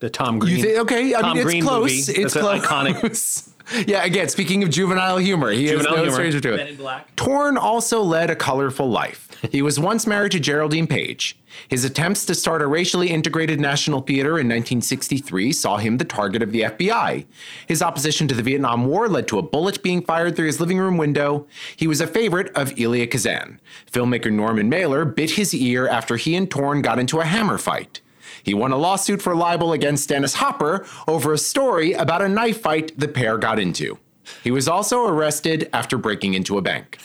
The 0.00 0.10
Tom 0.10 0.40
Green. 0.40 0.56
You 0.56 0.62
think? 0.64 0.78
Okay, 0.80 1.14
I 1.14 1.20
Tom 1.20 1.30
mean 1.30 1.36
it's 1.38 1.44
Green 1.46 1.62
close. 1.62 2.08
movie. 2.08 2.20
It's 2.22 2.34
That's 2.34 2.36
an 2.36 2.60
iconic. 2.60 3.50
yeah. 3.86 4.04
Again, 4.04 4.28
speaking 4.28 4.62
of 4.62 4.70
juvenile 4.70 5.18
humor, 5.18 5.50
he 5.50 5.66
Juvenile 5.68 5.92
is 5.92 5.96
no 5.96 6.02
humor. 6.02 6.12
stranger 6.12 6.40
to 6.40 6.54
it. 6.54 6.56
Men 6.56 6.66
in 6.68 6.76
Black. 6.76 7.14
Torn 7.16 7.56
also 7.56 8.02
led 8.02 8.30
a 8.30 8.36
colorful 8.36 8.88
life. 8.88 9.28
He 9.50 9.62
was 9.62 9.78
once 9.78 10.06
married 10.06 10.32
to 10.32 10.40
Geraldine 10.40 10.86
Page. 10.86 11.38
His 11.68 11.84
attempts 11.84 12.26
to 12.26 12.34
start 12.34 12.62
a 12.62 12.66
racially 12.66 13.10
integrated 13.10 13.60
national 13.60 14.00
theater 14.00 14.30
in 14.30 14.48
1963 14.48 15.52
saw 15.52 15.76
him 15.76 15.98
the 15.98 16.04
target 16.04 16.42
of 16.42 16.50
the 16.50 16.62
FBI. 16.62 17.26
His 17.66 17.82
opposition 17.82 18.26
to 18.28 18.34
the 18.34 18.42
Vietnam 18.42 18.86
War 18.86 19.08
led 19.08 19.28
to 19.28 19.38
a 19.38 19.42
bullet 19.42 19.82
being 19.82 20.02
fired 20.02 20.34
through 20.34 20.46
his 20.46 20.60
living 20.60 20.78
room 20.78 20.96
window. 20.96 21.46
He 21.76 21.86
was 21.86 22.00
a 22.00 22.06
favorite 22.06 22.50
of 22.56 22.78
Elia 22.78 23.06
Kazan. 23.06 23.60
Filmmaker 23.90 24.32
Norman 24.32 24.68
Mailer 24.68 25.04
bit 25.04 25.32
his 25.32 25.54
ear 25.54 25.86
after 25.86 26.16
he 26.16 26.34
and 26.34 26.50
Torn 26.50 26.82
got 26.82 26.98
into 26.98 27.20
a 27.20 27.24
hammer 27.24 27.58
fight. 27.58 28.00
He 28.44 28.54
won 28.54 28.72
a 28.72 28.76
lawsuit 28.76 29.22
for 29.22 29.34
libel 29.34 29.72
against 29.72 30.08
Dennis 30.08 30.34
Hopper 30.34 30.86
over 31.08 31.32
a 31.32 31.38
story 31.38 31.94
about 31.94 32.22
a 32.22 32.28
knife 32.28 32.60
fight 32.60 32.92
the 32.98 33.08
pair 33.08 33.38
got 33.38 33.58
into. 33.58 33.98
He 34.42 34.50
was 34.50 34.68
also 34.68 35.06
arrested 35.06 35.68
after 35.72 35.98
breaking 35.98 36.34
into 36.34 36.58
a 36.58 36.62
bank. 36.62 36.98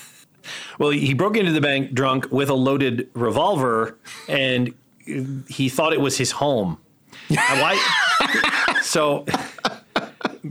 Well, 0.77 0.89
he 0.89 1.13
broke 1.13 1.37
into 1.37 1.51
the 1.51 1.61
bank 1.61 1.93
drunk 1.93 2.27
with 2.31 2.49
a 2.49 2.53
loaded 2.53 3.09
revolver, 3.13 3.97
and 4.27 4.73
he 5.47 5.69
thought 5.69 5.93
it 5.93 6.01
was 6.01 6.17
his 6.17 6.31
home. 6.31 6.77
Why? 7.27 7.77
so 8.81 9.25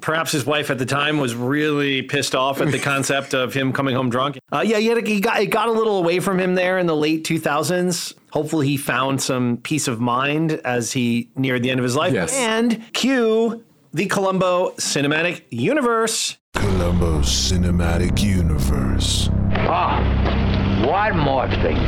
perhaps 0.00 0.32
his 0.32 0.44
wife 0.46 0.70
at 0.70 0.78
the 0.78 0.86
time 0.86 1.18
was 1.18 1.34
really 1.34 2.02
pissed 2.02 2.34
off 2.34 2.60
at 2.60 2.70
the 2.72 2.78
concept 2.78 3.34
of 3.34 3.54
him 3.54 3.72
coming 3.72 3.94
home 3.94 4.10
drunk. 4.10 4.38
Uh, 4.52 4.62
yeah, 4.64 4.78
he, 4.78 4.86
had 4.86 4.98
a, 4.98 5.06
he 5.06 5.20
got 5.20 5.40
it 5.40 5.46
got 5.46 5.68
a 5.68 5.72
little 5.72 5.98
away 5.98 6.20
from 6.20 6.38
him 6.38 6.54
there 6.54 6.78
in 6.78 6.86
the 6.86 6.96
late 6.96 7.24
2000s. 7.24 8.14
Hopefully, 8.30 8.66
he 8.66 8.76
found 8.76 9.22
some 9.22 9.56
peace 9.58 9.88
of 9.88 10.00
mind 10.00 10.52
as 10.64 10.92
he 10.92 11.30
neared 11.36 11.62
the 11.62 11.70
end 11.70 11.80
of 11.80 11.84
his 11.84 11.96
life. 11.96 12.12
Yes. 12.12 12.34
And 12.34 12.92
cue 12.92 13.64
the 13.92 14.06
Columbo 14.06 14.70
Cinematic 14.72 15.42
Universe. 15.50 16.36
Columbo 16.54 17.20
Cinematic 17.20 18.22
Universe. 18.22 19.30
Ah, 19.52 20.84
one 20.86 21.18
more 21.18 21.48
thing. 21.48 21.78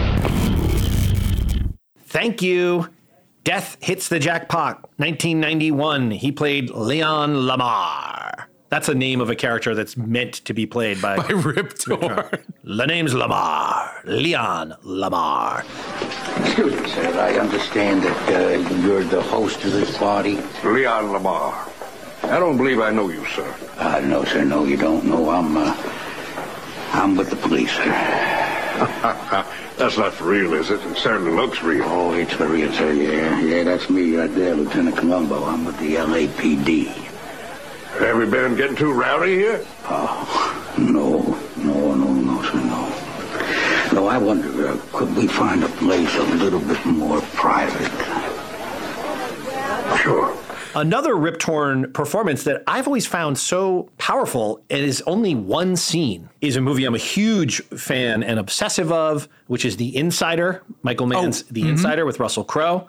Thank 2.06 2.42
you. 2.42 2.88
Death 3.44 3.76
Hits 3.80 4.08
the 4.08 4.18
Jackpot, 4.18 4.82
1991. 4.98 6.10
He 6.10 6.30
played 6.30 6.70
Leon 6.70 7.46
Lamar. 7.46 8.48
That's 8.68 8.88
a 8.88 8.94
name 8.94 9.20
of 9.20 9.30
a 9.30 9.34
character 9.34 9.74
that's 9.74 9.96
meant 9.96 10.34
to 10.44 10.54
be 10.54 10.64
played 10.66 11.02
by, 11.02 11.16
by 11.16 11.28
Rip 11.28 11.76
Torn. 11.78 12.28
The 12.62 12.86
name's 12.86 13.14
Lamar. 13.14 13.90
Leon 14.04 14.76
Lamar. 14.82 15.64
Excuse 16.44 16.80
me, 16.80 16.88
sir. 16.88 17.18
I 17.18 17.38
understand 17.38 18.02
that 18.02 18.28
uh, 18.28 18.76
you're 18.86 19.02
the 19.02 19.22
host 19.22 19.64
of 19.64 19.72
this 19.72 19.96
party. 19.96 20.38
Leon 20.62 21.10
Lamar. 21.10 21.68
I 22.22 22.38
don't 22.38 22.56
believe 22.58 22.80
I 22.80 22.90
know 22.90 23.08
you, 23.08 23.24
sir. 23.26 23.54
Uh, 23.78 24.00
no, 24.04 24.24
sir. 24.24 24.44
No, 24.44 24.64
you 24.64 24.76
don't 24.76 25.04
know. 25.04 25.30
I'm. 25.30 25.56
Uh, 25.56 25.74
I'm 26.92 27.16
with 27.16 27.30
the 27.30 27.36
police, 27.36 27.72
sir. 27.72 28.49
That's 28.80 29.98
not 29.98 30.14
for 30.14 30.24
real, 30.24 30.54
is 30.54 30.70
it? 30.70 30.80
It 30.86 30.96
certainly 30.96 31.32
looks 31.32 31.62
real. 31.62 31.84
Oh, 31.84 32.14
it's 32.14 32.32
for 32.32 32.48
real, 32.48 32.72
sir. 32.72 32.92
Yeah, 32.92 33.40
yeah, 33.40 33.62
that's 33.64 33.90
me 33.90 34.16
right 34.16 34.34
there, 34.34 34.54
Lieutenant 34.54 34.96
Columbo. 34.96 35.44
I'm 35.44 35.66
with 35.66 35.78
the 35.78 35.96
LAPD. 35.96 36.86
Have 37.98 38.16
we 38.16 38.24
been 38.24 38.56
getting 38.56 38.76
too 38.76 38.92
rowdy 38.92 39.36
here? 39.36 39.66
Oh, 39.84 40.74
no, 40.78 41.18
no, 41.62 41.94
no, 41.94 42.12
no, 42.12 42.42
sir, 42.42 42.54
no. 42.54 44.00
No, 44.00 44.06
I 44.06 44.16
wonder, 44.16 44.68
uh, 44.68 44.78
could 44.92 45.14
we 45.14 45.26
find 45.26 45.62
a 45.62 45.68
place 45.68 46.14
a 46.16 46.22
little 46.22 46.60
bit 46.60 46.84
more 46.86 47.20
private? 47.34 47.90
Sure. 49.98 50.34
Another 50.74 51.16
Rip 51.16 51.38
Torn 51.40 51.92
performance 51.92 52.44
that 52.44 52.62
I've 52.66 52.86
always 52.86 53.04
found 53.04 53.36
so 53.38 53.90
powerful 53.98 54.62
and 54.70 54.80
is 54.84 55.02
only 55.02 55.34
one 55.34 55.74
scene 55.74 56.28
is 56.40 56.54
a 56.54 56.60
movie 56.60 56.84
I'm 56.84 56.94
a 56.94 56.98
huge 56.98 57.60
fan 57.64 58.22
and 58.22 58.38
obsessive 58.38 58.92
of, 58.92 59.28
which 59.48 59.64
is 59.64 59.76
The 59.78 59.96
Insider, 59.96 60.62
Michael 60.82 61.06
Mann's 61.06 61.42
The 61.44 61.68
Insider 61.68 62.04
with 62.06 62.20
Russell 62.20 62.44
Crowe 62.44 62.86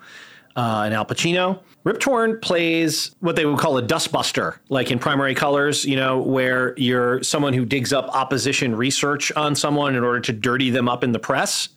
uh, 0.54 0.82
and 0.84 0.94
Al 0.94 1.04
Pacino. 1.04 1.60
Rip 1.82 1.98
Torn 1.98 2.38
plays 2.38 3.16
what 3.18 3.34
they 3.34 3.44
would 3.44 3.58
call 3.58 3.76
a 3.78 3.82
dustbuster, 3.82 4.58
like 4.68 4.92
in 4.92 5.00
primary 5.00 5.34
colors, 5.34 5.84
you 5.84 5.96
know, 5.96 6.18
where 6.18 6.74
you're 6.76 7.20
someone 7.24 7.52
who 7.52 7.64
digs 7.64 7.92
up 7.92 8.08
opposition 8.14 8.76
research 8.76 9.32
on 9.32 9.56
someone 9.56 9.96
in 9.96 10.04
order 10.04 10.20
to 10.20 10.32
dirty 10.32 10.70
them 10.70 10.88
up 10.88 11.02
in 11.02 11.10
the 11.10 11.18
press. 11.18 11.68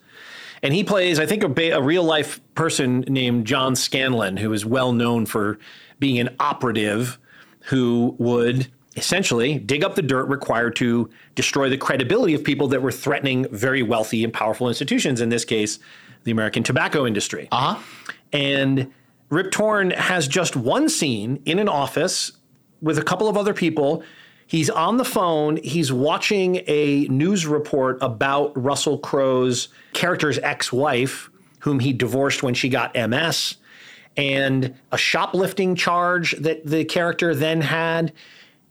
And 0.62 0.72
he 0.74 0.84
plays, 0.84 1.20
I 1.20 1.26
think, 1.26 1.43
a, 1.43 1.49
ba- 1.49 1.78
a 1.78 1.82
real 1.82 2.03
life 2.03 2.39
person 2.53 3.01
named 3.01 3.47
John 3.47 3.76
Scanlon, 3.76 4.38
who 4.38 4.53
is 4.53 4.66
well 4.66 4.93
known 4.93 5.26
for 5.26 5.58
being 5.99 6.19
an 6.19 6.35
operative 6.39 7.17
who 7.61 8.15
would 8.19 8.67
essentially 8.95 9.59
dig 9.59 9.83
up 9.83 9.95
the 9.95 10.01
dirt 10.01 10.25
required 10.25 10.75
to 10.77 11.09
destroy 11.35 11.69
the 11.69 11.77
credibility 11.77 12.33
of 12.33 12.43
people 12.43 12.67
that 12.69 12.81
were 12.81 12.91
threatening 12.91 13.45
very 13.51 13.83
wealthy 13.83 14.23
and 14.23 14.33
powerful 14.33 14.67
institutions, 14.67 15.19
in 15.19 15.29
this 15.29 15.43
case, 15.43 15.79
the 16.23 16.31
American 16.31 16.63
tobacco 16.63 17.05
industry. 17.05 17.47
Uh 17.51 17.75
huh. 17.75 18.13
And 18.31 18.91
Rip 19.29 19.51
Torn 19.51 19.91
has 19.91 20.27
just 20.27 20.55
one 20.55 20.89
scene 20.89 21.41
in 21.45 21.59
an 21.59 21.67
office 21.67 22.31
with 22.81 22.97
a 22.97 23.03
couple 23.03 23.27
of 23.27 23.37
other 23.37 23.53
people. 23.53 24.03
He's 24.47 24.69
on 24.69 24.97
the 24.97 25.05
phone. 25.05 25.57
He's 25.57 25.91
watching 25.91 26.61
a 26.67 27.05
news 27.05 27.47
report 27.47 27.97
about 28.01 28.51
Russell 28.61 28.99
Crowe's 28.99 29.69
character's 29.93 30.37
ex 30.39 30.71
wife, 30.71 31.29
whom 31.59 31.79
he 31.79 31.93
divorced 31.93 32.43
when 32.43 32.53
she 32.53 32.69
got 32.69 32.93
MS, 32.95 33.55
and 34.18 34.74
a 34.91 34.97
shoplifting 34.97 35.76
charge 35.76 36.32
that 36.39 36.66
the 36.66 36.86
character 36.86 37.36
then 37.36 37.61
had. 37.61 38.13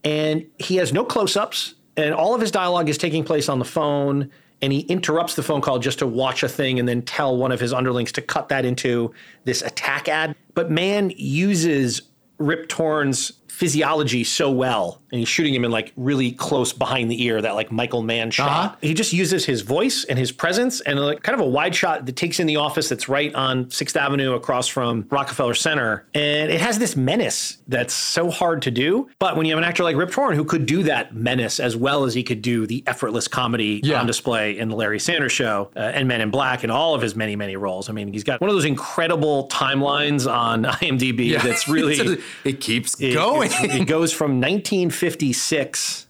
And 0.03 0.47
he 0.59 0.77
has 0.77 0.93
no 0.93 1.05
close 1.05 1.37
ups, 1.37 1.75
and 1.97 2.15
all 2.15 2.35
of 2.35 2.41
his 2.41 2.51
dialogue 2.51 2.89
is 2.89 2.99
taking 2.99 3.25
place 3.25 3.49
on 3.49 3.59
the 3.59 3.65
phone. 3.65 4.31
And 4.63 4.73
he 4.73 4.81
interrupts 4.81 5.35
the 5.35 5.43
phone 5.43 5.61
call 5.61 5.79
just 5.79 5.99
to 5.99 6.07
watch 6.07 6.43
a 6.43 6.49
thing 6.49 6.79
and 6.79 6.89
then 6.89 7.03
tell 7.03 7.37
one 7.37 7.53
of 7.53 7.61
his 7.61 7.73
underlings 7.73 8.13
to 8.13 8.23
cut 8.23 8.49
that 8.49 8.65
into 8.65 9.13
this 9.45 9.61
attack 9.61 10.09
ad. 10.09 10.35
But 10.55 10.71
Mann 10.71 11.13
uses 11.17 12.03
Rip 12.39 12.69
Torn's 12.69 13.33
physiology 13.55 14.25
so 14.25 14.51
well, 14.51 15.01
and 15.13 15.21
he's 15.21 15.29
shooting 15.29 15.55
him 15.55 15.65
in 15.65 15.71
like 15.71 15.93
really 15.97 16.33
close 16.33 16.73
behind 16.73 17.11
the 17.11 17.23
ear, 17.23 17.41
that 17.41 17.55
like 17.55 17.71
Michael 17.71 18.03
Mann 18.03 18.31
shot. 18.31 18.79
He 18.83 18.95
just 18.95 19.13
uses 19.13 19.45
his 19.45 19.61
voice 19.63 20.05
and 20.05 20.19
his 20.19 20.33
presence 20.33 20.81
and 20.81 20.99
like 20.99 21.23
kind 21.23 21.39
of 21.39 21.47
a 21.47 21.49
wide 21.49 21.75
shot 21.75 22.05
that 22.07 22.17
takes 22.17 22.41
in 22.41 22.47
the 22.49 22.57
office 22.57 22.89
that's 22.89 23.09
right 23.09 23.33
on 23.35 23.71
Sixth 23.71 23.97
Avenue 23.97 24.33
across 24.35 24.67
from 24.67 25.07
Rockefeller 25.11 25.55
Center. 25.55 26.05
And 26.15 26.51
it 26.51 26.61
has 26.61 26.79
this 26.81 26.97
menace 26.97 27.59
that's 27.69 27.95
so 27.95 28.29
hard 28.29 28.61
to 28.63 28.71
do. 28.73 29.09
But 29.21 29.37
when 29.37 29.47
you 29.47 29.53
have 29.53 29.59
an 29.59 29.65
actor 29.69 29.85
like 29.85 29.97
Rip 29.97 30.11
Torn 30.11 30.35
who 30.35 30.45
could 30.45 30.67
do 30.67 30.83
that 30.85 31.15
menace 31.15 31.61
as 31.61 31.77
well 31.77 32.05
as 32.05 32.13
he 32.15 32.25
could 32.25 32.43
do 32.43 32.67
the 32.67 32.83
effortless 32.89 33.29
comedy 33.29 33.81
on 33.95 34.07
display 34.07 34.59
in 34.59 34.69
the 34.69 34.75
Larry 34.77 34.99
Sanders 34.99 35.33
Show 35.33 35.71
uh, 35.77 35.79
and 35.79 36.09
Men 36.09 36.21
in 36.21 36.31
Black 36.31 36.65
and 36.65 36.73
all 36.73 36.95
of 36.97 37.03
his 37.03 37.15
many, 37.15 37.37
many 37.37 37.55
roles. 37.57 37.89
I 37.89 37.93
mean, 37.93 38.13
he's 38.13 38.25
got 38.25 38.41
one 38.41 38.51
of 38.51 38.57
those 38.57 38.65
incredible 38.65 39.49
timelines 39.49 40.31
on 40.31 40.65
IMDb 40.83 41.29
Yeah. 41.29 41.43
that's 41.43 41.69
really 41.69 42.19
it 42.45 42.61
keeps 42.61 43.01
it, 43.01 43.15
going. 43.15 43.44
It's- 43.45 43.75
it 43.81 43.87
goes 43.87 44.13
from 44.13 44.41
1956 44.41 46.07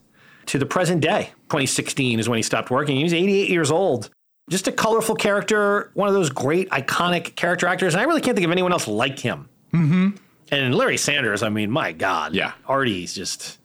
to 0.47 0.57
the 0.59 0.65
present 0.65 1.01
day. 1.01 1.29
2016 1.49 2.19
is 2.19 2.29
when 2.29 2.37
he 2.37 2.43
stopped 2.43 2.69
working. 2.69 2.97
He 2.97 3.03
was 3.03 3.13
88 3.13 3.49
years 3.49 3.71
old. 3.71 4.09
Just 4.49 4.67
a 4.67 4.71
colorful 4.71 5.15
character, 5.15 5.89
one 5.95 6.07
of 6.07 6.13
those 6.13 6.29
great 6.29 6.69
iconic 6.69 7.35
character 7.35 7.65
actors. 7.67 7.93
And 7.95 8.01
I 8.01 8.03
really 8.05 8.21
can't 8.21 8.35
think 8.35 8.45
of 8.45 8.51
anyone 8.51 8.71
else 8.71 8.87
like 8.87 9.17
him. 9.19 9.49
Mm-hmm. 9.73 10.09
And 10.51 10.75
Larry 10.75 10.97
Sanders, 10.97 11.41
I 11.41 11.49
mean, 11.49 11.71
my 11.71 11.91
God. 11.91 12.35
Yeah. 12.35 12.51
Artie's 12.67 13.15
just. 13.15 13.57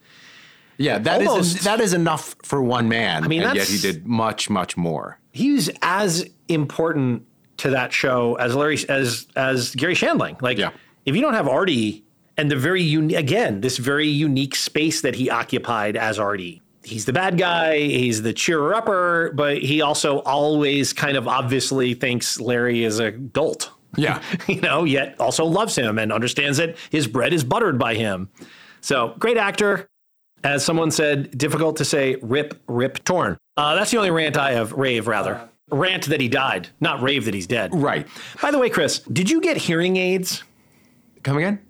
Yeah, 0.78 0.96
that 0.98 1.20
is 1.20 1.28
Almost. 1.28 1.64
that 1.64 1.80
is 1.80 1.92
enough 1.92 2.34
for 2.42 2.62
one 2.62 2.88
man. 2.88 3.22
I 3.22 3.28
mean, 3.28 3.42
and 3.42 3.54
yet 3.54 3.68
he 3.68 3.76
did 3.76 4.06
much, 4.06 4.48
much 4.48 4.78
more. 4.78 5.18
He's 5.32 5.68
as 5.82 6.24
important 6.48 7.26
to 7.58 7.68
that 7.70 7.92
show 7.92 8.36
as 8.36 8.54
Larry 8.56 8.78
as 8.88 9.26
as 9.36 9.74
Garry 9.74 9.94
Shandling. 9.94 10.40
Like, 10.40 10.58
if 11.04 11.14
you 11.14 11.20
don't 11.20 11.34
have 11.34 11.46
Artie 11.46 12.02
and 12.36 12.50
the 12.50 12.56
very 12.56 12.82
unique 12.82 13.16
again 13.16 13.60
this 13.60 13.76
very 13.76 14.08
unique 14.08 14.54
space 14.54 15.02
that 15.02 15.14
he 15.14 15.30
occupied 15.30 15.96
as 15.96 16.18
Artie. 16.18 16.62
He's 16.82 17.04
the 17.04 17.12
bad 17.12 17.36
guy. 17.36 17.78
He's 17.78 18.22
the 18.22 18.32
cheerer 18.32 18.74
upper, 18.74 19.32
but 19.34 19.58
he 19.58 19.82
also 19.82 20.20
always 20.20 20.92
kind 20.92 21.16
of 21.16 21.28
obviously 21.28 21.92
thinks 21.94 22.40
Larry 22.40 22.84
is 22.84 22.98
a 22.98 23.12
dolt. 23.12 23.70
Yeah, 23.96 24.22
you 24.48 24.60
know, 24.60 24.84
yet 24.84 25.20
also 25.20 25.44
loves 25.44 25.76
him 25.76 25.98
and 25.98 26.12
understands 26.12 26.58
that 26.58 26.76
his 26.90 27.06
bread 27.06 27.32
is 27.32 27.44
buttered 27.44 27.78
by 27.78 27.94
him. 27.94 28.30
So 28.80 29.14
great 29.18 29.36
actor. 29.36 29.88
As 30.42 30.64
someone 30.64 30.90
said, 30.90 31.36
difficult 31.36 31.76
to 31.76 31.84
say 31.84 32.16
rip, 32.22 32.62
rip, 32.66 33.04
torn. 33.04 33.36
Uh, 33.58 33.74
that's 33.74 33.90
the 33.90 33.98
only 33.98 34.10
rant 34.10 34.38
I 34.38 34.52
have, 34.52 34.72
rave 34.72 35.06
rather. 35.06 35.46
Rant 35.70 36.06
that 36.06 36.18
he 36.18 36.28
died, 36.28 36.70
not 36.80 37.02
rave 37.02 37.26
that 37.26 37.34
he's 37.34 37.46
dead. 37.46 37.74
Right. 37.74 38.08
By 38.40 38.50
the 38.50 38.58
way, 38.58 38.70
Chris, 38.70 39.00
did 39.00 39.28
you 39.28 39.42
get 39.42 39.58
hearing 39.58 39.98
aids? 39.98 40.42
Come 41.22 41.36
again? 41.36 41.60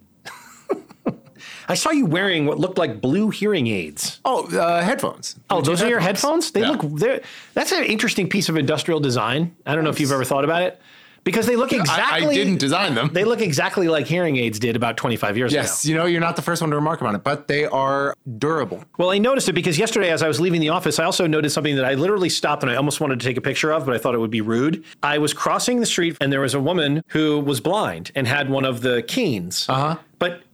I 1.71 1.75
saw 1.75 1.91
you 1.91 2.05
wearing 2.05 2.47
what 2.47 2.59
looked 2.59 2.79
like 2.79 3.01
blue 3.01 3.31
hearing 3.31 3.69
aids. 3.69 4.21
Oh, 4.25 4.47
uh, 4.59 4.83
headphones. 4.83 5.37
Oh, 5.49 5.61
those 5.61 5.81
are 5.83 5.89
your 5.89 6.01
Headphones. 6.01 6.47
headphones? 6.47 6.51
They 6.51 6.61
Yeah. 6.63 7.11
look 7.11 7.23
that's 7.55 7.71
an 7.73 7.85
interesting 7.85 8.29
piece 8.29 8.49
of 8.49 8.57
industrial 8.57 8.99
design. 9.01 9.55
I 9.65 9.75
don't 9.77 9.85
know 9.85 9.91
if 9.91 10.01
you've 10.01 10.11
ever 10.13 10.25
thought 10.25 10.45
about 10.45 10.63
it. 10.63 10.81
Because 11.23 11.45
they 11.47 11.55
look 11.55 11.71
I- 11.75 11.77
I 11.77 11.81
exactly 11.81 12.35
didn't 12.35 12.59
design 12.61 12.95
them. 12.95 13.11
They 13.13 13.25
look 13.25 13.43
exactly 13.43 13.89
like 13.89 14.07
hearing 14.07 14.39
aids 14.39 14.59
did 14.59 14.75
about 14.75 14.97
25 14.97 15.37
years 15.37 15.53
ago. 15.53 15.61
Yes, 15.61 15.85
you 15.85 15.95
know, 15.95 16.07
you're 16.07 16.19
not 16.21 16.35
the 16.35 16.41
first 16.41 16.63
one 16.63 16.71
to 16.71 16.77
remark 16.77 17.03
on 17.03 17.15
it, 17.15 17.23
but 17.23 17.47
they 17.47 17.67
are 17.67 18.15
durable. 18.39 18.83
Well, 18.97 19.11
I 19.11 19.19
noticed 19.19 19.47
it 19.51 19.53
because 19.53 19.79
yesterday, 19.79 20.11
as 20.11 20.23
I 20.23 20.29
was 20.29 20.41
leaving 20.41 20.63
the 20.63 20.71
office, 20.71 20.99
I 20.99 21.05
also 21.05 21.27
noticed 21.27 21.55
something 21.55 21.77
that 21.77 21.85
I 21.85 21.93
literally 21.93 22.31
stopped 22.31 22.63
and 22.63 22.73
I 22.73 22.77
almost 22.77 23.03
wanted 23.03 23.21
to 23.21 23.27
take 23.27 23.37
a 23.37 23.43
picture 23.43 23.71
of, 23.71 23.85
but 23.85 23.95
I 23.95 23.99
thought 23.99 24.15
it 24.15 24.19
would 24.19 24.31
be 24.31 24.41
rude. 24.41 24.83
I 25.03 25.19
was 25.19 25.35
crossing 25.35 25.81
the 25.81 25.87
street 25.87 26.17
and 26.23 26.33
there 26.33 26.41
was 26.41 26.55
a 26.55 26.61
woman 26.61 27.03
who 27.09 27.39
was 27.39 27.61
blind 27.61 28.13
and 28.15 28.27
had 28.27 28.49
one 28.49 28.65
of 28.65 28.81
the 28.81 29.03
canes. 29.03 29.67
Uh 29.69 29.75
huh. 29.75 29.97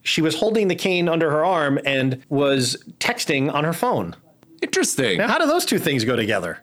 She 0.06 0.22
was 0.22 0.36
holding 0.36 0.68
the 0.68 0.74
cane 0.76 1.08
under 1.08 1.30
her 1.30 1.44
arm 1.44 1.80
and 1.84 2.24
was 2.28 2.82
texting 3.00 3.52
on 3.52 3.64
her 3.64 3.72
phone. 3.72 4.14
Interesting. 4.62 5.18
Now, 5.18 5.28
how 5.28 5.38
do 5.38 5.46
those 5.46 5.64
two 5.64 5.78
things 5.78 6.04
go 6.04 6.14
together? 6.16 6.60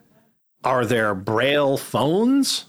Are 0.64 0.86
there 0.86 1.14
braille 1.14 1.78
phones? 1.78 2.66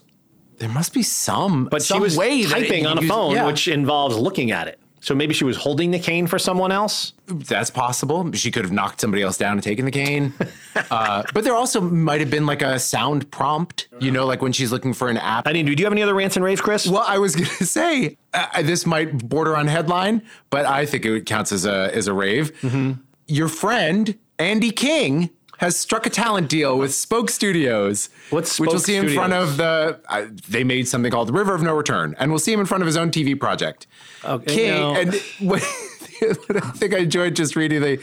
There 0.59 0.69
must 0.69 0.93
be 0.93 1.03
some, 1.03 1.67
but 1.67 1.83
some 1.83 1.99
she 1.99 2.03
was 2.03 2.17
way 2.17 2.45
typing 2.45 2.87
on 2.87 2.99
a 2.99 3.03
use- 3.03 3.11
phone, 3.11 3.35
yeah. 3.35 3.47
which 3.47 3.69
involves 3.69 4.17
looking 4.17 4.51
at 4.51 4.67
it. 4.69 4.79
So 5.05 5.15
maybe 5.15 5.35
she 5.35 5.45
was 5.45 5.59
holding 5.59 5.91
the 5.91 5.99
cane 5.99 6.27
for 6.27 6.39
someone 6.39 6.73
else. 6.73 7.13
That's 7.27 7.69
possible. 7.69 8.33
She 8.33 8.51
could 8.51 8.65
have 8.65 8.73
knocked 8.73 9.03
somebody 9.03 9.23
else 9.23 9.37
down 9.37 9.53
and 9.53 9.63
taken 9.63 9.85
the 9.85 9.91
cane. 9.91 10.33
uh, 10.91 11.23
but 11.35 11.45
there 11.45 11.55
also 11.55 11.83
might 11.83 12.21
have 12.21 12.31
been 12.31 12.47
like 12.47 12.63
a 12.63 12.79
sound 12.79 13.31
prompt, 13.31 13.89
you 14.01 14.11
know, 14.11 14.25
like 14.25 14.41
when 14.41 14.53
she's 14.53 14.73
looking 14.73 14.95
for 14.95 15.11
an 15.11 15.19
app. 15.19 15.47
I 15.47 15.53
mean, 15.53 15.67
do 15.67 15.73
you 15.73 15.85
have 15.85 15.93
any 15.93 16.03
other 16.03 16.15
rants 16.15 16.37
and 16.37 16.45
raves, 16.45 16.63
Chris? 16.63 16.87
Well, 16.87 17.05
I 17.07 17.19
was 17.19 17.37
going 17.37 17.51
to 17.51 17.67
say 17.67 18.17
uh, 18.33 18.63
this 18.63 18.87
might 18.87 19.29
border 19.29 19.55
on 19.55 19.67
headline, 19.67 20.23
but 20.49 20.65
I 20.65 20.87
think 20.87 21.05
it 21.05 21.27
counts 21.27 21.53
as 21.53 21.67
a 21.67 21.95
as 21.95 22.07
a 22.07 22.15
rave. 22.15 22.59
Mm-hmm. 22.63 22.93
Your 23.27 23.49
friend 23.49 24.19
Andy 24.39 24.71
King 24.71 25.29
has 25.59 25.77
struck 25.77 26.07
a 26.07 26.11
talent 26.11 26.49
deal 26.49 26.79
with 26.79 26.95
Spoke 26.95 27.31
Studios. 27.31 28.09
What's 28.31 28.59
which 28.59 28.69
we'll 28.69 28.79
Spoke 28.79 28.87
see 28.87 28.97
in 28.97 29.09
front 29.11 29.33
of 29.33 29.57
the. 29.57 30.01
Uh, 30.09 30.27
they 30.49 30.65
made 30.65 30.89
something 30.89 31.11
called 31.11 31.29
the 31.29 31.33
River 31.33 31.55
of 31.55 31.63
No 31.63 31.75
Return, 31.75 32.15
and 32.19 32.31
we'll 32.31 32.39
see 32.39 32.53
him 32.53 32.61
in 32.61 32.67
front 32.67 32.83
of 32.83 32.87
his 32.87 32.97
own 32.97 33.11
TV 33.11 33.39
project. 33.39 33.87
Okay, 34.25 34.55
King 34.55 34.71
no. 34.71 34.95
and 34.95 35.15
what, 35.41 35.63
what 36.47 36.65
I 36.65 36.71
think 36.73 36.95
I 36.95 36.99
enjoyed 36.99 37.37
just 37.37 37.57
reading 37.57 37.81
the. 37.81 38.03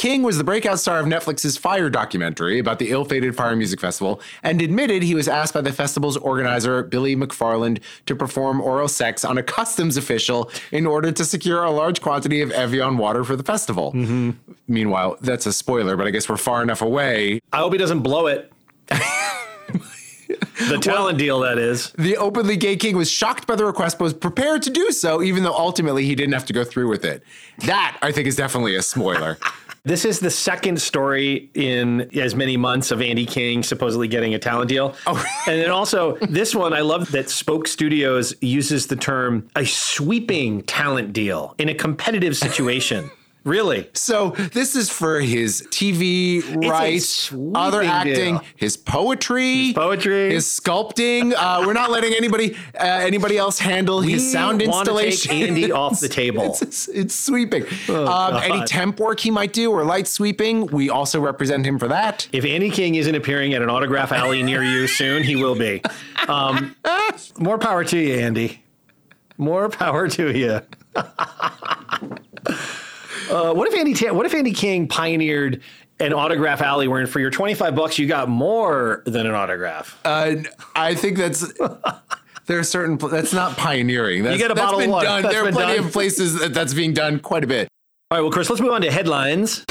King 0.00 0.22
was 0.22 0.38
the 0.38 0.44
breakout 0.44 0.80
star 0.80 0.98
of 0.98 1.04
Netflix's 1.04 1.58
Fyre 1.58 1.90
documentary 1.90 2.58
about 2.58 2.78
the 2.78 2.88
ill-fated 2.88 3.36
Fyre 3.36 3.54
Music 3.54 3.78
Festival 3.78 4.18
and 4.42 4.62
admitted 4.62 5.02
he 5.02 5.14
was 5.14 5.28
asked 5.28 5.52
by 5.52 5.60
the 5.60 5.72
festival's 5.72 6.16
organizer, 6.16 6.82
Billy 6.82 7.14
McFarland, 7.14 7.82
to 8.06 8.16
perform 8.16 8.62
oral 8.62 8.88
sex 8.88 9.26
on 9.26 9.36
a 9.36 9.42
customs 9.42 9.98
official 9.98 10.50
in 10.72 10.86
order 10.86 11.12
to 11.12 11.22
secure 11.22 11.64
a 11.64 11.70
large 11.70 12.00
quantity 12.00 12.40
of 12.40 12.50
Evian 12.52 12.96
water 12.96 13.24
for 13.24 13.36
the 13.36 13.42
festival. 13.42 13.92
Mm-hmm. 13.92 14.30
Meanwhile, 14.68 15.18
that's 15.20 15.44
a 15.44 15.52
spoiler, 15.52 15.98
but 15.98 16.06
I 16.06 16.10
guess 16.12 16.30
we're 16.30 16.38
far 16.38 16.62
enough 16.62 16.80
away. 16.80 17.40
I 17.52 17.58
hope 17.58 17.74
he 17.74 17.78
doesn't 17.78 18.00
blow 18.00 18.26
it. 18.26 18.50
the 18.88 20.78
talent 20.80 21.18
deal, 21.18 21.40
that 21.40 21.58
is. 21.58 21.92
The 21.98 22.16
openly 22.16 22.56
gay 22.56 22.76
king 22.76 22.96
was 22.96 23.10
shocked 23.10 23.46
by 23.46 23.54
the 23.54 23.66
request, 23.66 23.98
but 23.98 24.04
was 24.04 24.14
prepared 24.14 24.62
to 24.62 24.70
do 24.70 24.92
so, 24.92 25.22
even 25.22 25.42
though 25.42 25.52
ultimately 25.52 26.06
he 26.06 26.14
didn't 26.14 26.32
have 26.32 26.46
to 26.46 26.54
go 26.54 26.64
through 26.64 26.88
with 26.88 27.04
it. 27.04 27.22
That, 27.66 27.98
I 28.00 28.12
think, 28.12 28.26
is 28.26 28.36
definitely 28.36 28.76
a 28.76 28.82
spoiler. 28.82 29.36
This 29.82 30.04
is 30.04 30.20
the 30.20 30.30
second 30.30 30.80
story 30.80 31.50
in 31.54 32.10
as 32.18 32.34
many 32.34 32.56
months 32.58 32.90
of 32.90 33.00
Andy 33.00 33.24
King 33.24 33.62
supposedly 33.62 34.08
getting 34.08 34.34
a 34.34 34.38
talent 34.38 34.68
deal. 34.68 34.94
Oh. 35.06 35.24
and 35.46 35.60
then 35.60 35.70
also, 35.70 36.16
this 36.18 36.54
one, 36.54 36.74
I 36.74 36.80
love 36.80 37.10
that 37.12 37.30
Spoke 37.30 37.66
Studios 37.66 38.34
uses 38.42 38.88
the 38.88 38.96
term 38.96 39.48
a 39.56 39.64
sweeping 39.64 40.62
talent 40.62 41.12
deal 41.12 41.54
in 41.58 41.68
a 41.68 41.74
competitive 41.74 42.36
situation. 42.36 43.10
Really? 43.44 43.88
So 43.94 44.30
this 44.30 44.76
is 44.76 44.90
for 44.90 45.20
his 45.20 45.62
TV 45.70 46.68
rights, 46.68 47.32
other 47.54 47.82
acting, 47.82 48.36
deal. 48.36 48.44
his 48.56 48.76
poetry, 48.76 49.66
his 49.66 49.74
poetry, 49.74 50.34
his 50.34 50.46
sculpting. 50.46 51.32
Uh, 51.34 51.62
we're 51.66 51.72
not 51.72 51.90
letting 51.90 52.12
anybody 52.12 52.54
uh, 52.78 52.84
anybody 52.84 53.38
else 53.38 53.58
handle 53.58 54.00
We 54.00 54.12
his 54.12 54.30
sound 54.30 54.60
installation. 54.60 55.30
take 55.30 55.48
Andy 55.48 55.72
off 55.80 56.00
the 56.00 56.08
table. 56.08 56.44
It's, 56.50 56.62
it's, 56.62 56.88
it's 56.88 57.14
sweeping. 57.14 57.64
Oh, 57.88 58.06
um, 58.06 58.36
any 58.42 58.64
temp 58.66 59.00
work 59.00 59.20
he 59.20 59.30
might 59.30 59.54
do 59.54 59.70
or 59.70 59.84
light 59.84 60.06
sweeping, 60.06 60.66
we 60.66 60.90
also 60.90 61.18
represent 61.20 61.64
him 61.64 61.78
for 61.78 61.88
that. 61.88 62.28
If 62.32 62.44
Andy 62.44 62.70
King 62.70 62.96
isn't 62.96 63.14
appearing 63.14 63.54
at 63.54 63.62
an 63.62 63.70
autograph 63.70 64.12
alley 64.12 64.42
near 64.42 64.62
you 64.62 64.86
soon, 65.00 65.22
he 65.22 65.36
will 65.36 65.54
be. 65.54 65.82
Um, 66.28 66.76
more 67.38 67.58
power 67.58 67.84
to 67.84 67.98
you, 67.98 68.14
Andy. 68.16 68.64
More 69.38 69.70
power 69.70 70.08
to 70.08 70.36
you. 70.36 70.60
uh, 73.30 73.54
what 73.54 73.68
if 73.68 73.74
Andy? 73.78 73.94
Ta- 73.94 74.12
what 74.12 74.26
if 74.26 74.34
Andy 74.34 74.52
King 74.52 74.88
pioneered 74.88 75.62
an 75.98 76.12
autograph 76.12 76.60
alley 76.62 76.88
where 76.88 77.06
for 77.06 77.20
your 77.20 77.30
twenty 77.30 77.54
five 77.54 77.74
bucks 77.74 77.98
you 77.98 78.06
got 78.06 78.28
more 78.28 79.02
than 79.06 79.26
an 79.26 79.34
autograph? 79.34 79.98
Uh, 80.04 80.36
I 80.74 80.94
think 80.94 81.16
that's. 81.18 81.52
There 82.46 82.58
are 82.58 82.64
certain 82.64 82.96
that's 82.98 83.32
not 83.32 83.56
pioneering. 83.56 84.24
That's, 84.24 84.38
get 84.38 84.50
a 84.50 84.54
that's 84.54 84.64
bottle 84.64 84.80
of 84.80 84.84
been 84.84 84.90
water. 84.90 85.06
done. 85.06 85.22
That's 85.22 85.34
there 85.34 85.46
are 85.46 85.52
plenty 85.52 85.76
done. 85.76 85.86
of 85.86 85.92
places 85.92 86.38
that 86.40 86.52
that's 86.52 86.74
being 86.74 86.92
done 86.92 87.20
quite 87.20 87.44
a 87.44 87.46
bit. 87.46 87.68
All 88.10 88.18
right, 88.18 88.22
well, 88.22 88.32
Chris, 88.32 88.50
let's 88.50 88.60
move 88.60 88.72
on 88.72 88.82
to 88.82 88.90
headlines. 88.90 89.64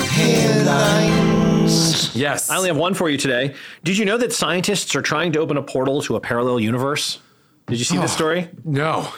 Headlines. 0.00 2.14
Yes. 2.16 2.50
I 2.50 2.56
only 2.56 2.68
have 2.68 2.76
one 2.76 2.94
for 2.94 3.08
you 3.08 3.16
today. 3.16 3.54
Did 3.84 3.96
you 3.96 4.04
know 4.04 4.18
that 4.18 4.32
scientists 4.32 4.94
are 4.96 5.02
trying 5.02 5.30
to 5.32 5.38
open 5.38 5.56
a 5.56 5.62
portal 5.62 6.02
to 6.02 6.16
a 6.16 6.20
parallel 6.20 6.58
universe? 6.60 7.20
Did 7.66 7.78
you 7.78 7.84
see 7.84 7.96
this 7.96 8.12
Oh, 8.12 8.16
story? 8.16 8.48
No. 8.64 9.08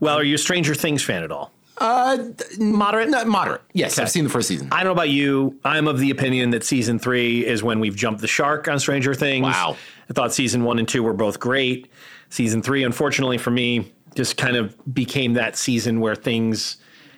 Well, 0.00 0.16
are 0.16 0.22
you 0.22 0.36
a 0.36 0.38
Stranger 0.38 0.74
Things 0.74 1.02
fan 1.02 1.24
at 1.24 1.32
all? 1.32 1.52
Uh, 1.80 2.18
moderate. 2.58 3.08
Not 3.08 3.26
moderate. 3.26 3.62
Yes, 3.72 3.94
Okay. 3.94 4.02
I've 4.02 4.10
seen 4.10 4.24
the 4.24 4.30
first 4.30 4.48
season. 4.48 4.68
I 4.70 4.76
don't 4.78 4.86
know 4.86 4.92
about 4.92 5.08
you. 5.08 5.58
I'm 5.64 5.88
of 5.88 5.98
the 5.98 6.10
opinion 6.10 6.50
that 6.50 6.62
season 6.62 6.98
three 6.98 7.46
is 7.46 7.62
when 7.62 7.80
we've 7.80 7.96
jumped 7.96 8.20
the 8.20 8.28
shark 8.28 8.68
on 8.68 8.78
Stranger 8.78 9.14
Things. 9.14 9.44
Wow. 9.44 9.76
I 10.08 10.12
thought 10.12 10.34
season 10.34 10.64
one 10.64 10.78
and 10.78 10.86
two 10.86 11.02
were 11.02 11.14
both 11.14 11.40
great. 11.40 11.90
Season 12.28 12.60
three, 12.62 12.84
unfortunately 12.84 13.38
for 13.38 13.50
me, 13.50 13.92
just 14.14 14.36
kind 14.36 14.56
of 14.56 14.76
became 14.92 15.34
that 15.34 15.56
season 15.56 16.00
where 16.00 16.14
things 16.14 16.76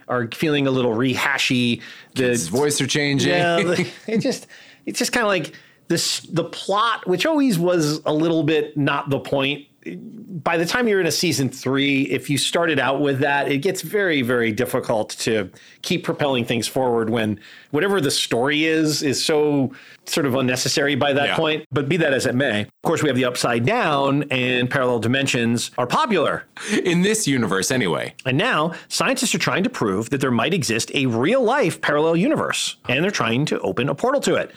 are 0.08 0.28
feeling 0.32 0.66
a 0.66 0.70
little 0.70 0.92
rehashy. 0.92 1.80
The 2.14 2.24
His 2.24 2.48
voice 2.48 2.80
are 2.80 2.86
changing. 2.86 3.30
Yeah, 3.30 3.58
it 4.06 4.18
just 4.18 4.46
it's 4.86 4.98
just 4.98 5.12
kind 5.12 5.24
of 5.24 5.28
like 5.28 5.54
this 5.88 6.20
the 6.20 6.44
plot, 6.44 7.06
which 7.06 7.26
always 7.26 7.58
was 7.58 8.00
a 8.06 8.12
little 8.12 8.42
bit 8.44 8.76
not 8.76 9.10
the 9.10 9.18
point. 9.20 9.66
By 9.84 10.56
the 10.56 10.64
time 10.66 10.86
you're 10.86 11.00
in 11.00 11.06
a 11.06 11.12
season 11.12 11.48
three, 11.48 12.02
if 12.02 12.30
you 12.30 12.38
started 12.38 12.78
out 12.78 13.00
with 13.00 13.18
that, 13.20 13.50
it 13.50 13.58
gets 13.58 13.82
very, 13.82 14.22
very 14.22 14.52
difficult 14.52 15.10
to 15.20 15.50
keep 15.82 16.04
propelling 16.04 16.44
things 16.44 16.68
forward 16.68 17.10
when 17.10 17.40
whatever 17.70 18.00
the 18.00 18.10
story 18.10 18.64
is 18.64 19.02
is 19.02 19.24
so 19.24 19.72
sort 20.06 20.26
of 20.26 20.34
unnecessary 20.34 20.94
by 20.94 21.12
that 21.12 21.28
Yeah. 21.30 21.36
point. 21.36 21.66
But 21.72 21.88
be 21.88 21.96
that 21.96 22.12
as 22.14 22.26
it 22.26 22.34
may, 22.34 22.62
of 22.62 22.68
course, 22.84 23.02
we 23.02 23.08
have 23.08 23.16
the 23.16 23.24
upside 23.24 23.64
down 23.66 24.24
and 24.30 24.70
parallel 24.70 25.00
dimensions 25.00 25.70
are 25.78 25.86
popular. 25.86 26.44
In 26.84 27.02
this 27.02 27.26
universe, 27.26 27.70
anyway. 27.70 28.14
And 28.24 28.38
now 28.38 28.72
scientists 28.88 29.34
are 29.34 29.38
trying 29.38 29.64
to 29.64 29.70
prove 29.70 30.10
that 30.10 30.20
there 30.20 30.30
might 30.30 30.54
exist 30.54 30.90
a 30.94 31.06
real 31.06 31.42
life 31.42 31.80
parallel 31.80 32.16
universe, 32.16 32.76
and 32.88 33.02
they're 33.02 33.10
trying 33.10 33.44
to 33.46 33.58
open 33.60 33.88
a 33.88 33.94
portal 33.94 34.20
to 34.22 34.34
it. 34.36 34.52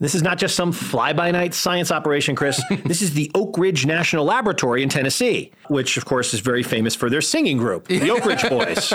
This 0.00 0.14
is 0.14 0.22
not 0.22 0.38
just 0.38 0.54
some 0.54 0.70
fly 0.72 1.12
by 1.12 1.30
night 1.32 1.54
science 1.54 1.90
operation, 1.90 2.36
Chris. 2.36 2.62
this 2.84 3.02
is 3.02 3.14
the 3.14 3.30
Oak 3.34 3.58
Ridge 3.58 3.84
National 3.84 4.24
Laboratory 4.24 4.82
in 4.82 4.88
Tennessee, 4.88 5.50
which, 5.68 5.96
of 5.96 6.04
course, 6.04 6.32
is 6.34 6.40
very 6.40 6.62
famous 6.62 6.94
for 6.94 7.10
their 7.10 7.20
singing 7.20 7.58
group, 7.58 7.86
the 7.88 8.10
Oak 8.10 8.24
Ridge 8.24 8.42
Boys. 8.48 8.92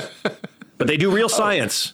But 0.77 0.87
they 0.87 0.97
do 0.97 1.11
real 1.11 1.29
science. 1.29 1.93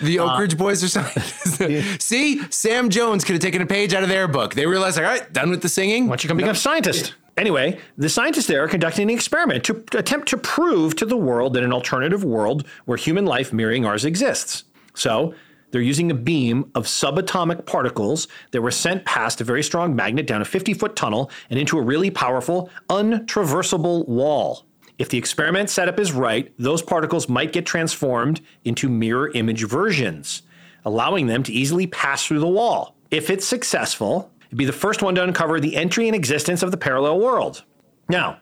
The 0.00 0.18
Uh, 0.18 0.24
Oak 0.34 0.40
Ridge 0.40 0.58
Boys 0.58 0.84
or 0.84 0.88
something. 0.88 1.82
See, 2.00 2.42
Sam 2.50 2.90
Jones 2.90 3.24
could 3.24 3.32
have 3.34 3.42
taken 3.42 3.62
a 3.62 3.66
page 3.66 3.94
out 3.94 4.02
of 4.02 4.08
their 4.08 4.28
book. 4.28 4.54
They 4.54 4.66
realized, 4.66 4.98
all 4.98 5.04
right, 5.04 5.32
done 5.32 5.50
with 5.50 5.62
the 5.62 5.68
singing. 5.68 6.04
Why 6.06 6.10
don't 6.16 6.24
you 6.24 6.28
come 6.28 6.36
become 6.36 6.50
a 6.50 6.54
scientist? 6.54 7.14
Anyway, 7.38 7.78
the 7.96 8.10
scientists 8.10 8.46
there 8.46 8.62
are 8.62 8.68
conducting 8.68 9.04
an 9.04 9.10
experiment 9.14 9.64
to 9.64 9.82
attempt 9.94 10.28
to 10.28 10.36
prove 10.36 10.94
to 10.96 11.06
the 11.06 11.16
world 11.16 11.54
that 11.54 11.62
an 11.62 11.72
alternative 11.72 12.24
world 12.24 12.66
where 12.84 12.98
human 12.98 13.24
life 13.24 13.52
mirroring 13.54 13.86
ours 13.86 14.04
exists. 14.04 14.64
So, 14.94 15.34
they're 15.72 15.80
using 15.80 16.10
a 16.10 16.14
beam 16.14 16.70
of 16.74 16.86
subatomic 16.86 17.66
particles 17.66 18.28
that 18.52 18.62
were 18.62 18.70
sent 18.70 19.04
past 19.04 19.40
a 19.40 19.44
very 19.44 19.62
strong 19.62 19.96
magnet 19.96 20.26
down 20.26 20.42
a 20.42 20.44
50 20.44 20.74
foot 20.74 20.94
tunnel 20.94 21.30
and 21.50 21.58
into 21.58 21.78
a 21.78 21.82
really 21.82 22.10
powerful, 22.10 22.70
untraversable 22.88 24.06
wall. 24.06 24.66
If 24.98 25.08
the 25.08 25.18
experiment 25.18 25.70
setup 25.70 25.98
is 25.98 26.12
right, 26.12 26.52
those 26.58 26.82
particles 26.82 27.28
might 27.28 27.52
get 27.52 27.66
transformed 27.66 28.40
into 28.64 28.88
mirror 28.88 29.30
image 29.30 29.64
versions, 29.66 30.42
allowing 30.84 31.26
them 31.26 31.42
to 31.44 31.52
easily 31.52 31.86
pass 31.86 32.24
through 32.24 32.40
the 32.40 32.46
wall. 32.46 32.94
If 33.10 33.30
it's 33.30 33.46
successful, 33.46 34.30
it'd 34.46 34.58
be 34.58 34.64
the 34.64 34.72
first 34.72 35.02
one 35.02 35.14
to 35.14 35.24
uncover 35.24 35.58
the 35.58 35.76
entry 35.76 36.06
and 36.06 36.14
existence 36.14 36.62
of 36.62 36.70
the 36.70 36.76
parallel 36.76 37.18
world. 37.18 37.64
Now, 38.08 38.38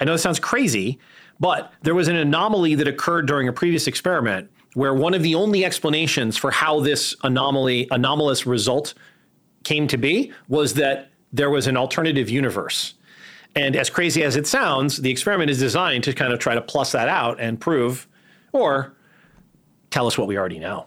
I 0.00 0.04
know 0.04 0.12
this 0.12 0.22
sounds 0.22 0.40
crazy, 0.40 0.98
but 1.38 1.72
there 1.82 1.94
was 1.94 2.08
an 2.08 2.16
anomaly 2.16 2.74
that 2.74 2.88
occurred 2.88 3.26
during 3.26 3.46
a 3.48 3.52
previous 3.52 3.86
experiment 3.86 4.50
where 4.74 4.94
one 4.94 5.14
of 5.14 5.22
the 5.22 5.34
only 5.34 5.64
explanations 5.64 6.36
for 6.36 6.50
how 6.50 6.80
this 6.80 7.16
anomaly 7.22 7.88
anomalous 7.90 8.46
result 8.46 8.94
came 9.64 9.88
to 9.88 9.96
be 9.96 10.32
was 10.48 10.74
that 10.74 11.10
there 11.32 11.50
was 11.50 11.66
an 11.66 11.76
alternative 11.76 12.28
universe. 12.28 12.94
And 13.56 13.76
as 13.76 13.88
crazy 13.88 14.22
as 14.24 14.36
it 14.36 14.46
sounds, 14.46 14.98
the 14.98 15.10
experiment 15.10 15.50
is 15.50 15.58
designed 15.58 16.04
to 16.04 16.12
kind 16.12 16.32
of 16.32 16.38
try 16.38 16.54
to 16.54 16.60
plus 16.60 16.92
that 16.92 17.08
out 17.08 17.40
and 17.40 17.60
prove 17.60 18.06
or 18.52 18.94
tell 19.90 20.06
us 20.06 20.18
what 20.18 20.26
we 20.26 20.36
already 20.36 20.58
know. 20.58 20.86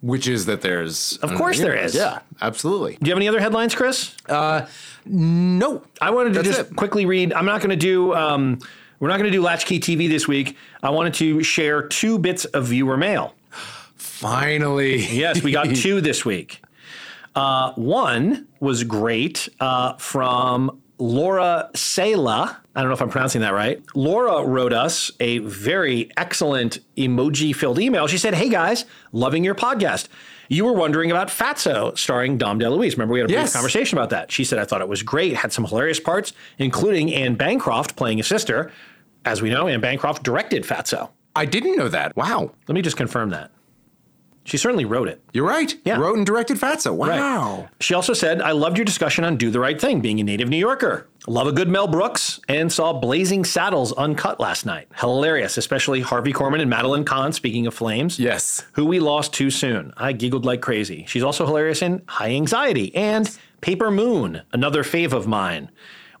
Which 0.00 0.26
is 0.26 0.46
that 0.46 0.62
there's. 0.62 1.18
Of 1.18 1.32
course 1.34 1.60
there 1.60 1.76
is. 1.76 1.94
Yeah, 1.94 2.20
absolutely. 2.40 2.96
Do 3.00 3.06
you 3.08 3.12
have 3.12 3.18
any 3.18 3.28
other 3.28 3.38
headlines, 3.38 3.74
Chris? 3.74 4.16
Uh, 4.28 4.66
no. 5.06 5.84
I 6.00 6.10
wanted 6.10 6.30
to 6.30 6.42
That's 6.42 6.56
just 6.56 6.70
it. 6.72 6.76
quickly 6.76 7.06
read. 7.06 7.32
I'm 7.32 7.46
not 7.46 7.60
going 7.60 7.70
to 7.70 7.76
do. 7.76 8.12
Um, 8.12 8.58
we're 9.02 9.08
not 9.08 9.18
going 9.18 9.28
to 9.32 9.36
do 9.36 9.42
Latchkey 9.42 9.80
TV 9.80 10.08
this 10.08 10.28
week. 10.28 10.56
I 10.80 10.90
wanted 10.90 11.14
to 11.14 11.42
share 11.42 11.82
two 11.82 12.20
bits 12.20 12.44
of 12.44 12.66
viewer 12.66 12.96
mail. 12.96 13.34
Finally. 13.96 14.98
Yes, 15.06 15.42
we 15.42 15.50
got 15.50 15.64
two 15.74 16.00
this 16.00 16.24
week. 16.24 16.62
Uh, 17.34 17.72
one 17.72 18.46
was 18.60 18.84
great 18.84 19.48
uh, 19.58 19.94
from 19.94 20.80
Laura 20.98 21.68
Sela. 21.74 22.56
I 22.76 22.80
don't 22.80 22.90
know 22.90 22.94
if 22.94 23.02
I'm 23.02 23.08
pronouncing 23.08 23.40
that 23.40 23.52
right. 23.54 23.82
Laura 23.96 24.46
wrote 24.46 24.72
us 24.72 25.10
a 25.18 25.38
very 25.38 26.08
excellent 26.16 26.78
emoji 26.96 27.56
filled 27.56 27.80
email. 27.80 28.06
She 28.06 28.18
said, 28.18 28.34
Hey 28.34 28.48
guys, 28.48 28.84
loving 29.10 29.42
your 29.42 29.56
podcast. 29.56 30.06
You 30.48 30.64
were 30.66 30.74
wondering 30.74 31.10
about 31.10 31.26
Fatso 31.28 31.96
starring 31.98 32.38
Dom 32.38 32.60
DeLuise. 32.60 32.92
Remember, 32.92 33.14
we 33.14 33.20
had 33.20 33.24
a 33.24 33.32
brief 33.32 33.40
Yes. 33.40 33.52
conversation 33.54 33.98
about 33.98 34.10
that. 34.10 34.30
She 34.30 34.44
said, 34.44 34.60
I 34.60 34.64
thought 34.64 34.80
it 34.80 34.88
was 34.88 35.02
great, 35.02 35.34
had 35.34 35.52
some 35.52 35.64
hilarious 35.64 35.98
parts, 35.98 36.34
including 36.58 37.12
Anne 37.12 37.34
Bancroft 37.34 37.96
playing 37.96 38.20
a 38.20 38.22
sister. 38.22 38.70
As 39.24 39.42
we 39.42 39.50
know, 39.50 39.68
Anne 39.68 39.80
Bancroft 39.80 40.22
directed 40.22 40.64
Fatso. 40.64 41.10
I 41.34 41.44
didn't 41.46 41.76
know 41.76 41.88
that. 41.88 42.16
Wow. 42.16 42.52
Let 42.68 42.74
me 42.74 42.82
just 42.82 42.96
confirm 42.96 43.30
that. 43.30 43.50
She 44.44 44.56
certainly 44.56 44.84
wrote 44.84 45.06
it. 45.06 45.22
You're 45.32 45.46
right. 45.46 45.72
Yeah. 45.84 45.98
Wrote 45.98 46.16
and 46.16 46.26
directed 46.26 46.56
Fatso. 46.56 46.92
Wow. 46.92 47.60
Right. 47.60 47.68
She 47.78 47.94
also 47.94 48.12
said, 48.12 48.42
I 48.42 48.50
loved 48.50 48.76
your 48.76 48.84
discussion 48.84 49.22
on 49.22 49.36
Do 49.36 49.52
the 49.52 49.60
Right 49.60 49.80
Thing, 49.80 50.00
being 50.00 50.18
a 50.18 50.24
native 50.24 50.48
New 50.48 50.56
Yorker. 50.56 51.06
Love 51.28 51.46
a 51.46 51.52
good 51.52 51.68
Mel 51.68 51.86
Brooks, 51.86 52.40
and 52.48 52.72
saw 52.72 52.92
Blazing 52.92 53.44
Saddles 53.44 53.92
uncut 53.92 54.40
last 54.40 54.66
night. 54.66 54.88
Hilarious, 54.96 55.56
especially 55.58 56.00
Harvey 56.00 56.32
Korman 56.32 56.60
and 56.60 56.68
Madeline 56.68 57.04
Kahn, 57.04 57.32
speaking 57.32 57.68
of 57.68 57.74
flames. 57.74 58.18
Yes. 58.18 58.66
Who 58.72 58.84
we 58.84 58.98
lost 58.98 59.32
too 59.32 59.48
soon. 59.48 59.92
I 59.96 60.12
giggled 60.12 60.44
like 60.44 60.60
crazy. 60.60 61.04
She's 61.06 61.22
also 61.22 61.46
hilarious 61.46 61.80
in 61.80 62.02
High 62.08 62.30
Anxiety 62.30 62.92
and 62.96 63.30
Paper 63.60 63.92
Moon, 63.92 64.42
another 64.52 64.82
fave 64.82 65.12
of 65.12 65.28
mine. 65.28 65.70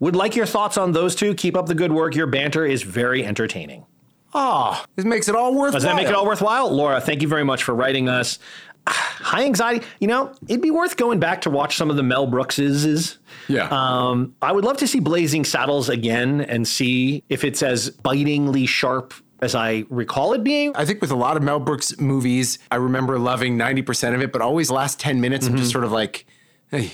Would 0.02 0.16
like 0.16 0.34
your 0.34 0.46
thoughts 0.46 0.76
on 0.76 0.90
those 0.90 1.14
two. 1.14 1.32
Keep 1.32 1.56
up 1.56 1.66
the 1.66 1.76
good 1.76 1.92
work. 1.92 2.16
Your 2.16 2.26
banter 2.26 2.66
is 2.66 2.82
very 2.82 3.24
entertaining. 3.24 3.86
Oh, 4.34 4.84
this 4.96 5.04
makes 5.04 5.28
it 5.28 5.36
all 5.36 5.52
worthwhile. 5.54 5.72
Does 5.74 5.82
that 5.84 5.94
make 5.94 6.08
it 6.08 6.14
all 6.14 6.26
worthwhile? 6.26 6.68
Laura, 6.74 7.00
thank 7.00 7.22
you 7.22 7.28
very 7.28 7.44
much 7.44 7.62
for 7.62 7.72
writing 7.72 8.08
us. 8.08 8.40
High 8.88 9.44
anxiety, 9.44 9.86
you 10.00 10.08
know, 10.08 10.34
it'd 10.48 10.60
be 10.60 10.72
worth 10.72 10.96
going 10.96 11.20
back 11.20 11.42
to 11.42 11.50
watch 11.50 11.76
some 11.76 11.88
of 11.88 11.94
the 11.94 12.02
Mel 12.02 12.26
Brookses. 12.26 13.18
Yeah. 13.46 13.68
Um, 13.70 14.34
I 14.42 14.50
would 14.50 14.64
love 14.64 14.76
to 14.78 14.88
see 14.88 14.98
Blazing 14.98 15.44
Saddles 15.44 15.88
again 15.88 16.40
and 16.40 16.66
see 16.66 17.22
if 17.28 17.44
it's 17.44 17.62
as 17.62 17.90
bitingly 17.90 18.66
sharp 18.66 19.14
as 19.40 19.54
I 19.54 19.84
recall 19.88 20.32
it 20.32 20.42
being. 20.42 20.72
I 20.74 20.84
think 20.84 21.00
with 21.00 21.12
a 21.12 21.16
lot 21.16 21.36
of 21.36 21.44
Mel 21.44 21.60
Brooks 21.60 21.96
movies, 22.00 22.58
I 22.72 22.76
remember 22.76 23.20
loving 23.20 23.56
90% 23.56 24.14
of 24.16 24.20
it, 24.22 24.32
but 24.32 24.42
always 24.42 24.66
the 24.66 24.74
last 24.74 24.98
10 24.98 25.20
minutes, 25.20 25.46
I'm 25.46 25.52
just 25.56 25.68
Mm-hmm. 25.68 25.72
sort 25.72 25.84
of 25.84 25.92
like, 25.92 26.26
hey, 26.72 26.92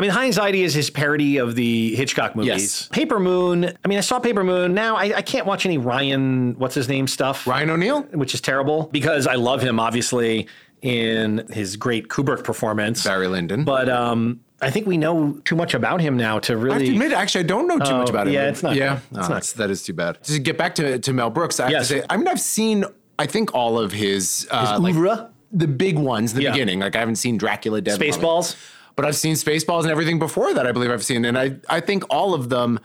I 0.00 0.02
mean, 0.02 0.12
High 0.12 0.24
Anxiety 0.24 0.62
is 0.62 0.72
his 0.72 0.88
parody 0.88 1.36
of 1.36 1.54
the 1.56 1.94
Hitchcock 1.94 2.34
movies. 2.34 2.48
Yes. 2.48 2.88
Paper 2.88 3.20
Moon. 3.20 3.66
I 3.84 3.88
mean, 3.88 3.98
I 3.98 4.00
saw 4.00 4.18
Paper 4.18 4.42
Moon. 4.42 4.72
Now 4.72 4.96
I, 4.96 5.16
I 5.16 5.20
can't 5.20 5.44
watch 5.44 5.66
any 5.66 5.76
Ryan. 5.76 6.54
What's 6.58 6.74
his 6.74 6.88
name 6.88 7.06
stuff? 7.06 7.46
Ryan 7.46 7.68
O'Neal, 7.68 8.02
which 8.14 8.32
is 8.32 8.40
terrible 8.40 8.84
because 8.92 9.26
I 9.26 9.34
love 9.34 9.60
him 9.60 9.78
obviously 9.78 10.48
in 10.80 11.46
his 11.52 11.76
great 11.76 12.08
Kubrick 12.08 12.44
performance. 12.44 13.04
Barry 13.04 13.26
Lyndon. 13.26 13.64
But 13.64 13.90
um, 13.90 14.40
I 14.62 14.70
think 14.70 14.86
we 14.86 14.96
know 14.96 15.32
too 15.44 15.54
much 15.54 15.74
about 15.74 16.00
him 16.00 16.16
now 16.16 16.38
to 16.38 16.54
I 16.54 16.56
have 16.56 16.62
really. 16.62 16.86
to 16.86 16.92
admit, 16.92 17.12
actually, 17.12 17.44
I 17.44 17.48
don't 17.48 17.66
know 17.68 17.78
too 17.78 17.92
Oh, 17.92 17.98
much 17.98 18.08
about 18.08 18.26
him. 18.26 18.32
yeah, 18.32 18.48
it's 18.48 18.62
not 18.62 18.76
Yeah. 18.76 19.00
It's 19.10 19.28
No, 19.28 19.28
not 19.28 19.42
that 19.58 19.68
is 19.70 19.82
too 19.82 19.92
bad. 19.92 20.22
To 20.24 20.38
get 20.38 20.56
back 20.56 20.76
to, 20.76 20.98
to 20.98 21.12
Mel 21.12 21.28
Brooks, 21.28 21.60
I 21.60 21.64
have 21.64 21.72
Yes. 21.72 21.88
to 21.88 21.98
say, 21.98 22.06
I 22.08 22.16
mean, 22.16 22.26
I've 22.26 22.40
seen, 22.40 22.86
I 23.18 23.26
think, 23.26 23.54
all 23.54 23.78
of 23.78 23.92
his, 23.92 24.48
uh, 24.50 24.78
His 24.80 24.80
like, 24.80 25.28
the 25.52 25.68
big 25.68 25.98
ones, 25.98 26.32
the 26.32 26.44
Yeah. 26.44 26.52
beginning. 26.52 26.80
Like, 26.80 26.96
I 26.96 27.00
haven't 27.00 27.16
seen 27.16 27.36
Dracula 27.36 27.82
Dead. 27.82 28.00
Spaceballs? 28.00 28.56
But 28.96 29.04
I've 29.04 29.16
seen 29.16 29.34
Spaceballs 29.34 29.82
and 29.82 29.90
everything 29.90 30.18
before 30.18 30.52
that, 30.54 30.66
I 30.66 30.72
believe 30.72 30.90
I've 30.90 31.04
seen. 31.04 31.24
And 31.24 31.38
I, 31.38 31.56
I 31.68 31.80
think 31.80 32.04
all 32.10 32.34
of 32.34 32.48
them, 32.48 32.80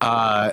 uh, 0.00 0.52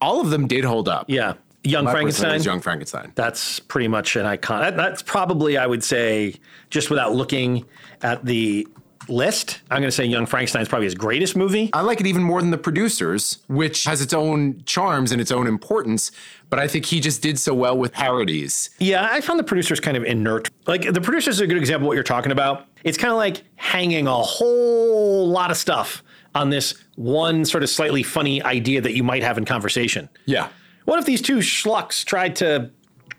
all 0.00 0.20
of 0.20 0.30
them 0.30 0.46
did 0.46 0.64
hold 0.64 0.88
up. 0.88 1.06
Yeah. 1.08 1.34
Young 1.62 1.84
My 1.84 1.92
Frankenstein. 1.92 2.34
is 2.34 2.44
Young 2.44 2.60
Frankenstein. 2.60 3.12
That's 3.14 3.58
pretty 3.58 3.88
much 3.88 4.16
an 4.16 4.26
icon. 4.26 4.60
That, 4.60 4.76
that's 4.76 5.02
probably, 5.02 5.56
I 5.56 5.66
would 5.66 5.82
say, 5.82 6.34
just 6.68 6.90
without 6.90 7.14
looking 7.14 7.64
at 8.02 8.22
the 8.24 8.68
list, 9.08 9.60
I'm 9.70 9.78
going 9.78 9.88
to 9.88 9.92
say 9.92 10.04
Young 10.04 10.26
Frankenstein 10.26 10.62
is 10.62 10.68
probably 10.68 10.86
his 10.86 10.94
greatest 10.94 11.36
movie. 11.36 11.70
I 11.72 11.80
like 11.82 12.00
it 12.00 12.06
even 12.06 12.22
more 12.22 12.40
than 12.40 12.50
the 12.50 12.58
producers, 12.58 13.38
which 13.48 13.84
has 13.84 14.00
its 14.00 14.12
own 14.12 14.62
charms 14.64 15.12
and 15.12 15.20
its 15.20 15.30
own 15.30 15.46
importance. 15.46 16.10
But 16.50 16.58
I 16.58 16.68
think 16.68 16.86
he 16.86 17.00
just 17.00 17.22
did 17.22 17.38
so 17.38 17.54
well 17.54 17.76
with 17.76 17.92
parodies. 17.92 18.70
Yeah, 18.78 19.08
I 19.10 19.20
found 19.20 19.38
the 19.38 19.44
producers 19.44 19.80
kind 19.80 19.96
of 19.96 20.04
inert. 20.04 20.50
Like 20.66 20.92
the 20.92 21.00
producers 21.00 21.36
is 21.36 21.40
a 21.40 21.46
good 21.46 21.56
example 21.56 21.86
of 21.86 21.88
what 21.88 21.94
you're 21.94 22.02
talking 22.04 22.32
about. 22.32 22.66
It's 22.84 22.98
kind 22.98 23.10
of 23.10 23.16
like 23.16 23.42
hanging 23.56 24.06
a 24.06 24.14
whole 24.14 25.28
lot 25.28 25.50
of 25.50 25.56
stuff 25.56 26.02
on 26.34 26.50
this 26.50 26.74
one 26.96 27.44
sort 27.44 27.62
of 27.62 27.70
slightly 27.70 28.02
funny 28.02 28.42
idea 28.42 28.80
that 28.80 28.94
you 28.94 29.02
might 29.02 29.22
have 29.22 29.38
in 29.38 29.44
conversation. 29.44 30.08
Yeah. 30.26 30.48
What 30.84 30.98
if 30.98 31.06
these 31.06 31.22
two 31.22 31.38
schlucks 31.38 32.04
tried 32.04 32.36
to 32.36 32.70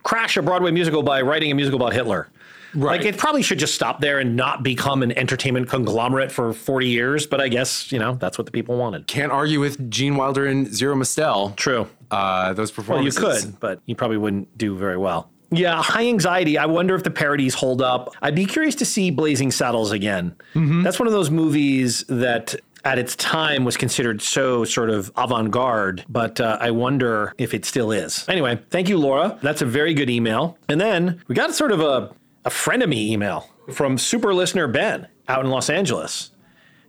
crash 0.04 0.38
a 0.38 0.42
Broadway 0.42 0.72
musical 0.72 1.02
by 1.02 1.22
writing 1.22 1.52
a 1.52 1.56
musical 1.56 1.82
about 1.82 1.94
Hitler? 1.94 2.30
Right. 2.76 3.00
Like 3.00 3.06
it 3.06 3.18
probably 3.18 3.42
should 3.42 3.60
just 3.60 3.76
stop 3.76 4.02
there 4.02 4.20
and 4.20 4.36
not 4.36 4.64
become 4.64 5.02
an 5.04 5.18
entertainment 5.18 5.70
conglomerate 5.70 6.32
for 6.32 6.54
40 6.54 6.88
years. 6.88 7.26
But 7.26 7.42
I 7.42 7.48
guess, 7.48 7.92
you 7.92 8.00
know, 8.00 8.16
that's 8.16 8.38
what 8.38 8.46
the 8.46 8.52
people 8.52 8.78
wanted. 8.78 9.08
Can't 9.08 9.32
argue 9.32 9.60
with 9.60 9.90
Gene 9.90 10.16
Wilder 10.16 10.46
and 10.46 10.68
Zero 10.74 10.96
Mostel. 10.96 11.54
True. 11.56 11.88
Uh, 12.12 12.54
those 12.54 12.72
performances. 12.72 13.22
Well, 13.22 13.36
you 13.36 13.42
could, 13.42 13.60
but 13.60 13.82
you 13.86 13.96
probably 13.96 14.18
wouldn't 14.18 14.58
do 14.58 14.78
very 14.78 14.98
well. 14.98 15.30
Yeah, 15.52 15.82
high 15.82 16.08
anxiety. 16.08 16.58
I 16.58 16.66
wonder 16.66 16.96
if 16.96 17.04
the 17.04 17.12
parodies 17.12 17.54
hold 17.54 17.82
up. 17.82 18.14
I'd 18.22 18.36
be 18.36 18.46
curious 18.46 18.76
to 18.76 18.86
see 18.86 19.12
Blazing 19.12 19.52
Saddles 19.52 19.92
again. 19.92 20.36
That's 20.54 21.00
one 21.00 21.08
of 21.08 21.14
those 21.14 21.30
movies 21.30 22.04
that 22.10 22.56
at 22.84 23.00
its 23.00 23.16
time 23.16 23.64
was 23.66 23.78
considered 23.78 24.22
so 24.22 24.64
sort 24.64 24.90
of 24.90 25.12
avant 25.18 25.52
garde, 25.52 26.06
but 26.08 26.40
uh, 26.40 26.58
I 26.62 26.72
wonder 26.72 27.34
if 27.38 27.54
it 27.54 27.66
still 27.66 27.92
is. 27.92 28.28
Anyway, 28.30 28.60
thank 28.70 28.88
you, 28.90 28.98
Laura. 28.98 29.40
That's 29.42 29.62
a 29.62 29.66
very 29.66 29.94
good 29.94 30.10
email. 30.10 30.58
And 30.70 30.80
then 30.80 31.22
we 31.28 31.36
got 31.36 31.54
sort 31.56 31.72
of 31.72 31.82
a, 31.82 32.12
a 32.46 32.50
friend 32.50 32.84
of 32.84 32.90
me 32.90 33.12
email 33.12 33.50
from 33.74 33.98
super 33.98 34.34
listener 34.34 34.68
Ben 34.68 35.08
out 35.28 35.44
in 35.44 35.52
Los 35.52 35.70
Angeles. 35.70 36.32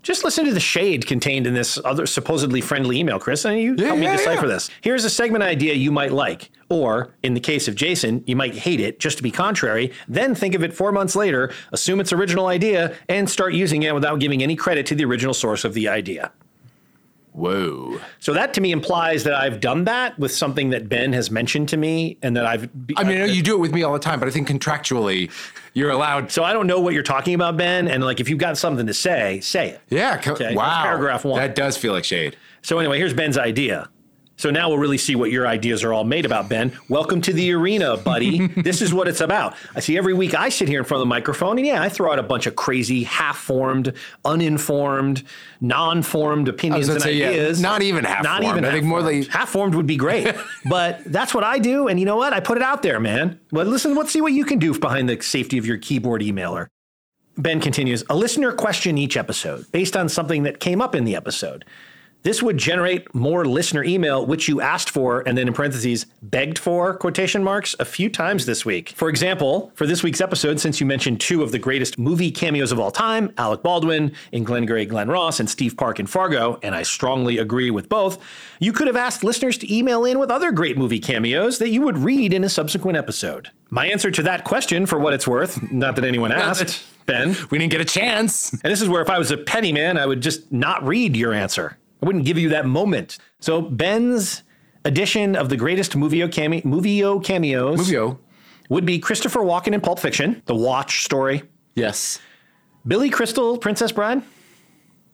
Just 0.03 0.23
listen 0.23 0.45
to 0.45 0.55
the 0.55 0.61
shade 0.61 1.05
contained 1.05 1.49
in 1.49 1.55
this 1.55 1.81
other 1.85 2.07
supposedly 2.07 2.61
friendly 2.61 3.01
email, 3.01 3.19
Chris, 3.19 3.45
and 3.45 3.59
you 3.59 3.74
help 3.77 3.99
me 3.99 4.05
yeah, 4.05 4.16
decipher 4.16 4.47
yeah. 4.47 4.53
this. 4.53 4.70
Here's 4.83 5.05
a 5.05 5.11
segment 5.11 5.43
idea 5.43 5.74
you 5.74 5.91
might 5.91 6.12
like, 6.12 6.51
or 6.69 7.15
in 7.24 7.35
the 7.35 7.41
case 7.41 7.66
of 7.66 7.74
Jason, 7.74 8.23
you 8.24 8.37
might 8.37 8.55
hate 8.55 8.78
it 8.78 9.01
just 9.01 9.16
to 9.16 9.24
be 9.24 9.33
contrary. 9.33 9.93
Then 10.07 10.37
think 10.37 10.55
of 10.55 10.62
it 10.62 10.73
four 10.73 10.93
months 10.93 11.16
later, 11.16 11.53
assume 11.73 11.99
its 11.99 12.12
original 12.12 12.47
idea, 12.47 12.95
and 13.09 13.28
start 13.28 13.55
using 13.55 13.83
it 13.83 13.95
without 13.95 14.20
giving 14.20 14.45
any 14.45 14.55
credit 14.55 14.87
to 14.87 14.95
the 14.95 15.05
original 15.05 15.35
source 15.35 15.65
of 15.65 15.74
the 15.74 15.89
idea. 15.89 16.31
Whoa. 17.37 18.01
So 18.19 18.33
that 18.33 18.55
to 18.55 18.61
me 18.63 18.73
implies 18.73 19.25
that 19.25 19.35
I've 19.35 19.61
done 19.61 19.85
that 19.85 20.19
with 20.19 20.33
something 20.33 20.71
that 20.71 20.89
Ben 20.89 21.13
has 21.13 21.31
mentioned 21.31 21.69
to 21.69 21.77
me, 21.77 22.17
and 22.23 22.35
that 22.37 22.47
I've. 22.47 22.65
I 22.97 23.05
mean, 23.05 23.17
I 23.19 23.19
know 23.19 23.25
you 23.27 23.43
do 23.43 23.55
it 23.55 23.59
with 23.61 23.73
me 23.73 23.83
all 23.83 23.93
the 23.93 23.99
time, 23.99 24.19
but 24.19 24.27
I 24.27 24.31
think 24.31 24.49
contractually 24.49 25.31
you're 25.75 25.91
allowed. 25.91 26.33
So 26.33 26.45
I 26.45 26.53
don't 26.55 26.67
know 26.67 26.81
what 26.81 26.95
you're 26.95 27.03
talking 27.03 27.35
about, 27.35 27.57
Ben, 27.59 27.89
and 27.89 28.03
like 28.03 28.21
if 28.21 28.29
you've 28.31 28.39
got 28.39 28.57
something 28.57 28.87
to 28.87 28.95
say, 28.95 29.41
say 29.41 29.69
it. 29.71 29.81
Yeah. 29.91 30.17
co- 30.17 30.33
Okay, 30.33 30.45
that's 30.45 30.57
wow. 30.57 30.83
paragraph 30.83 31.25
one. 31.27 31.39
That 31.39 31.55
does 31.55 31.77
feel 31.77 31.93
like 31.93 32.05
shade. 32.05 32.37
So 32.63 32.79
anyway, 32.79 32.99
here's 32.99 33.13
Ben's 33.15 33.37
idea. 33.39 33.89
So 34.39 34.51
now 34.51 34.69
we'll 34.69 34.79
really 34.79 34.99
see 34.99 35.17
what 35.17 35.31
your 35.31 35.47
ideas 35.47 35.83
are 35.83 35.95
all 35.95 36.05
made 36.05 36.27
about, 36.27 36.49
Ben. 36.49 36.73
Welcome 36.91 37.23
to 37.23 37.33
the 37.33 37.53
arena, 37.53 37.97
buddy. 37.97 38.47
this 38.63 38.83
is 38.83 38.93
what 38.93 39.09
it's 39.09 39.23
about. 39.23 39.55
I 39.75 39.81
see 39.81 39.97
every 39.97 40.13
week 40.13 40.35
I 40.35 40.51
sit 40.51 40.69
here 40.69 40.79
in 40.79 40.85
front 40.85 40.99
of 41.01 41.07
the 41.07 41.09
microphone, 41.09 41.57
and 41.57 41.67
yeah, 41.67 41.83
I 41.83 41.89
throw 41.89 42.13
out 42.13 42.19
a 42.19 42.23
bunch 42.23 42.47
of 42.47 42.55
crazy, 42.55 43.05
half-formed, 43.05 43.95
uninformed, 44.27 45.23
non-formed 45.63 46.49
opinions 46.49 46.89
and 46.89 47.01
say, 47.01 47.15
yeah, 47.15 47.31
ideas. 47.31 47.63
not 47.63 47.81
even 47.81 48.05
half-formed. 48.05 48.25
Not 48.25 48.43
even. 48.45 48.65
I 48.67 48.73
think 48.73 48.85
more 48.85 49.01
half-formed. 49.01 49.25
like- 49.25 49.33
half-formed 49.33 49.75
would 49.75 49.87
be 49.87 49.97
great, 49.97 50.35
but 50.69 51.01
that's 51.07 51.33
what 51.35 51.43
I 51.43 51.59
do. 51.59 51.89
And 51.89 51.99
you 51.99 52.05
know 52.05 52.17
what? 52.17 52.35
I 52.35 52.41
put 52.41 52.59
it 52.59 52.63
out 52.63 52.83
there, 52.83 53.01
man. 53.01 53.41
Well, 53.53 53.65
listen, 53.65 53.95
let's 53.95 54.13
see 54.13 54.21
what 54.21 54.35
you 54.35 54.45
can 54.45 54.59
do 54.59 54.79
behind 54.79 55.09
the 55.09 55.21
safety 55.23 55.57
of 55.57 55.65
your 55.67 55.79
keyboard 55.79 56.21
emailer. 56.21 56.67
Ben 57.39 57.61
continues 57.61 58.03
A 58.09 58.17
listener 58.17 58.53
question 58.53 58.97
each 58.97 59.17
episode 59.17 59.71
based 59.71 59.97
on 59.97 60.09
something 60.09 60.45
that 60.45 60.61
came 60.61 60.81
up 60.81 60.95
in 60.95 61.05
the 61.05 61.17
episode. 61.17 61.65
This 62.27 62.43
would 62.43 62.59
generate 62.59 63.15
more 63.15 63.44
listener 63.44 63.85
email, 63.85 64.27
which 64.27 64.48
you 64.48 64.61
asked 64.61 64.90
for, 64.90 65.23
and 65.28 65.39
then 65.39 65.47
in 65.47 65.55
parentheses, 65.55 66.07
begged 66.23 66.59
for, 66.59 66.93
quotation 66.93 67.44
marks, 67.44 67.77
a 67.78 67.85
few 67.85 68.11
times 68.11 68.47
this 68.47 68.65
week. 68.65 68.89
For 68.97 69.09
example, 69.09 69.70
for 69.77 69.86
this 69.86 70.03
week's 70.03 70.20
episode, 70.20 70.59
since 70.59 70.81
you 70.81 70.86
mentioned 70.86 71.20
two 71.20 71.44
of 71.44 71.53
the 71.53 71.61
greatest 71.61 72.01
movie 72.01 72.32
cameos 72.32 72.73
of 72.73 72.81
all 72.81 72.90
time, 72.90 73.32
Alec 73.39 73.62
Baldwin 73.62 74.11
in 74.32 74.43
Glengarry 74.43 74.86
Glen 74.86 75.09
Ross 75.09 75.39
and 75.39 75.48
Steve 75.48 75.77
Park 75.77 76.01
in 76.01 76.09
Fargo, 76.09 76.59
and 76.65 76.74
I 76.74 76.82
strongly 76.82 77.39
agree 77.39 77.70
with 77.70 77.89
both, 77.89 78.19
you 78.59 78.73
could 78.73 78.89
have 78.89 78.97
asked 78.97 79.23
listeners 79.23 79.57
to 79.59 79.73
email 79.73 80.05
in 80.05 80.19
with 80.19 80.32
other 80.32 80.51
great 80.51 80.77
movie 80.77 80.98
cameos 80.98 81.59
that 81.59 81.69
you 81.69 81.82
would 81.82 81.97
read 81.97 82.32
in 82.32 82.43
a 82.43 82.48
subsequent 82.48 82.98
episode. 82.98 83.53
My 83.70 83.86
answer 83.86 84.11
to 84.11 84.23
that 84.24 84.43
question, 84.43 84.86
for 84.86 84.98
what 84.98 85.12
it's 85.12 85.28
worth, 85.28 85.70
not 85.70 85.94
that 85.94 86.05
anyone 86.05 86.32
asked, 86.32 86.82
Ben. 87.07 87.36
We 87.53 87.59
didn't 87.59 87.70
get 87.70 87.81
a 87.81 87.85
chance. 87.85 88.53
And 88.53 88.62
this 88.73 88.82
is 88.82 88.89
where 88.89 89.01
if 89.01 89.11
I 89.11 89.16
was 89.16 89.31
a 89.31 89.36
petty 89.36 89.73
man, 89.73 89.97
I 89.97 90.07
would 90.07 90.23
just 90.23 90.51
not 90.51 90.85
read 90.85 91.16
your 91.16 91.32
answer. 91.32 91.78
I 92.02 92.06
wouldn't 92.06 92.24
give 92.24 92.39
you 92.39 92.48
that 92.51 92.66
moment. 92.66 93.18
So 93.40 93.62
Ben's 93.62 94.43
edition 94.85 95.35
of 95.36 95.48
the 95.48 95.56
greatest 95.56 95.97
movie 95.97 96.27
came- 96.28 96.60
movie-o 96.64 97.20
cameos 97.20 97.78
Movie-o. 97.78 98.18
would 98.68 98.85
be 98.86 98.98
Christopher 98.98 99.40
Walken 99.40 99.73
in 99.74 99.81
Pulp 99.81 99.98
Fiction, 99.98 100.43
the 100.47 100.55
Watch 100.55 101.05
story. 101.05 101.43
Yes. 101.74 102.20
Billy 102.86 103.10
Crystal, 103.10 103.59
Princess 103.59 103.93
Bride. 103.93 104.23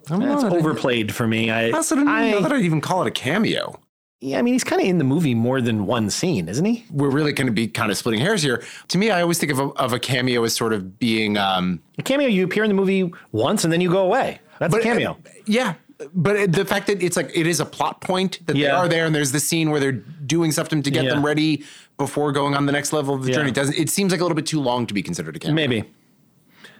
I 0.08 0.10
don't 0.10 0.20
That's 0.20 0.42
know. 0.42 0.56
overplayed 0.56 1.14
for 1.14 1.26
me. 1.26 1.50
I, 1.50 1.68
I 1.68 1.70
also 1.70 1.94
don't 1.94 2.08
I, 2.08 2.32
know 2.32 2.40
that 2.40 2.52
I'd 2.52 2.62
even 2.64 2.80
call 2.80 3.02
it 3.02 3.08
a 3.08 3.12
cameo. 3.12 3.78
yeah, 4.20 4.38
I 4.38 4.42
mean, 4.42 4.52
he's 4.54 4.64
kind 4.64 4.82
of 4.82 4.88
in 4.88 4.98
the 4.98 5.04
movie 5.04 5.34
more 5.34 5.60
than 5.60 5.86
one 5.86 6.10
scene, 6.10 6.48
isn't 6.48 6.64
he? 6.64 6.84
We're 6.90 7.08
really 7.10 7.32
going 7.32 7.46
to 7.46 7.52
be 7.52 7.68
kind 7.68 7.90
of 7.90 7.96
splitting 7.96 8.20
hairs 8.20 8.42
here. 8.42 8.62
To 8.88 8.98
me, 8.98 9.10
I 9.10 9.22
always 9.22 9.38
think 9.38 9.52
of 9.52 9.60
a, 9.60 9.68
of 9.74 9.92
a 9.92 9.98
cameo 10.00 10.42
as 10.44 10.54
sort 10.54 10.72
of 10.72 10.98
being, 10.98 11.38
um, 11.38 11.80
A 11.98 12.02
cameo, 12.02 12.26
you 12.28 12.44
appear 12.44 12.64
in 12.64 12.68
the 12.68 12.74
movie 12.74 13.10
once 13.30 13.62
and 13.64 13.72
then 13.72 13.80
you 13.80 13.90
go 13.90 14.02
away. 14.02 14.40
That's 14.58 14.74
a 14.74 14.80
cameo. 14.80 15.16
yeah. 15.46 15.74
But 16.14 16.52
the 16.52 16.64
fact 16.64 16.86
that 16.88 17.02
it's 17.02 17.16
like 17.16 17.30
it 17.34 17.46
is 17.46 17.60
a 17.60 17.64
plot 17.66 18.00
point 18.00 18.44
that 18.46 18.54
they 18.54 18.68
are 18.68 18.88
there, 18.88 19.06
and 19.06 19.14
there's 19.14 19.32
the 19.32 19.40
scene 19.40 19.70
where 19.70 19.80
they're 19.80 19.92
doing 19.92 20.52
something 20.52 20.82
to 20.82 20.90
get 20.90 21.04
Yeah. 21.04 21.10
them 21.10 21.24
ready 21.24 21.64
before 21.98 22.32
going 22.32 22.54
on 22.54 22.66
the 22.66 22.72
next 22.72 22.92
level 22.92 23.14
of 23.14 23.22
the 23.24 23.30
Yeah. 23.30 23.36
journey. 23.38 23.50
Doesn't 23.50 23.76
it 23.76 23.90
seems 23.90 24.12
like 24.12 24.20
a 24.20 24.24
little 24.24 24.36
bit 24.36 24.46
too 24.46 24.60
long 24.60 24.86
to 24.86 24.94
be 24.94 25.02
considered 25.02 25.36
a 25.36 25.38
cameo? 25.38 25.54
Maybe. 25.54 25.84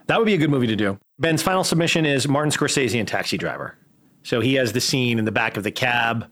That 0.06 0.18
would 0.18 0.26
be 0.26 0.34
a 0.34 0.38
good 0.38 0.50
movie 0.50 0.66
to 0.66 0.76
do. 0.76 0.98
Ben's 1.18 1.42
final 1.42 1.62
submission 1.64 2.04
is 2.06 2.26
Martin 2.26 2.50
Scorsese 2.50 2.98
and 2.98 3.06
Taxi 3.06 3.36
Driver. 3.38 3.76
So 4.24 4.40
he 4.40 4.54
has 4.54 4.72
the 4.72 4.80
scene 4.80 5.18
in 5.18 5.24
the 5.24 5.32
back 5.32 5.56
of 5.56 5.62
the 5.62 5.70
cab. 5.70 6.26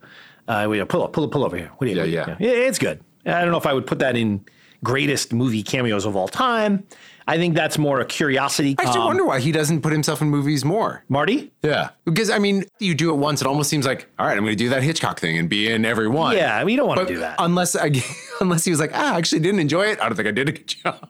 Uh, 0.49 0.67
wait, 0.69 0.87
pull 0.89 1.03
up, 1.05 1.13
pull 1.13 1.25
up, 1.25 1.31
pull 1.31 1.45
over 1.45 1.57
here. 1.57 1.71
What 1.79 1.87
do 1.87 1.93
you, 1.93 2.03
Yeah, 2.05 2.35
do 2.37 2.45
you- 2.45 2.51
It's 2.51 2.79
good. 2.79 3.01
I 3.27 3.43
don't 3.43 3.51
know 3.53 3.59
if 3.59 3.67
I 3.67 3.73
would 3.73 3.87
put 3.87 3.99
that 4.01 4.17
in 4.17 4.41
greatest 4.83 5.33
movie 5.33 5.63
cameos 5.63 6.05
of 6.07 6.17
all 6.17 6.27
time. 6.29 6.85
I 7.31 7.37
think 7.39 7.55
that's 7.55 7.79
more 7.79 8.01
a 8.01 8.05
curiosity. 8.05 8.75
I 8.79 8.87
still 8.91 9.03
Um, 9.03 9.07
wonder 9.09 9.25
why 9.25 9.39
he 9.39 9.53
doesn't 9.53 9.83
put 9.83 9.93
himself 9.93 10.21
in 10.21 10.29
movies 10.31 10.65
more. 10.65 11.05
Marty? 11.09 11.53
Yeah. 11.63 11.91
Because, 12.05 12.29
I 12.29 12.39
mean, 12.41 12.65
you 12.81 12.95
do 12.95 13.11
it 13.11 13.17
once, 13.19 13.41
it 13.41 13.47
almost 13.47 13.71
seems 13.71 13.87
like, 13.87 14.09
all 14.19 14.27
right, 14.27 14.37
I'm 14.37 14.43
going 14.45 14.57
to 14.57 14.65
do 14.65 14.69
that 14.71 14.83
Hitchcock 14.83 15.21
thing 15.21 15.39
and 15.39 15.49
be 15.49 15.71
in 15.71 15.85
every 15.85 16.09
one. 16.09 16.37
Yeah, 16.37 16.57
I 16.57 16.65
mean, 16.65 16.73
you 16.73 16.77
don't 16.79 16.89
want 16.89 17.07
to 17.07 17.15
do 17.15 17.21
that. 17.21 17.37
Unless, 17.39 17.77
I, 17.77 17.93
unless 18.41 18.65
he 18.65 18.71
was 18.73 18.81
like, 18.81 18.91
ah, 18.95 19.15
I 19.15 19.19
actually 19.19 19.41
didn't 19.43 19.61
enjoy 19.61 19.83
it. 19.87 20.01
I 20.01 20.07
don't 20.09 20.17
think 20.17 20.27
I 20.29 20.33
did 20.33 20.49
a 20.49 20.53
good 20.53 20.67
job. 20.67 21.09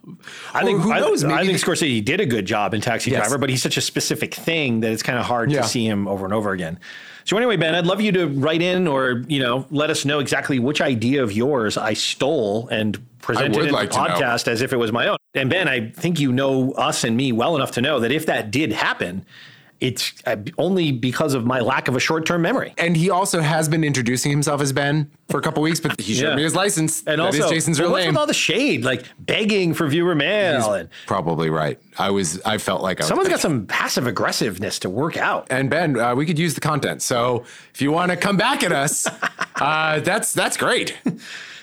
I 0.52 0.62
think 0.64 0.80
Or 0.80 0.82
who 0.82 0.92
I- 0.92 1.00
knows? 1.00 1.24
I, 1.24 1.28
Maybe 1.28 1.56
think 1.56 1.58
Scorsese 1.64 2.04
did 2.04 2.20
a 2.20 2.26
good 2.26 2.44
job 2.44 2.74
in 2.74 2.80
Taxi 2.82 3.10
Yes. 3.10 3.20
Driver, 3.22 3.38
but 3.38 3.48
he's 3.48 3.62
such 3.62 3.78
a 3.78 3.80
specific 3.80 4.34
thing 4.34 4.80
that 4.80 4.92
it's 4.92 5.02
kind 5.02 5.18
of 5.18 5.24
hard 5.24 5.50
Yeah. 5.50 5.62
to 5.62 5.68
see 5.68 5.86
him 5.86 6.06
over 6.06 6.26
and 6.26 6.34
over 6.34 6.50
again. 6.52 6.78
So 7.24 7.36
anyway, 7.36 7.56
Ben, 7.56 7.74
I'd 7.74 7.86
love 7.86 8.00
you 8.00 8.12
to 8.12 8.26
write 8.26 8.60
in 8.62 8.86
or 8.88 9.24
you 9.28 9.38
know 9.40 9.66
let 9.70 9.88
us 9.90 10.04
know 10.04 10.18
exactly 10.18 10.58
which 10.58 10.80
idea 10.80 11.22
of 11.22 11.32
yours 11.32 11.76
I 11.78 11.92
stole 11.92 12.66
and 12.68 12.98
presented 13.22 13.64
in 13.66 13.72
like 13.72 13.90
the 13.90 14.02
know. 14.02 14.14
podcast 14.14 14.48
as 14.48 14.62
if 14.62 14.72
it 14.72 14.76
was 14.76 14.92
my 14.92 15.06
own. 15.08 15.16
And 15.34 15.48
Ben, 15.50 15.68
I 15.68 15.90
think 15.90 16.18
you 16.20 16.32
know 16.32 16.72
us 16.72 17.04
and 17.04 17.16
me 17.16 17.32
well 17.32 17.56
enough 17.56 17.72
to 17.72 17.80
know 17.80 18.00
that 18.00 18.12
if 18.12 18.26
that 18.26 18.50
did 18.50 18.72
happen, 18.72 19.24
it's 19.80 20.12
uh, 20.26 20.36
only 20.58 20.92
because 20.92 21.32
of 21.32 21.46
my 21.46 21.60
lack 21.60 21.88
of 21.88 21.96
a 21.96 22.00
short 22.00 22.26
term 22.26 22.42
memory. 22.42 22.74
And 22.76 22.94
he 22.94 23.08
also 23.08 23.40
has 23.40 23.66
been 23.66 23.82
introducing 23.82 24.30
himself 24.30 24.60
as 24.60 24.74
Ben 24.74 25.10
for 25.30 25.38
a 25.38 25.42
couple 25.42 25.62
weeks, 25.62 25.80
but 25.80 25.98
he 25.98 26.12
showed 26.12 26.30
Yeah. 26.30 26.34
me 26.36 26.42
his 26.42 26.54
license. 26.54 27.02
And 27.06 27.18
That 27.18 27.32
is 27.34 27.40
also, 27.40 27.54
Jason's 27.54 27.78
well, 27.78 27.86
real 27.88 27.92
what's 27.92 28.04
name. 28.04 28.12
with 28.12 28.18
all 28.18 28.26
the 28.26 28.34
shade, 28.34 28.84
like 28.84 29.04
begging 29.20 29.72
for 29.72 29.86
viewer 29.88 30.14
mail? 30.14 30.74
And 30.74 30.90
probably 31.06 31.48
right. 31.48 31.78
I 31.98 32.10
was. 32.10 32.42
I 32.42 32.58
felt 32.58 32.82
like 32.82 33.00
I 33.00 33.04
was 33.04 33.08
someone's 33.08 33.30
got 33.30 33.40
some 33.40 33.66
passive 33.66 34.06
aggressiveness 34.06 34.78
to 34.80 34.90
work 34.90 35.16
out. 35.16 35.46
And 35.48 35.70
Ben, 35.70 35.98
uh, 35.98 36.14
we 36.14 36.26
could 36.26 36.38
use 36.38 36.54
the 36.54 36.60
content. 36.60 37.00
So 37.00 37.44
if 37.72 37.80
you 37.80 37.90
want 37.90 38.10
to 38.10 38.18
come 38.18 38.36
back 38.36 38.62
at 38.62 38.72
us, 38.72 39.06
uh, 39.56 40.00
that's 40.00 40.34
that's 40.34 40.58
great. 40.58 40.98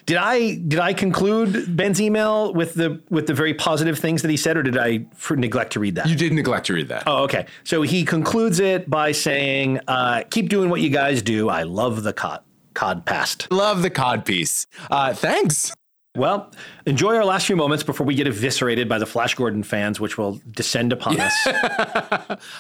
Did 0.08 0.16
I 0.16 0.56
did 0.56 0.80
I 0.80 0.94
conclude 0.94 1.76
Ben's 1.76 2.00
email 2.00 2.54
with 2.54 2.76
the 2.76 3.02
with 3.10 3.28
the 3.28 3.34
very 3.34 3.54
positive 3.54 4.00
things 4.00 4.22
that 4.22 4.32
he 4.32 4.38
said, 4.38 4.56
or 4.56 4.64
did 4.64 4.78
I 4.78 5.06
for, 5.14 5.36
neglect 5.36 5.74
to 5.74 5.82
read 5.82 5.96
that? 5.96 6.08
You 6.08 6.16
did 6.16 6.32
neglect 6.32 6.68
to 6.68 6.74
read 6.74 6.88
that. 6.88 7.04
Oh, 7.06 7.24
okay. 7.24 7.46
So 7.66 7.82
he 7.82 8.06
concludes 8.06 8.62
it 8.62 8.90
by 8.90 9.12
saying, 9.12 9.82
uh, 9.90 10.24
"Keep 10.30 10.48
doing 10.48 10.70
what 10.70 10.80
you 10.80 10.90
guys 10.90 11.22
do. 11.22 11.50
I 11.50 11.64
love 11.64 12.04
the 12.04 12.14
cod 12.14 12.42
cod 12.74 13.06
past. 13.06 13.52
Love 13.52 13.82
the 13.82 13.90
cod 13.90 14.24
piece. 14.24 14.66
Uh, 14.90 15.14
thanks." 15.14 15.74
Well, 16.16 16.52
enjoy 16.86 17.14
our 17.16 17.26
last 17.26 17.46
few 17.46 17.58
moments 17.58 17.84
before 17.84 18.08
we 18.08 18.16
get 18.16 18.28
eviscerated 18.28 18.88
by 18.88 19.00
the 19.00 19.06
Flash 19.06 19.36
Gordon 19.36 19.62
fans, 19.62 20.00
which 20.00 20.18
will 20.18 20.42
descend 20.50 20.94
upon 20.94 21.20
us. 21.20 21.34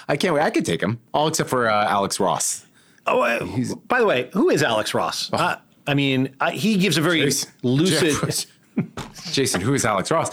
I 0.09 0.17
can't 0.17 0.35
wait. 0.35 0.43
I 0.43 0.49
could 0.49 0.65
take 0.65 0.81
him, 0.83 0.99
all 1.13 1.29
except 1.29 1.49
for 1.49 1.69
uh, 1.69 1.87
Alex 1.87 2.19
Ross. 2.19 2.65
Oh, 3.07 3.21
uh, 3.21 3.45
by 3.87 3.99
the 3.99 4.05
way, 4.05 4.29
who 4.33 4.49
is 4.49 4.61
Alex 4.61 4.93
Ross? 4.93 5.29
Oh. 5.31 5.37
Uh, 5.37 5.55
I 5.87 5.93
mean, 5.93 6.35
I, 6.41 6.51
he 6.51 6.77
gives 6.77 6.97
a 6.97 7.01
very 7.01 7.21
Jason. 7.21 7.49
lucid. 7.63 8.45
Jason, 9.31 9.61
who 9.61 9.73
is 9.73 9.85
Alex 9.85 10.11
Ross? 10.11 10.31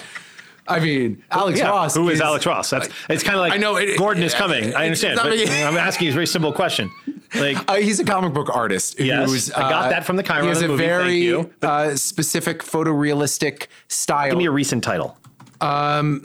I 0.66 0.80
mean, 0.80 1.22
Alex 1.30 1.58
Yeah, 1.58 1.68
Ross. 1.68 1.94
Who 1.94 2.08
is, 2.08 2.20
Alex 2.20 2.46
Ross? 2.46 2.70
That's 2.70 2.88
it's 3.10 3.22
kind 3.22 3.36
of 3.36 3.40
like 3.40 3.52
I 3.52 3.58
know, 3.58 3.76
it- 3.76 3.98
Gordon 3.98 4.22
is 4.22 4.32
it- 4.32 4.36
coming. 4.38 4.74
I 4.74 4.84
understand, 4.84 5.18
but 5.22 5.30
really- 5.30 5.62
I'm 5.62 5.76
asking 5.76 6.08
a 6.08 6.12
very 6.12 6.26
simple 6.26 6.52
question. 6.52 6.90
Like, 7.34 7.58
Uh, 7.68 7.74
he's 7.76 8.00
a 8.00 8.04
comic 8.04 8.32
book 8.32 8.48
artist. 8.54 8.98
Yes, 8.98 9.28
who's, 9.30 9.52
I 9.52 9.60
got 9.68 9.86
uh, 9.86 9.88
that 9.90 10.04
from 10.06 10.16
the 10.16 10.22
Chiron 10.22 10.44
He 10.44 10.48
has 10.48 10.62
a 10.62 10.68
movie, 10.68 10.84
very 10.86 11.16
you. 11.18 11.50
uh, 11.62 11.94
specific 11.96 12.60
photorealistic 12.62 13.66
style. 13.88 14.30
give 14.30 14.38
me 14.38 14.46
a 14.46 14.50
recent 14.50 14.82
title. 14.84 15.18
Um, 15.60 16.22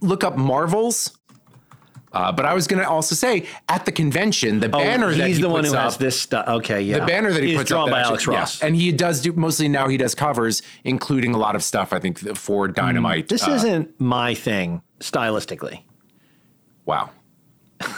look 0.00 0.24
up 0.24 0.36
Marvels. 0.36 1.16
Uh, 2.12 2.32
but 2.32 2.46
I 2.46 2.54
was 2.54 2.66
going 2.66 2.82
to 2.82 2.88
also 2.88 3.14
say 3.14 3.46
at 3.68 3.84
the 3.84 3.92
convention, 3.92 4.60
the 4.60 4.68
banner 4.68 5.08
oh, 5.08 5.14
that 5.14 5.26
he's 5.26 5.36
he 5.36 5.42
the 5.42 5.48
one 5.48 5.64
who 5.64 5.74
up, 5.74 5.84
has 5.84 5.96
this 5.98 6.20
stuff. 6.20 6.48
Okay, 6.48 6.80
yeah. 6.82 7.00
the 7.00 7.06
banner 7.06 7.32
that 7.32 7.42
he 7.42 7.52
is 7.52 7.58
puts 7.58 7.68
drawn 7.68 7.88
up 7.88 7.92
by 7.92 8.00
actually- 8.00 8.08
Alex 8.10 8.26
yeah. 8.26 8.34
Ross. 8.34 8.62
and 8.62 8.76
he 8.76 8.92
does 8.92 9.20
do 9.20 9.32
mostly 9.34 9.68
now. 9.68 9.88
He 9.88 9.96
does 9.96 10.14
covers, 10.14 10.62
including 10.84 11.34
a 11.34 11.38
lot 11.38 11.54
of 11.54 11.62
stuff. 11.62 11.92
I 11.92 11.98
think 11.98 12.18
for 12.36 12.68
Dynamite. 12.68 13.26
Mm, 13.26 13.28
This 13.28 13.46
Uh, 13.46 13.52
isn't 13.52 14.00
my 14.00 14.34
thing 14.34 14.82
stylistically. 15.00 15.82
wow. 16.86 17.10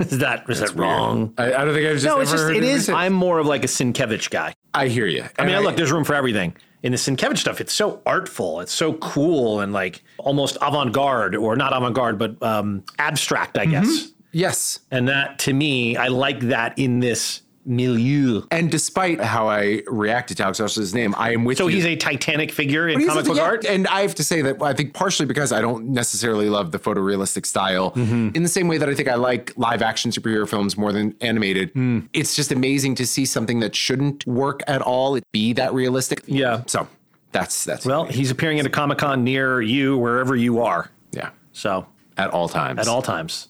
Is 0.00 0.18
that 0.18 0.48
is 0.48 0.60
That's 0.60 0.72
that 0.72 0.78
wrong? 0.80 1.34
I, 1.36 1.46
I 1.52 1.64
don't 1.64 1.74
think 1.74 1.86
I've 1.88 1.94
just 1.94 2.04
no, 2.04 2.20
it's 2.20 2.30
just 2.30 2.48
it 2.50 2.62
is. 2.62 2.88
I'm 2.88 3.12
more 3.12 3.40
of 3.40 3.46
like 3.46 3.64
a 3.64 3.66
Sienkiewicz 3.66 4.30
guy. 4.30 4.54
I 4.72 4.86
hear 4.86 5.06
you. 5.06 5.24
I 5.36 5.44
mean, 5.44 5.58
look, 5.60 5.74
there's 5.76 5.90
room 5.90 6.04
for 6.04 6.14
everything. 6.14 6.54
In 6.82 6.92
the 6.92 6.98
Sienkiewicz 6.98 7.38
stuff, 7.38 7.60
it's 7.60 7.72
so 7.72 8.00
artful, 8.06 8.60
it's 8.60 8.72
so 8.72 8.92
cool, 8.94 9.60
and 9.60 9.72
like 9.72 10.02
almost 10.18 10.56
avant-garde, 10.62 11.34
or 11.34 11.56
not 11.56 11.76
avant-garde, 11.76 12.18
but 12.18 12.40
um, 12.42 12.84
abstract, 12.98 13.58
I 13.58 13.66
guess. 13.66 14.12
Yes. 14.30 14.80
And 14.90 15.08
that, 15.08 15.38
to 15.40 15.52
me, 15.52 15.96
I 15.96 16.08
like 16.08 16.40
that 16.40 16.78
in 16.78 17.00
this 17.00 17.42
milieu. 17.68 18.42
And 18.50 18.70
despite 18.70 19.20
how 19.20 19.48
I 19.48 19.82
reacted 19.86 20.38
to 20.38 20.44
Alex 20.44 20.94
name, 20.94 21.14
I 21.18 21.32
am 21.34 21.44
with 21.44 21.58
you. 21.58 21.64
So 21.64 21.68
you. 21.68 21.76
he's 21.76 21.86
a 21.86 21.96
Titanic 21.96 22.50
figure 22.50 22.88
in 22.88 23.06
comic 23.06 23.26
book 23.26 23.36
yeah, 23.36 23.42
art. 23.42 23.64
And 23.64 23.86
I 23.88 24.00
have 24.00 24.14
to 24.16 24.24
say 24.24 24.42
that 24.42 24.62
I 24.62 24.72
think 24.72 24.94
partially 24.94 25.26
because 25.26 25.52
I 25.52 25.60
don't 25.60 25.90
necessarily 25.90 26.48
love 26.48 26.72
the 26.72 26.78
photorealistic 26.78 27.46
style, 27.46 27.92
Mm-hmm. 27.92 28.30
in 28.34 28.42
the 28.42 28.48
same 28.48 28.68
way 28.68 28.78
that 28.78 28.88
I 28.88 28.94
think 28.94 29.08
I 29.08 29.14
like 29.16 29.52
live 29.56 29.82
action 29.82 30.10
superhero 30.10 30.48
films 30.48 30.76
more 30.76 30.92
than 30.92 31.14
animated. 31.20 31.72
Mm. 31.74 32.08
It's 32.12 32.34
just 32.34 32.50
amazing 32.52 32.94
to 32.96 33.06
see 33.06 33.24
something 33.26 33.60
that 33.60 33.74
shouldn't 33.76 34.26
work 34.26 34.62
at 34.66 34.80
all 34.82 35.14
it 35.16 35.24
be 35.32 35.52
that 35.54 35.74
realistic. 35.74 36.22
Yeah. 36.26 36.62
So 36.66 36.88
that's 37.32 37.64
that's 37.64 37.84
Well, 37.84 38.04
he's 38.06 38.30
appearing 38.30 38.58
at 38.60 38.66
a 38.66 38.70
Comic 38.70 38.98
Con 38.98 39.24
near 39.24 39.60
you, 39.60 39.98
wherever 39.98 40.34
you 40.34 40.60
are. 40.62 40.90
yeah. 41.12 41.30
So 41.52 41.86
At 42.16 42.30
all 42.30 42.48
times. 42.48 42.78
at 42.80 42.88
all 42.88 43.02
times. 43.02 43.48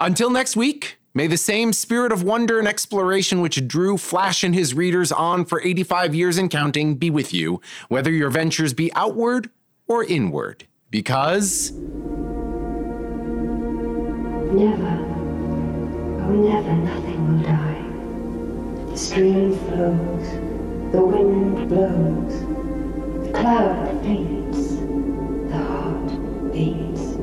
Until 0.00 0.30
next 0.30 0.56
week, 0.56 0.98
may 1.16 1.26
the 1.26 1.36
same 1.38 1.72
spirit 1.72 2.12
of 2.12 2.22
wonder 2.22 2.58
and 2.58 2.68
exploration 2.68 3.40
which 3.40 3.66
drew 3.66 3.96
Flash 3.96 4.44
and 4.44 4.54
his 4.54 4.74
readers 4.74 5.10
on 5.10 5.46
for 5.46 5.62
85 5.62 6.14
years 6.14 6.36
and 6.36 6.50
counting 6.50 6.96
be 6.96 7.08
with 7.08 7.32
you, 7.32 7.62
whether 7.88 8.10
your 8.10 8.28
ventures 8.28 8.74
be 8.74 8.92
outward 8.92 9.48
or 9.88 10.04
inward. 10.04 10.66
Because. 10.90 11.72
Never, 14.52 14.96
oh 16.20 16.32
never, 16.32 16.72
nothing 16.74 17.28
will 17.28 17.42
die. 17.44 18.90
The 18.90 18.98
stream 18.98 19.56
flows, 19.56 20.28
the 20.92 21.02
wind 21.02 21.68
blows, 21.70 22.40
the 23.26 23.32
cloud 23.32 24.02
fleets, 24.02 24.76
the 25.50 25.56
heart 25.56 26.52
beats. 26.52 27.15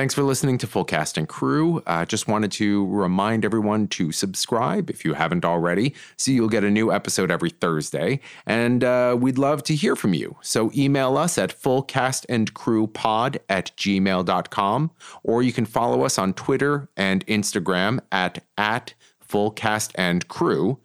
Thanks 0.00 0.14
for 0.14 0.22
listening 0.22 0.56
to 0.56 0.66
Full 0.66 0.86
Cast 0.86 1.18
and 1.18 1.28
Crew. 1.28 1.82
Uh, 1.86 2.06
just 2.06 2.26
wanted 2.26 2.50
to 2.52 2.86
remind 2.86 3.44
everyone 3.44 3.86
to 3.88 4.12
subscribe 4.12 4.88
if 4.88 5.04
you 5.04 5.12
haven't 5.12 5.44
already, 5.44 5.94
so 6.16 6.30
you'll 6.30 6.48
get 6.48 6.64
a 6.64 6.70
new 6.70 6.90
episode 6.90 7.30
every 7.30 7.50
Thursday. 7.50 8.20
And 8.46 8.82
uh, 8.82 9.14
we'd 9.20 9.36
love 9.36 9.62
to 9.64 9.74
hear 9.74 9.94
from 9.96 10.14
you. 10.14 10.38
So 10.40 10.70
email 10.74 11.18
us 11.18 11.36
at 11.36 11.50
fullcastandcrewpod 11.50 13.40
at 13.50 13.76
gmail.com, 13.76 14.90
or 15.22 15.42
you 15.42 15.52
can 15.52 15.66
follow 15.66 16.02
us 16.06 16.16
on 16.16 16.32
Twitter 16.32 16.88
and 16.96 17.26
Instagram 17.26 18.00
at, 18.10 18.42
at 18.56 18.94
fullcastandcrew, 19.28 20.78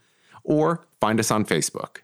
or 0.44 0.86
find 1.00 1.22
us 1.22 1.32
on 1.32 1.46
Facebook. 1.46 2.00